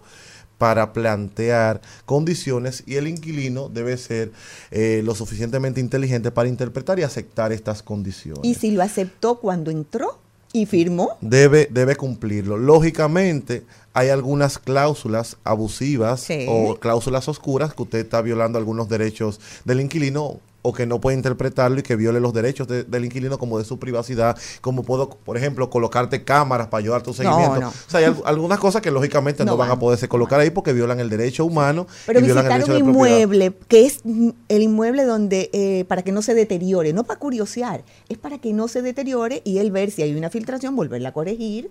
para 0.59 0.93
plantear 0.93 1.81
condiciones 2.07 2.83
y 2.87 2.97
el 2.97 3.07
inquilino 3.09 3.69
debe 3.69 3.97
ser 3.97 4.33
eh, 4.71 5.03
lo 5.05 5.15
suficientemente 5.15 5.81
inteligente 5.81 6.31
para 6.31 6.49
interpretar 6.49 6.99
y 6.99 7.03
aceptar 7.03 7.53
estas 7.53 7.83
condiciones 7.83 8.41
Y 8.45 8.55
si 8.55 8.71
lo 8.71 8.83
aceptó 8.83 9.37
cuando 9.39 9.71
entró 9.71 10.19
y 10.53 10.65
firmó, 10.65 11.19
debe, 11.21 11.69
debe 11.71 11.97
cumplirlo. 11.97 12.57
Lógicamente, 12.57 13.65
hay 13.93 14.09
algunas 14.09 14.59
cláusulas 14.59 15.37
abusivas 15.45 16.21
Sí. 16.23 16.47
o 16.49 16.77
cláusulas 16.77 17.29
oscuras 17.29 17.75
que 17.75 17.83
usted 17.83 17.99
está 17.99 18.23
violando 18.23 18.59
algunos 18.59 18.89
derechos 18.89 19.39
del 19.67 19.81
inquilino 19.83 20.41
o 20.69 20.73
que 20.73 20.85
no 20.85 21.01
puede 21.01 21.17
interpretarlo 21.17 21.79
y 21.79 21.83
que 21.85 21.95
viole 21.95 22.19
los 22.19 22.33
derechos 22.35 22.67
de- 22.67 22.83
del 22.83 23.05
inquilino 23.05 23.39
como 23.39 23.59
de 23.59 23.65
su 23.65 23.79
privacidad, 23.79 24.37
como 24.61 24.83
puedo, 24.83 25.09
por 25.11 25.37
ejemplo, 25.37 25.71
colocarte 25.71 26.25
cámaras 26.25 26.67
para 26.67 26.81
ayudar 26.81 27.03
tu 27.03 27.13
seguimiento. 27.15 27.61
no. 27.61 27.69
O 27.69 27.73
sea, 27.87 28.01
hay 28.01 28.07
al- 28.07 28.23
algunas 28.25 28.59
cosas 28.59 28.83
que 28.83 28.91
lógicamente 28.91 29.45
no, 29.45 29.53
No 29.53 29.57
van 29.57 29.71
a 29.71 29.79
poderse 29.79 30.09
colocar 30.09 30.41
ahí 30.41 30.51
porque 30.51 30.73
violan 30.73 30.99
el 30.99 31.09
derecho 31.09 31.45
humano 31.45 31.87
pero 32.07 32.19
y 32.19 32.23
el 32.25 32.29
visitar 32.33 32.45
derecho 32.53 32.73
un 32.77 32.83
propiedad. 32.93 33.17
inmueble, 33.19 33.53
que 33.69 33.87
es 33.87 34.01
el 34.49 34.63
inmueble 34.63 35.05
donde, 35.05 35.51
eh, 35.53 35.85
para 35.87 36.03
que 36.03 36.11
no 36.13 36.21
se 36.23 36.35
deteriore, 36.35 36.93
no 36.93 37.05
para 37.05 37.21
curiosear, 37.21 37.85
es 38.09 38.19
para 38.19 38.39
que 38.39 38.53
no 38.53 38.67
se 38.67 38.83
deteriore 38.83 39.43
y 39.45 39.59
él 39.59 39.71
ver 39.71 39.91
si 39.93 40.03
hay 40.03 40.15
una 40.17 40.31
filtración, 40.31 40.75
volverla 40.75 41.11
a 41.11 41.13
corregir. 41.13 41.71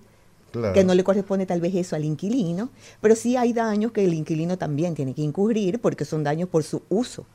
Claro. 0.52 0.74
que 0.74 0.86
no 0.86 0.94
le 0.94 1.04
corresponde 1.04 1.46
tal 1.46 1.60
vez 1.60 1.76
eso 1.76 1.98
al 1.98 2.06
inquilino, 2.06 2.70
pero 3.02 3.14
sí 3.18 3.36
hay 3.36 3.52
daños 3.52 3.92
que 3.92 4.06
el 4.06 4.14
inquilino 4.14 4.58
también 4.58 4.96
tiene 4.96 5.14
que 5.14 5.22
incurrir 5.22 5.80
porque 5.82 6.06
son 6.06 6.24
daños 6.24 6.48
por 6.48 6.64
su 6.64 6.82
uso. 6.88 7.26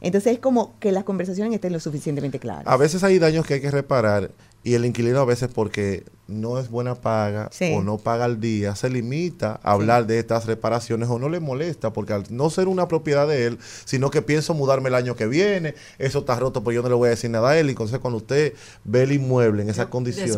Entonces 0.00 0.34
es 0.34 0.38
como 0.38 0.78
que 0.78 0.92
las 0.92 1.04
conversaciones 1.04 1.54
estén 1.54 1.72
lo 1.72 1.80
suficientemente 1.80 2.38
claras. 2.38 2.66
A 2.66 2.76
veces 2.76 3.02
hay 3.02 3.18
daños 3.18 3.46
que 3.46 3.54
hay 3.54 3.60
que 3.60 3.70
reparar 3.70 4.30
y 4.66 4.74
el 4.74 4.84
inquilino 4.84 5.20
a 5.20 5.24
veces 5.24 5.48
porque 5.54 6.02
no 6.26 6.58
es 6.58 6.70
buena 6.70 6.96
paga 6.96 7.48
Sí. 7.52 7.72
o 7.72 7.82
no 7.84 7.98
paga 7.98 8.24
al 8.24 8.40
día, 8.40 8.74
se 8.74 8.90
limita 8.90 9.60
a 9.62 9.70
hablar 9.70 10.08
de 10.08 10.18
estas 10.18 10.46
reparaciones 10.46 11.08
o 11.08 11.20
no 11.20 11.28
le 11.28 11.38
molesta 11.38 11.92
porque 11.92 12.14
al 12.14 12.24
no 12.30 12.50
ser 12.50 12.66
una 12.66 12.88
propiedad 12.88 13.28
de 13.28 13.46
él, 13.46 13.58
sino 13.84 14.10
que 14.10 14.22
pienso 14.22 14.52
mudarme 14.52 14.88
el 14.88 14.96
año 14.96 15.14
que 15.14 15.28
viene, 15.28 15.76
eso 16.00 16.18
está 16.18 16.34
roto, 16.34 16.64
pues 16.64 16.74
yo 16.74 16.82
no 16.82 16.88
le 16.88 16.96
voy 16.96 17.06
a 17.06 17.10
decir 17.10 17.30
nada 17.30 17.50
a 17.50 17.58
él. 17.60 17.68
Y 17.68 17.70
entonces 17.70 18.00
cuando 18.00 18.16
usted 18.16 18.54
ve 18.82 19.04
el 19.04 19.12
inmueble 19.12 19.62
en 19.62 19.70
esas 19.70 19.86
condiciones, 19.86 20.36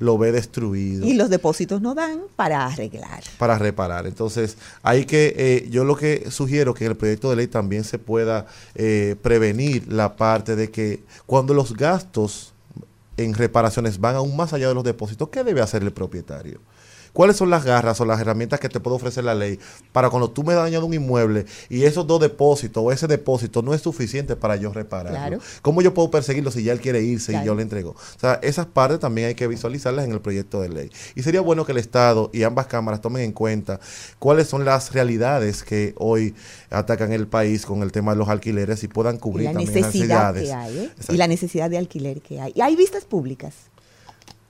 lo 0.00 0.18
ve 0.18 0.32
destruido 0.32 1.06
Y 1.06 1.14
los 1.14 1.30
depósitos 1.30 1.80
no 1.80 1.94
dan 1.94 2.22
para 2.34 2.66
arreglar. 2.66 3.22
para 3.38 3.56
reparar. 3.56 4.08
Entonces, 4.08 4.56
hay 4.82 5.04
que, 5.04 5.32
eh, 5.36 5.68
yo 5.70 5.84
lo 5.84 5.94
que 5.94 6.28
sugiero 6.32 6.74
que 6.74 6.86
en 6.86 6.90
el 6.90 6.96
proyecto 6.96 7.30
de 7.30 7.36
ley 7.36 7.46
también 7.46 7.84
se 7.84 7.98
pueda 8.00 8.46
eh, 8.74 9.14
prevenir 9.22 9.92
la 9.92 10.16
parte 10.16 10.56
de 10.56 10.72
que 10.72 11.04
cuando 11.26 11.54
los 11.54 11.76
gastos 11.76 12.49
en 13.24 13.34
reparaciones 13.34 14.00
van 14.00 14.16
aún 14.16 14.36
más 14.36 14.52
allá 14.52 14.68
de 14.68 14.74
los 14.74 14.84
depósitos, 14.84 15.28
¿qué 15.28 15.44
debe 15.44 15.60
hacer 15.60 15.82
el 15.82 15.92
propietario? 15.92 16.60
¿Cuáles 17.12 17.36
son 17.36 17.50
las 17.50 17.64
garras 17.64 18.00
o 18.00 18.04
las 18.04 18.20
herramientas 18.20 18.60
que 18.60 18.68
te 18.68 18.80
puede 18.80 18.96
ofrecer 18.96 19.24
la 19.24 19.34
ley 19.34 19.58
para 19.92 20.10
cuando 20.10 20.30
tú 20.30 20.44
me 20.44 20.54
dañado 20.54 20.86
un 20.86 20.94
inmueble 20.94 21.46
y 21.68 21.84
esos 21.84 22.06
dos 22.06 22.20
depósitos 22.20 22.82
o 22.82 22.92
ese 22.92 23.06
depósito 23.06 23.62
no 23.62 23.74
es 23.74 23.82
suficiente 23.82 24.36
para 24.36 24.56
yo 24.56 24.72
repararlo? 24.72 25.18
Claro. 25.18 25.38
¿Cómo 25.62 25.82
yo 25.82 25.94
puedo 25.94 26.10
perseguirlo 26.10 26.50
si 26.50 26.62
ya 26.62 26.72
él 26.72 26.80
quiere 26.80 27.02
irse 27.02 27.32
y 27.32 27.44
yo 27.44 27.54
le 27.54 27.62
entrego? 27.62 27.90
O 27.90 28.20
sea, 28.20 28.38
esas 28.42 28.66
partes 28.66 29.00
también 29.00 29.28
hay 29.28 29.34
que 29.34 29.46
visualizarlas 29.46 30.04
en 30.04 30.12
el 30.12 30.20
proyecto 30.20 30.60
de 30.60 30.68
ley. 30.68 30.90
Y 31.14 31.22
sería 31.22 31.40
bueno 31.40 31.64
que 31.64 31.72
el 31.72 31.78
Estado 31.78 32.30
y 32.32 32.42
ambas 32.42 32.66
cámaras 32.66 33.00
tomen 33.00 33.22
en 33.22 33.32
cuenta 33.32 33.80
cuáles 34.18 34.48
son 34.48 34.64
las 34.64 34.92
realidades 34.92 35.62
que 35.62 35.94
hoy 35.98 36.34
atacan 36.70 37.12
el 37.12 37.26
país 37.26 37.66
con 37.66 37.82
el 37.82 37.92
tema 37.92 38.12
de 38.12 38.18
los 38.18 38.28
alquileres 38.28 38.82
y 38.84 38.88
puedan 38.88 39.16
Y 39.16 39.18
cubrir 39.18 39.44
la 39.46 39.52
también 39.52 39.74
las 39.74 39.84
necesidad 39.84 40.34
necesidades. 40.34 40.48
que 40.48 40.54
hay, 40.54 40.84
¿eh? 40.86 41.14
Y 41.14 41.16
la 41.16 41.26
necesidad 41.26 41.70
de 41.70 41.78
alquiler 41.78 42.20
que 42.20 42.40
hay. 42.40 42.52
Y 42.54 42.60
hay 42.60 42.76
vistas 42.76 43.04
públicas, 43.04 43.54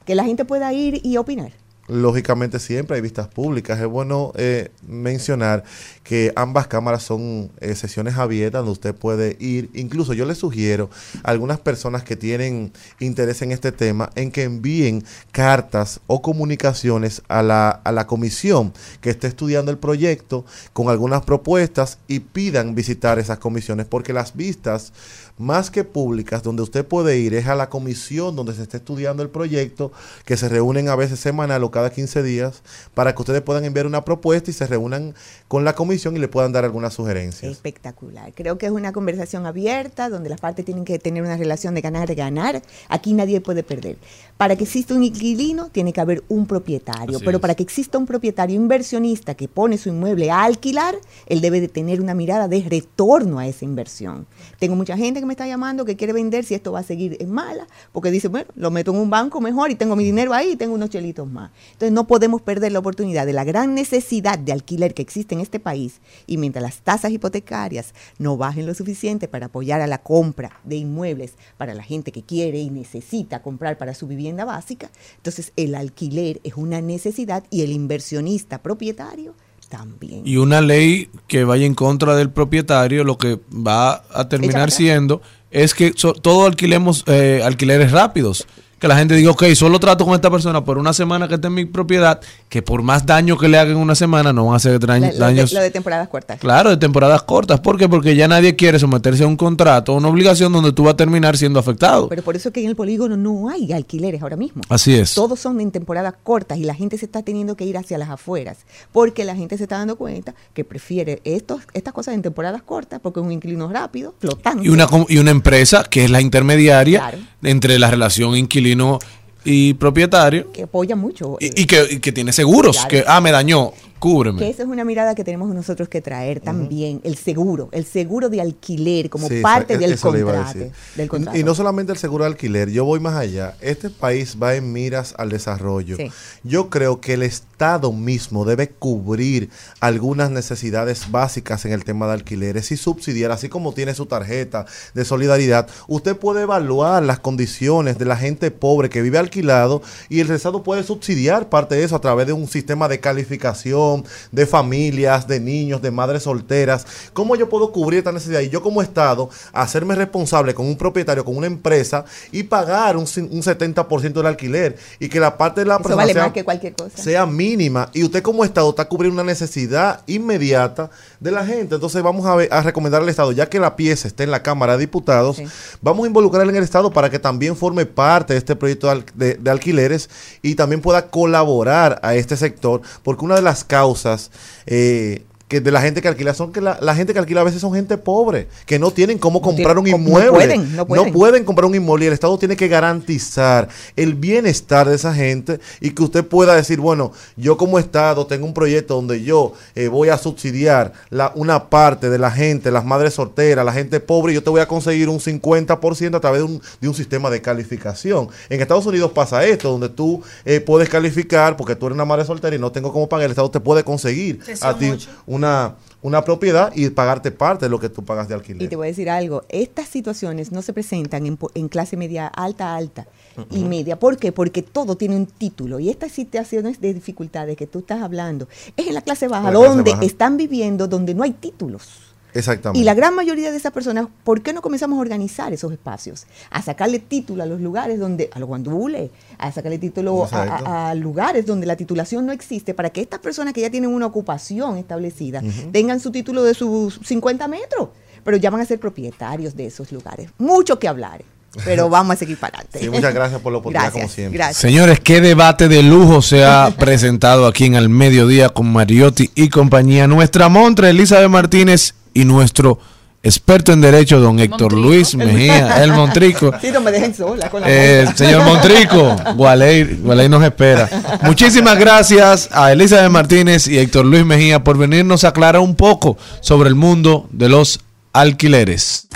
que 0.04 0.14
la 0.14 0.24
gente 0.24 0.44
pueda 0.44 0.72
ir 0.72 1.00
y 1.04 1.16
opinar. 1.16 1.52
Lógicamente 1.90 2.60
siempre 2.60 2.94
hay 2.94 3.02
vistas 3.02 3.26
públicas. 3.26 3.80
Es 3.80 3.86
bueno 3.88 4.32
eh, 4.36 4.70
mencionar 4.86 5.64
que 6.04 6.32
ambas 6.36 6.68
cámaras 6.68 7.02
son 7.02 7.50
eh, 7.60 7.74
sesiones 7.74 8.16
abiertas 8.16 8.60
donde 8.60 8.72
usted 8.72 8.94
puede 8.94 9.36
ir. 9.40 9.70
Incluso 9.74 10.12
yo 10.12 10.24
le 10.24 10.36
sugiero 10.36 10.88
a 11.24 11.30
algunas 11.32 11.58
personas 11.58 12.04
que 12.04 12.14
tienen 12.14 12.72
interés 13.00 13.42
en 13.42 13.50
este 13.50 13.72
tema 13.72 14.10
en 14.14 14.30
que 14.30 14.44
envíen 14.44 15.02
cartas 15.32 16.00
o 16.06 16.22
comunicaciones 16.22 17.22
a 17.26 17.42
la, 17.42 17.70
a 17.70 17.90
la 17.90 18.06
comisión 18.06 18.72
que 19.00 19.10
esté 19.10 19.26
estudiando 19.26 19.72
el 19.72 19.78
proyecto 19.78 20.44
con 20.72 20.90
algunas 20.90 21.22
propuestas 21.22 21.98
y 22.06 22.20
pidan 22.20 22.76
visitar 22.76 23.18
esas 23.18 23.38
comisiones 23.38 23.86
porque 23.86 24.12
las 24.12 24.36
vistas 24.36 24.92
más 25.40 25.70
que 25.70 25.84
públicas, 25.84 26.42
donde 26.42 26.62
usted 26.62 26.86
puede 26.86 27.18
ir 27.18 27.34
es 27.34 27.48
a 27.48 27.54
la 27.54 27.70
comisión 27.70 28.36
donde 28.36 28.54
se 28.54 28.62
está 28.62 28.76
estudiando 28.76 29.22
el 29.22 29.30
proyecto, 29.30 29.90
que 30.24 30.36
se 30.36 30.48
reúnen 30.48 30.88
a 30.88 30.96
veces 30.96 31.18
semanal 31.18 31.64
o 31.64 31.70
cada 31.70 31.90
15 31.90 32.22
días, 32.22 32.62
para 32.94 33.14
que 33.14 33.22
ustedes 33.22 33.40
puedan 33.42 33.64
enviar 33.64 33.86
una 33.86 34.04
propuesta 34.04 34.50
y 34.50 34.54
se 34.54 34.66
reúnan 34.66 35.14
con 35.48 35.64
la 35.64 35.74
comisión 35.74 36.16
y 36.16 36.20
le 36.20 36.28
puedan 36.28 36.52
dar 36.52 36.64
algunas 36.64 36.94
sugerencias. 36.94 37.50
Espectacular. 37.50 38.32
Creo 38.34 38.58
que 38.58 38.66
es 38.66 38.72
una 38.72 38.92
conversación 38.92 39.46
abierta 39.46 40.10
donde 40.10 40.28
las 40.28 40.40
partes 40.40 40.64
tienen 40.64 40.84
que 40.84 40.98
tener 40.98 41.22
una 41.22 41.36
relación 41.36 41.74
de 41.74 41.80
ganar-ganar. 41.80 42.62
Aquí 42.88 43.14
nadie 43.14 43.40
puede 43.40 43.62
perder. 43.62 43.96
Para 44.36 44.56
que 44.56 44.64
exista 44.64 44.94
un 44.94 45.02
inquilino, 45.02 45.70
tiene 45.70 45.92
que 45.92 46.00
haber 46.00 46.22
un 46.28 46.46
propietario. 46.46 47.16
Así 47.16 47.24
pero 47.24 47.38
es. 47.38 47.42
para 47.42 47.54
que 47.54 47.62
exista 47.62 47.98
un 47.98 48.06
propietario 48.06 48.56
inversionista 48.56 49.34
que 49.34 49.48
pone 49.48 49.78
su 49.78 49.88
inmueble 49.88 50.30
a 50.30 50.44
alquilar, 50.44 50.96
él 51.26 51.40
debe 51.40 51.60
de 51.60 51.68
tener 51.68 52.00
una 52.00 52.14
mirada 52.14 52.46
de 52.46 52.62
retorno 52.68 53.38
a 53.38 53.46
esa 53.46 53.64
inversión. 53.64 54.26
Tengo 54.58 54.76
mucha 54.76 54.96
gente 54.96 55.20
que 55.20 55.26
me 55.30 55.34
está 55.34 55.46
llamando 55.46 55.84
que 55.84 55.94
quiere 55.94 56.12
vender 56.12 56.44
si 56.44 56.54
esto 56.54 56.72
va 56.72 56.80
a 56.80 56.82
seguir 56.82 57.16
en 57.20 57.30
mala, 57.30 57.68
porque 57.92 58.10
dice, 58.10 58.26
bueno, 58.26 58.50
lo 58.56 58.72
meto 58.72 58.90
en 58.90 58.96
un 58.98 59.10
banco 59.10 59.40
mejor 59.40 59.70
y 59.70 59.76
tengo 59.76 59.94
mi 59.94 60.02
dinero 60.02 60.34
ahí 60.34 60.50
y 60.50 60.56
tengo 60.56 60.74
unos 60.74 60.90
chelitos 60.90 61.30
más. 61.30 61.52
Entonces 61.72 61.92
no 61.92 62.08
podemos 62.08 62.42
perder 62.42 62.72
la 62.72 62.80
oportunidad 62.80 63.26
de 63.26 63.32
la 63.32 63.44
gran 63.44 63.72
necesidad 63.74 64.40
de 64.40 64.50
alquiler 64.50 64.92
que 64.92 65.02
existe 65.02 65.36
en 65.36 65.40
este 65.40 65.60
país 65.60 66.00
y 66.26 66.36
mientras 66.36 66.64
las 66.64 66.80
tasas 66.80 67.12
hipotecarias 67.12 67.94
no 68.18 68.36
bajen 68.36 68.66
lo 68.66 68.74
suficiente 68.74 69.28
para 69.28 69.46
apoyar 69.46 69.80
a 69.80 69.86
la 69.86 70.02
compra 70.02 70.58
de 70.64 70.74
inmuebles 70.74 71.34
para 71.56 71.74
la 71.74 71.84
gente 71.84 72.10
que 72.10 72.22
quiere 72.22 72.58
y 72.58 72.70
necesita 72.70 73.40
comprar 73.40 73.78
para 73.78 73.94
su 73.94 74.08
vivienda 74.08 74.44
básica, 74.44 74.90
entonces 75.18 75.52
el 75.54 75.76
alquiler 75.76 76.40
es 76.42 76.54
una 76.56 76.80
necesidad 76.80 77.44
y 77.50 77.62
el 77.62 77.70
inversionista 77.70 78.62
propietario 78.62 79.36
también. 79.70 80.22
Y 80.26 80.36
una 80.36 80.60
ley 80.60 81.08
que 81.28 81.44
vaya 81.44 81.64
en 81.64 81.74
contra 81.74 82.14
del 82.16 82.28
propietario, 82.28 83.04
lo 83.04 83.16
que 83.16 83.38
va 83.50 84.02
a 84.12 84.28
terminar 84.28 84.70
siendo 84.70 85.22
es 85.50 85.72
que 85.74 85.94
so- 85.96 86.12
todo 86.12 86.44
alquilemos 86.46 87.04
eh, 87.06 87.40
alquileres 87.44 87.90
rápidos. 87.92 88.46
Que 88.80 88.88
la 88.88 88.96
gente 88.96 89.14
diga, 89.14 89.30
ok, 89.30 89.44
solo 89.54 89.78
trato 89.78 90.04
con 90.06 90.14
esta 90.14 90.30
persona 90.30 90.64
por 90.64 90.78
una 90.78 90.92
semana 90.94 91.28
que 91.28 91.34
esté 91.34 91.48
en 91.48 91.54
mi 91.54 91.66
propiedad, 91.66 92.18
que 92.48 92.62
por 92.62 92.82
más 92.82 93.04
daño 93.04 93.36
que 93.36 93.46
le 93.46 93.58
hagan 93.58 93.74
en 93.76 93.78
una 93.78 93.94
semana 93.94 94.32
no 94.32 94.46
van 94.46 94.54
a 94.54 94.56
hacer 94.56 94.80
daño- 94.80 95.02
La- 95.02 95.06
lo, 95.08 95.12
de, 95.12 95.18
daños. 95.18 95.52
lo 95.52 95.60
de 95.60 95.70
temporadas 95.70 96.08
cortas. 96.08 96.40
Claro, 96.40 96.70
de 96.70 96.78
temporadas 96.78 97.22
cortas. 97.22 97.60
¿Por 97.60 97.76
qué? 97.76 97.90
Porque 97.90 98.16
ya 98.16 98.26
nadie 98.26 98.56
quiere 98.56 98.78
someterse 98.78 99.22
a 99.24 99.26
un 99.26 99.36
contrato, 99.36 99.92
a 99.92 99.96
una 99.96 100.08
obligación 100.08 100.50
donde 100.50 100.72
tú 100.72 100.84
vas 100.84 100.94
a 100.94 100.96
terminar 100.96 101.36
siendo 101.36 101.58
afectado. 101.60 102.08
Pero 102.08 102.22
por 102.22 102.36
eso 102.36 102.50
que 102.52 102.62
en 102.62 102.68
el 102.70 102.74
polígono 102.74 103.18
no 103.18 103.50
hay 103.50 103.70
alquileres 103.70 104.22
ahora 104.22 104.36
mismo. 104.36 104.62
Así 104.70 104.94
es. 104.94 105.12
Todos 105.14 105.38
son 105.38 105.60
en 105.60 105.70
temporadas 105.72 106.14
cortas 106.22 106.56
y 106.56 106.64
la 106.64 106.74
gente 106.74 106.96
se 106.96 107.04
está 107.04 107.22
teniendo 107.22 107.56
que 107.56 107.66
ir 107.66 107.76
hacia 107.76 107.98
las 107.98 108.08
afueras 108.08 108.56
porque 108.92 109.24
la 109.26 109.36
gente 109.36 109.58
se 109.58 109.64
está 109.64 109.76
dando 109.76 109.96
cuenta 109.96 110.34
que 110.54 110.64
prefiere 110.64 111.20
estos, 111.24 111.60
estas 111.74 111.92
cosas 111.92 112.14
en 112.14 112.22
temporadas 112.22 112.62
cortas 112.62 112.98
porque 113.02 113.20
es 113.20 113.26
un 113.26 113.32
inquilino 113.32 113.68
rápido, 113.68 114.14
flotante. 114.18 114.64
Y 114.64 114.70
una, 114.70 114.88
y 115.10 115.18
una 115.18 115.32
empresa 115.32 115.84
que 115.84 116.04
es 116.04 116.10
la 116.10 116.22
intermediaria 116.22 117.00
Claro. 117.00 117.18
entre 117.42 117.78
la 117.78 117.90
relación 117.90 118.34
inquilino 118.36 118.69
you 118.70 118.76
know 118.76 119.00
y 119.44 119.74
propietario 119.74 120.50
que 120.52 120.64
apoya 120.64 120.96
mucho. 120.96 121.36
eh, 121.40 121.50
y, 121.54 121.62
y 121.62 121.66
que, 121.66 121.86
y 121.90 121.98
que 122.00 122.12
tiene 122.12 122.32
seguros. 122.32 122.76
Claro. 122.76 122.88
Que, 122.88 123.04
ah, 123.06 123.20
me 123.20 123.30
dañó, 123.32 123.72
cúbreme. 123.98 124.38
Que 124.38 124.48
esa 124.50 124.62
es 124.62 124.68
una 124.68 124.84
mirada 124.84 125.14
que 125.14 125.24
tenemos 125.24 125.54
nosotros 125.54 125.88
que 125.88 126.00
traer 126.00 126.40
también, 126.40 127.00
el 127.04 127.16
seguro, 127.16 127.68
el 127.72 127.84
seguro 127.84 128.28
de 128.28 128.40
alquiler 128.40 129.10
como 129.10 129.28
Sí, 129.28 129.40
parte 129.42 129.74
eso- 129.74 129.80
del 130.12 130.24
contrato. 130.24 130.58
del 130.96 131.06
Y- 131.06 131.08
contrato. 131.08 131.38
Y 131.38 131.44
no 131.44 131.54
solamente 131.54 131.92
el 131.92 131.98
seguro 131.98 132.24
de 132.24 132.30
alquiler, 132.30 132.70
yo 132.70 132.84
voy 132.84 133.00
más 133.00 133.14
allá. 133.14 133.54
Este 133.60 133.90
país 133.90 134.36
va 134.42 134.54
en 134.54 134.72
miras 134.72 135.14
al 135.18 135.28
desarrollo. 135.30 135.96
Sí. 135.96 136.10
Yo 136.44 136.70
creo 136.70 137.00
que 137.00 137.14
el 137.14 137.22
Estado 137.22 137.92
mismo 137.92 138.46
debe 138.46 138.70
cubrir 138.70 139.50
algunas 139.80 140.30
necesidades 140.30 141.10
básicas 141.10 141.66
en 141.66 141.72
el 141.72 141.84
tema 141.84 142.06
de 142.06 142.14
alquileres 142.14 142.72
y 142.72 142.78
subsidiar, 142.78 143.30
así 143.32 143.50
como 143.50 143.74
tiene 143.74 143.94
su 143.94 144.06
tarjeta 144.06 144.64
de 144.94 145.04
solidaridad. 145.04 145.68
Usted 145.88 146.16
puede 146.16 146.42
evaluar 146.42 147.02
las 147.02 147.18
condiciones 147.20 147.98
de 147.98 148.06
la 148.06 148.16
gente 148.16 148.50
pobre 148.50 148.88
que 148.88 149.02
vive 149.02 149.18
alquilado 149.34 149.80
y 150.08 150.20
el 150.20 150.30
Estado 150.30 150.62
puede 150.62 150.82
subsidiar 150.82 151.48
parte 151.48 151.76
de 151.76 151.84
eso 151.84 151.94
a 151.96 152.00
través 152.00 152.26
de 152.26 152.32
un 152.32 152.48
sistema 152.48 152.88
de 152.88 152.98
calificación 152.98 154.04
de 154.32 154.44
familias, 154.46 155.26
de 155.28 155.38
niños, 155.40 155.80
de 155.80 155.90
madres 155.90 156.24
solteras. 156.24 156.84
¿Cómo 157.12 157.36
yo 157.36 157.48
puedo 157.48 157.70
cubrir 157.72 157.98
esta 157.98 158.12
necesidad? 158.12 158.40
Y 158.40 158.48
yo 158.50 158.60
como 158.62 158.82
Estado 158.82 159.30
hacerme 159.52 159.94
responsable 159.94 160.52
con 160.54 160.66
un 160.66 160.76
propietario, 160.76 161.24
con 161.24 161.36
una 161.36 161.46
empresa 161.46 162.04
y 162.32 162.42
pagar 162.42 162.96
un, 162.96 163.06
cin- 163.06 163.28
un 163.30 163.42
70% 163.42 164.12
del 164.12 164.26
alquiler 164.26 164.76
y 164.98 165.08
que 165.08 165.20
la 165.20 165.36
parte 165.38 165.60
de 165.60 165.66
la 165.66 165.78
persona 165.78 165.96
vale 165.96 166.12
sea- 166.12 166.22
más 166.24 166.32
que 166.32 166.44
cualquier 166.44 166.74
cosa. 166.74 166.96
sea 167.02 167.24
mínima 167.26 167.88
y 167.92 168.02
usted 168.04 168.22
como 168.22 168.44
Estado 168.44 168.68
está 168.70 168.86
cubriendo 168.86 169.22
una 169.22 169.30
necesidad 169.30 170.00
inmediata 170.06 170.90
de 171.20 171.30
la 171.30 171.44
gente. 171.46 171.76
Entonces 171.76 172.02
vamos 172.02 172.26
a, 172.26 172.34
ver- 172.34 172.52
a 172.52 172.62
recomendar 172.62 173.02
al 173.02 173.08
Estado, 173.08 173.32
ya 173.32 173.48
que 173.48 173.60
la 173.60 173.76
pieza 173.76 174.08
está 174.08 174.24
en 174.24 174.30
la 174.30 174.42
Cámara 174.42 174.72
de 174.74 174.80
Diputados, 174.80 175.40
vamos 175.80 176.04
a 176.04 176.06
involucrarle 176.08 176.50
en 176.50 176.56
el 176.56 176.64
Estado 176.64 176.90
para 176.90 177.10
que 177.10 177.18
también 177.18 177.54
forme 177.56 177.86
parte 177.86 178.32
de 178.34 178.38
este 178.38 178.56
proyecto 178.56 178.88
de, 178.88 179.04
de- 179.20 179.50
alquileres 179.50 180.10
y 180.42 180.56
también 180.56 180.80
pueda 180.80 181.10
colaborar 181.10 182.00
a 182.02 182.16
este 182.16 182.36
sector, 182.36 182.82
porque 183.04 183.24
una 183.24 183.36
de 183.36 183.42
las 183.42 183.62
causas... 183.62 184.32
eh, 184.66 185.22
que 185.50 185.60
de 185.60 185.70
la 185.72 185.82
gente 185.82 186.00
que 186.00 186.06
alquila 186.08 186.32
son 186.32 186.52
que 186.52 186.60
la, 186.60 186.78
la 186.80 186.94
gente 186.94 187.12
que 187.12 187.18
alquila 187.18 187.40
a 187.42 187.44
veces 187.44 187.60
son 187.60 187.74
gente 187.74 187.98
pobre, 187.98 188.46
que 188.66 188.78
no 188.78 188.92
tienen 188.92 189.18
cómo 189.18 189.42
comprar 189.42 189.76
un 189.78 189.84
tienen- 189.84 190.02
no 190.04 190.08
inmueble. 190.08 190.30
pueden, 190.30 190.76
no 190.76 190.86
pueden. 190.86 191.12
pueden 191.12 191.44
comprar 191.44 191.64
un 191.66 191.74
inmueble 191.74 192.04
y 192.04 192.08
el 192.08 192.14
Estado 192.14 192.38
tiene 192.38 192.56
que 192.56 192.68
garantizar 192.68 193.68
el 193.96 194.14
bienestar 194.14 194.88
de 194.88 194.94
esa 194.94 195.12
gente 195.12 195.58
y 195.80 195.90
que 195.90 196.02
usted 196.02 196.24
pueda 196.24 196.54
decir, 196.54 196.78
bueno, 196.80 197.12
yo 197.36 197.56
como 197.56 197.78
Estado 197.80 198.26
tengo 198.26 198.46
un 198.46 198.54
proyecto 198.54 198.94
donde 198.94 199.22
yo 199.24 199.52
eh, 199.74 199.88
voy 199.88 200.08
a 200.08 200.18
subsidiar 200.18 200.92
la, 201.10 201.32
una 201.34 201.68
parte 201.68 202.10
de 202.10 202.18
la 202.18 202.30
gente, 202.30 202.70
las 202.70 202.84
madres 202.84 203.14
solteras, 203.14 203.64
la 203.64 203.72
gente 203.72 203.98
pobre, 204.00 204.32
y 204.32 204.36
yo 204.36 204.42
te 204.44 204.50
voy 204.50 204.60
a 204.60 204.68
conseguir 204.68 205.08
un 205.08 205.18
50% 205.18 206.14
a 206.14 206.20
través 206.20 206.40
de 206.42 206.44
un, 206.44 206.62
de 206.80 206.88
un 206.88 206.94
sistema 206.94 207.28
de 207.28 207.42
calificación. 207.42 208.28
En 208.48 208.60
Estados 208.60 208.86
Unidos 208.86 209.10
pasa 209.12 209.44
esto, 209.44 209.70
donde 209.70 209.88
tú 209.88 210.22
eh, 210.44 210.60
puedes 210.60 210.88
calificar 210.88 211.56
porque 211.56 211.74
tú 211.74 211.86
eres 211.86 211.94
una 211.94 212.04
madre 212.04 212.24
soltera 212.24 212.54
y 212.54 212.58
no 212.58 212.70
tengo 212.70 212.92
cómo 212.92 213.08
pagar, 213.08 213.24
el 213.24 213.30
Estado 213.32 213.50
te 213.50 213.58
puede 213.60 213.82
conseguir 213.82 214.40
a 214.62 214.78
ti 214.78 214.86
muchos. 214.90 215.08
Una, 215.40 215.76
una 216.02 216.22
propiedad 216.22 216.72
y 216.74 216.88
pagarte 216.90 217.30
parte 217.30 217.64
de 217.64 217.70
lo 217.70 217.80
que 217.80 217.88
tú 217.88 218.04
pagas 218.04 218.28
de 218.28 218.34
alquiler. 218.34 218.62
Y 218.62 218.68
te 218.68 218.76
voy 218.76 218.86
a 218.86 218.90
decir 218.90 219.08
algo, 219.10 219.42
estas 219.48 219.88
situaciones 219.88 220.52
no 220.52 220.60
se 220.62 220.72
presentan 220.72 221.26
en, 221.26 221.38
en 221.54 221.68
clase 221.68 221.96
media 221.96 222.26
alta, 222.26 222.76
alta 222.76 223.06
y 223.50 223.64
media. 223.64 223.98
¿Por 223.98 224.16
qué? 224.18 224.32
Porque 224.32 224.62
todo 224.62 224.96
tiene 224.96 225.16
un 225.16 225.26
título 225.26 225.80
y 225.80 225.88
estas 225.88 226.12
situaciones 226.12 226.80
de 226.80 226.92
dificultades 226.94 227.56
que 227.56 227.66
tú 227.66 227.78
estás 227.80 228.02
hablando 228.02 228.48
es 228.76 228.86
en 228.86 228.94
la 228.94 229.00
clase 229.00 229.28
baja, 229.28 229.50
La 229.50 229.58
clase 229.58 229.68
donde 229.76 229.90
baja. 229.92 230.04
están 230.04 230.36
viviendo, 230.36 230.86
donde 230.86 231.14
no 231.14 231.22
hay 231.22 231.32
títulos. 231.32 231.88
Exactamente. 232.34 232.80
Y 232.80 232.84
la 232.84 232.94
gran 232.94 233.14
mayoría 233.14 233.50
de 233.50 233.56
esas 233.56 233.72
personas, 233.72 234.06
¿por 234.24 234.42
qué 234.42 234.52
no 234.52 234.62
comenzamos 234.62 234.98
a 234.98 235.00
organizar 235.00 235.52
esos 235.52 235.72
espacios? 235.72 236.26
A 236.50 236.62
sacarle 236.62 236.98
título 236.98 237.42
a 237.42 237.46
los 237.46 237.60
lugares 237.60 237.98
donde, 237.98 238.30
a 238.32 238.38
los 238.38 238.48
guandules, 238.48 239.10
a 239.38 239.50
sacarle 239.52 239.78
título 239.78 240.22
a, 240.22 240.26
Exacto. 240.26 240.66
a- 240.66 240.90
a 240.90 240.94
lugares 240.94 241.46
donde 241.46 241.66
la 241.66 241.76
titulación 241.76 242.26
no 242.26 242.32
existe, 242.32 242.74
para 242.74 242.90
que 242.90 243.00
estas 243.00 243.20
personas 243.20 243.54
que 243.54 243.60
ya 243.62 243.70
tienen 243.70 243.90
una 243.90 244.06
ocupación 244.06 244.76
establecida 244.78 245.42
tengan 245.72 246.00
su 246.00 246.10
título 246.10 246.42
de 246.42 246.54
sus 246.54 247.00
50 247.04 247.48
metros, 247.48 247.88
pero 248.24 248.36
ya 248.36 248.50
van 248.50 248.60
a 248.60 248.64
ser 248.64 248.78
propietarios 248.78 249.56
de 249.56 249.66
esos 249.66 249.90
lugares. 249.92 250.28
Mucho 250.38 250.78
que 250.78 250.86
hablar, 250.88 251.22
pero 251.64 251.88
vamos 251.90 252.14
a 252.14 252.16
seguir 252.18 252.36
para 252.38 252.58
adelante. 252.58 252.78
Sí, 252.80 252.90
muchas 252.90 253.14
gracias 253.14 253.40
por 253.40 253.50
la 253.52 253.58
oportunidad, 253.58 253.84
Gracias, 253.92 254.02
como 254.04 254.14
siempre. 254.14 254.36
gracias. 254.38 254.56
Señores, 254.58 255.00
qué 255.00 255.20
debate 255.20 255.68
de 255.68 255.82
lujo 255.82 256.22
se 256.22 256.44
ha 256.44 256.72
presentado 256.78 257.46
aquí 257.46 257.64
en 257.64 257.76
Al 257.76 257.88
Mediodía 257.88 258.50
con 258.50 258.70
Mariotti 258.72 259.30
y 259.34 259.48
compañía. 259.48 260.06
Nuestra 260.06 260.48
montra, 260.48 260.90
Elizabeth 260.90 261.28
Martínez, 261.30 261.94
y 262.14 262.24
nuestro 262.24 262.78
experto 263.22 263.72
en 263.72 263.80
Derecho, 263.80 264.18
don 264.18 264.38
Héctor 264.38 264.72
Luis 264.72 265.14
Mejía, 265.14 265.82
el 265.82 265.92
Montrico. 265.92 266.52
Sí, 266.60 266.70
no 266.72 266.80
me 266.80 266.90
dejen 266.90 267.14
sola 267.14 267.50
con 267.50 267.60
la 267.60 267.66
Eh, 267.68 268.06
señor 268.14 268.44
Montrico, 268.44 269.16
Gualey, 269.36 270.00
Gualey 270.02 270.28
nos 270.28 270.42
espera. 270.42 270.88
Muchísimas 271.22 271.78
gracias 271.78 272.48
a 272.52 272.72
Elizabeth 272.72 273.10
Martínez 273.10 273.68
y 273.68 273.78
Héctor 273.78 274.06
Luis 274.06 274.24
Mejía 274.24 274.64
por 274.64 274.78
venirnos 274.78 275.24
a 275.24 275.28
aclarar 275.28 275.60
un 275.60 275.74
poco 275.74 276.16
sobre 276.40 276.68
el 276.68 276.74
mundo 276.74 277.28
de 277.30 277.48
los 277.48 277.80
alquileres. 278.12 279.08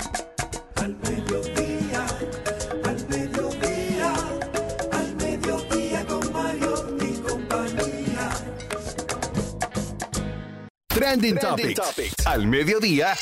Trending, 10.95 11.37
Topics. 11.37 12.25
Al 12.25 12.47
mediodía 12.47 13.13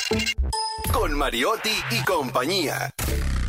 con 0.92 1.12
Mariotti 1.12 1.72
y 1.90 2.04
compañía. 2.04 2.94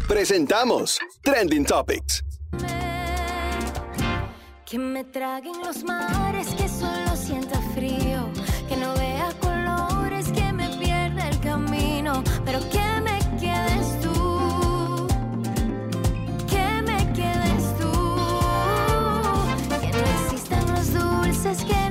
Presentamos 0.08 0.98
Trending 1.22 1.64
Topics. 1.64 2.24
Que 4.66 4.80
me 4.80 5.04
traguen 5.04 5.60
los 5.64 5.84
mares, 5.84 6.48
que 6.56 6.68
solo 6.68 7.16
sienta 7.16 7.62
frío, 7.76 8.32
que 8.68 8.76
no 8.76 8.96
vea 8.96 9.32
colores, 9.40 10.32
que 10.32 10.52
me 10.52 10.76
pierda 10.80 11.30
el 11.30 11.40
camino, 11.42 12.24
pero 12.44 12.60
que 12.72 13.02
me 13.02 13.20
quedes 13.40 14.02
tú, 14.02 15.08
que 16.50 16.82
me 16.82 17.14
quedes 17.14 17.78
tú, 17.78 17.92
que 19.80 19.92
no 19.92 20.04
existan 20.24 20.74
los 20.74 20.94
dulces, 20.96 21.64
que 21.64 21.85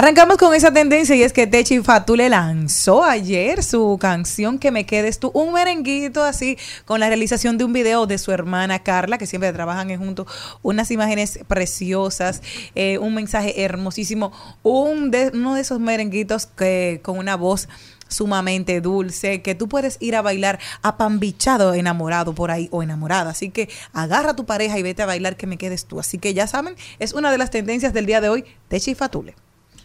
Arrancamos 0.00 0.38
con 0.38 0.54
esa 0.54 0.72
tendencia 0.72 1.14
y 1.14 1.22
es 1.22 1.34
que 1.34 1.46
Techi 1.46 1.80
Fatule 1.80 2.30
lanzó 2.30 3.04
ayer 3.04 3.62
su 3.62 3.98
canción 4.00 4.58
Que 4.58 4.70
me 4.70 4.86
quedes 4.86 5.18
tú, 5.18 5.30
un 5.34 5.52
merenguito 5.52 6.24
así 6.24 6.56
con 6.86 7.00
la 7.00 7.08
realización 7.08 7.58
de 7.58 7.64
un 7.64 7.74
video 7.74 8.06
de 8.06 8.16
su 8.16 8.32
hermana 8.32 8.78
Carla, 8.78 9.18
que 9.18 9.26
siempre 9.26 9.52
trabajan 9.52 9.94
juntos, 9.98 10.26
unas 10.62 10.90
imágenes 10.90 11.40
preciosas, 11.46 12.40
eh, 12.74 12.96
un 12.96 13.14
mensaje 13.14 13.62
hermosísimo, 13.62 14.32
un 14.62 15.10
de, 15.10 15.32
uno 15.34 15.54
de 15.54 15.60
esos 15.60 15.80
merenguitos 15.80 16.46
que 16.46 17.00
con 17.02 17.18
una 17.18 17.36
voz 17.36 17.68
sumamente 18.08 18.80
dulce, 18.80 19.42
que 19.42 19.54
tú 19.54 19.68
puedes 19.68 19.98
ir 20.00 20.16
a 20.16 20.22
bailar 20.22 20.60
apambichado, 20.80 21.74
enamorado 21.74 22.34
por 22.34 22.50
ahí 22.50 22.70
o 22.72 22.82
enamorada. 22.82 23.32
Así 23.32 23.50
que 23.50 23.68
agarra 23.92 24.30
a 24.30 24.36
tu 24.36 24.46
pareja 24.46 24.78
y 24.78 24.82
vete 24.82 25.02
a 25.02 25.06
bailar 25.06 25.36
que 25.36 25.46
me 25.46 25.58
quedes 25.58 25.84
tú. 25.84 26.00
Así 26.00 26.16
que 26.16 26.32
ya 26.32 26.46
saben, 26.46 26.74
es 26.98 27.12
una 27.12 27.30
de 27.30 27.36
las 27.36 27.50
tendencias 27.50 27.92
del 27.92 28.06
día 28.06 28.22
de 28.22 28.30
hoy, 28.30 28.46
Techi 28.68 28.94
Fatule. 28.94 29.34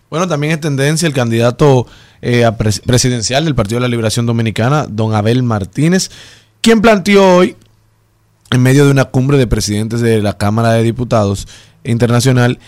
Bueno, 0.10 0.28
también 0.28 0.54
es 0.54 0.62
tendencia 0.62 1.08
el 1.08 1.14
candidato 1.14 1.88
eh, 2.22 2.46
a 2.46 2.58
pres- 2.58 2.82
presidencial 2.82 3.44
del 3.46 3.56
Partido 3.56 3.78
de 3.78 3.82
la 3.82 3.88
Liberación 3.88 4.26
Dominicana, 4.26 4.86
don 4.90 5.14
Abel 5.14 5.44
Martínez, 5.44 6.10
quien 6.62 6.82
planteó 6.82 7.38
hoy, 7.38 7.56
en 8.52 8.62
medio 8.62 8.86
de 8.86 8.92
una 8.92 9.06
cumbre 9.06 9.38
de 9.38 9.48
presidentes 9.48 10.02
de 10.02 10.22
la 10.22 10.38
Cámara 10.38 10.72
de 10.74 10.84
Diputados 10.84 11.48
Internacional, 11.84 12.60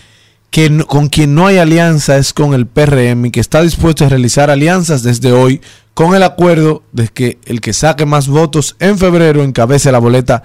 que 0.50 0.70
no- 0.70 0.86
con 0.86 1.08
quien 1.08 1.34
no 1.34 1.46
hay 1.46 1.58
alianza 1.58 2.16
es 2.18 2.32
con 2.32 2.54
el 2.54 2.66
PRM 2.66 3.26
y 3.26 3.30
que 3.30 3.40
está 3.40 3.62
dispuesto 3.62 4.04
a 4.04 4.08
realizar 4.08 4.50
alianzas 4.50 5.02
desde 5.02 5.32
hoy 5.32 5.60
con 5.94 6.14
el 6.14 6.22
acuerdo 6.22 6.82
de 6.92 7.08
que 7.08 7.38
el 7.44 7.60
que 7.60 7.72
saque 7.72 8.06
más 8.06 8.28
votos 8.28 8.76
en 8.80 8.98
febrero 8.98 9.42
encabece 9.42 9.92
la 9.92 9.98
boleta 9.98 10.42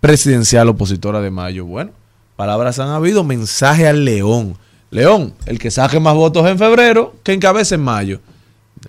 presidencial 0.00 0.68
opositora 0.68 1.20
de 1.20 1.30
mayo. 1.30 1.64
Bueno, 1.64 1.92
palabras 2.36 2.78
han 2.78 2.88
habido, 2.88 3.24
mensaje 3.24 3.86
al 3.88 4.04
León. 4.04 4.56
León, 4.90 5.34
el 5.46 5.58
que 5.58 5.70
saque 5.70 6.00
más 6.00 6.14
votos 6.14 6.46
en 6.48 6.58
febrero, 6.58 7.14
que 7.22 7.32
encabece 7.32 7.74
en 7.74 7.82
mayo. 7.82 8.20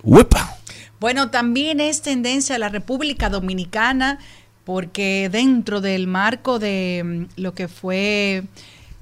¡Uepa! 0.04 0.58
Bueno, 1.00 1.30
también 1.30 1.80
es 1.80 2.02
tendencia 2.02 2.56
a 2.56 2.60
la 2.60 2.70
República 2.70 3.30
Dominicana 3.30 4.20
porque 4.66 5.30
dentro 5.32 5.82
del 5.82 6.08
marco 6.08 6.60
de 6.60 7.02
mm, 7.36 7.42
lo 7.42 7.54
que 7.54 7.68
fue 7.68 8.44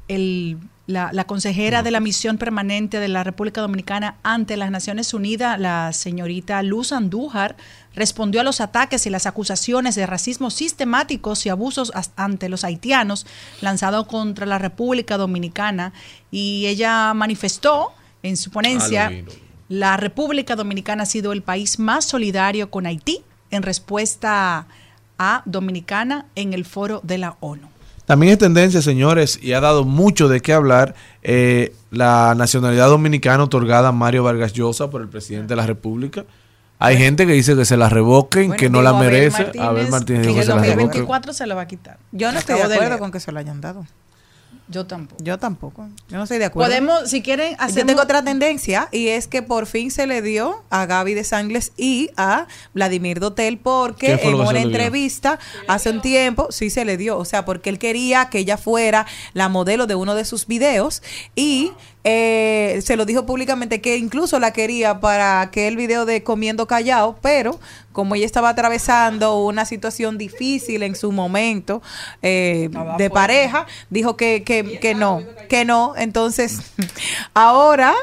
el- 0.07 0.57
la, 0.85 1.09
la 1.11 1.25
consejera 1.25 1.83
de 1.83 1.91
la 1.91 1.99
misión 1.99 2.37
permanente 2.37 2.99
de 3.01 3.09
la 3.09 3.23
República 3.25 3.59
Dominicana 3.59 4.15
ante 4.23 4.55
las 4.55 4.71
Naciones 4.71 5.13
Unidas, 5.13 5.59
la 5.59 5.91
señorita 5.91 6.63
Luz 6.63 6.93
Andújar, 6.93 7.57
respondió 7.97 8.39
a 8.39 8.43
los 8.45 8.61
ataques 8.61 9.05
y 9.05 9.09
las 9.09 9.25
acusaciones 9.25 9.95
de 9.95 10.05
racismo 10.05 10.51
sistemáticos 10.51 11.45
y 11.45 11.49
abusos 11.49 11.91
ante 12.15 12.47
los 12.47 12.63
haitianos 12.63 13.25
lanzados 13.59 14.07
contra 14.07 14.45
la 14.45 14.59
República 14.59 15.17
Dominicana 15.17 15.91
y 16.31 16.67
ella 16.67 17.13
manifestó 17.13 17.91
en 18.23 18.37
su 18.37 18.51
ponencia 18.51 18.77
Ah, 18.87 19.11
la 19.69 19.97
República 19.97 20.55
Dominicana 20.55 21.03
ha 21.03 21.05
sido 21.05 21.33
el 21.33 21.41
país 21.41 21.77
más 21.77 22.05
solidario 22.05 22.71
con 22.71 22.85
Haití 22.85 23.21
en 23.51 23.63
respuesta 23.63 24.67
a 25.19 25.41
Dominicana 25.45 26.25
en 26.35 26.53
el 26.53 26.63
foro 26.63 27.01
de 27.03 27.17
la 27.17 27.35
ONU. 27.41 27.67
También 28.05 28.31
es 28.31 28.39
tendencia, 28.39 28.81
señores, 28.81 29.37
y 29.41 29.51
ha 29.51 29.59
dado 29.59 29.83
mucho 29.83 30.29
de 30.29 30.39
qué 30.39 30.53
hablar 30.53 30.95
eh, 31.21 31.75
la 31.91 32.33
nacionalidad 32.37 32.87
dominicana 32.87 33.43
otorgada 33.43 33.89
a 33.89 33.91
Mario 33.91 34.23
Vargas 34.23 34.53
Llosa 34.53 34.89
por 34.89 35.01
el 35.01 35.09
presidente 35.09 35.49
de 35.49 35.55
la 35.57 35.67
República. 35.67 36.23
Hay 36.79 36.97
gente 36.97 37.25
que 37.25 37.33
dice 37.33 37.55
que 37.55 37.65
se 37.65 37.77
la 37.77 37.89
revoquen, 37.89 38.53
que 38.53 38.69
no 38.69 38.81
la 38.81 38.93
merece. 38.93 39.43
Martínez, 39.43 39.67
Abel 39.67 39.89
Martínez 39.89 40.21
que 40.21 40.27
dijo 40.27 40.33
en 40.33 40.35
que 40.35 40.41
el 40.41 40.45
se 40.45 40.55
la 40.55 40.61
revoquen. 40.61 40.77
2024 40.77 41.33
se 41.33 41.47
la 41.47 41.55
va 41.55 41.61
a 41.61 41.67
quitar. 41.67 41.97
Yo 42.11 42.31
no 42.31 42.39
estoy 42.39 42.55
de 42.55 42.63
acuerdo 42.63 42.99
con 42.99 43.11
que 43.11 43.19
se 43.19 43.31
lo 43.31 43.39
hayan 43.39 43.61
dado. 43.61 43.85
Yo 44.69 44.85
tampoco. 44.85 45.23
Yo 45.23 45.37
tampoco. 45.37 45.87
Yo 46.09 46.17
no 46.17 46.23
estoy 46.23 46.39
de 46.39 46.45
acuerdo. 46.45 46.69
Podemos, 46.69 47.09
si 47.09 47.21
quieren, 47.21 47.51
Yo 47.51 47.57
hacemos... 47.59 47.87
tengo 47.87 48.01
otra 48.01 48.21
tendencia 48.23 48.89
y 48.91 49.07
es 49.07 49.27
que 49.27 49.41
por 49.41 49.65
fin 49.65 49.91
se 49.91 50.07
le 50.07 50.21
dio 50.21 50.61
a 50.69 50.85
Gaby 50.85 51.13
de 51.13 51.23
Sangles 51.23 51.71
y 51.77 52.09
a 52.17 52.47
Vladimir 52.73 53.21
Dotel 53.21 53.57
porque 53.59 54.07
¿Qué 54.07 54.17
fue 54.17 54.31
en 54.31 54.41
una 54.41 54.59
entrevista 54.59 55.39
hace 55.69 55.89
un 55.89 56.01
tiempo 56.01 56.47
sí 56.49 56.69
se 56.69 56.83
le 56.83 56.97
dio, 56.97 57.17
o 57.17 57.23
sea, 57.23 57.45
porque 57.45 57.69
él 57.69 57.79
quería 57.79 58.29
que 58.29 58.39
ella 58.39 58.57
fuera 58.57 59.05
la 59.33 59.47
modelo 59.47 59.87
de 59.87 59.95
uno 59.95 60.15
de 60.15 60.25
sus 60.25 60.47
videos 60.47 61.01
y 61.33 61.71
eh, 62.09 62.79
se 62.83 62.95
lo 62.95 63.03
dijo 63.03 63.25
públicamente 63.25 63.81
que 63.81 63.97
incluso 63.97 64.39
la 64.39 64.53
quería 64.53 65.01
para 65.01 65.41
aquel 65.41 65.75
video 65.75 66.05
de 66.05 66.23
comiendo 66.23 66.65
callado, 66.65 67.17
pero 67.21 67.59
como 67.91 68.15
ella 68.15 68.25
estaba 68.25 68.47
atravesando 68.47 69.43
una 69.43 69.65
situación 69.65 70.17
difícil 70.17 70.83
en 70.83 70.95
su 70.95 71.11
momento 71.11 71.81
eh, 72.21 72.69
de 72.97 73.09
pareja, 73.09 73.65
dijo 73.89 74.15
que, 74.15 74.45
que, 74.45 74.79
que 74.79 74.95
no, 74.95 75.21
que 75.49 75.65
no. 75.65 75.95
Entonces, 75.97 76.61
ahora 77.33 77.93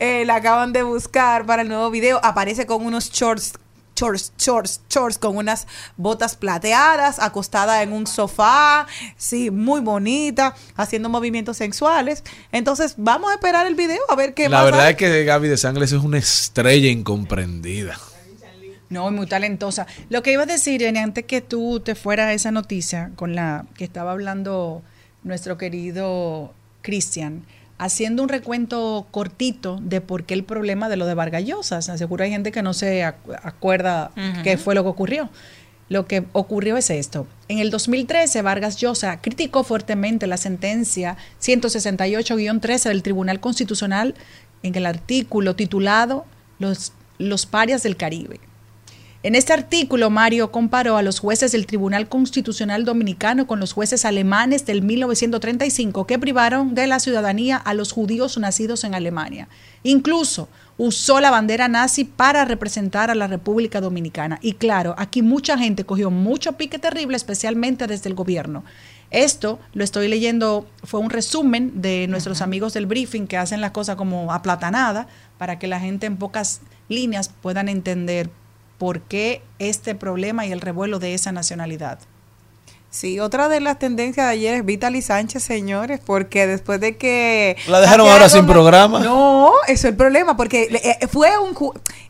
eh, 0.00 0.24
la 0.24 0.34
acaban 0.34 0.72
de 0.72 0.82
buscar 0.82 1.46
para 1.46 1.62
el 1.62 1.68
nuevo 1.68 1.88
video. 1.92 2.18
Aparece 2.24 2.66
con 2.66 2.84
unos 2.84 3.12
shorts. 3.12 3.52
Shorts, 3.94 4.32
shorts, 4.38 4.80
shorts 4.88 5.18
con 5.18 5.36
unas 5.36 5.66
botas 5.96 6.34
plateadas, 6.36 7.18
acostada 7.18 7.82
en 7.82 7.92
un 7.92 8.06
sofá, 8.06 8.86
sí, 9.16 9.50
muy 9.50 9.80
bonita, 9.80 10.54
haciendo 10.76 11.08
movimientos 11.08 11.58
sensuales. 11.58 12.24
Entonces, 12.52 12.94
vamos 12.96 13.30
a 13.30 13.34
esperar 13.34 13.66
el 13.66 13.74
video 13.74 14.00
a 14.08 14.16
ver 14.16 14.34
qué 14.34 14.48
La 14.48 14.58
pasa. 14.58 14.64
verdad 14.64 14.90
es 14.90 14.96
que 14.96 15.24
Gaby 15.24 15.48
de 15.48 15.56
Sangles 15.56 15.92
es 15.92 16.02
una 16.02 16.18
estrella 16.18 16.88
incomprendida. 16.88 17.98
No, 18.88 19.10
muy 19.10 19.26
talentosa. 19.26 19.86
Lo 20.10 20.22
que 20.22 20.32
iba 20.32 20.42
a 20.42 20.46
decir, 20.46 20.86
antes 20.98 21.24
que 21.24 21.40
tú 21.40 21.80
te 21.80 21.94
fuera 21.94 22.26
a 22.26 22.32
esa 22.34 22.50
noticia 22.50 23.10
con 23.16 23.34
la 23.34 23.64
que 23.74 23.84
estaba 23.84 24.12
hablando 24.12 24.82
nuestro 25.22 25.56
querido 25.56 26.52
Cristian, 26.82 27.46
haciendo 27.84 28.22
un 28.22 28.28
recuento 28.28 29.06
cortito 29.10 29.78
de 29.82 30.00
por 30.00 30.24
qué 30.24 30.34
el 30.34 30.44
problema 30.44 30.88
de 30.88 30.96
lo 30.96 31.06
de 31.06 31.14
Vargas 31.14 31.44
Llosa. 31.44 31.78
O 31.78 31.82
sea, 31.82 31.98
Seguro 31.98 32.24
hay 32.24 32.30
gente 32.30 32.52
que 32.52 32.62
no 32.62 32.72
se 32.74 33.02
acu- 33.04 33.38
acuerda 33.42 34.10
qué 34.42 34.56
fue 34.58 34.74
lo 34.74 34.82
que 34.82 34.88
ocurrió. 34.90 35.30
Lo 35.88 36.06
que 36.06 36.24
ocurrió 36.32 36.76
es 36.78 36.88
esto. 36.90 37.26
En 37.48 37.58
el 37.58 37.70
2013, 37.70 38.40
Vargas 38.42 38.76
Llosa 38.78 39.20
criticó 39.20 39.62
fuertemente 39.62 40.26
la 40.26 40.38
sentencia 40.38 41.16
168-13 41.42 42.88
del 42.88 43.02
Tribunal 43.02 43.40
Constitucional 43.40 44.14
en 44.62 44.74
el 44.74 44.86
artículo 44.86 45.54
titulado 45.56 46.24
Los, 46.58 46.92
los 47.18 47.46
parias 47.46 47.82
del 47.82 47.96
Caribe. 47.96 48.40
En 49.24 49.36
este 49.36 49.52
artículo, 49.52 50.10
Mario 50.10 50.50
comparó 50.50 50.96
a 50.96 51.02
los 51.02 51.20
jueces 51.20 51.52
del 51.52 51.66
Tribunal 51.66 52.08
Constitucional 52.08 52.84
Dominicano 52.84 53.46
con 53.46 53.60
los 53.60 53.72
jueces 53.72 54.04
alemanes 54.04 54.66
del 54.66 54.82
1935 54.82 56.08
que 56.08 56.18
privaron 56.18 56.74
de 56.74 56.88
la 56.88 56.98
ciudadanía 56.98 57.56
a 57.56 57.72
los 57.72 57.92
judíos 57.92 58.36
nacidos 58.38 58.82
en 58.82 58.96
Alemania. 58.96 59.48
Incluso 59.84 60.48
usó 60.76 61.20
la 61.20 61.30
bandera 61.30 61.68
nazi 61.68 62.02
para 62.02 62.44
representar 62.44 63.12
a 63.12 63.14
la 63.14 63.28
República 63.28 63.80
Dominicana. 63.80 64.40
Y 64.42 64.54
claro, 64.54 64.96
aquí 64.98 65.22
mucha 65.22 65.56
gente 65.56 65.84
cogió 65.84 66.10
mucho 66.10 66.54
pique 66.54 66.80
terrible, 66.80 67.16
especialmente 67.16 67.86
desde 67.86 68.08
el 68.08 68.16
gobierno. 68.16 68.64
Esto 69.12 69.60
lo 69.72 69.84
estoy 69.84 70.08
leyendo, 70.08 70.66
fue 70.82 70.98
un 70.98 71.10
resumen 71.10 71.80
de 71.80 72.08
nuestros 72.08 72.42
amigos 72.42 72.72
del 72.72 72.86
briefing 72.86 73.28
que 73.28 73.36
hacen 73.36 73.60
las 73.60 73.70
cosas 73.70 73.94
como 73.94 74.32
aplatanada 74.32 75.06
para 75.38 75.60
que 75.60 75.68
la 75.68 75.78
gente 75.78 76.06
en 76.06 76.16
pocas 76.16 76.60
líneas 76.88 77.30
puedan 77.40 77.68
entender 77.68 78.28
por 78.82 79.00
qué 79.00 79.42
este 79.60 79.94
problema 79.94 80.44
y 80.44 80.50
el 80.50 80.60
revuelo 80.60 80.98
de 80.98 81.14
esa 81.14 81.30
nacionalidad. 81.30 82.00
Sí, 82.90 83.20
otra 83.20 83.48
de 83.48 83.60
las 83.60 83.78
tendencias 83.78 84.26
de 84.26 84.32
ayer 84.32 84.54
es 84.54 84.64
Vitaly 84.64 85.02
Sánchez, 85.02 85.44
señores, 85.44 86.00
porque 86.04 86.48
después 86.48 86.80
de 86.80 86.96
que... 86.96 87.56
La 87.68 87.80
dejaron 87.80 88.08
ahora 88.08 88.28
sin 88.28 88.44
programa. 88.44 88.98
No, 88.98 89.52
eso 89.68 89.72
es 89.72 89.84
el 89.84 89.94
problema, 89.94 90.36
porque 90.36 90.96
eh, 91.00 91.06
fue 91.06 91.30
un... 91.38 91.54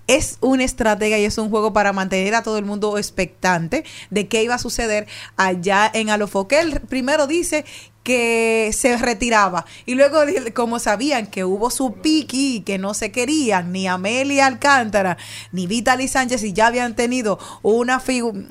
Es 0.06 0.38
una 0.40 0.64
estrategia 0.64 1.18
y 1.18 1.24
es 1.24 1.38
un 1.38 1.50
juego 1.50 1.72
para 1.72 1.92
mantener 1.92 2.34
a 2.34 2.42
todo 2.42 2.58
el 2.58 2.64
mundo 2.64 2.98
expectante 2.98 3.84
de 4.10 4.28
qué 4.28 4.42
iba 4.42 4.54
a 4.54 4.58
suceder 4.58 5.06
allá 5.36 5.90
en 5.92 6.10
Alofoque. 6.10 6.60
Él 6.60 6.80
primero 6.88 7.26
dice 7.26 7.64
que 8.02 8.70
se 8.72 8.96
retiraba 8.96 9.64
y 9.86 9.94
luego 9.94 10.20
como 10.54 10.78
sabían 10.78 11.26
que 11.26 11.44
hubo 11.44 11.70
su 11.70 11.94
piqui 11.94 12.56
y 12.56 12.60
que 12.62 12.78
no 12.78 12.94
se 12.94 13.12
querían 13.12 13.70
ni 13.70 13.86
Amelia 13.86 14.46
Alcántara 14.46 15.18
ni 15.52 15.66
Vitaly 15.66 16.08
Sánchez 16.08 16.42
y 16.42 16.52
ya 16.52 16.66
habían 16.66 16.96
tenido 16.96 17.38
una 17.62 18.02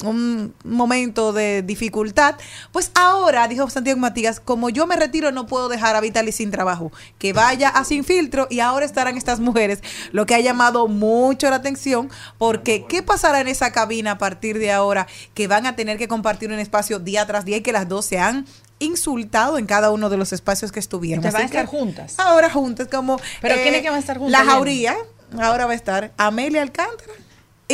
un 0.06 0.54
momento 0.64 1.34
de 1.34 1.64
dificultad 1.64 2.36
pues 2.72 2.92
ahora 2.96 3.48
dijo 3.50 3.70
Santiago 3.70 4.00
Matías 4.00 4.40
como 4.40 4.70
yo 4.70 4.88
me 4.88 4.96
retiro 4.96 5.32
no 5.32 5.48
puedo 5.48 5.68
dejar 5.68 5.96
a 5.96 6.02
Vitaly 6.02 6.32
sin 6.32 6.52
trabajo 6.52 6.92
que 7.18 7.34
vaya 7.34 7.70
a 7.70 7.84
sin 7.84 8.06
filtro 8.06 8.48
y 8.50 8.62
ahora 8.62 8.86
estarán 8.86 9.18
estas 9.18 9.42
mujeres 9.42 9.80
lo 10.14 10.26
que 10.26 10.36
ha 10.36 10.40
llamado 10.40 10.88
mucho 10.88 11.41
la 11.50 11.56
atención 11.58 12.10
porque 12.38 12.86
qué 12.88 13.02
pasará 13.04 13.42
en 13.42 13.48
esa 13.48 13.72
cabina 13.72 14.12
a 14.12 14.18
partir 14.18 14.60
de 14.60 14.72
ahora 14.72 15.08
que 15.34 15.48
van 15.48 15.66
a 15.66 15.76
tener 15.76 15.98
que 15.98 16.08
compartir 16.08 16.52
un 16.52 16.60
espacio 16.60 17.00
día 17.00 17.26
tras 17.26 17.46
día 17.46 17.58
y 17.58 17.62
que 17.62 17.72
las 17.72 17.88
dos 17.88 18.06
se 18.06 18.20
han 18.20 18.46
insultado 18.80 19.58
en 19.58 19.66
cada 19.66 19.92
uno 19.92 20.10
de 20.10 20.18
los 20.18 20.34
espacios 20.34 20.72
que 20.72 20.80
estuvieron. 20.80 21.24
Entonces 21.26 21.34
van 21.34 21.44
a 21.44 21.46
estar 21.46 21.66
juntas. 21.66 22.16
Ahora 22.20 22.50
juntas, 22.50 22.88
como. 22.90 23.18
eh, 23.18 23.22
¿Pero 23.42 23.56
quiénes 23.62 23.82
que 23.82 23.90
van 23.90 23.98
a 23.98 24.00
estar 24.00 24.18
juntas, 24.18 24.46
La 24.46 24.52
jauría. 24.52 24.96
Ahora 25.40 25.66
va 25.66 25.72
a 25.72 25.76
estar 25.76 26.12
Amelia 26.18 26.62
Alcántara. 26.62 27.14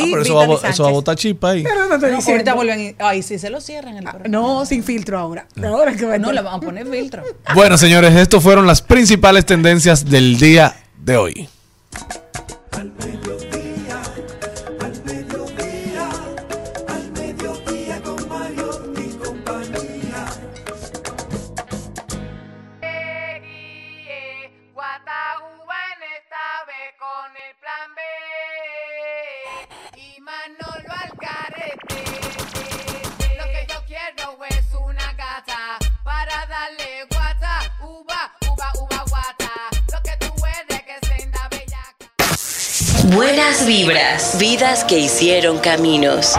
Y 0.06 0.10
pero 0.12 0.22
eso 0.22 0.34
va, 0.34 0.68
eso 0.68 0.82
va 0.84 0.90
a 0.90 0.92
botar 0.92 1.16
chispa 1.16 1.50
ahí. 1.50 1.64
Pero 1.64 1.86
no 1.98 2.18
ahorita 2.18 2.54
vuelven 2.54 2.80
y, 2.80 2.94
ay, 3.00 3.22
sí, 3.22 3.38
se 3.38 3.50
lo 3.50 3.60
cierran 3.60 3.96
el 3.96 4.04
programa. 4.04 4.28
No, 4.28 4.64
sin 4.64 4.84
filtro 4.84 5.18
ahora. 5.18 5.46
Ahora 5.64 5.96
que 5.96 6.04
va 6.04 6.14
a 6.14 6.18
No, 6.18 6.30
le 6.30 6.40
van 6.40 6.54
a 6.54 6.60
poner 6.60 6.86
filtro. 6.88 7.24
Bueno, 7.54 7.76
señores, 7.78 8.14
estas 8.14 8.42
fueron 8.42 8.66
las 8.66 8.80
principales 8.82 9.44
tendencias 9.44 10.04
del 10.04 10.38
día 10.38 10.76
de 10.98 11.16
hoy. 11.16 11.48
Buenas 43.14 43.64
vibras, 43.64 44.36
vidas 44.38 44.84
que 44.84 44.98
hicieron 44.98 45.58
caminos. 45.58 46.34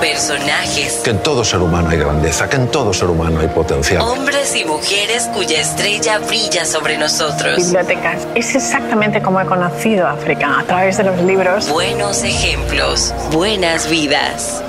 Personajes, 0.00 1.00
Que 1.04 1.10
en 1.10 1.18
todo 1.22 1.44
ser 1.44 1.60
humano 1.60 1.90
hay 1.90 1.98
grandeza, 1.98 2.48
que 2.48 2.56
en 2.56 2.68
todo 2.68 2.94
ser 2.94 3.08
humano 3.08 3.40
hay 3.40 3.48
potencial. 3.48 4.00
hombres 4.00 4.56
y 4.56 4.64
mujeres 4.64 5.28
cuya 5.34 5.60
estrella 5.60 6.18
brilla 6.20 6.64
sobre 6.64 6.96
nosotros. 6.96 7.56
Bibliotecas. 7.56 8.26
Es 8.34 8.54
exactamente 8.54 9.20
como 9.20 9.40
he 9.40 9.44
conocido 9.46 10.06
África, 10.08 10.58
a 10.58 10.64
través 10.64 10.96
de 10.96 11.04
los 11.04 11.20
libros. 11.22 11.68
Buenos 11.68 12.22
ejemplos, 12.22 13.12
buenas 13.30 13.90
vidas. 13.90 14.62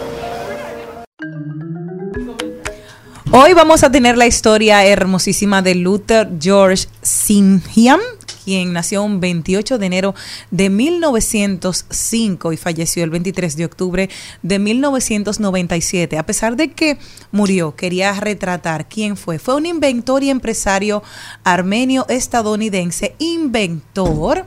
Hoy 3.33 3.53
vamos 3.53 3.85
a 3.85 3.89
tener 3.89 4.17
la 4.17 4.27
historia 4.27 4.85
hermosísima 4.85 5.61
de 5.61 5.73
Luther 5.73 6.29
George 6.37 6.89
Sinhiam, 7.01 8.01
quien 8.43 8.73
nació 8.73 9.03
un 9.03 9.21
28 9.21 9.77
de 9.77 9.85
enero 9.85 10.15
de 10.51 10.69
1905 10.69 12.51
y 12.51 12.57
falleció 12.57 13.05
el 13.05 13.09
23 13.09 13.55
de 13.55 13.63
octubre 13.63 14.09
de 14.41 14.59
1997. 14.59 16.17
A 16.17 16.25
pesar 16.25 16.57
de 16.57 16.71
que 16.71 16.97
murió, 17.31 17.73
quería 17.73 18.11
retratar 18.19 18.89
quién 18.89 19.15
fue. 19.15 19.39
Fue 19.39 19.55
un 19.55 19.65
inventor 19.65 20.23
y 20.23 20.29
empresario 20.29 21.01
armenio 21.45 22.05
estadounidense, 22.09 23.15
inventor 23.17 24.45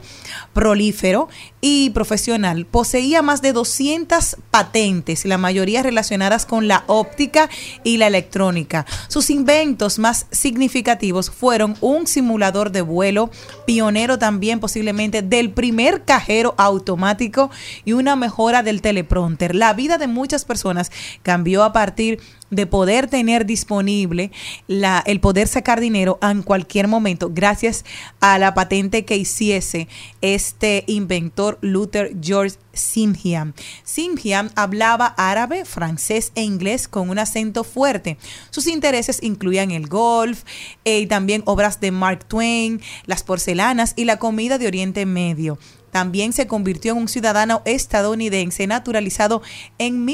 prolífero 0.53 1.31
y 1.67 1.89
profesional. 1.89 2.67
Poseía 2.67 3.23
más 3.23 3.41
de 3.41 3.55
200 3.55 4.37
patentes, 4.51 5.25
la 5.25 5.39
mayoría 5.39 5.83
relacionadas 5.83 6.45
con 6.45 6.69
la 6.69 6.85
óptica 6.89 7.49
y 7.83 7.97
la 7.97 8.07
electrónica. 8.07 8.85
Sus 9.09 9.31
inventos 9.31 9.99
más 9.99 10.27
significativos 10.31 11.31
fueron 11.31 11.75
un 11.81 12.07
simulador 12.07 12.71
de 12.71 12.83
vuelo, 12.83 13.31
pionero 13.67 14.19
también 14.19 14.61
posiblemente 14.61 15.23
del 15.23 15.53
primer 15.53 16.05
cajero 16.05 16.55
automático 16.59 17.51
y 17.87 17.95
una 17.95 18.15
mejora 18.15 18.63
del 18.63 18.83
teleprompter. 18.83 19.55
La 19.55 19.73
vida 19.73 19.97
de 19.97 20.07
muchas 20.07 20.45
personas 20.45 20.93
cambió 21.23 21.65
a 21.65 21.73
partir 21.73 22.21
de 22.51 22.67
poder 22.67 23.09
tener 23.09 23.47
disponible 23.47 24.31
la, 24.67 25.03
el 25.07 25.21
poder 25.21 25.49
sacar 25.49 25.81
dinero 25.81 26.19
en 26.23 26.43
cualquier 26.43 26.89
momento 26.89 27.31
gracias 27.33 27.85
a 28.21 28.39
la 28.39 28.55
patente 28.55 29.05
que 29.05 29.17
hiciese 29.17 29.89
este 30.21 30.85
inventor 30.87 31.59
Luther 31.61 32.15
George 32.21 32.57
Simhiam. 32.73 33.55
Simhiam 33.85 34.51
hablaba 34.57 35.15
árabe, 35.17 35.65
francés 35.65 36.33
e 36.35 36.43
inglés 36.43 36.89
con 36.89 37.11
un 37.11 37.19
acento 37.19 37.65
fuerte. 37.65 38.19
Sus 38.51 38.67
intereses 38.67 39.23
incluían 39.23 39.71
el 39.71 39.87
golf 39.87 40.45
eh, 40.85 41.01
y 41.01 41.07
también 41.07 41.43
obras 41.47 41.81
de 41.81 41.91
Mark 41.91 42.25
Twain, 42.27 42.81
las 43.07 43.23
porcelanas 43.23 43.95
y 43.97 44.05
la 44.05 44.19
comida 44.19 44.59
de 44.59 44.67
Oriente 44.67 45.07
Medio. 45.07 45.59
También 45.95 46.33
se 46.33 46.49
convirtió 46.49 46.91
en 46.91 46.99
un 46.99 47.09
ciudadano 47.09 47.63
estadounidense 47.65 48.67
naturalizado 48.67 49.43
en 49.79 50.05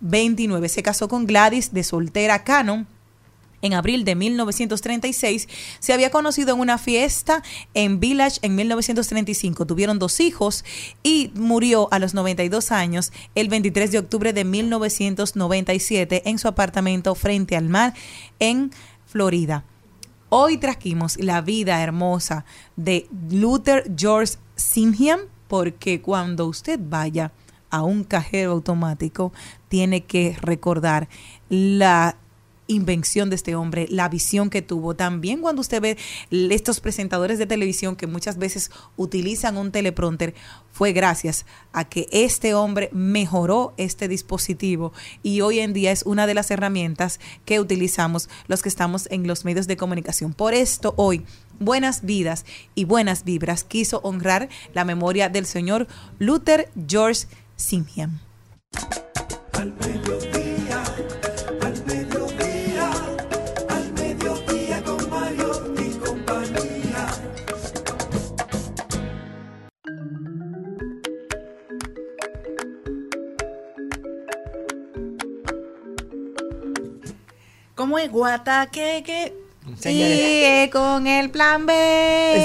1929. 0.00 0.68
Se 0.68 0.82
casó 0.82 1.08
con 1.08 1.26
Gladys 1.26 1.72
de 1.72 1.84
soltera 1.84 2.44
Cannon. 2.44 2.86
En 3.60 3.74
abril 3.74 4.04
de 4.04 4.14
1936 4.14 5.48
se 5.80 5.92
había 5.92 6.10
conocido 6.10 6.54
en 6.54 6.60
una 6.60 6.78
fiesta 6.78 7.42
en 7.74 7.98
Village 7.98 8.38
en 8.42 8.54
1935. 8.54 9.66
Tuvieron 9.66 9.98
dos 9.98 10.20
hijos 10.20 10.64
y 11.02 11.32
murió 11.34 11.88
a 11.92 11.98
los 11.98 12.14
92 12.14 12.70
años 12.70 13.12
el 13.34 13.48
23 13.48 13.90
de 13.90 13.98
octubre 13.98 14.32
de 14.32 14.44
1997 14.44 16.22
en 16.26 16.38
su 16.38 16.46
apartamento 16.46 17.16
frente 17.16 17.56
al 17.56 17.68
mar 17.68 17.94
en 18.38 18.70
Florida. 19.06 19.64
Hoy 20.28 20.58
trajimos 20.58 21.16
la 21.18 21.40
vida 21.40 21.82
hermosa 21.82 22.44
de 22.76 23.08
Luther 23.30 23.90
George 23.96 24.34
Simhiam 24.54 25.20
porque 25.48 26.00
cuando 26.00 26.46
usted 26.46 26.78
vaya 26.80 27.32
a 27.70 27.82
un 27.82 28.04
cajero 28.04 28.52
automático 28.52 29.32
tiene 29.68 30.04
que 30.04 30.36
recordar 30.40 31.08
la 31.48 32.16
invención 32.68 33.30
de 33.30 33.36
este 33.36 33.56
hombre, 33.56 33.86
la 33.90 34.08
visión 34.08 34.50
que 34.50 34.62
tuvo. 34.62 34.94
También 34.94 35.40
cuando 35.40 35.60
usted 35.60 35.80
ve 35.80 35.96
estos 36.30 36.80
presentadores 36.80 37.38
de 37.38 37.46
televisión 37.46 37.96
que 37.96 38.06
muchas 38.06 38.38
veces 38.38 38.70
utilizan 38.96 39.56
un 39.56 39.72
teleprompter, 39.72 40.34
fue 40.70 40.92
gracias 40.92 41.44
a 41.72 41.84
que 41.84 42.06
este 42.12 42.54
hombre 42.54 42.90
mejoró 42.92 43.74
este 43.78 44.06
dispositivo 44.06 44.92
y 45.22 45.40
hoy 45.40 45.58
en 45.58 45.72
día 45.72 45.90
es 45.90 46.04
una 46.04 46.26
de 46.26 46.34
las 46.34 46.50
herramientas 46.50 47.18
que 47.44 47.58
utilizamos 47.58 48.28
los 48.46 48.62
que 48.62 48.68
estamos 48.68 49.08
en 49.10 49.26
los 49.26 49.44
medios 49.44 49.66
de 49.66 49.76
comunicación. 49.76 50.34
Por 50.34 50.54
esto 50.54 50.94
hoy 50.96 51.24
Buenas 51.58 52.02
Vidas 52.02 52.44
y 52.76 52.84
Buenas 52.84 53.24
Vibras 53.24 53.64
quiso 53.64 54.00
honrar 54.04 54.48
la 54.74 54.84
memoria 54.84 55.28
del 55.28 55.46
señor 55.46 55.88
Luther 56.18 56.70
George 56.86 57.26
Simhiam. 57.56 58.20
Al 59.58 59.74
mediodía, 59.74 60.84
al 61.62 61.84
mediodía, 61.84 62.90
al 63.68 63.92
mediodía 63.94 64.84
con 64.84 65.10
Mario 65.10 65.74
y 65.76 65.98
compañía. 65.98 67.08
¿Cómo 77.74 77.98
es 77.98 78.12
guata? 78.12 78.68
¿Qué? 78.70 79.02
¿Qué? 79.04 79.34
Sigue 79.80 80.70
con 80.72 81.08
el 81.08 81.30
plan 81.30 81.66
B. 81.66 81.72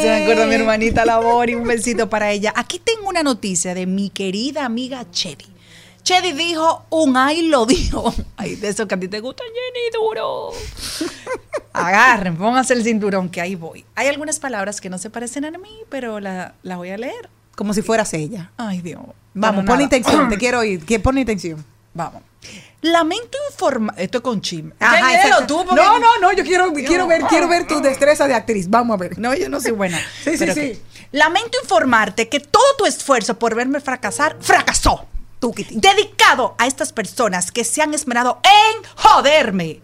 Se 0.02 0.08
me 0.08 0.24
acuerda 0.24 0.48
mi 0.48 0.56
hermanita 0.56 1.06
Labor 1.06 1.48
y 1.48 1.54
un 1.54 1.68
besito 1.68 2.10
para 2.10 2.32
ella. 2.32 2.52
Aquí 2.56 2.80
tengo 2.80 3.08
una 3.08 3.22
noticia 3.22 3.76
de 3.76 3.86
mi 3.86 4.10
querida 4.10 4.66
amiga 4.66 5.06
Chedi. 5.12 5.53
Chedi 6.04 6.34
dijo 6.34 6.86
un 6.90 7.16
ay 7.18 7.44
lo 7.48 7.66
dijo. 7.66 8.14
Ay, 8.38 8.56
de 8.56 8.68
eso 8.70 8.88
que 8.88 8.96
a 8.96 9.00
ti 9.00 9.08
te 9.08 9.20
gusta, 9.22 9.44
Jenny, 9.44 9.90
duro. 9.94 10.52
Agarren, 11.72 12.36
pónganse 12.38 12.74
el 12.74 12.84
cinturón 12.84 13.30
que 13.30 13.42
ahí 13.42 13.56
voy. 13.56 13.86
Hay 13.96 14.08
algunas 14.08 14.40
palabras 14.40 14.82
que 14.82 14.90
no 14.90 14.98
se 14.98 15.10
parecen 15.10 15.46
a 15.46 15.52
mí, 15.52 15.80
pero 15.90 16.20
la, 16.20 16.54
la 16.62 16.78
voy 16.78 16.90
a 16.92 16.98
leer. 16.98 17.30
Como 17.56 17.74
si 17.74 17.82
fueras 17.82 18.14
ella. 18.14 18.52
Ay, 18.58 18.82
Dios. 18.82 19.02
Vamos, 19.34 19.66
pon 19.66 19.82
intención, 19.82 20.30
te 20.30 20.38
quiero 20.40 20.60
oír. 20.60 20.86
¿Qué 20.86 21.00
pone 21.00 21.22
intención? 21.22 21.64
Vamos. 21.94 22.22
Lamento 22.82 23.38
informar. 23.52 23.96
Esto 23.98 24.18
es 24.18 24.24
con 24.24 24.42
Chim. 24.42 24.72
Ajá, 24.80 25.46
tú, 25.48 25.64
porque- 25.66 25.76
No, 25.82 26.00
no, 26.00 26.20
no, 26.20 26.34
yo 26.34 26.44
quiero, 26.44 26.74
quiero 26.74 27.08
ver, 27.08 27.22
quiero 27.24 27.48
ver 27.48 27.66
tu 27.66 27.80
destreza 27.82 28.28
de 28.28 28.34
actriz. 28.34 28.70
Vamos 28.70 28.96
a 28.96 28.98
ver. 28.98 29.18
No, 29.18 29.34
yo 29.34 29.48
no 29.50 29.62
soy 29.62 29.72
buena. 29.72 30.00
Sí, 30.24 30.38
sí, 30.38 30.52
sí. 30.54 30.82
Lamento 31.12 31.58
informarte 31.64 32.28
que 32.28 32.40
todo 32.42 32.64
tu 32.78 32.86
esfuerzo 32.86 33.40
por 33.40 33.56
verme 33.56 33.80
fracasar 33.80 34.36
fracasó. 34.42 35.06
Dedicado 35.52 36.56
a 36.58 36.68
estas 36.68 36.94
personas 36.94 37.52
que 37.52 37.64
se 37.64 37.82
han 37.82 37.94
esmerado 37.94 38.40
en 38.44 38.84
joderme, 38.96 39.82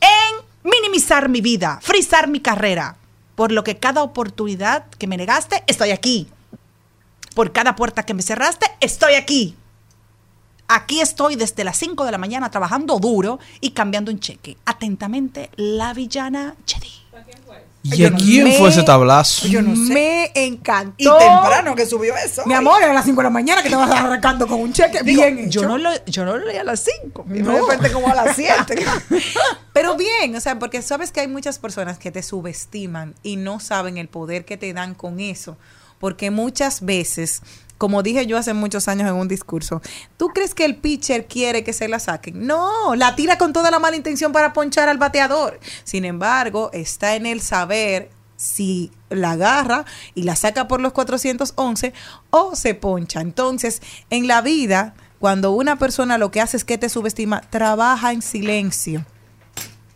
en 0.00 0.44
minimizar 0.62 1.28
mi 1.28 1.40
vida, 1.40 1.78
frizar 1.82 2.28
mi 2.28 2.40
carrera. 2.40 2.96
Por 3.34 3.52
lo 3.52 3.64
que 3.64 3.78
cada 3.78 4.02
oportunidad 4.02 4.86
que 4.98 5.06
me 5.06 5.16
negaste, 5.16 5.64
estoy 5.66 5.90
aquí. 5.90 6.28
Por 7.34 7.52
cada 7.52 7.74
puerta 7.74 8.04
que 8.04 8.14
me 8.14 8.22
cerraste, 8.22 8.66
estoy 8.80 9.14
aquí. 9.14 9.56
Aquí 10.68 11.00
estoy 11.00 11.34
desde 11.34 11.64
las 11.64 11.78
5 11.78 12.04
de 12.04 12.12
la 12.12 12.18
mañana 12.18 12.50
trabajando 12.50 12.98
duro 12.98 13.40
y 13.60 13.70
cambiando 13.70 14.12
un 14.12 14.20
cheque. 14.20 14.56
Atentamente, 14.66 15.50
la 15.56 15.94
villana 15.94 16.54
Chedi. 16.64 16.90
¿Y 17.82 18.04
a 18.04 18.12
quién 18.12 18.44
me- 18.44 18.58
fue 18.58 18.68
ese 18.68 18.82
tablazo? 18.82 19.48
Yo 19.48 19.62
no 19.62 19.74
sé. 19.74 19.92
Me 19.94 20.30
encantó. 20.34 20.94
Y 20.98 21.04
temprano 21.06 21.74
que 21.74 21.86
subió 21.86 22.14
eso. 22.16 22.44
Mi 22.44 22.52
amor, 22.52 22.82
a 22.84 22.92
las 22.92 23.04
5 23.06 23.16
de 23.18 23.24
la 23.24 23.30
mañana 23.30 23.62
que 23.62 23.70
te 23.70 23.74
vas 23.76 23.90
arrancando 23.90 24.46
con 24.46 24.60
un 24.60 24.72
cheque 24.72 25.02
Digo, 25.02 25.22
bien 25.22 25.38
hecho. 25.38 25.62
yo 25.62 25.68
no 25.68 25.78
lo, 25.78 25.90
yo 26.04 26.24
no 26.26 26.36
lo 26.36 26.44
leí 26.46 26.58
a 26.58 26.64
las 26.64 26.84
5. 27.02 27.24
No. 27.26 27.34
No. 27.44 27.52
Me 27.52 27.58
desperté 27.58 27.90
como 27.92 28.08
a 28.08 28.14
las 28.14 28.36
7. 28.36 28.76
Pero 29.72 29.96
bien, 29.96 30.34
o 30.36 30.40
sea, 30.40 30.58
porque 30.58 30.82
sabes 30.82 31.10
que 31.12 31.20
hay 31.20 31.28
muchas 31.28 31.58
personas 31.58 31.98
que 31.98 32.10
te 32.10 32.22
subestiman 32.22 33.14
y 33.22 33.36
no 33.36 33.60
saben 33.60 33.96
el 33.98 34.08
poder 34.08 34.44
que 34.44 34.56
te 34.56 34.72
dan 34.72 34.94
con 34.94 35.20
eso. 35.20 35.56
Porque 35.98 36.30
muchas 36.30 36.84
veces, 36.84 37.40
como 37.80 38.02
dije 38.02 38.26
yo 38.26 38.36
hace 38.36 38.52
muchos 38.52 38.88
años 38.88 39.08
en 39.08 39.14
un 39.14 39.26
discurso, 39.26 39.80
¿tú 40.18 40.28
crees 40.28 40.54
que 40.54 40.66
el 40.66 40.76
pitcher 40.76 41.26
quiere 41.26 41.64
que 41.64 41.72
se 41.72 41.88
la 41.88 41.98
saquen? 41.98 42.46
No, 42.46 42.94
la 42.94 43.16
tira 43.16 43.38
con 43.38 43.54
toda 43.54 43.70
la 43.70 43.78
mala 43.78 43.96
intención 43.96 44.32
para 44.32 44.52
ponchar 44.52 44.90
al 44.90 44.98
bateador. 44.98 45.58
Sin 45.82 46.04
embargo, 46.04 46.68
está 46.74 47.16
en 47.16 47.24
el 47.24 47.40
saber 47.40 48.10
si 48.36 48.92
la 49.08 49.30
agarra 49.30 49.86
y 50.14 50.24
la 50.24 50.36
saca 50.36 50.68
por 50.68 50.82
los 50.82 50.92
411 50.92 51.94
o 52.28 52.54
se 52.54 52.74
poncha. 52.74 53.22
Entonces, 53.22 53.80
en 54.10 54.28
la 54.28 54.42
vida, 54.42 54.92
cuando 55.18 55.52
una 55.52 55.76
persona 55.76 56.18
lo 56.18 56.30
que 56.30 56.42
hace 56.42 56.58
es 56.58 56.66
que 56.66 56.76
te 56.76 56.90
subestima, 56.90 57.40
trabaja 57.40 58.12
en 58.12 58.20
silencio. 58.20 59.06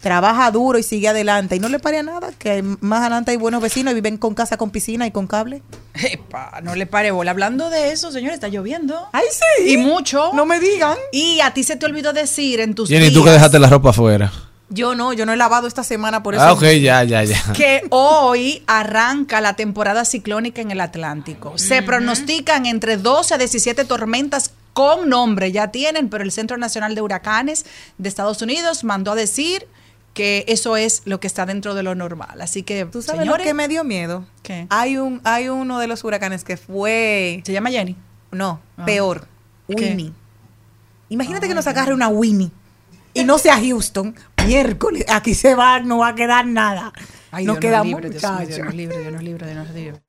Trabaja 0.05 0.51
duro 0.51 0.79
y 0.79 0.83
sigue 0.83 1.09
adelante. 1.09 1.57
Y 1.57 1.61
no 1.61 1.71
le 1.71 1.79
pare 1.79 2.01
a 2.01 2.03
nada, 2.03 2.29
que 2.39 2.63
más 2.63 3.01
adelante 3.01 3.31
hay 3.31 3.39
buenos 3.39 3.63
vecinos 3.63 3.93
y 3.93 3.95
viven 3.95 4.19
con 4.19 4.35
casa 4.35 4.59
con 4.59 4.69
piscina 4.69 5.07
y 5.07 5.11
con 5.11 5.27
cable. 5.27 5.63
Epa, 5.95 6.61
no 6.63 6.75
le 6.75 6.85
pare 6.85 7.11
bola. 7.11 7.31
Hablando 7.31 7.71
de 7.71 7.91
eso, 7.91 8.13
señor, 8.13 8.35
está 8.35 8.49
lloviendo. 8.49 9.09
¡Ay, 9.13 9.25
sí! 9.31 9.73
Y 9.73 9.77
mucho. 9.79 10.31
No 10.35 10.45
me 10.45 10.61
digan. 10.61 10.99
Y 11.11 11.41
a 11.41 11.55
ti 11.55 11.65
se 11.65 11.77
te 11.77 11.87
olvidó 11.87 12.13
decir 12.13 12.61
en 12.61 12.75
tus 12.75 12.91
Jenny, 12.91 13.15
tú 13.15 13.25
que 13.25 13.31
días 13.31 13.37
dejaste 13.37 13.59
la 13.59 13.71
ropa 13.71 13.91
afuera. 13.91 14.31
Yo 14.69 14.95
no, 14.95 15.15
yo 15.15 15.25
no 15.25 15.33
he 15.33 15.39
lavado 15.39 15.67
esta 15.67 15.83
semana 15.83 16.23
por 16.23 16.35
eso. 16.35 16.45
Ah, 16.45 16.53
ok, 16.53 16.65
ya, 16.83 17.03
ya, 17.05 17.25
ya. 17.25 17.43
que 17.55 17.87
hoy 17.89 18.63
arranca 18.67 19.41
la 19.41 19.57
temporada 19.57 20.05
ciclónica 20.05 20.61
en 20.61 20.71
el 20.71 20.83
Atlántico. 20.83 21.57
Se 21.57 21.81
pronostican 21.81 22.67
entre 22.67 22.99
12 22.99 23.33
a 23.33 23.39
17 23.39 23.87
tormentas 23.87 24.51
con 24.75 25.09
nombre, 25.09 25.51
ya 25.51 25.69
tienen, 25.69 26.11
pero 26.11 26.25
el 26.25 26.31
Centro 26.31 26.59
Nacional 26.59 26.95
de 26.95 27.01
Huracanes 27.01 27.65
de 27.97 28.09
Estados 28.11 28.43
Unidos 28.43 28.85
mandó 28.85 29.13
a 29.13 29.15
decir 29.15 29.67
que 30.15 30.45
eso 30.49 30.77
es 30.77 31.03
lo 31.05 31.21
que 31.21 31.27
está 31.27 31.45
dentro 31.45 31.75
de 31.75 31.83
lo 31.83 31.95
normal. 31.95 32.41
Así 32.41 32.63
que, 32.63 32.87
¿Tú 32.87 33.03
sabes 33.03 33.21
señores, 33.21 33.45
lo 33.45 33.45
que 33.51 33.55
me 33.55 33.69
dio 33.69 33.85
miedo? 33.85 34.25
¿Qué? 34.43 34.67
Hay 34.71 34.97
un, 34.97 35.21
hay 35.25 35.49
uno 35.51 35.79
de 35.79 35.87
los 35.89 36.03
huracanes 36.05 36.45
que 36.45 36.57
fue. 36.57 37.43
¿Se 37.45 37.53
llama 37.53 37.71
Jenny? 37.71 37.97
No, 38.31 38.61
Ah. 38.77 38.85
peor. 38.87 39.27
¿Qué? 39.69 39.75
Winnie. 39.75 40.13
Imagínate 41.09 41.47
que 41.49 41.55
nos 41.55 41.67
agarre 41.67 41.93
una 41.95 42.09
Winnie 42.09 42.51
y 43.13 43.25
no 43.25 43.39
sea 43.39 43.61
Houston. 43.61 44.15
Miércoles, 44.47 45.05
aquí 45.09 45.35
se 45.35 45.55
va, 45.55 45.81
no 45.81 45.99
va 45.99 46.09
a 46.09 46.15
quedar 46.15 46.47
nada. 46.47 46.93
Ay, 47.31 47.45
nos 47.47 47.55
Dios 47.57 47.61
quedamos, 47.61 48.01
Dios 48.01 48.15
muchachos. 48.15 48.49
Dios 48.49 48.59
nos 48.67 48.75
libre, 48.75 48.99
Dios 48.99 49.13
nos 49.13 49.23
libre, 49.23 49.47
Dios 49.53 49.67
nos 49.67 49.75
libre. 49.75 50.01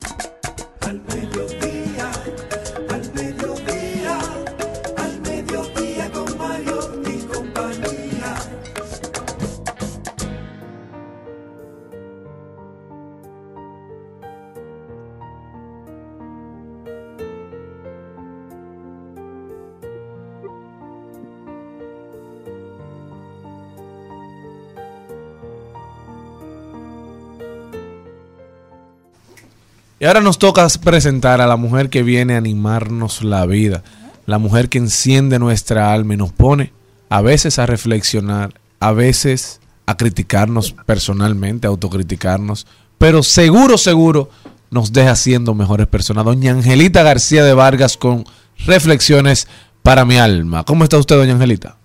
Y 29.98 30.06
ahora 30.06 30.20
nos 30.20 30.38
toca 30.40 30.68
presentar 30.84 31.40
a 31.40 31.48
la 31.48 31.56
mujer 31.56 31.90
que 31.90 32.04
viene 32.04 32.34
a 32.34 32.38
animarnos 32.38 33.24
la 33.24 33.46
vida. 33.46 33.82
La 34.26 34.40
mujer 34.40 34.68
que 34.68 34.78
enciende 34.78 35.40
nuestra 35.40 35.94
alma 35.94 36.16
y 36.16 36.18
nos 36.18 36.34
pone 36.34 36.74
a 37.10 37.22
veces 37.22 37.60
a 37.60 37.66
reflexionar, 37.66 38.60
a 38.82 38.92
veces 38.92 39.62
a 39.86 39.96
criticarnos 39.96 40.74
personalmente, 40.86 41.68
a 41.68 41.70
autocriticarnos, 41.70 42.68
pero 42.98 43.24
seguro, 43.24 43.78
seguro 43.78 44.30
nos 44.70 44.92
deja 44.92 45.16
siendo 45.16 45.54
mejores 45.54 45.88
personas. 45.88 46.26
Doña 46.26 46.52
Angelita 46.52 47.04
García 47.04 47.46
de 47.46 47.54
Vargas 47.54 47.96
con 47.96 48.26
reflexiones 48.66 49.48
para 49.82 50.04
mi 50.04 50.18
alma. 50.18 50.66
¿Cómo 50.66 50.84
está 50.84 50.98
usted, 50.98 51.16
doña 51.16 51.34
Angelita? 51.34 51.78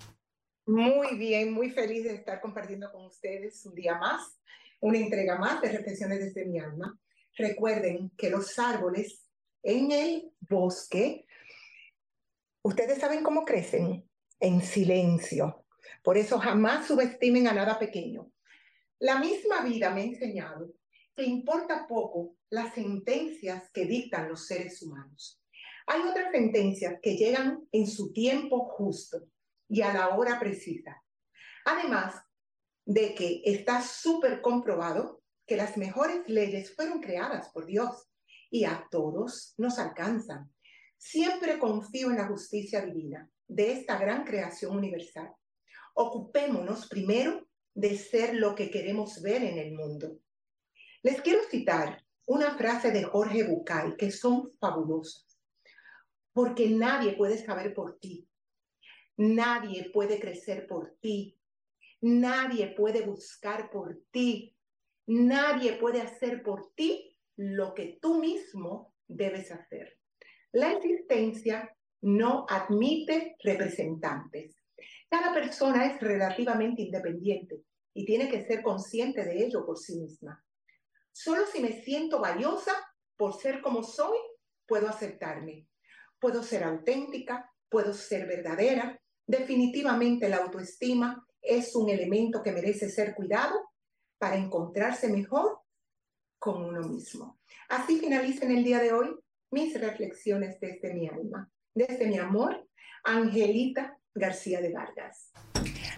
Muy 0.66 1.16
bien, 1.16 1.52
muy 1.52 1.70
feliz 1.70 2.04
de 2.04 2.14
estar 2.14 2.40
compartiendo 2.40 2.90
con 2.90 3.04
ustedes 3.04 3.64
un 3.66 3.74
día 3.74 3.98
más, 3.98 4.38
una 4.80 4.98
entrega 4.98 5.38
más 5.38 5.60
de 5.60 5.70
reflexiones 5.70 6.20
desde 6.20 6.46
mi 6.46 6.58
alma. 6.58 6.98
Recuerden 7.36 8.10
que 8.16 8.30
los 8.30 8.58
árboles 8.58 9.26
en 9.62 9.92
el 9.92 10.32
bosque, 10.40 11.26
ustedes 12.62 12.98
saben 12.98 13.22
cómo 13.22 13.44
crecen, 13.44 14.08
en 14.40 14.62
silencio. 14.62 15.64
Por 16.02 16.16
eso 16.16 16.38
jamás 16.38 16.86
subestimen 16.86 17.46
a 17.46 17.52
nada 17.52 17.78
pequeño. 17.78 18.32
La 18.98 19.18
misma 19.18 19.62
vida 19.62 19.90
me 19.90 20.02
ha 20.02 20.04
enseñado 20.04 20.72
que 21.14 21.24
importa 21.24 21.86
poco 21.86 22.36
las 22.50 22.74
sentencias 22.74 23.70
que 23.72 23.84
dictan 23.84 24.28
los 24.28 24.46
seres 24.46 24.82
humanos. 24.82 25.42
Hay 25.86 26.02
otras 26.02 26.30
sentencias 26.32 26.98
que 27.02 27.16
llegan 27.16 27.66
en 27.72 27.86
su 27.86 28.12
tiempo 28.12 28.66
justo 28.66 29.26
y 29.68 29.82
a 29.82 29.92
la 29.92 30.16
hora 30.16 30.38
precisa. 30.38 31.02
Además 31.64 32.14
de 32.84 33.14
que 33.14 33.42
está 33.44 33.82
súper 33.82 34.40
comprobado 34.40 35.19
que 35.50 35.56
las 35.56 35.76
mejores 35.76 36.28
leyes 36.28 36.76
fueron 36.76 37.00
creadas 37.00 37.48
por 37.48 37.66
Dios 37.66 38.08
y 38.52 38.66
a 38.66 38.86
todos 38.88 39.52
nos 39.58 39.80
alcanzan. 39.80 40.48
Siempre 40.96 41.58
confío 41.58 42.08
en 42.08 42.18
la 42.18 42.28
justicia 42.28 42.86
divina 42.86 43.28
de 43.48 43.72
esta 43.72 43.98
gran 43.98 44.22
creación 44.22 44.76
universal. 44.76 45.34
Ocupémonos 45.94 46.86
primero 46.86 47.48
de 47.74 47.98
ser 47.98 48.36
lo 48.36 48.54
que 48.54 48.70
queremos 48.70 49.20
ver 49.22 49.42
en 49.42 49.58
el 49.58 49.72
mundo. 49.72 50.20
Les 51.02 51.20
quiero 51.20 51.42
citar 51.50 52.00
una 52.26 52.56
frase 52.56 52.92
de 52.92 53.02
Jorge 53.02 53.42
Bucay 53.42 53.96
que 53.96 54.12
son 54.12 54.52
fabulosas. 54.60 55.36
Porque 56.32 56.68
nadie 56.68 57.16
puede 57.16 57.44
saber 57.44 57.74
por 57.74 57.98
ti. 57.98 58.24
Nadie 59.16 59.90
puede 59.90 60.20
crecer 60.20 60.68
por 60.68 60.94
ti. 61.00 61.36
Nadie 62.02 62.68
puede 62.68 63.04
buscar 63.04 63.68
por 63.68 64.00
ti. 64.12 64.56
Nadie 65.12 65.72
puede 65.72 66.00
hacer 66.00 66.40
por 66.40 66.72
ti 66.76 67.18
lo 67.34 67.74
que 67.74 67.98
tú 68.00 68.20
mismo 68.20 68.94
debes 69.08 69.50
hacer. 69.50 69.98
La 70.52 70.70
existencia 70.70 71.76
no 72.02 72.46
admite 72.48 73.34
representantes. 73.42 74.54
Cada 75.08 75.34
persona 75.34 75.86
es 75.86 76.00
relativamente 76.00 76.82
independiente 76.82 77.64
y 77.92 78.04
tiene 78.04 78.28
que 78.28 78.44
ser 78.44 78.62
consciente 78.62 79.24
de 79.24 79.46
ello 79.46 79.66
por 79.66 79.78
sí 79.78 79.98
misma. 79.98 80.44
Solo 81.10 81.44
si 81.44 81.60
me 81.60 81.82
siento 81.82 82.20
valiosa 82.20 82.72
por 83.16 83.34
ser 83.34 83.62
como 83.62 83.82
soy, 83.82 84.16
puedo 84.64 84.88
aceptarme. 84.88 85.66
Puedo 86.20 86.44
ser 86.44 86.62
auténtica, 86.62 87.50
puedo 87.68 87.94
ser 87.94 88.28
verdadera. 88.28 88.96
Definitivamente 89.26 90.28
la 90.28 90.36
autoestima 90.36 91.26
es 91.42 91.74
un 91.74 91.90
elemento 91.90 92.44
que 92.44 92.52
merece 92.52 92.88
ser 92.88 93.16
cuidado 93.16 93.69
para 94.20 94.36
encontrarse 94.36 95.08
mejor 95.08 95.60
con 96.38 96.62
uno 96.62 96.86
mismo. 96.86 97.40
Así 97.70 97.98
finaliza 97.98 98.44
en 98.44 98.52
el 98.52 98.62
día 98.62 98.78
de 98.78 98.92
hoy 98.92 99.08
mis 99.50 99.80
reflexiones 99.80 100.60
desde 100.60 100.92
mi 100.94 101.08
alma, 101.08 101.50
desde 101.74 102.06
mi 102.06 102.18
amor, 102.18 102.68
Angelita 103.02 103.98
García 104.14 104.60
de 104.60 104.72
Vargas. 104.72 105.32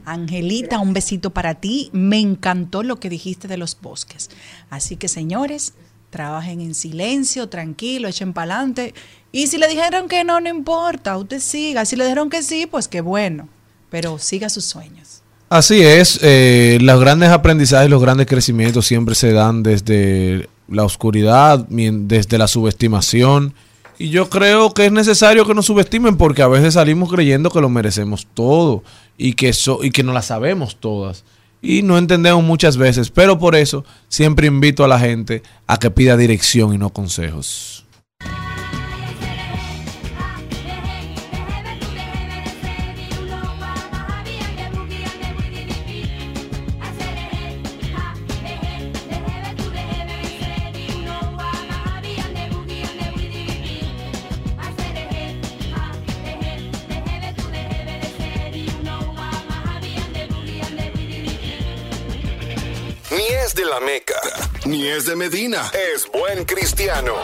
Angelita, 0.04 0.78
un 0.78 0.92
besito 0.92 1.30
para 1.30 1.56
ti. 1.56 1.90
Me 1.92 2.18
encantó 2.18 2.82
lo 2.82 3.00
que 3.00 3.10
dijiste 3.10 3.48
de 3.48 3.56
los 3.56 3.80
bosques. 3.80 4.30
Así 4.70 4.96
que, 4.96 5.08
señores, 5.08 5.74
trabajen 6.10 6.60
en 6.60 6.74
silencio, 6.74 7.48
tranquilo, 7.48 8.08
echen 8.08 8.32
para 8.32 8.54
adelante. 8.54 8.94
Y 9.32 9.48
si 9.48 9.58
le 9.58 9.66
dijeron 9.68 10.08
que 10.08 10.22
no, 10.22 10.40
no 10.40 10.48
importa, 10.48 11.18
usted 11.18 11.40
siga. 11.40 11.84
Si 11.84 11.96
le 11.96 12.04
dijeron 12.04 12.30
que 12.30 12.42
sí, 12.42 12.66
pues 12.66 12.86
qué 12.86 13.00
bueno. 13.00 13.48
Pero 13.90 14.18
siga 14.18 14.48
sus 14.48 14.64
sueños. 14.64 15.21
Así 15.52 15.82
es, 15.82 16.18
eh, 16.22 16.78
los 16.80 16.98
grandes 16.98 17.28
aprendizajes, 17.28 17.90
los 17.90 18.00
grandes 18.00 18.26
crecimientos 18.26 18.86
siempre 18.86 19.14
se 19.14 19.32
dan 19.34 19.62
desde 19.62 20.48
la 20.66 20.82
oscuridad, 20.82 21.66
desde 21.68 22.38
la 22.38 22.48
subestimación. 22.48 23.52
Y 23.98 24.08
yo 24.08 24.30
creo 24.30 24.72
que 24.72 24.86
es 24.86 24.92
necesario 24.92 25.44
que 25.46 25.52
nos 25.52 25.66
subestimen 25.66 26.16
porque 26.16 26.40
a 26.40 26.48
veces 26.48 26.72
salimos 26.72 27.10
creyendo 27.12 27.50
que 27.50 27.60
lo 27.60 27.68
merecemos 27.68 28.26
todo 28.32 28.82
y 29.18 29.34
que, 29.34 29.52
so- 29.52 29.84
y 29.84 29.90
que 29.90 30.02
no 30.02 30.14
la 30.14 30.22
sabemos 30.22 30.76
todas. 30.80 31.22
Y 31.60 31.82
no 31.82 31.98
entendemos 31.98 32.42
muchas 32.42 32.78
veces, 32.78 33.10
pero 33.10 33.38
por 33.38 33.54
eso 33.54 33.84
siempre 34.08 34.46
invito 34.46 34.84
a 34.84 34.88
la 34.88 34.98
gente 34.98 35.42
a 35.66 35.78
que 35.78 35.90
pida 35.90 36.16
dirección 36.16 36.72
y 36.72 36.78
no 36.78 36.88
consejos. 36.94 37.81
La 63.72 63.80
Meca, 63.80 64.20
ni 64.66 64.86
es 64.86 65.06
de 65.06 65.16
Medina. 65.16 65.70
Es 65.94 66.06
buen 66.12 66.44
cristiano. 66.44 67.14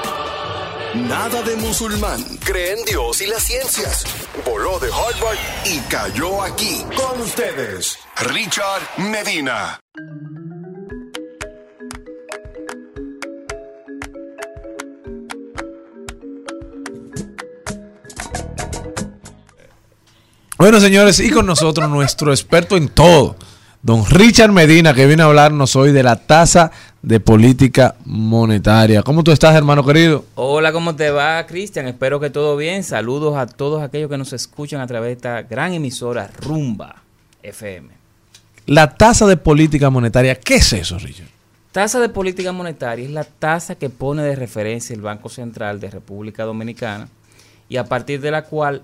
Nada 0.95 1.43
de 1.43 1.57
musulmán. 1.57 2.25
Cree 2.43 2.73
en 2.73 2.85
Dios 2.87 3.21
y 3.21 3.27
las 3.27 3.43
ciencias. 3.43 4.07
Voló 4.47 4.79
de 4.79 4.89
Harvard 4.89 5.39
y 5.67 5.79
cayó 5.91 6.43
aquí. 6.43 6.83
Con 6.97 7.21
ustedes, 7.21 7.99
Richard 8.17 8.83
Medina. 8.97 9.79
Bueno, 20.57 20.81
señores, 20.81 21.21
y 21.21 21.31
con 21.31 21.45
nosotros 21.45 21.91
nuestro 21.91 22.33
experto 22.33 22.77
en 22.77 22.89
todo, 22.89 23.37
don 23.83 24.05
Richard 24.07 24.53
Medina, 24.53 24.95
que 24.95 25.07
viene 25.07 25.23
a 25.23 25.27
hablarnos 25.27 25.77
hoy 25.77 25.93
de 25.93 26.03
la 26.03 26.17
tasa 26.17 26.71
de 27.03 27.21
política 27.21 27.95
monetaria. 28.05 29.03
¿Cómo 29.03 29.23
tú 29.23 29.31
estás, 29.31 29.55
hermano 29.55 29.85
querido? 29.85 30.25
Hola, 30.35 30.73
¿cómo 30.73 30.97
te 30.97 31.11
va, 31.11 31.47
Cristian? 31.47 31.87
Espero 31.87 32.19
que 32.21 32.31
todo 32.31 32.57
bien. 32.57 32.83
Saludos 32.83 33.37
a 33.37 33.47
todos 33.47 33.83
aquellos 33.83 34.11
que 34.11 34.19
nos 34.19 34.33
escuchan 34.33 34.81
a 34.81 34.87
través 34.87 35.09
de 35.09 35.13
esta 35.15 35.43
gran 35.43 35.73
emisora 35.73 36.31
Rumba 36.41 37.03
FM. 37.43 37.89
La 38.67 38.95
tasa 38.95 39.27
de 39.27 39.37
política 39.37 39.91
monetaria, 39.91 40.35
¿qué 40.35 40.57
es 40.57 40.73
eso, 40.73 40.99
Richard? 40.99 41.29
Tasa 41.73 42.01
de 42.01 42.09
política 42.09 42.51
monetaria 42.53 43.05
es 43.05 43.11
la 43.11 43.25
tasa 43.25 43.77
que 43.77 43.89
pone 43.89 44.23
de 44.23 44.35
referencia 44.35 44.95
el 44.95 45.01
Banco 45.01 45.29
Central 45.29 45.81
de 45.81 45.91
República 45.91 46.45
Dominicana 46.45 47.09
y 47.69 47.77
a 47.77 47.85
partir 47.85 48.21
de 48.21 48.31
la 48.31 48.43
cual 48.43 48.83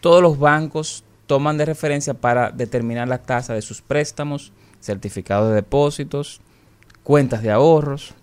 todos 0.00 0.22
los 0.22 0.38
bancos 0.38 1.02
toman 1.30 1.56
de 1.56 1.64
referencia 1.64 2.12
para 2.12 2.50
determinar 2.50 3.06
la 3.06 3.18
tasa 3.18 3.54
de 3.54 3.62
sus 3.62 3.82
préstamos, 3.82 4.50
certificados 4.80 5.50
de 5.50 5.54
depósitos, 5.54 6.40
cuentas 7.04 7.40
de 7.40 7.52
ahorros 7.52 8.14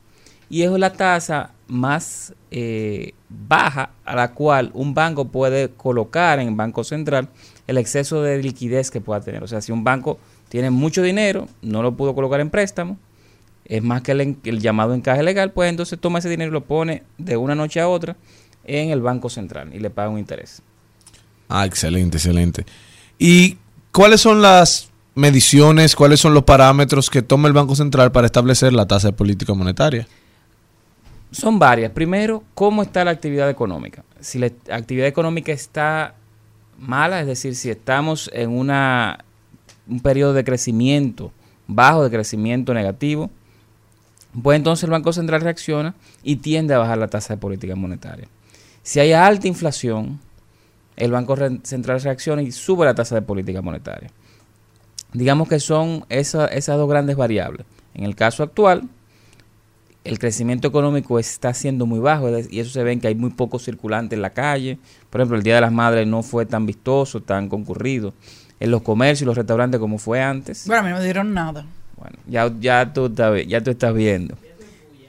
y 0.50 0.64
es 0.64 0.72
la 0.72 0.92
tasa 0.92 1.52
más 1.70 2.34
eh, 2.52 3.14
baja 3.30 3.92
a 4.04 4.14
la 4.14 4.34
cual 4.34 4.72
un 4.74 4.94
banco 4.94 5.30
puede 5.30 5.70
colocar 5.70 6.40
en 6.40 6.50
el 6.50 6.56
Banco 6.56 6.84
Central 6.84 7.30
el 7.66 7.78
exceso 7.78 8.22
de 8.22 8.44
liquidez 8.44 8.92
que 8.92 9.00
pueda 9.00 9.22
tener. 9.22 9.42
O 9.42 9.48
sea, 9.48 9.62
si 9.62 9.72
un 9.72 9.86
banco 9.86 10.20
tiene 10.50 10.70
mucho 10.70 11.02
dinero, 11.02 11.48
no 11.62 11.82
lo 11.82 11.96
pudo 11.96 12.14
colocar 12.14 12.42
en 12.42 12.50
préstamo, 12.50 12.98
es 13.64 13.82
más 13.82 14.02
que 14.02 14.12
el, 14.12 14.36
el 14.44 14.60
llamado 14.60 14.94
encaje 14.94 15.24
legal, 15.24 15.54
pues 15.54 15.70
entonces 15.70 15.98
toma 15.98 16.20
ese 16.20 16.28
dinero 16.28 16.50
y 16.50 16.54
lo 16.54 16.66
pone 16.66 17.04
de 17.18 17.38
una 17.38 17.56
noche 17.56 17.80
a 17.80 17.88
otra 17.88 18.18
en 18.66 18.90
el 18.90 19.00
Banco 19.00 19.30
Central 19.30 19.74
y 19.74 19.80
le 19.80 19.92
paga 19.92 20.10
un 20.10 20.20
interés. 20.20 20.62
Ah, 21.48 21.66
excelente, 21.66 22.18
excelente. 22.18 22.66
¿Y 23.19 23.57
cuáles 23.91 24.22
son 24.22 24.41
las 24.41 24.89
mediciones, 25.15 25.95
cuáles 25.95 26.19
son 26.19 26.34
los 26.34 26.44
parámetros 26.44 27.10
que 27.10 27.22
toma 27.22 27.48
el 27.48 27.53
Banco 27.53 27.76
Central 27.76 28.11
para 28.11 28.27
establecer 28.27 28.73
la 28.73 28.85
tasa 28.85 29.07
de 29.07 29.14
política 29.14 29.53
monetaria? 29.53 30.07
Son 31.31 31.60
varias. 31.60 31.91
Primero, 31.91 32.44
¿cómo 32.53 32.84
está 32.84 33.03
la 33.03 33.11
actividad 33.11 33.49
económica? 33.49 34.03
Si 34.19 34.39
la 34.39 34.52
actividad 34.72 35.07
económica 35.07 35.52
está 35.52 36.14
mala, 36.77 37.19
es 37.19 37.27
decir, 37.27 37.56
si 37.56 37.69
estamos 37.69 38.30
en 38.34 38.52
una, 38.52 39.26
un 39.88 39.99
periodo 39.99 40.34
de 40.34 40.44
crecimiento 40.44 41.31
bajo, 41.68 42.03
de 42.03 42.11
crecimiento 42.11 42.73
negativo, 42.73 43.30
pues 44.41 44.57
entonces 44.57 44.84
el 44.84 44.91
Banco 44.91 45.11
Central 45.14 45.41
reacciona 45.41 45.95
y 46.23 46.38
tiende 46.38 46.73
a 46.76 46.77
bajar 46.77 46.98
la 46.98 47.07
tasa 47.07 47.34
de 47.34 47.39
política 47.39 47.76
monetaria. 47.76 48.27
Si 48.84 48.99
hay 48.99 49.14
alta 49.14 49.48
inflación, 49.48 50.19
el 50.98 51.11
Banco 51.11 51.36
Central 51.64 52.02
reacciona 52.02 52.41
y 52.41 52.52
sube 52.52 52.86
la 52.86 52.94
tasa 52.95 53.15
de 53.15 53.22
política 53.22 53.61
monetaria. 53.61 54.10
Digamos 55.14 55.48
que 55.48 55.60
son 55.60 56.06
esa- 56.10 56.48
esas 56.48 56.78
dos 56.78 56.90
grandes 56.90 57.15
variables. 57.15 57.65
En 57.94 58.03
el 58.03 58.15
caso 58.15 58.44
actual, 58.44 58.84
el 60.03 60.19
crecimiento 60.19 60.68
económico 60.68 61.19
está 61.19 61.53
siendo 61.53 61.86
muy 61.86 61.99
bajo 61.99 62.30
y 62.49 62.60
eso 62.60 62.72
se 62.72 62.84
ve 62.84 62.94
en 62.94 63.02
que 63.02 63.07
hay 63.07 63.15
muy 63.15 63.32
poco 63.32 63.60
circulante 63.60 64.15
en 64.15 64.22
la 64.22 64.30
calle. 64.32 64.78
Por 65.10 65.22
ejemplo, 65.22 65.38
el 65.38 65.44
Día 65.44 65.56
de 65.56 65.61
las 65.61 65.72
Madres 65.72 66.07
no 66.07 66.24
fue 66.24 66.45
tan 66.45 66.65
vistoso, 66.65 67.22
tan 67.22 67.49
concurrido 67.49 68.14
en 68.60 68.72
los 68.72 68.82
comercios 68.82 69.24
y 69.24 69.26
los 69.26 69.36
restaurantes 69.38 69.80
como 69.80 69.98
fue 69.98 70.22
antes. 70.22 70.65
Bueno, 70.68 70.82
a 70.82 70.84
mí 70.86 70.90
no 70.91 70.98
me 70.98 71.03
dieron 71.03 71.34
nada. 71.34 71.65
Bueno, 71.98 72.18
ya, 72.28 72.52
ya, 72.60 72.94
tú, 72.94 73.07
estás 73.07 73.45
ya 73.48 73.61
tú 73.61 73.72
estás 73.72 73.94
viendo. 73.94 74.36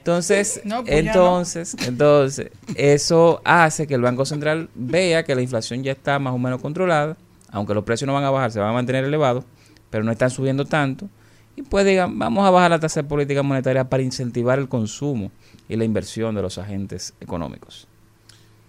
Entonces, 0.09 0.61
No, 0.63 0.83
pues 0.83 1.03
no. 1.03 1.11
entonces, 1.11 1.75
entonces, 1.85 2.51
eso 2.75 3.41
hace 3.45 3.85
que 3.85 3.93
el 3.93 4.01
Banco 4.01 4.25
Central 4.25 4.69
vea 4.73 5.23
que 5.23 5.35
la 5.35 5.41
inflación 5.41 5.83
ya 5.83 5.91
está 5.91 6.17
más 6.19 6.33
o 6.33 6.37
menos 6.39 6.61
controlada, 6.61 7.15
aunque 7.51 7.73
los 7.73 7.83
precios 7.83 8.07
no 8.07 8.13
van 8.13 8.23
a 8.23 8.31
bajar, 8.31 8.51
se 8.51 8.59
van 8.59 8.69
a 8.69 8.73
mantener 8.73 9.05
elevados, 9.05 9.43
pero 9.89 10.03
no 10.03 10.11
están 10.11 10.29
subiendo 10.31 10.65
tanto. 10.65 11.07
Y 11.55 11.61
pues 11.61 11.85
digan, 11.85 12.17
vamos 12.17 12.45
a 12.47 12.49
bajar 12.49 12.71
la 12.71 12.79
tasa 12.79 13.01
de 13.03 13.07
política 13.07 13.43
monetaria 13.43 13.83
para 13.87 14.01
incentivar 14.01 14.57
el 14.59 14.67
consumo 14.67 15.31
y 15.67 15.75
la 15.75 15.83
inversión 15.83 16.33
de 16.35 16.41
los 16.41 16.57
agentes 16.57 17.13
económicos. 17.21 17.87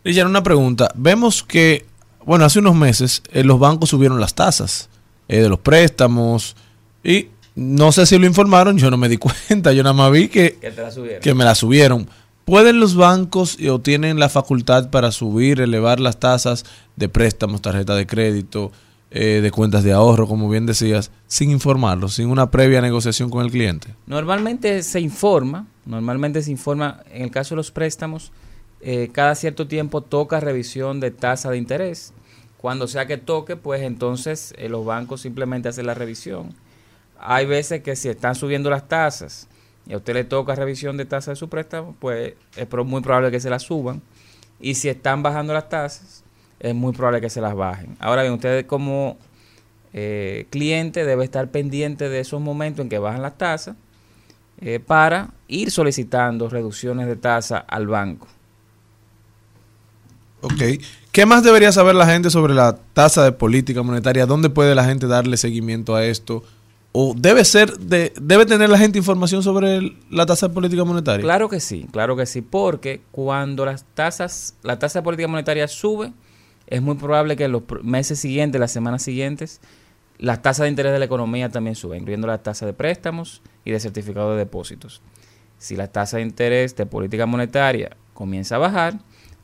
Richard, 0.04 0.26
una 0.26 0.42
pregunta. 0.42 0.90
Vemos 0.94 1.42
que, 1.42 1.86
bueno, 2.24 2.44
hace 2.44 2.58
unos 2.58 2.74
meses 2.74 3.22
eh, 3.32 3.44
los 3.44 3.58
bancos 3.58 3.90
subieron 3.90 4.20
las 4.20 4.34
tasas 4.34 4.88
eh, 5.28 5.40
de 5.40 5.48
los 5.48 5.58
préstamos 5.60 6.56
y 7.04 7.28
no 7.54 7.92
sé 7.92 8.06
si 8.06 8.18
lo 8.18 8.26
informaron, 8.26 8.78
yo 8.78 8.90
no 8.90 8.96
me 8.96 9.08
di 9.08 9.16
cuenta, 9.16 9.72
yo 9.72 9.82
nada 9.82 9.92
más 9.92 10.12
vi 10.12 10.28
que, 10.28 10.56
Que 10.60 10.70
te 10.70 10.82
la 10.82 10.90
subieron. 10.90 11.20
que 11.20 11.34
me 11.34 11.44
la 11.44 11.54
subieron. 11.54 12.08
¿Pueden 12.44 12.80
los 12.80 12.96
bancos 12.96 13.58
o 13.70 13.78
tienen 13.78 14.18
la 14.18 14.28
facultad 14.28 14.90
para 14.90 15.12
subir, 15.12 15.60
elevar 15.60 16.00
las 16.00 16.18
tasas 16.18 16.64
de 16.96 17.08
préstamos, 17.08 17.62
tarjeta 17.62 17.94
de 17.94 18.06
crédito, 18.06 18.72
eh, 19.12 19.40
de 19.42 19.50
cuentas 19.50 19.84
de 19.84 19.92
ahorro, 19.92 20.26
como 20.26 20.48
bien 20.48 20.66
decías, 20.66 21.10
sin 21.28 21.50
informarlo, 21.50 22.08
sin 22.08 22.28
una 22.28 22.50
previa 22.50 22.80
negociación 22.80 23.30
con 23.30 23.44
el 23.44 23.52
cliente? 23.52 23.88
Normalmente 24.06 24.82
se 24.82 25.00
informa, 25.00 25.66
normalmente 25.84 26.42
se 26.42 26.50
informa, 26.50 27.02
en 27.12 27.22
el 27.22 27.30
caso 27.30 27.54
de 27.54 27.56
los 27.56 27.70
préstamos, 27.70 28.32
eh, 28.80 29.10
cada 29.12 29.34
cierto 29.34 29.66
tiempo 29.68 30.00
toca 30.00 30.40
revisión 30.40 30.98
de 31.00 31.10
tasa 31.10 31.50
de 31.50 31.58
interés. 31.58 32.12
Cuando 32.56 32.88
sea 32.88 33.06
que 33.06 33.16
toque, 33.16 33.56
pues 33.56 33.82
entonces 33.82 34.54
eh, 34.58 34.68
los 34.68 34.84
bancos 34.84 35.20
simplemente 35.20 35.68
hacen 35.68 35.86
la 35.86 35.94
revisión. 35.94 36.54
Hay 37.20 37.46
veces 37.46 37.82
que 37.82 37.96
si 37.96 38.08
están 38.08 38.34
subiendo 38.34 38.70
las 38.70 38.88
tasas 38.88 39.48
y 39.86 39.92
a 39.92 39.96
usted 39.96 40.14
le 40.14 40.24
toca 40.24 40.54
revisión 40.54 40.96
de 40.96 41.04
tasa 41.04 41.32
de 41.32 41.36
su 41.36 41.48
préstamo, 41.48 41.94
pues 41.98 42.34
es 42.56 42.68
muy 42.84 43.00
probable 43.02 43.30
que 43.30 43.40
se 43.40 43.50
las 43.50 43.62
suban. 43.62 44.02
Y 44.60 44.74
si 44.74 44.88
están 44.88 45.22
bajando 45.22 45.52
las 45.52 45.68
tasas, 45.68 46.22
es 46.58 46.74
muy 46.74 46.92
probable 46.92 47.20
que 47.20 47.30
se 47.30 47.40
las 47.40 47.54
bajen. 47.54 47.96
Ahora 47.98 48.22
bien, 48.22 48.34
usted 48.34 48.66
como 48.66 49.18
eh, 49.92 50.46
cliente 50.50 51.04
debe 51.04 51.24
estar 51.24 51.50
pendiente 51.50 52.08
de 52.08 52.20
esos 52.20 52.40
momentos 52.40 52.82
en 52.82 52.88
que 52.88 52.98
bajan 52.98 53.22
las 53.22 53.36
tasas 53.38 53.76
eh, 54.60 54.78
para 54.78 55.30
ir 55.48 55.70
solicitando 55.70 56.48
reducciones 56.48 57.06
de 57.06 57.16
tasa 57.16 57.58
al 57.58 57.86
banco. 57.86 58.28
Ok. 60.42 60.82
¿Qué 61.12 61.26
más 61.26 61.42
debería 61.42 61.72
saber 61.72 61.94
la 61.94 62.06
gente 62.06 62.30
sobre 62.30 62.54
la 62.54 62.78
tasa 62.92 63.24
de 63.24 63.32
política 63.32 63.82
monetaria? 63.82 64.26
¿Dónde 64.26 64.48
puede 64.48 64.74
la 64.74 64.84
gente 64.84 65.06
darle 65.06 65.36
seguimiento 65.36 65.96
a 65.96 66.04
esto? 66.04 66.44
¿O 66.92 67.14
debe 67.16 67.44
ser 67.44 67.78
de, 67.78 68.12
debe 68.20 68.46
tener 68.46 68.68
la 68.68 68.76
gente 68.76 68.98
información 68.98 69.44
sobre 69.44 69.96
la 70.10 70.26
tasa 70.26 70.48
de 70.48 70.54
política 70.54 70.84
monetaria? 70.84 71.22
Claro 71.22 71.48
que 71.48 71.60
sí, 71.60 71.86
claro 71.92 72.16
que 72.16 72.26
sí, 72.26 72.42
porque 72.42 73.00
cuando 73.12 73.64
las 73.64 73.84
tasas, 73.94 74.56
la 74.62 74.78
tasa 74.78 74.98
de 74.98 75.04
política 75.04 75.28
monetaria 75.28 75.68
sube, 75.68 76.12
es 76.66 76.82
muy 76.82 76.96
probable 76.96 77.36
que 77.36 77.44
en 77.44 77.52
los 77.52 77.62
meses 77.82 78.18
siguientes, 78.18 78.60
las 78.60 78.72
semanas 78.72 79.02
siguientes, 79.02 79.60
las 80.18 80.42
tasas 80.42 80.64
de 80.64 80.70
interés 80.70 80.92
de 80.92 80.98
la 80.98 81.04
economía 81.04 81.48
también 81.48 81.76
suben, 81.76 82.00
incluyendo 82.00 82.26
las 82.26 82.42
tasas 82.42 82.66
de 82.66 82.72
préstamos 82.72 83.40
y 83.64 83.70
de 83.70 83.78
certificados 83.78 84.32
de 84.32 84.38
depósitos. 84.38 85.00
Si 85.58 85.76
la 85.76 85.86
tasa 85.86 86.16
de 86.16 86.24
interés 86.24 86.74
de 86.74 86.86
política 86.86 87.24
monetaria 87.24 87.96
comienza 88.14 88.56
a 88.56 88.58
bajar, 88.58 88.98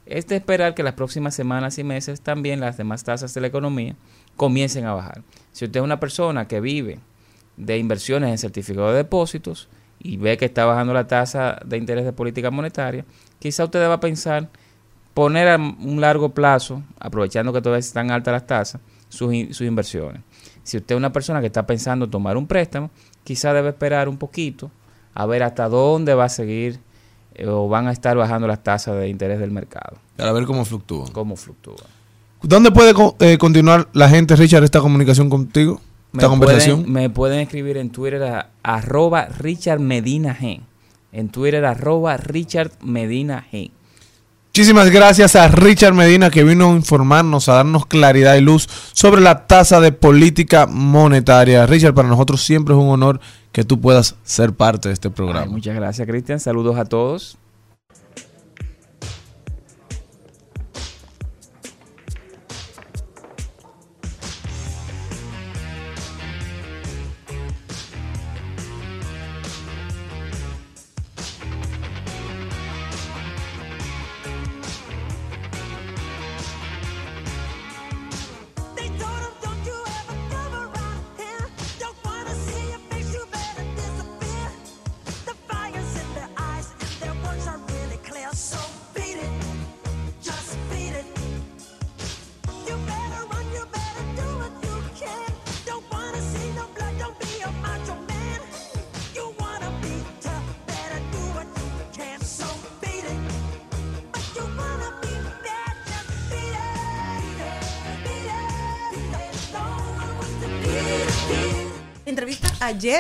es 0.05 0.27
de 0.27 0.36
esperar 0.36 0.74
que 0.74 0.82
las 0.82 0.94
próximas 0.94 1.35
semanas 1.35 1.78
y 1.78 1.85
meses 1.85 2.20
también 2.20 2.59
las 2.59 2.77
demás 2.77 3.05
tasas 3.05 3.35
de 3.35 3.40
la 3.40 3.47
economía 3.47 3.94
comiencen 4.36 4.85
a 4.85 4.94
bajar. 4.94 5.23
Si 5.52 5.64
usted 5.64 5.78
es 5.78 5.85
una 5.85 6.01
persona 6.01 6.48
que 6.48 6.60
vive 6.60 6.98
de 7.57 7.78
inversiones 7.78 8.31
en 8.31 8.39
certificados 8.39 8.93
de 8.93 8.99
depósitos 8.99 9.69
y 9.99 10.16
ve 10.16 10.37
que 10.37 10.45
está 10.45 10.65
bajando 10.65 10.93
la 10.93 11.07
tasa 11.07 11.59
de 11.65 11.77
interés 11.77 12.05
de 12.05 12.12
política 12.12 12.51
monetaria, 12.51 13.05
quizá 13.39 13.65
usted 13.65 13.81
deba 13.81 14.01
pensar 14.01 14.49
poner 15.15 15.49
a 15.49 15.57
un 15.57 16.01
largo 16.01 16.31
plazo, 16.31 16.83
aprovechando 17.01 17.53
que 17.53 17.62
todavía 17.62 17.81
están 17.81 18.11
altas 18.11 18.33
las 18.33 18.47
tasas, 18.47 18.81
sus, 19.09 19.33
sus 19.51 19.66
inversiones. 19.66 20.23
Si 20.62 20.77
usted 20.77 20.95
es 20.95 20.99
una 20.99 21.12
persona 21.12 21.41
que 21.41 21.47
está 21.47 21.66
pensando 21.66 22.09
tomar 22.09 22.37
un 22.37 22.47
préstamo, 22.47 22.91
quizá 23.24 23.53
debe 23.53 23.70
esperar 23.70 24.09
un 24.09 24.19
poquito 24.19 24.70
a 25.15 25.24
ver 25.24 25.43
hasta 25.43 25.69
dónde 25.69 26.15
va 26.15 26.24
a 26.24 26.28
seguir 26.28 26.81
eh, 27.35 27.47
o 27.47 27.69
van 27.69 27.87
a 27.87 27.93
estar 27.93 28.16
bajando 28.16 28.47
las 28.47 28.62
tasas 28.62 28.97
de 28.99 29.09
interés 29.09 29.39
del 29.39 29.51
mercado. 29.51 29.97
Para 30.16 30.33
ver 30.33 30.45
cómo 30.45 30.65
fluctúan. 30.65 31.11
Cómo 31.12 31.37
fluctúan. 31.37 31.87
¿Dónde 32.43 32.70
puede 32.70 32.93
eh, 33.20 33.39
continuar 33.39 33.89
la 33.93 34.09
gente, 34.09 34.37
Richard, 34.37 34.65
esta 34.65 34.81
comunicación 34.81 35.31
contigo? 35.31 35.81
Esta 36.18 36.28
conversación. 36.28 36.78
Pueden, 36.78 36.93
me 36.93 37.10
pueden 37.10 37.40
escribir 37.40 37.76
en 37.76 37.90
Twitter 37.90 38.22
a 38.22 38.51
arroba 38.62 39.26
Richard 39.26 39.80
Medina 39.80 40.36
G. 40.38 40.60
En 41.12 41.28
Twitter 41.28 41.64
arroba 41.64 42.16
Richard 42.16 42.72
Medina 42.82 43.47
G. 43.52 43.70
Muchísimas 44.56 44.90
gracias 44.90 45.36
a 45.36 45.48
Richard 45.48 45.93
Medina 45.93 46.30
que 46.30 46.43
vino 46.43 46.72
a 46.72 46.76
informarnos, 46.76 47.51
a 47.51 47.56
darnos 47.56 47.84
claridad 47.84 48.36
y 48.36 48.40
luz 48.40 48.66
sobre 48.93 49.20
la 49.20 49.47
tasa 49.47 49.80
de 49.80 49.93
política 49.93 50.66
monetaria. 50.66 51.66
Richard, 51.66 51.93
para 51.93 52.09
nosotros 52.09 52.43
siempre 52.43 52.74
es 52.74 52.80
un 52.80 52.88
honor 52.88 53.20
que 53.52 53.64
tú 53.64 53.82
puedas 53.82 54.16
ser 54.24 54.55
parte 54.55 54.88
de 54.88 54.94
este 54.94 55.10
programa. 55.10 55.43
Ay, 55.43 55.51
muchas 55.51 55.76
gracias, 55.76 56.09
Cristian. 56.09 56.40
Saludos 56.40 56.78
a 56.78 56.86
todos. 56.86 57.36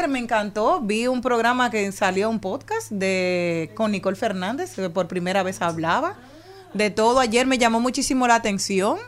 Me 0.08 0.18
encantó. 0.18 0.80
Vi 0.80 1.06
un 1.06 1.20
programa 1.20 1.70
que 1.70 1.90
salió 1.92 2.28
un 2.30 2.40
podcast 2.40 2.90
de 2.90 3.70
con 3.74 3.92
Nicole 3.92 4.16
Fernández, 4.16 4.74
que 4.74 4.90
por 4.90 5.08
primera 5.08 5.42
vez 5.42 5.62
hablaba 5.62 6.16
de 6.74 6.90
todo. 6.90 7.20
Ayer 7.20 7.46
me 7.46 7.58
llamó 7.58 7.80
muchísimo 7.80 8.26
la 8.26 8.34
atención 8.36 8.98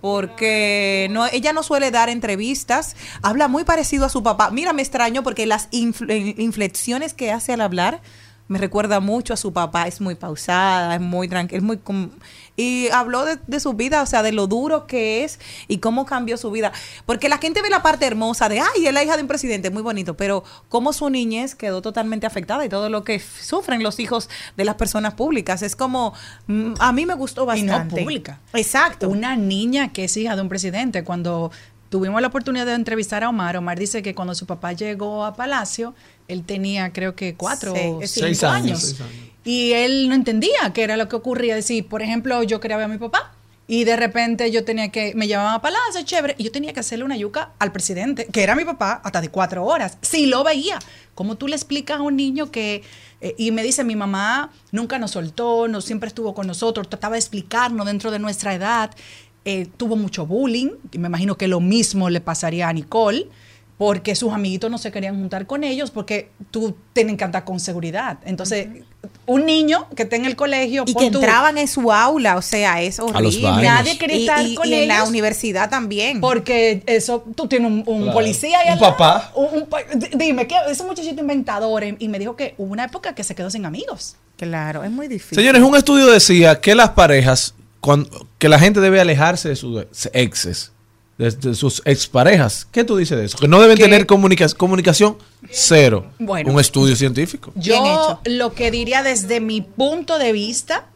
porque 0.00 1.06
no, 1.10 1.26
ella 1.26 1.52
no 1.52 1.62
suele 1.62 1.90
dar 1.90 2.08
entrevistas. 2.08 2.96
Habla 3.22 3.48
muy 3.48 3.64
parecido 3.64 4.04
a 4.04 4.08
su 4.08 4.22
papá. 4.22 4.50
Mira, 4.50 4.72
me 4.72 4.82
extraño 4.82 5.22
porque 5.22 5.46
las 5.46 5.70
infle- 5.70 6.34
inflexiones 6.38 7.14
que 7.14 7.30
hace 7.30 7.52
al 7.52 7.60
hablar 7.60 8.00
me 8.48 8.58
recuerda 8.58 9.00
mucho 9.00 9.32
a 9.34 9.36
su 9.36 9.52
papá. 9.52 9.86
Es 9.88 10.00
muy 10.00 10.14
pausada, 10.14 10.94
es 10.96 11.00
muy 11.00 11.28
tranquila, 11.28 11.58
es 11.58 11.64
muy... 11.64 11.78
com- 11.78 12.10
Y 12.56 12.88
habló 12.90 13.24
de, 13.24 13.38
de 13.46 13.60
su 13.60 13.72
vida, 13.72 14.02
o 14.02 14.06
sea, 14.06 14.22
de 14.22 14.30
lo 14.32 14.46
duro 14.46 14.86
que 14.86 15.24
es 15.24 15.40
y 15.68 15.78
cómo 15.78 16.04
cambió 16.04 16.36
su 16.36 16.50
vida. 16.50 16.70
Porque 17.06 17.30
la 17.30 17.38
gente 17.38 17.62
ve 17.62 17.70
la 17.70 17.82
parte 17.82 18.04
hermosa 18.06 18.50
de, 18.50 18.60
ay, 18.60 18.86
es 18.86 18.92
la 18.92 19.02
hija 19.02 19.16
de 19.16 19.22
un 19.22 19.28
presidente, 19.28 19.70
muy 19.70 19.82
bonito, 19.82 20.16
pero 20.18 20.44
cómo 20.68 20.92
su 20.92 21.08
niñez 21.08 21.54
quedó 21.54 21.80
totalmente 21.80 22.26
afectada 22.26 22.62
y 22.66 22.68
todo 22.68 22.90
lo 22.90 23.04
que 23.04 23.20
sufren 23.20 23.82
los 23.82 23.98
hijos 24.00 24.28
de 24.56 24.64
las 24.66 24.74
personas 24.74 25.14
públicas. 25.14 25.62
Es 25.62 25.74
como, 25.76 26.12
mm, 26.48 26.74
a 26.78 26.92
mí 26.92 27.06
me 27.06 27.14
gustó 27.14 27.42
Y 27.54 27.62
no 27.62 27.72
bastante. 27.72 28.02
pública. 28.02 28.38
Exacto. 28.52 29.08
Una 29.08 29.34
niña 29.34 29.92
que 29.94 30.04
es 30.04 30.16
hija 30.18 30.36
de 30.36 30.42
un 30.42 30.50
presidente. 30.50 31.04
Cuando 31.04 31.50
tuvimos 31.88 32.20
la 32.20 32.28
oportunidad 32.28 32.66
de 32.66 32.74
entrevistar 32.74 33.24
a 33.24 33.28
Omar, 33.30 33.56
Omar 33.56 33.78
dice 33.78 34.02
que 34.02 34.14
cuando 34.14 34.34
su 34.34 34.46
papá 34.46 34.72
llegó 34.72 35.24
a 35.24 35.34
Palacio, 35.34 35.94
él 36.28 36.44
tenía 36.44 36.92
creo 36.92 37.14
que 37.14 37.34
cuatro 37.34 37.72
o 37.72 37.76
cinco 37.76 38.06
seis 38.06 38.44
años. 38.44 38.64
años, 38.64 38.80
seis 38.80 39.00
años. 39.00 39.12
Y 39.44 39.72
él 39.72 40.08
no 40.08 40.14
entendía 40.14 40.72
qué 40.72 40.82
era 40.82 40.96
lo 40.96 41.08
que 41.08 41.16
ocurría. 41.16 41.54
Decir, 41.54 41.86
por 41.86 42.02
ejemplo, 42.02 42.42
yo 42.42 42.60
quería 42.60 42.76
ver 42.76 42.86
a 42.86 42.88
mi 42.88 42.98
papá 42.98 43.32
Y 43.66 43.84
de 43.84 43.96
repente 43.96 44.50
yo 44.50 44.64
tenía 44.64 44.90
que, 44.90 45.14
me 45.14 45.26
llamaban 45.28 45.54
a 45.54 45.62
Palacio, 45.62 46.02
chévere, 46.04 46.34
y 46.36 46.44
yo 46.44 46.52
tenía 46.52 46.72
que 46.72 46.80
hacerle 46.80 47.04
una 47.04 47.16
yuca 47.16 47.52
al 47.58 47.72
presidente, 47.72 48.26
que 48.26 48.42
era 48.42 48.54
mi 48.54 48.64
papá, 48.64 49.00
hasta 49.04 49.20
de 49.20 49.28
cuatro 49.28 49.64
horas. 49.64 49.98
Si 50.02 50.26
lo 50.26 50.44
veía, 50.44 50.78
¿cómo 51.14 51.36
tú 51.36 51.48
le 51.48 51.56
explicas 51.56 51.98
a 51.98 52.02
un 52.02 52.16
niño 52.16 52.50
que, 52.50 52.82
eh, 53.20 53.34
y 53.38 53.50
me 53.50 53.62
dice, 53.62 53.84
mi 53.84 53.96
mamá 53.96 54.50
nunca 54.72 54.98
nos 54.98 55.12
soltó, 55.12 55.68
no, 55.68 55.80
siempre 55.80 56.08
estuvo 56.08 56.34
con 56.34 56.46
nosotros, 56.46 56.88
trataba 56.88 57.14
de 57.14 57.20
explicarnos 57.20 57.86
dentro 57.86 58.10
de 58.10 58.18
nuestra 58.18 58.52
edad, 58.52 58.90
eh, 59.44 59.68
tuvo 59.76 59.96
mucho 59.96 60.26
bullying, 60.26 60.70
y 60.90 60.98
me 60.98 61.06
imagino 61.08 61.36
que 61.36 61.48
lo 61.48 61.60
mismo 61.60 62.10
le 62.10 62.20
pasaría 62.20 62.68
a 62.68 62.72
Nicole, 62.72 63.28
porque 63.84 64.14
sus 64.14 64.32
amiguitos 64.32 64.70
no 64.70 64.78
se 64.78 64.92
querían 64.92 65.16
juntar 65.18 65.44
con 65.44 65.64
ellos, 65.64 65.90
porque 65.90 66.30
tú 66.52 66.76
tienes 66.92 67.16
que 67.16 67.24
andar 67.24 67.44
con 67.44 67.58
seguridad. 67.58 68.18
Entonces, 68.24 68.68
un 69.26 69.44
niño 69.44 69.88
que 69.96 70.04
está 70.04 70.14
en 70.14 70.24
el 70.24 70.36
colegio... 70.36 70.84
Y 70.86 70.94
que 70.94 71.10
tú- 71.10 71.18
entraban 71.18 71.58
en 71.58 71.66
su 71.66 71.90
aula, 71.92 72.36
o 72.36 72.42
sea, 72.42 72.80
es 72.80 73.00
horrible. 73.00 73.42
Nadie 73.42 73.98
quería 73.98 74.16
Y- 74.16 74.20
estar 74.20 74.46
y- 74.46 74.54
con 74.54 74.68
y 74.68 74.74
en 74.74 74.86
la 74.86 74.98
ellos. 74.98 75.08
universidad 75.08 75.68
también. 75.68 76.20
Porque 76.20 76.84
eso, 76.86 77.24
tú 77.34 77.48
tienes 77.48 77.72
un, 77.72 77.82
un 77.84 78.02
Claro. 78.02 78.12
policía 78.12 78.60
ahí 78.60 78.72
Un 78.74 78.78
papá. 78.78 79.32
un- 79.34 79.46
un 79.64 79.68
dime, 80.16 80.46
¿qué? 80.46 80.54
ese 80.70 80.84
muchachito 80.84 81.20
inventador 81.20 81.82
eh, 81.82 81.96
y 81.98 82.06
me 82.06 82.20
dijo 82.20 82.36
que 82.36 82.54
hubo 82.58 82.72
una 82.72 82.84
época 82.84 83.16
que 83.16 83.24
se 83.24 83.34
quedó 83.34 83.50
sin 83.50 83.66
amigos. 83.66 84.14
Claro, 84.36 84.84
es 84.84 84.90
muy 84.92 85.08
difícil. 85.08 85.36
Señores, 85.38 85.60
un 85.62 85.74
estudio 85.76 86.06
decía 86.06 86.60
que 86.60 86.76
las 86.76 86.90
parejas, 86.90 87.54
cuan- 87.80 88.06
que 88.38 88.48
la 88.48 88.58
gente 88.60 88.78
debe 88.80 89.00
alejarse 89.00 89.48
de 89.48 89.56
sus 89.56 89.84
exes, 90.12 90.71
de, 91.22 91.30
de 91.50 91.54
sus 91.54 91.82
exparejas. 91.84 92.66
¿Qué 92.70 92.84
tú 92.84 92.96
dices 92.96 93.16
de 93.18 93.24
eso? 93.26 93.38
Que 93.38 93.48
no 93.48 93.60
deben 93.60 93.76
Que- 93.76 93.84
tener 93.84 94.06
comunica- 94.06 94.52
comunicación 94.56 95.16
cero. 95.50 96.06
Bueno. 96.18 96.50
un 96.52 96.60
estudio 96.60 96.96
científico. 96.96 97.52
Yo 97.54 98.20
lo 98.24 98.52
que 98.54 98.70
diría 98.70 99.02
desde 99.02 99.40
mi 99.40 99.60
punto 99.60 100.18
de 100.18 100.32
vista, 100.32 100.86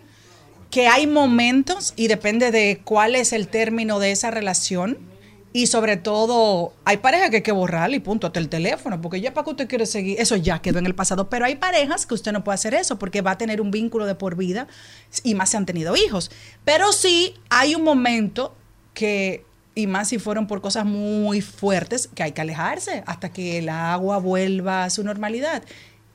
que 0.70 0.88
hay 0.88 1.06
momentos, 1.06 1.92
y 1.96 2.08
depende 2.08 2.50
de 2.50 2.80
cuál 2.84 3.14
es 3.14 3.32
el 3.32 3.48
término 3.48 3.98
de 3.98 4.10
esa 4.10 4.30
relación, 4.30 4.98
y 5.52 5.68
sobre 5.68 5.96
todo, 5.96 6.74
hay 6.84 6.98
parejas 6.98 7.30
que 7.30 7.36
hay 7.36 7.42
que 7.42 7.52
borrar 7.52 7.90
y 7.94 7.98
punto, 7.98 8.26
hasta 8.26 8.38
el 8.40 8.50
teléfono, 8.50 9.00
porque 9.00 9.22
ya 9.22 9.32
para 9.32 9.44
que 9.46 9.50
usted 9.52 9.68
quiere 9.68 9.86
seguir, 9.86 10.20
eso 10.20 10.36
ya 10.36 10.60
quedó 10.60 10.78
en 10.78 10.84
el 10.84 10.94
pasado, 10.94 11.30
pero 11.30 11.46
hay 11.46 11.54
parejas 11.56 12.04
que 12.04 12.12
usted 12.12 12.32
no 12.32 12.44
puede 12.44 12.56
hacer 12.56 12.74
eso, 12.74 12.98
porque 12.98 13.22
va 13.22 13.30
a 13.30 13.38
tener 13.38 13.62
un 13.62 13.70
vínculo 13.70 14.04
de 14.04 14.14
por 14.16 14.36
vida, 14.36 14.66
y 15.24 15.34
más 15.34 15.48
si 15.50 15.56
han 15.56 15.64
tenido 15.64 15.96
hijos. 15.96 16.30
Pero 16.66 16.92
sí 16.92 17.34
hay 17.48 17.74
un 17.74 17.84
momento 17.84 18.54
que, 18.92 19.44
y 19.76 19.86
más 19.86 20.08
si 20.08 20.18
fueron 20.18 20.46
por 20.46 20.62
cosas 20.62 20.86
muy 20.86 21.42
fuertes, 21.42 22.08
que 22.12 22.22
hay 22.22 22.32
que 22.32 22.40
alejarse 22.40 23.04
hasta 23.06 23.28
que 23.28 23.58
el 23.58 23.68
agua 23.68 24.16
vuelva 24.16 24.84
a 24.84 24.90
su 24.90 25.04
normalidad. 25.04 25.62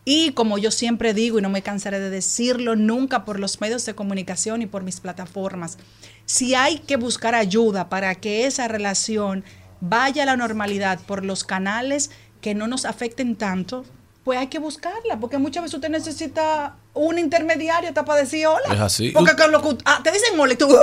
Y 0.03 0.31
como 0.31 0.57
yo 0.57 0.71
siempre 0.71 1.13
digo, 1.13 1.37
y 1.37 1.43
no 1.43 1.49
me 1.49 1.61
cansaré 1.61 1.99
de 1.99 2.09
decirlo 2.09 2.75
nunca 2.75 3.23
por 3.23 3.39
los 3.39 3.61
medios 3.61 3.85
de 3.85 3.93
comunicación 3.93 4.63
y 4.63 4.65
por 4.65 4.81
mis 4.81 4.99
plataformas, 4.99 5.77
si 6.25 6.55
hay 6.55 6.79
que 6.79 6.95
buscar 6.95 7.35
ayuda 7.35 7.87
para 7.87 8.15
que 8.15 8.47
esa 8.47 8.67
relación 8.67 9.43
vaya 9.79 10.23
a 10.23 10.25
la 10.25 10.37
normalidad 10.37 10.99
por 11.05 11.23
los 11.23 11.43
canales 11.43 12.09
que 12.41 12.55
no 12.55 12.67
nos 12.67 12.85
afecten 12.85 13.35
tanto, 13.35 13.85
pues 14.23 14.39
hay 14.39 14.47
que 14.47 14.57
buscarla, 14.57 15.19
porque 15.19 15.37
muchas 15.37 15.61
veces 15.61 15.75
usted 15.75 15.89
necesita 15.89 16.77
un 16.95 17.19
intermediario 17.19 17.89
hasta 17.89 18.05
para 18.05 18.21
decir 18.21 18.47
hola. 18.47 18.73
Es 18.73 18.79
así. 18.79 19.09
Porque 19.11 19.35
que- 19.35 19.77
ah, 19.85 20.01
te 20.03 20.11
dicen 20.11 20.39
hola 20.39 20.53
y 20.53 20.57
tú... 20.57 20.67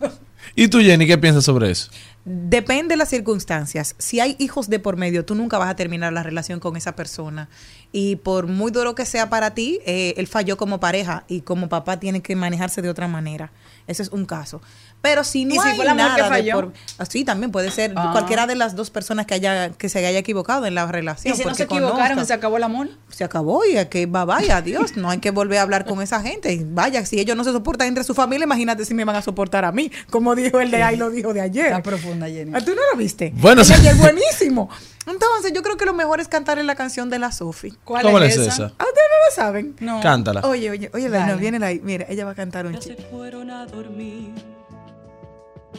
¿Y 0.56 0.68
tú, 0.68 0.80
Jenny, 0.80 1.06
qué 1.06 1.18
piensas 1.18 1.44
sobre 1.44 1.70
eso? 1.70 1.90
Depende 2.26 2.94
de 2.94 2.96
las 2.96 3.10
circunstancias. 3.10 3.94
Si 3.98 4.18
hay 4.18 4.34
hijos 4.38 4.70
de 4.70 4.78
por 4.78 4.96
medio, 4.96 5.26
tú 5.26 5.34
nunca 5.34 5.58
vas 5.58 5.68
a 5.68 5.76
terminar 5.76 6.10
la 6.14 6.22
relación 6.22 6.58
con 6.58 6.74
esa 6.74 6.96
persona. 6.96 7.50
Y 7.92 8.16
por 8.16 8.46
muy 8.46 8.72
duro 8.72 8.94
que 8.94 9.04
sea 9.04 9.28
para 9.28 9.52
ti, 9.52 9.80
eh, 9.84 10.14
él 10.16 10.26
falló 10.26 10.56
como 10.56 10.80
pareja 10.80 11.24
y 11.28 11.42
como 11.42 11.68
papá 11.68 12.00
tiene 12.00 12.22
que 12.22 12.34
manejarse 12.34 12.80
de 12.80 12.88
otra 12.88 13.08
manera. 13.08 13.52
Ese 13.86 14.02
es 14.02 14.08
un 14.08 14.24
caso. 14.24 14.62
Pero 15.04 15.22
si 15.22 15.44
no 15.44 15.54
¿Y 15.54 15.58
si 15.60 15.68
hay 15.68 15.76
fue 15.76 15.84
la 15.84 15.92
mujer 15.94 16.06
nada 16.08 16.16
que 16.16 16.22
de 16.22 16.28
falló? 16.28 16.52
por- 16.54 16.72
así 16.98 17.24
también 17.24 17.52
puede 17.52 17.70
ser 17.70 17.92
Ah. 17.94 18.08
cualquiera 18.10 18.46
de 18.48 18.56
las 18.56 18.74
dos 18.74 18.90
personas 18.90 19.26
que 19.26 19.34
haya 19.34 19.68
que 19.70 19.88
se 19.88 20.04
haya 20.04 20.18
equivocado 20.18 20.64
en 20.66 20.74
la 20.74 20.86
relación. 20.90 21.32
Y 21.32 21.36
si 21.36 21.44
no 21.44 21.54
se 21.54 21.64
equivocaron 21.64 22.16
conozca- 22.16 22.24
se 22.24 22.32
acabó 22.32 22.56
el 22.56 22.62
amor. 22.64 22.88
se 23.10 23.22
acabó 23.22 23.64
y 23.64 23.76
a 23.76 23.88
que 23.88 24.06
va 24.06 24.24
vaya 24.24 24.56
adiós 24.56 24.96
no 24.96 25.10
hay 25.10 25.18
que 25.18 25.30
volver 25.30 25.58
a 25.58 25.62
hablar 25.62 25.84
con 25.84 26.02
esa 26.02 26.20
gente 26.20 26.58
vaya 26.66 27.04
si 27.06 27.20
ellos 27.20 27.36
no 27.36 27.44
se 27.44 27.52
soportan 27.52 27.86
entre 27.86 28.02
su 28.02 28.14
familia 28.14 28.44
imagínate 28.44 28.84
si 28.84 28.94
me 28.94 29.04
van 29.04 29.14
a 29.14 29.22
soportar 29.22 29.64
a 29.64 29.70
mí 29.70 29.92
como 30.10 30.34
dijo 30.34 30.58
el 30.58 30.70
de 30.72 30.82
ahí 30.82 30.96
lo 30.96 31.10
dijo 31.10 31.32
de 31.34 31.40
ayer 31.42 31.66
Está 31.66 31.82
profunda, 31.82 32.26
Jenny. 32.26 32.50
¿Ah, 32.54 32.60
tú 32.60 32.72
no 32.74 32.80
lo 32.92 32.98
viste 32.98 33.32
Bueno, 33.36 33.60
El 33.62 33.68
de 33.68 33.74
sí. 33.74 33.80
ayer 33.80 33.94
buenísimo 33.96 34.68
entonces 35.06 35.52
yo 35.54 35.62
creo 35.62 35.76
que 35.76 35.84
lo 35.84 35.92
mejor 35.92 36.18
es 36.20 36.28
cantar 36.28 36.58
en 36.58 36.66
la 36.66 36.74
canción 36.76 37.10
de 37.10 37.18
la 37.18 37.30
Sofi 37.30 37.72
¿Cuál 37.84 38.02
¿Cómo 38.02 38.18
es 38.20 38.36
esa? 38.36 38.72
¿Ah, 38.78 38.84
ustedes 38.84 39.08
no 39.10 39.28
lo 39.28 39.34
saben 39.36 39.76
No. 39.80 40.00
Cántala. 40.00 40.40
oye 40.40 40.70
oye 40.70 40.90
oye 40.94 41.08
la, 41.10 41.26
no, 41.26 41.36
viene 41.36 41.58
la 41.58 41.66
ahí 41.66 41.80
mira 41.84 42.06
ella 42.08 42.24
va 42.24 42.30
a 42.32 42.34
cantar 42.34 42.66
un 42.66 42.72
Ya 42.72 42.80
se 42.80 42.88
chiste 42.88 43.06
fueron 43.10 43.50
a 43.50 43.66
dormir. 43.66 44.32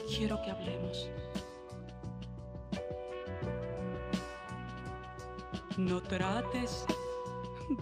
Quiero 0.03 0.41
que 0.41 0.51
hablemos. 0.51 1.09
No 5.77 6.01
trates 6.01 6.85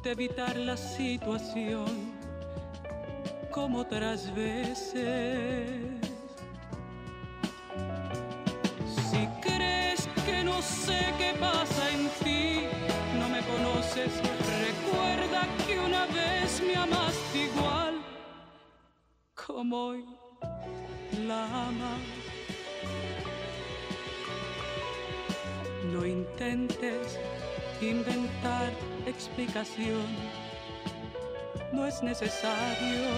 de 0.02 0.12
evitar 0.12 0.56
la 0.56 0.76
situación 0.78 2.14
como 3.52 3.80
otras 3.80 4.34
veces. 4.34 5.80
Si 9.10 9.28
crees 9.42 10.10
que 10.26 10.44
no 10.44 10.60
sé 10.62 11.14
qué 11.18 11.36
pasa 11.40 11.92
en 11.92 12.10
ti, 12.24 12.62
no 13.20 13.30
me 13.30 13.42
conoces, 13.42 14.12
recuerda 14.66 15.48
que 15.68 15.80
una 15.80 16.06
vez 16.08 16.62
me 16.66 16.76
amaste 16.76 17.38
igual 17.44 18.02
como 19.36 19.78
hoy 19.88 20.23
la. 21.28 21.70
No 25.92 26.06
intentes 26.06 27.20
inventar 27.82 28.72
explicación, 29.06 30.08
no 31.72 31.86
es 31.86 32.02
necesario. 32.02 33.10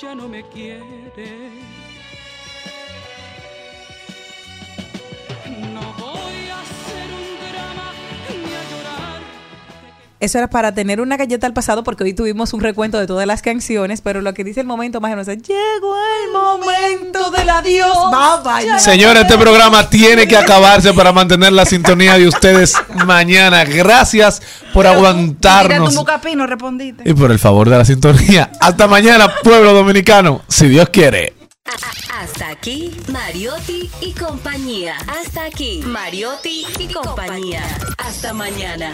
Ya 0.00 0.14
no 0.14 0.28
me 0.28 0.42
quiere. 0.48 1.50
No 5.74 6.19
Eso 10.20 10.36
era 10.36 10.50
para 10.50 10.74
tener 10.74 11.00
una 11.00 11.16
galleta 11.16 11.46
al 11.46 11.54
pasado 11.54 11.82
porque 11.82 12.04
hoy 12.04 12.12
tuvimos 12.12 12.52
un 12.52 12.60
recuento 12.60 12.98
de 12.98 13.06
todas 13.06 13.26
las 13.26 13.40
canciones, 13.40 14.02
pero 14.02 14.20
lo 14.20 14.34
que 14.34 14.44
dice 14.44 14.60
el 14.60 14.66
momento 14.66 15.00
más 15.00 15.08
o 15.08 15.12
menos 15.12 15.28
es, 15.28 15.42
llegó 15.42 15.96
el 16.24 16.30
momento 16.30 17.30
del 17.30 17.48
adiós. 17.48 18.82
Señores, 18.82 19.22
este 19.22 19.38
programa 19.38 19.88
tiene 19.88 20.28
que 20.28 20.36
acabarse 20.36 20.92
para 20.92 21.12
mantener 21.12 21.54
la 21.54 21.64
sintonía 21.64 22.18
de 22.18 22.28
ustedes 22.28 22.76
mañana. 23.06 23.64
Gracias 23.64 24.42
por 24.74 24.86
aguantarnos 24.86 25.94
tu 25.94 26.00
bucapino, 26.00 26.46
respondiste. 26.46 27.08
y 27.08 27.14
por 27.14 27.32
el 27.32 27.38
favor 27.38 27.70
de 27.70 27.78
la 27.78 27.84
sintonía. 27.86 28.52
Hasta 28.60 28.86
mañana, 28.86 29.32
pueblo 29.42 29.72
dominicano, 29.72 30.42
si 30.48 30.68
Dios 30.68 30.90
quiere. 30.90 31.34
Hasta 32.20 32.48
aquí, 32.50 32.94
Mariotti 33.10 33.90
y 34.02 34.12
compañía. 34.12 34.96
Hasta 35.06 35.44
aquí, 35.44 35.82
Mariotti 35.86 36.66
y 36.78 36.92
compañía. 36.92 37.62
Hasta 37.96 38.34
mañana. 38.34 38.92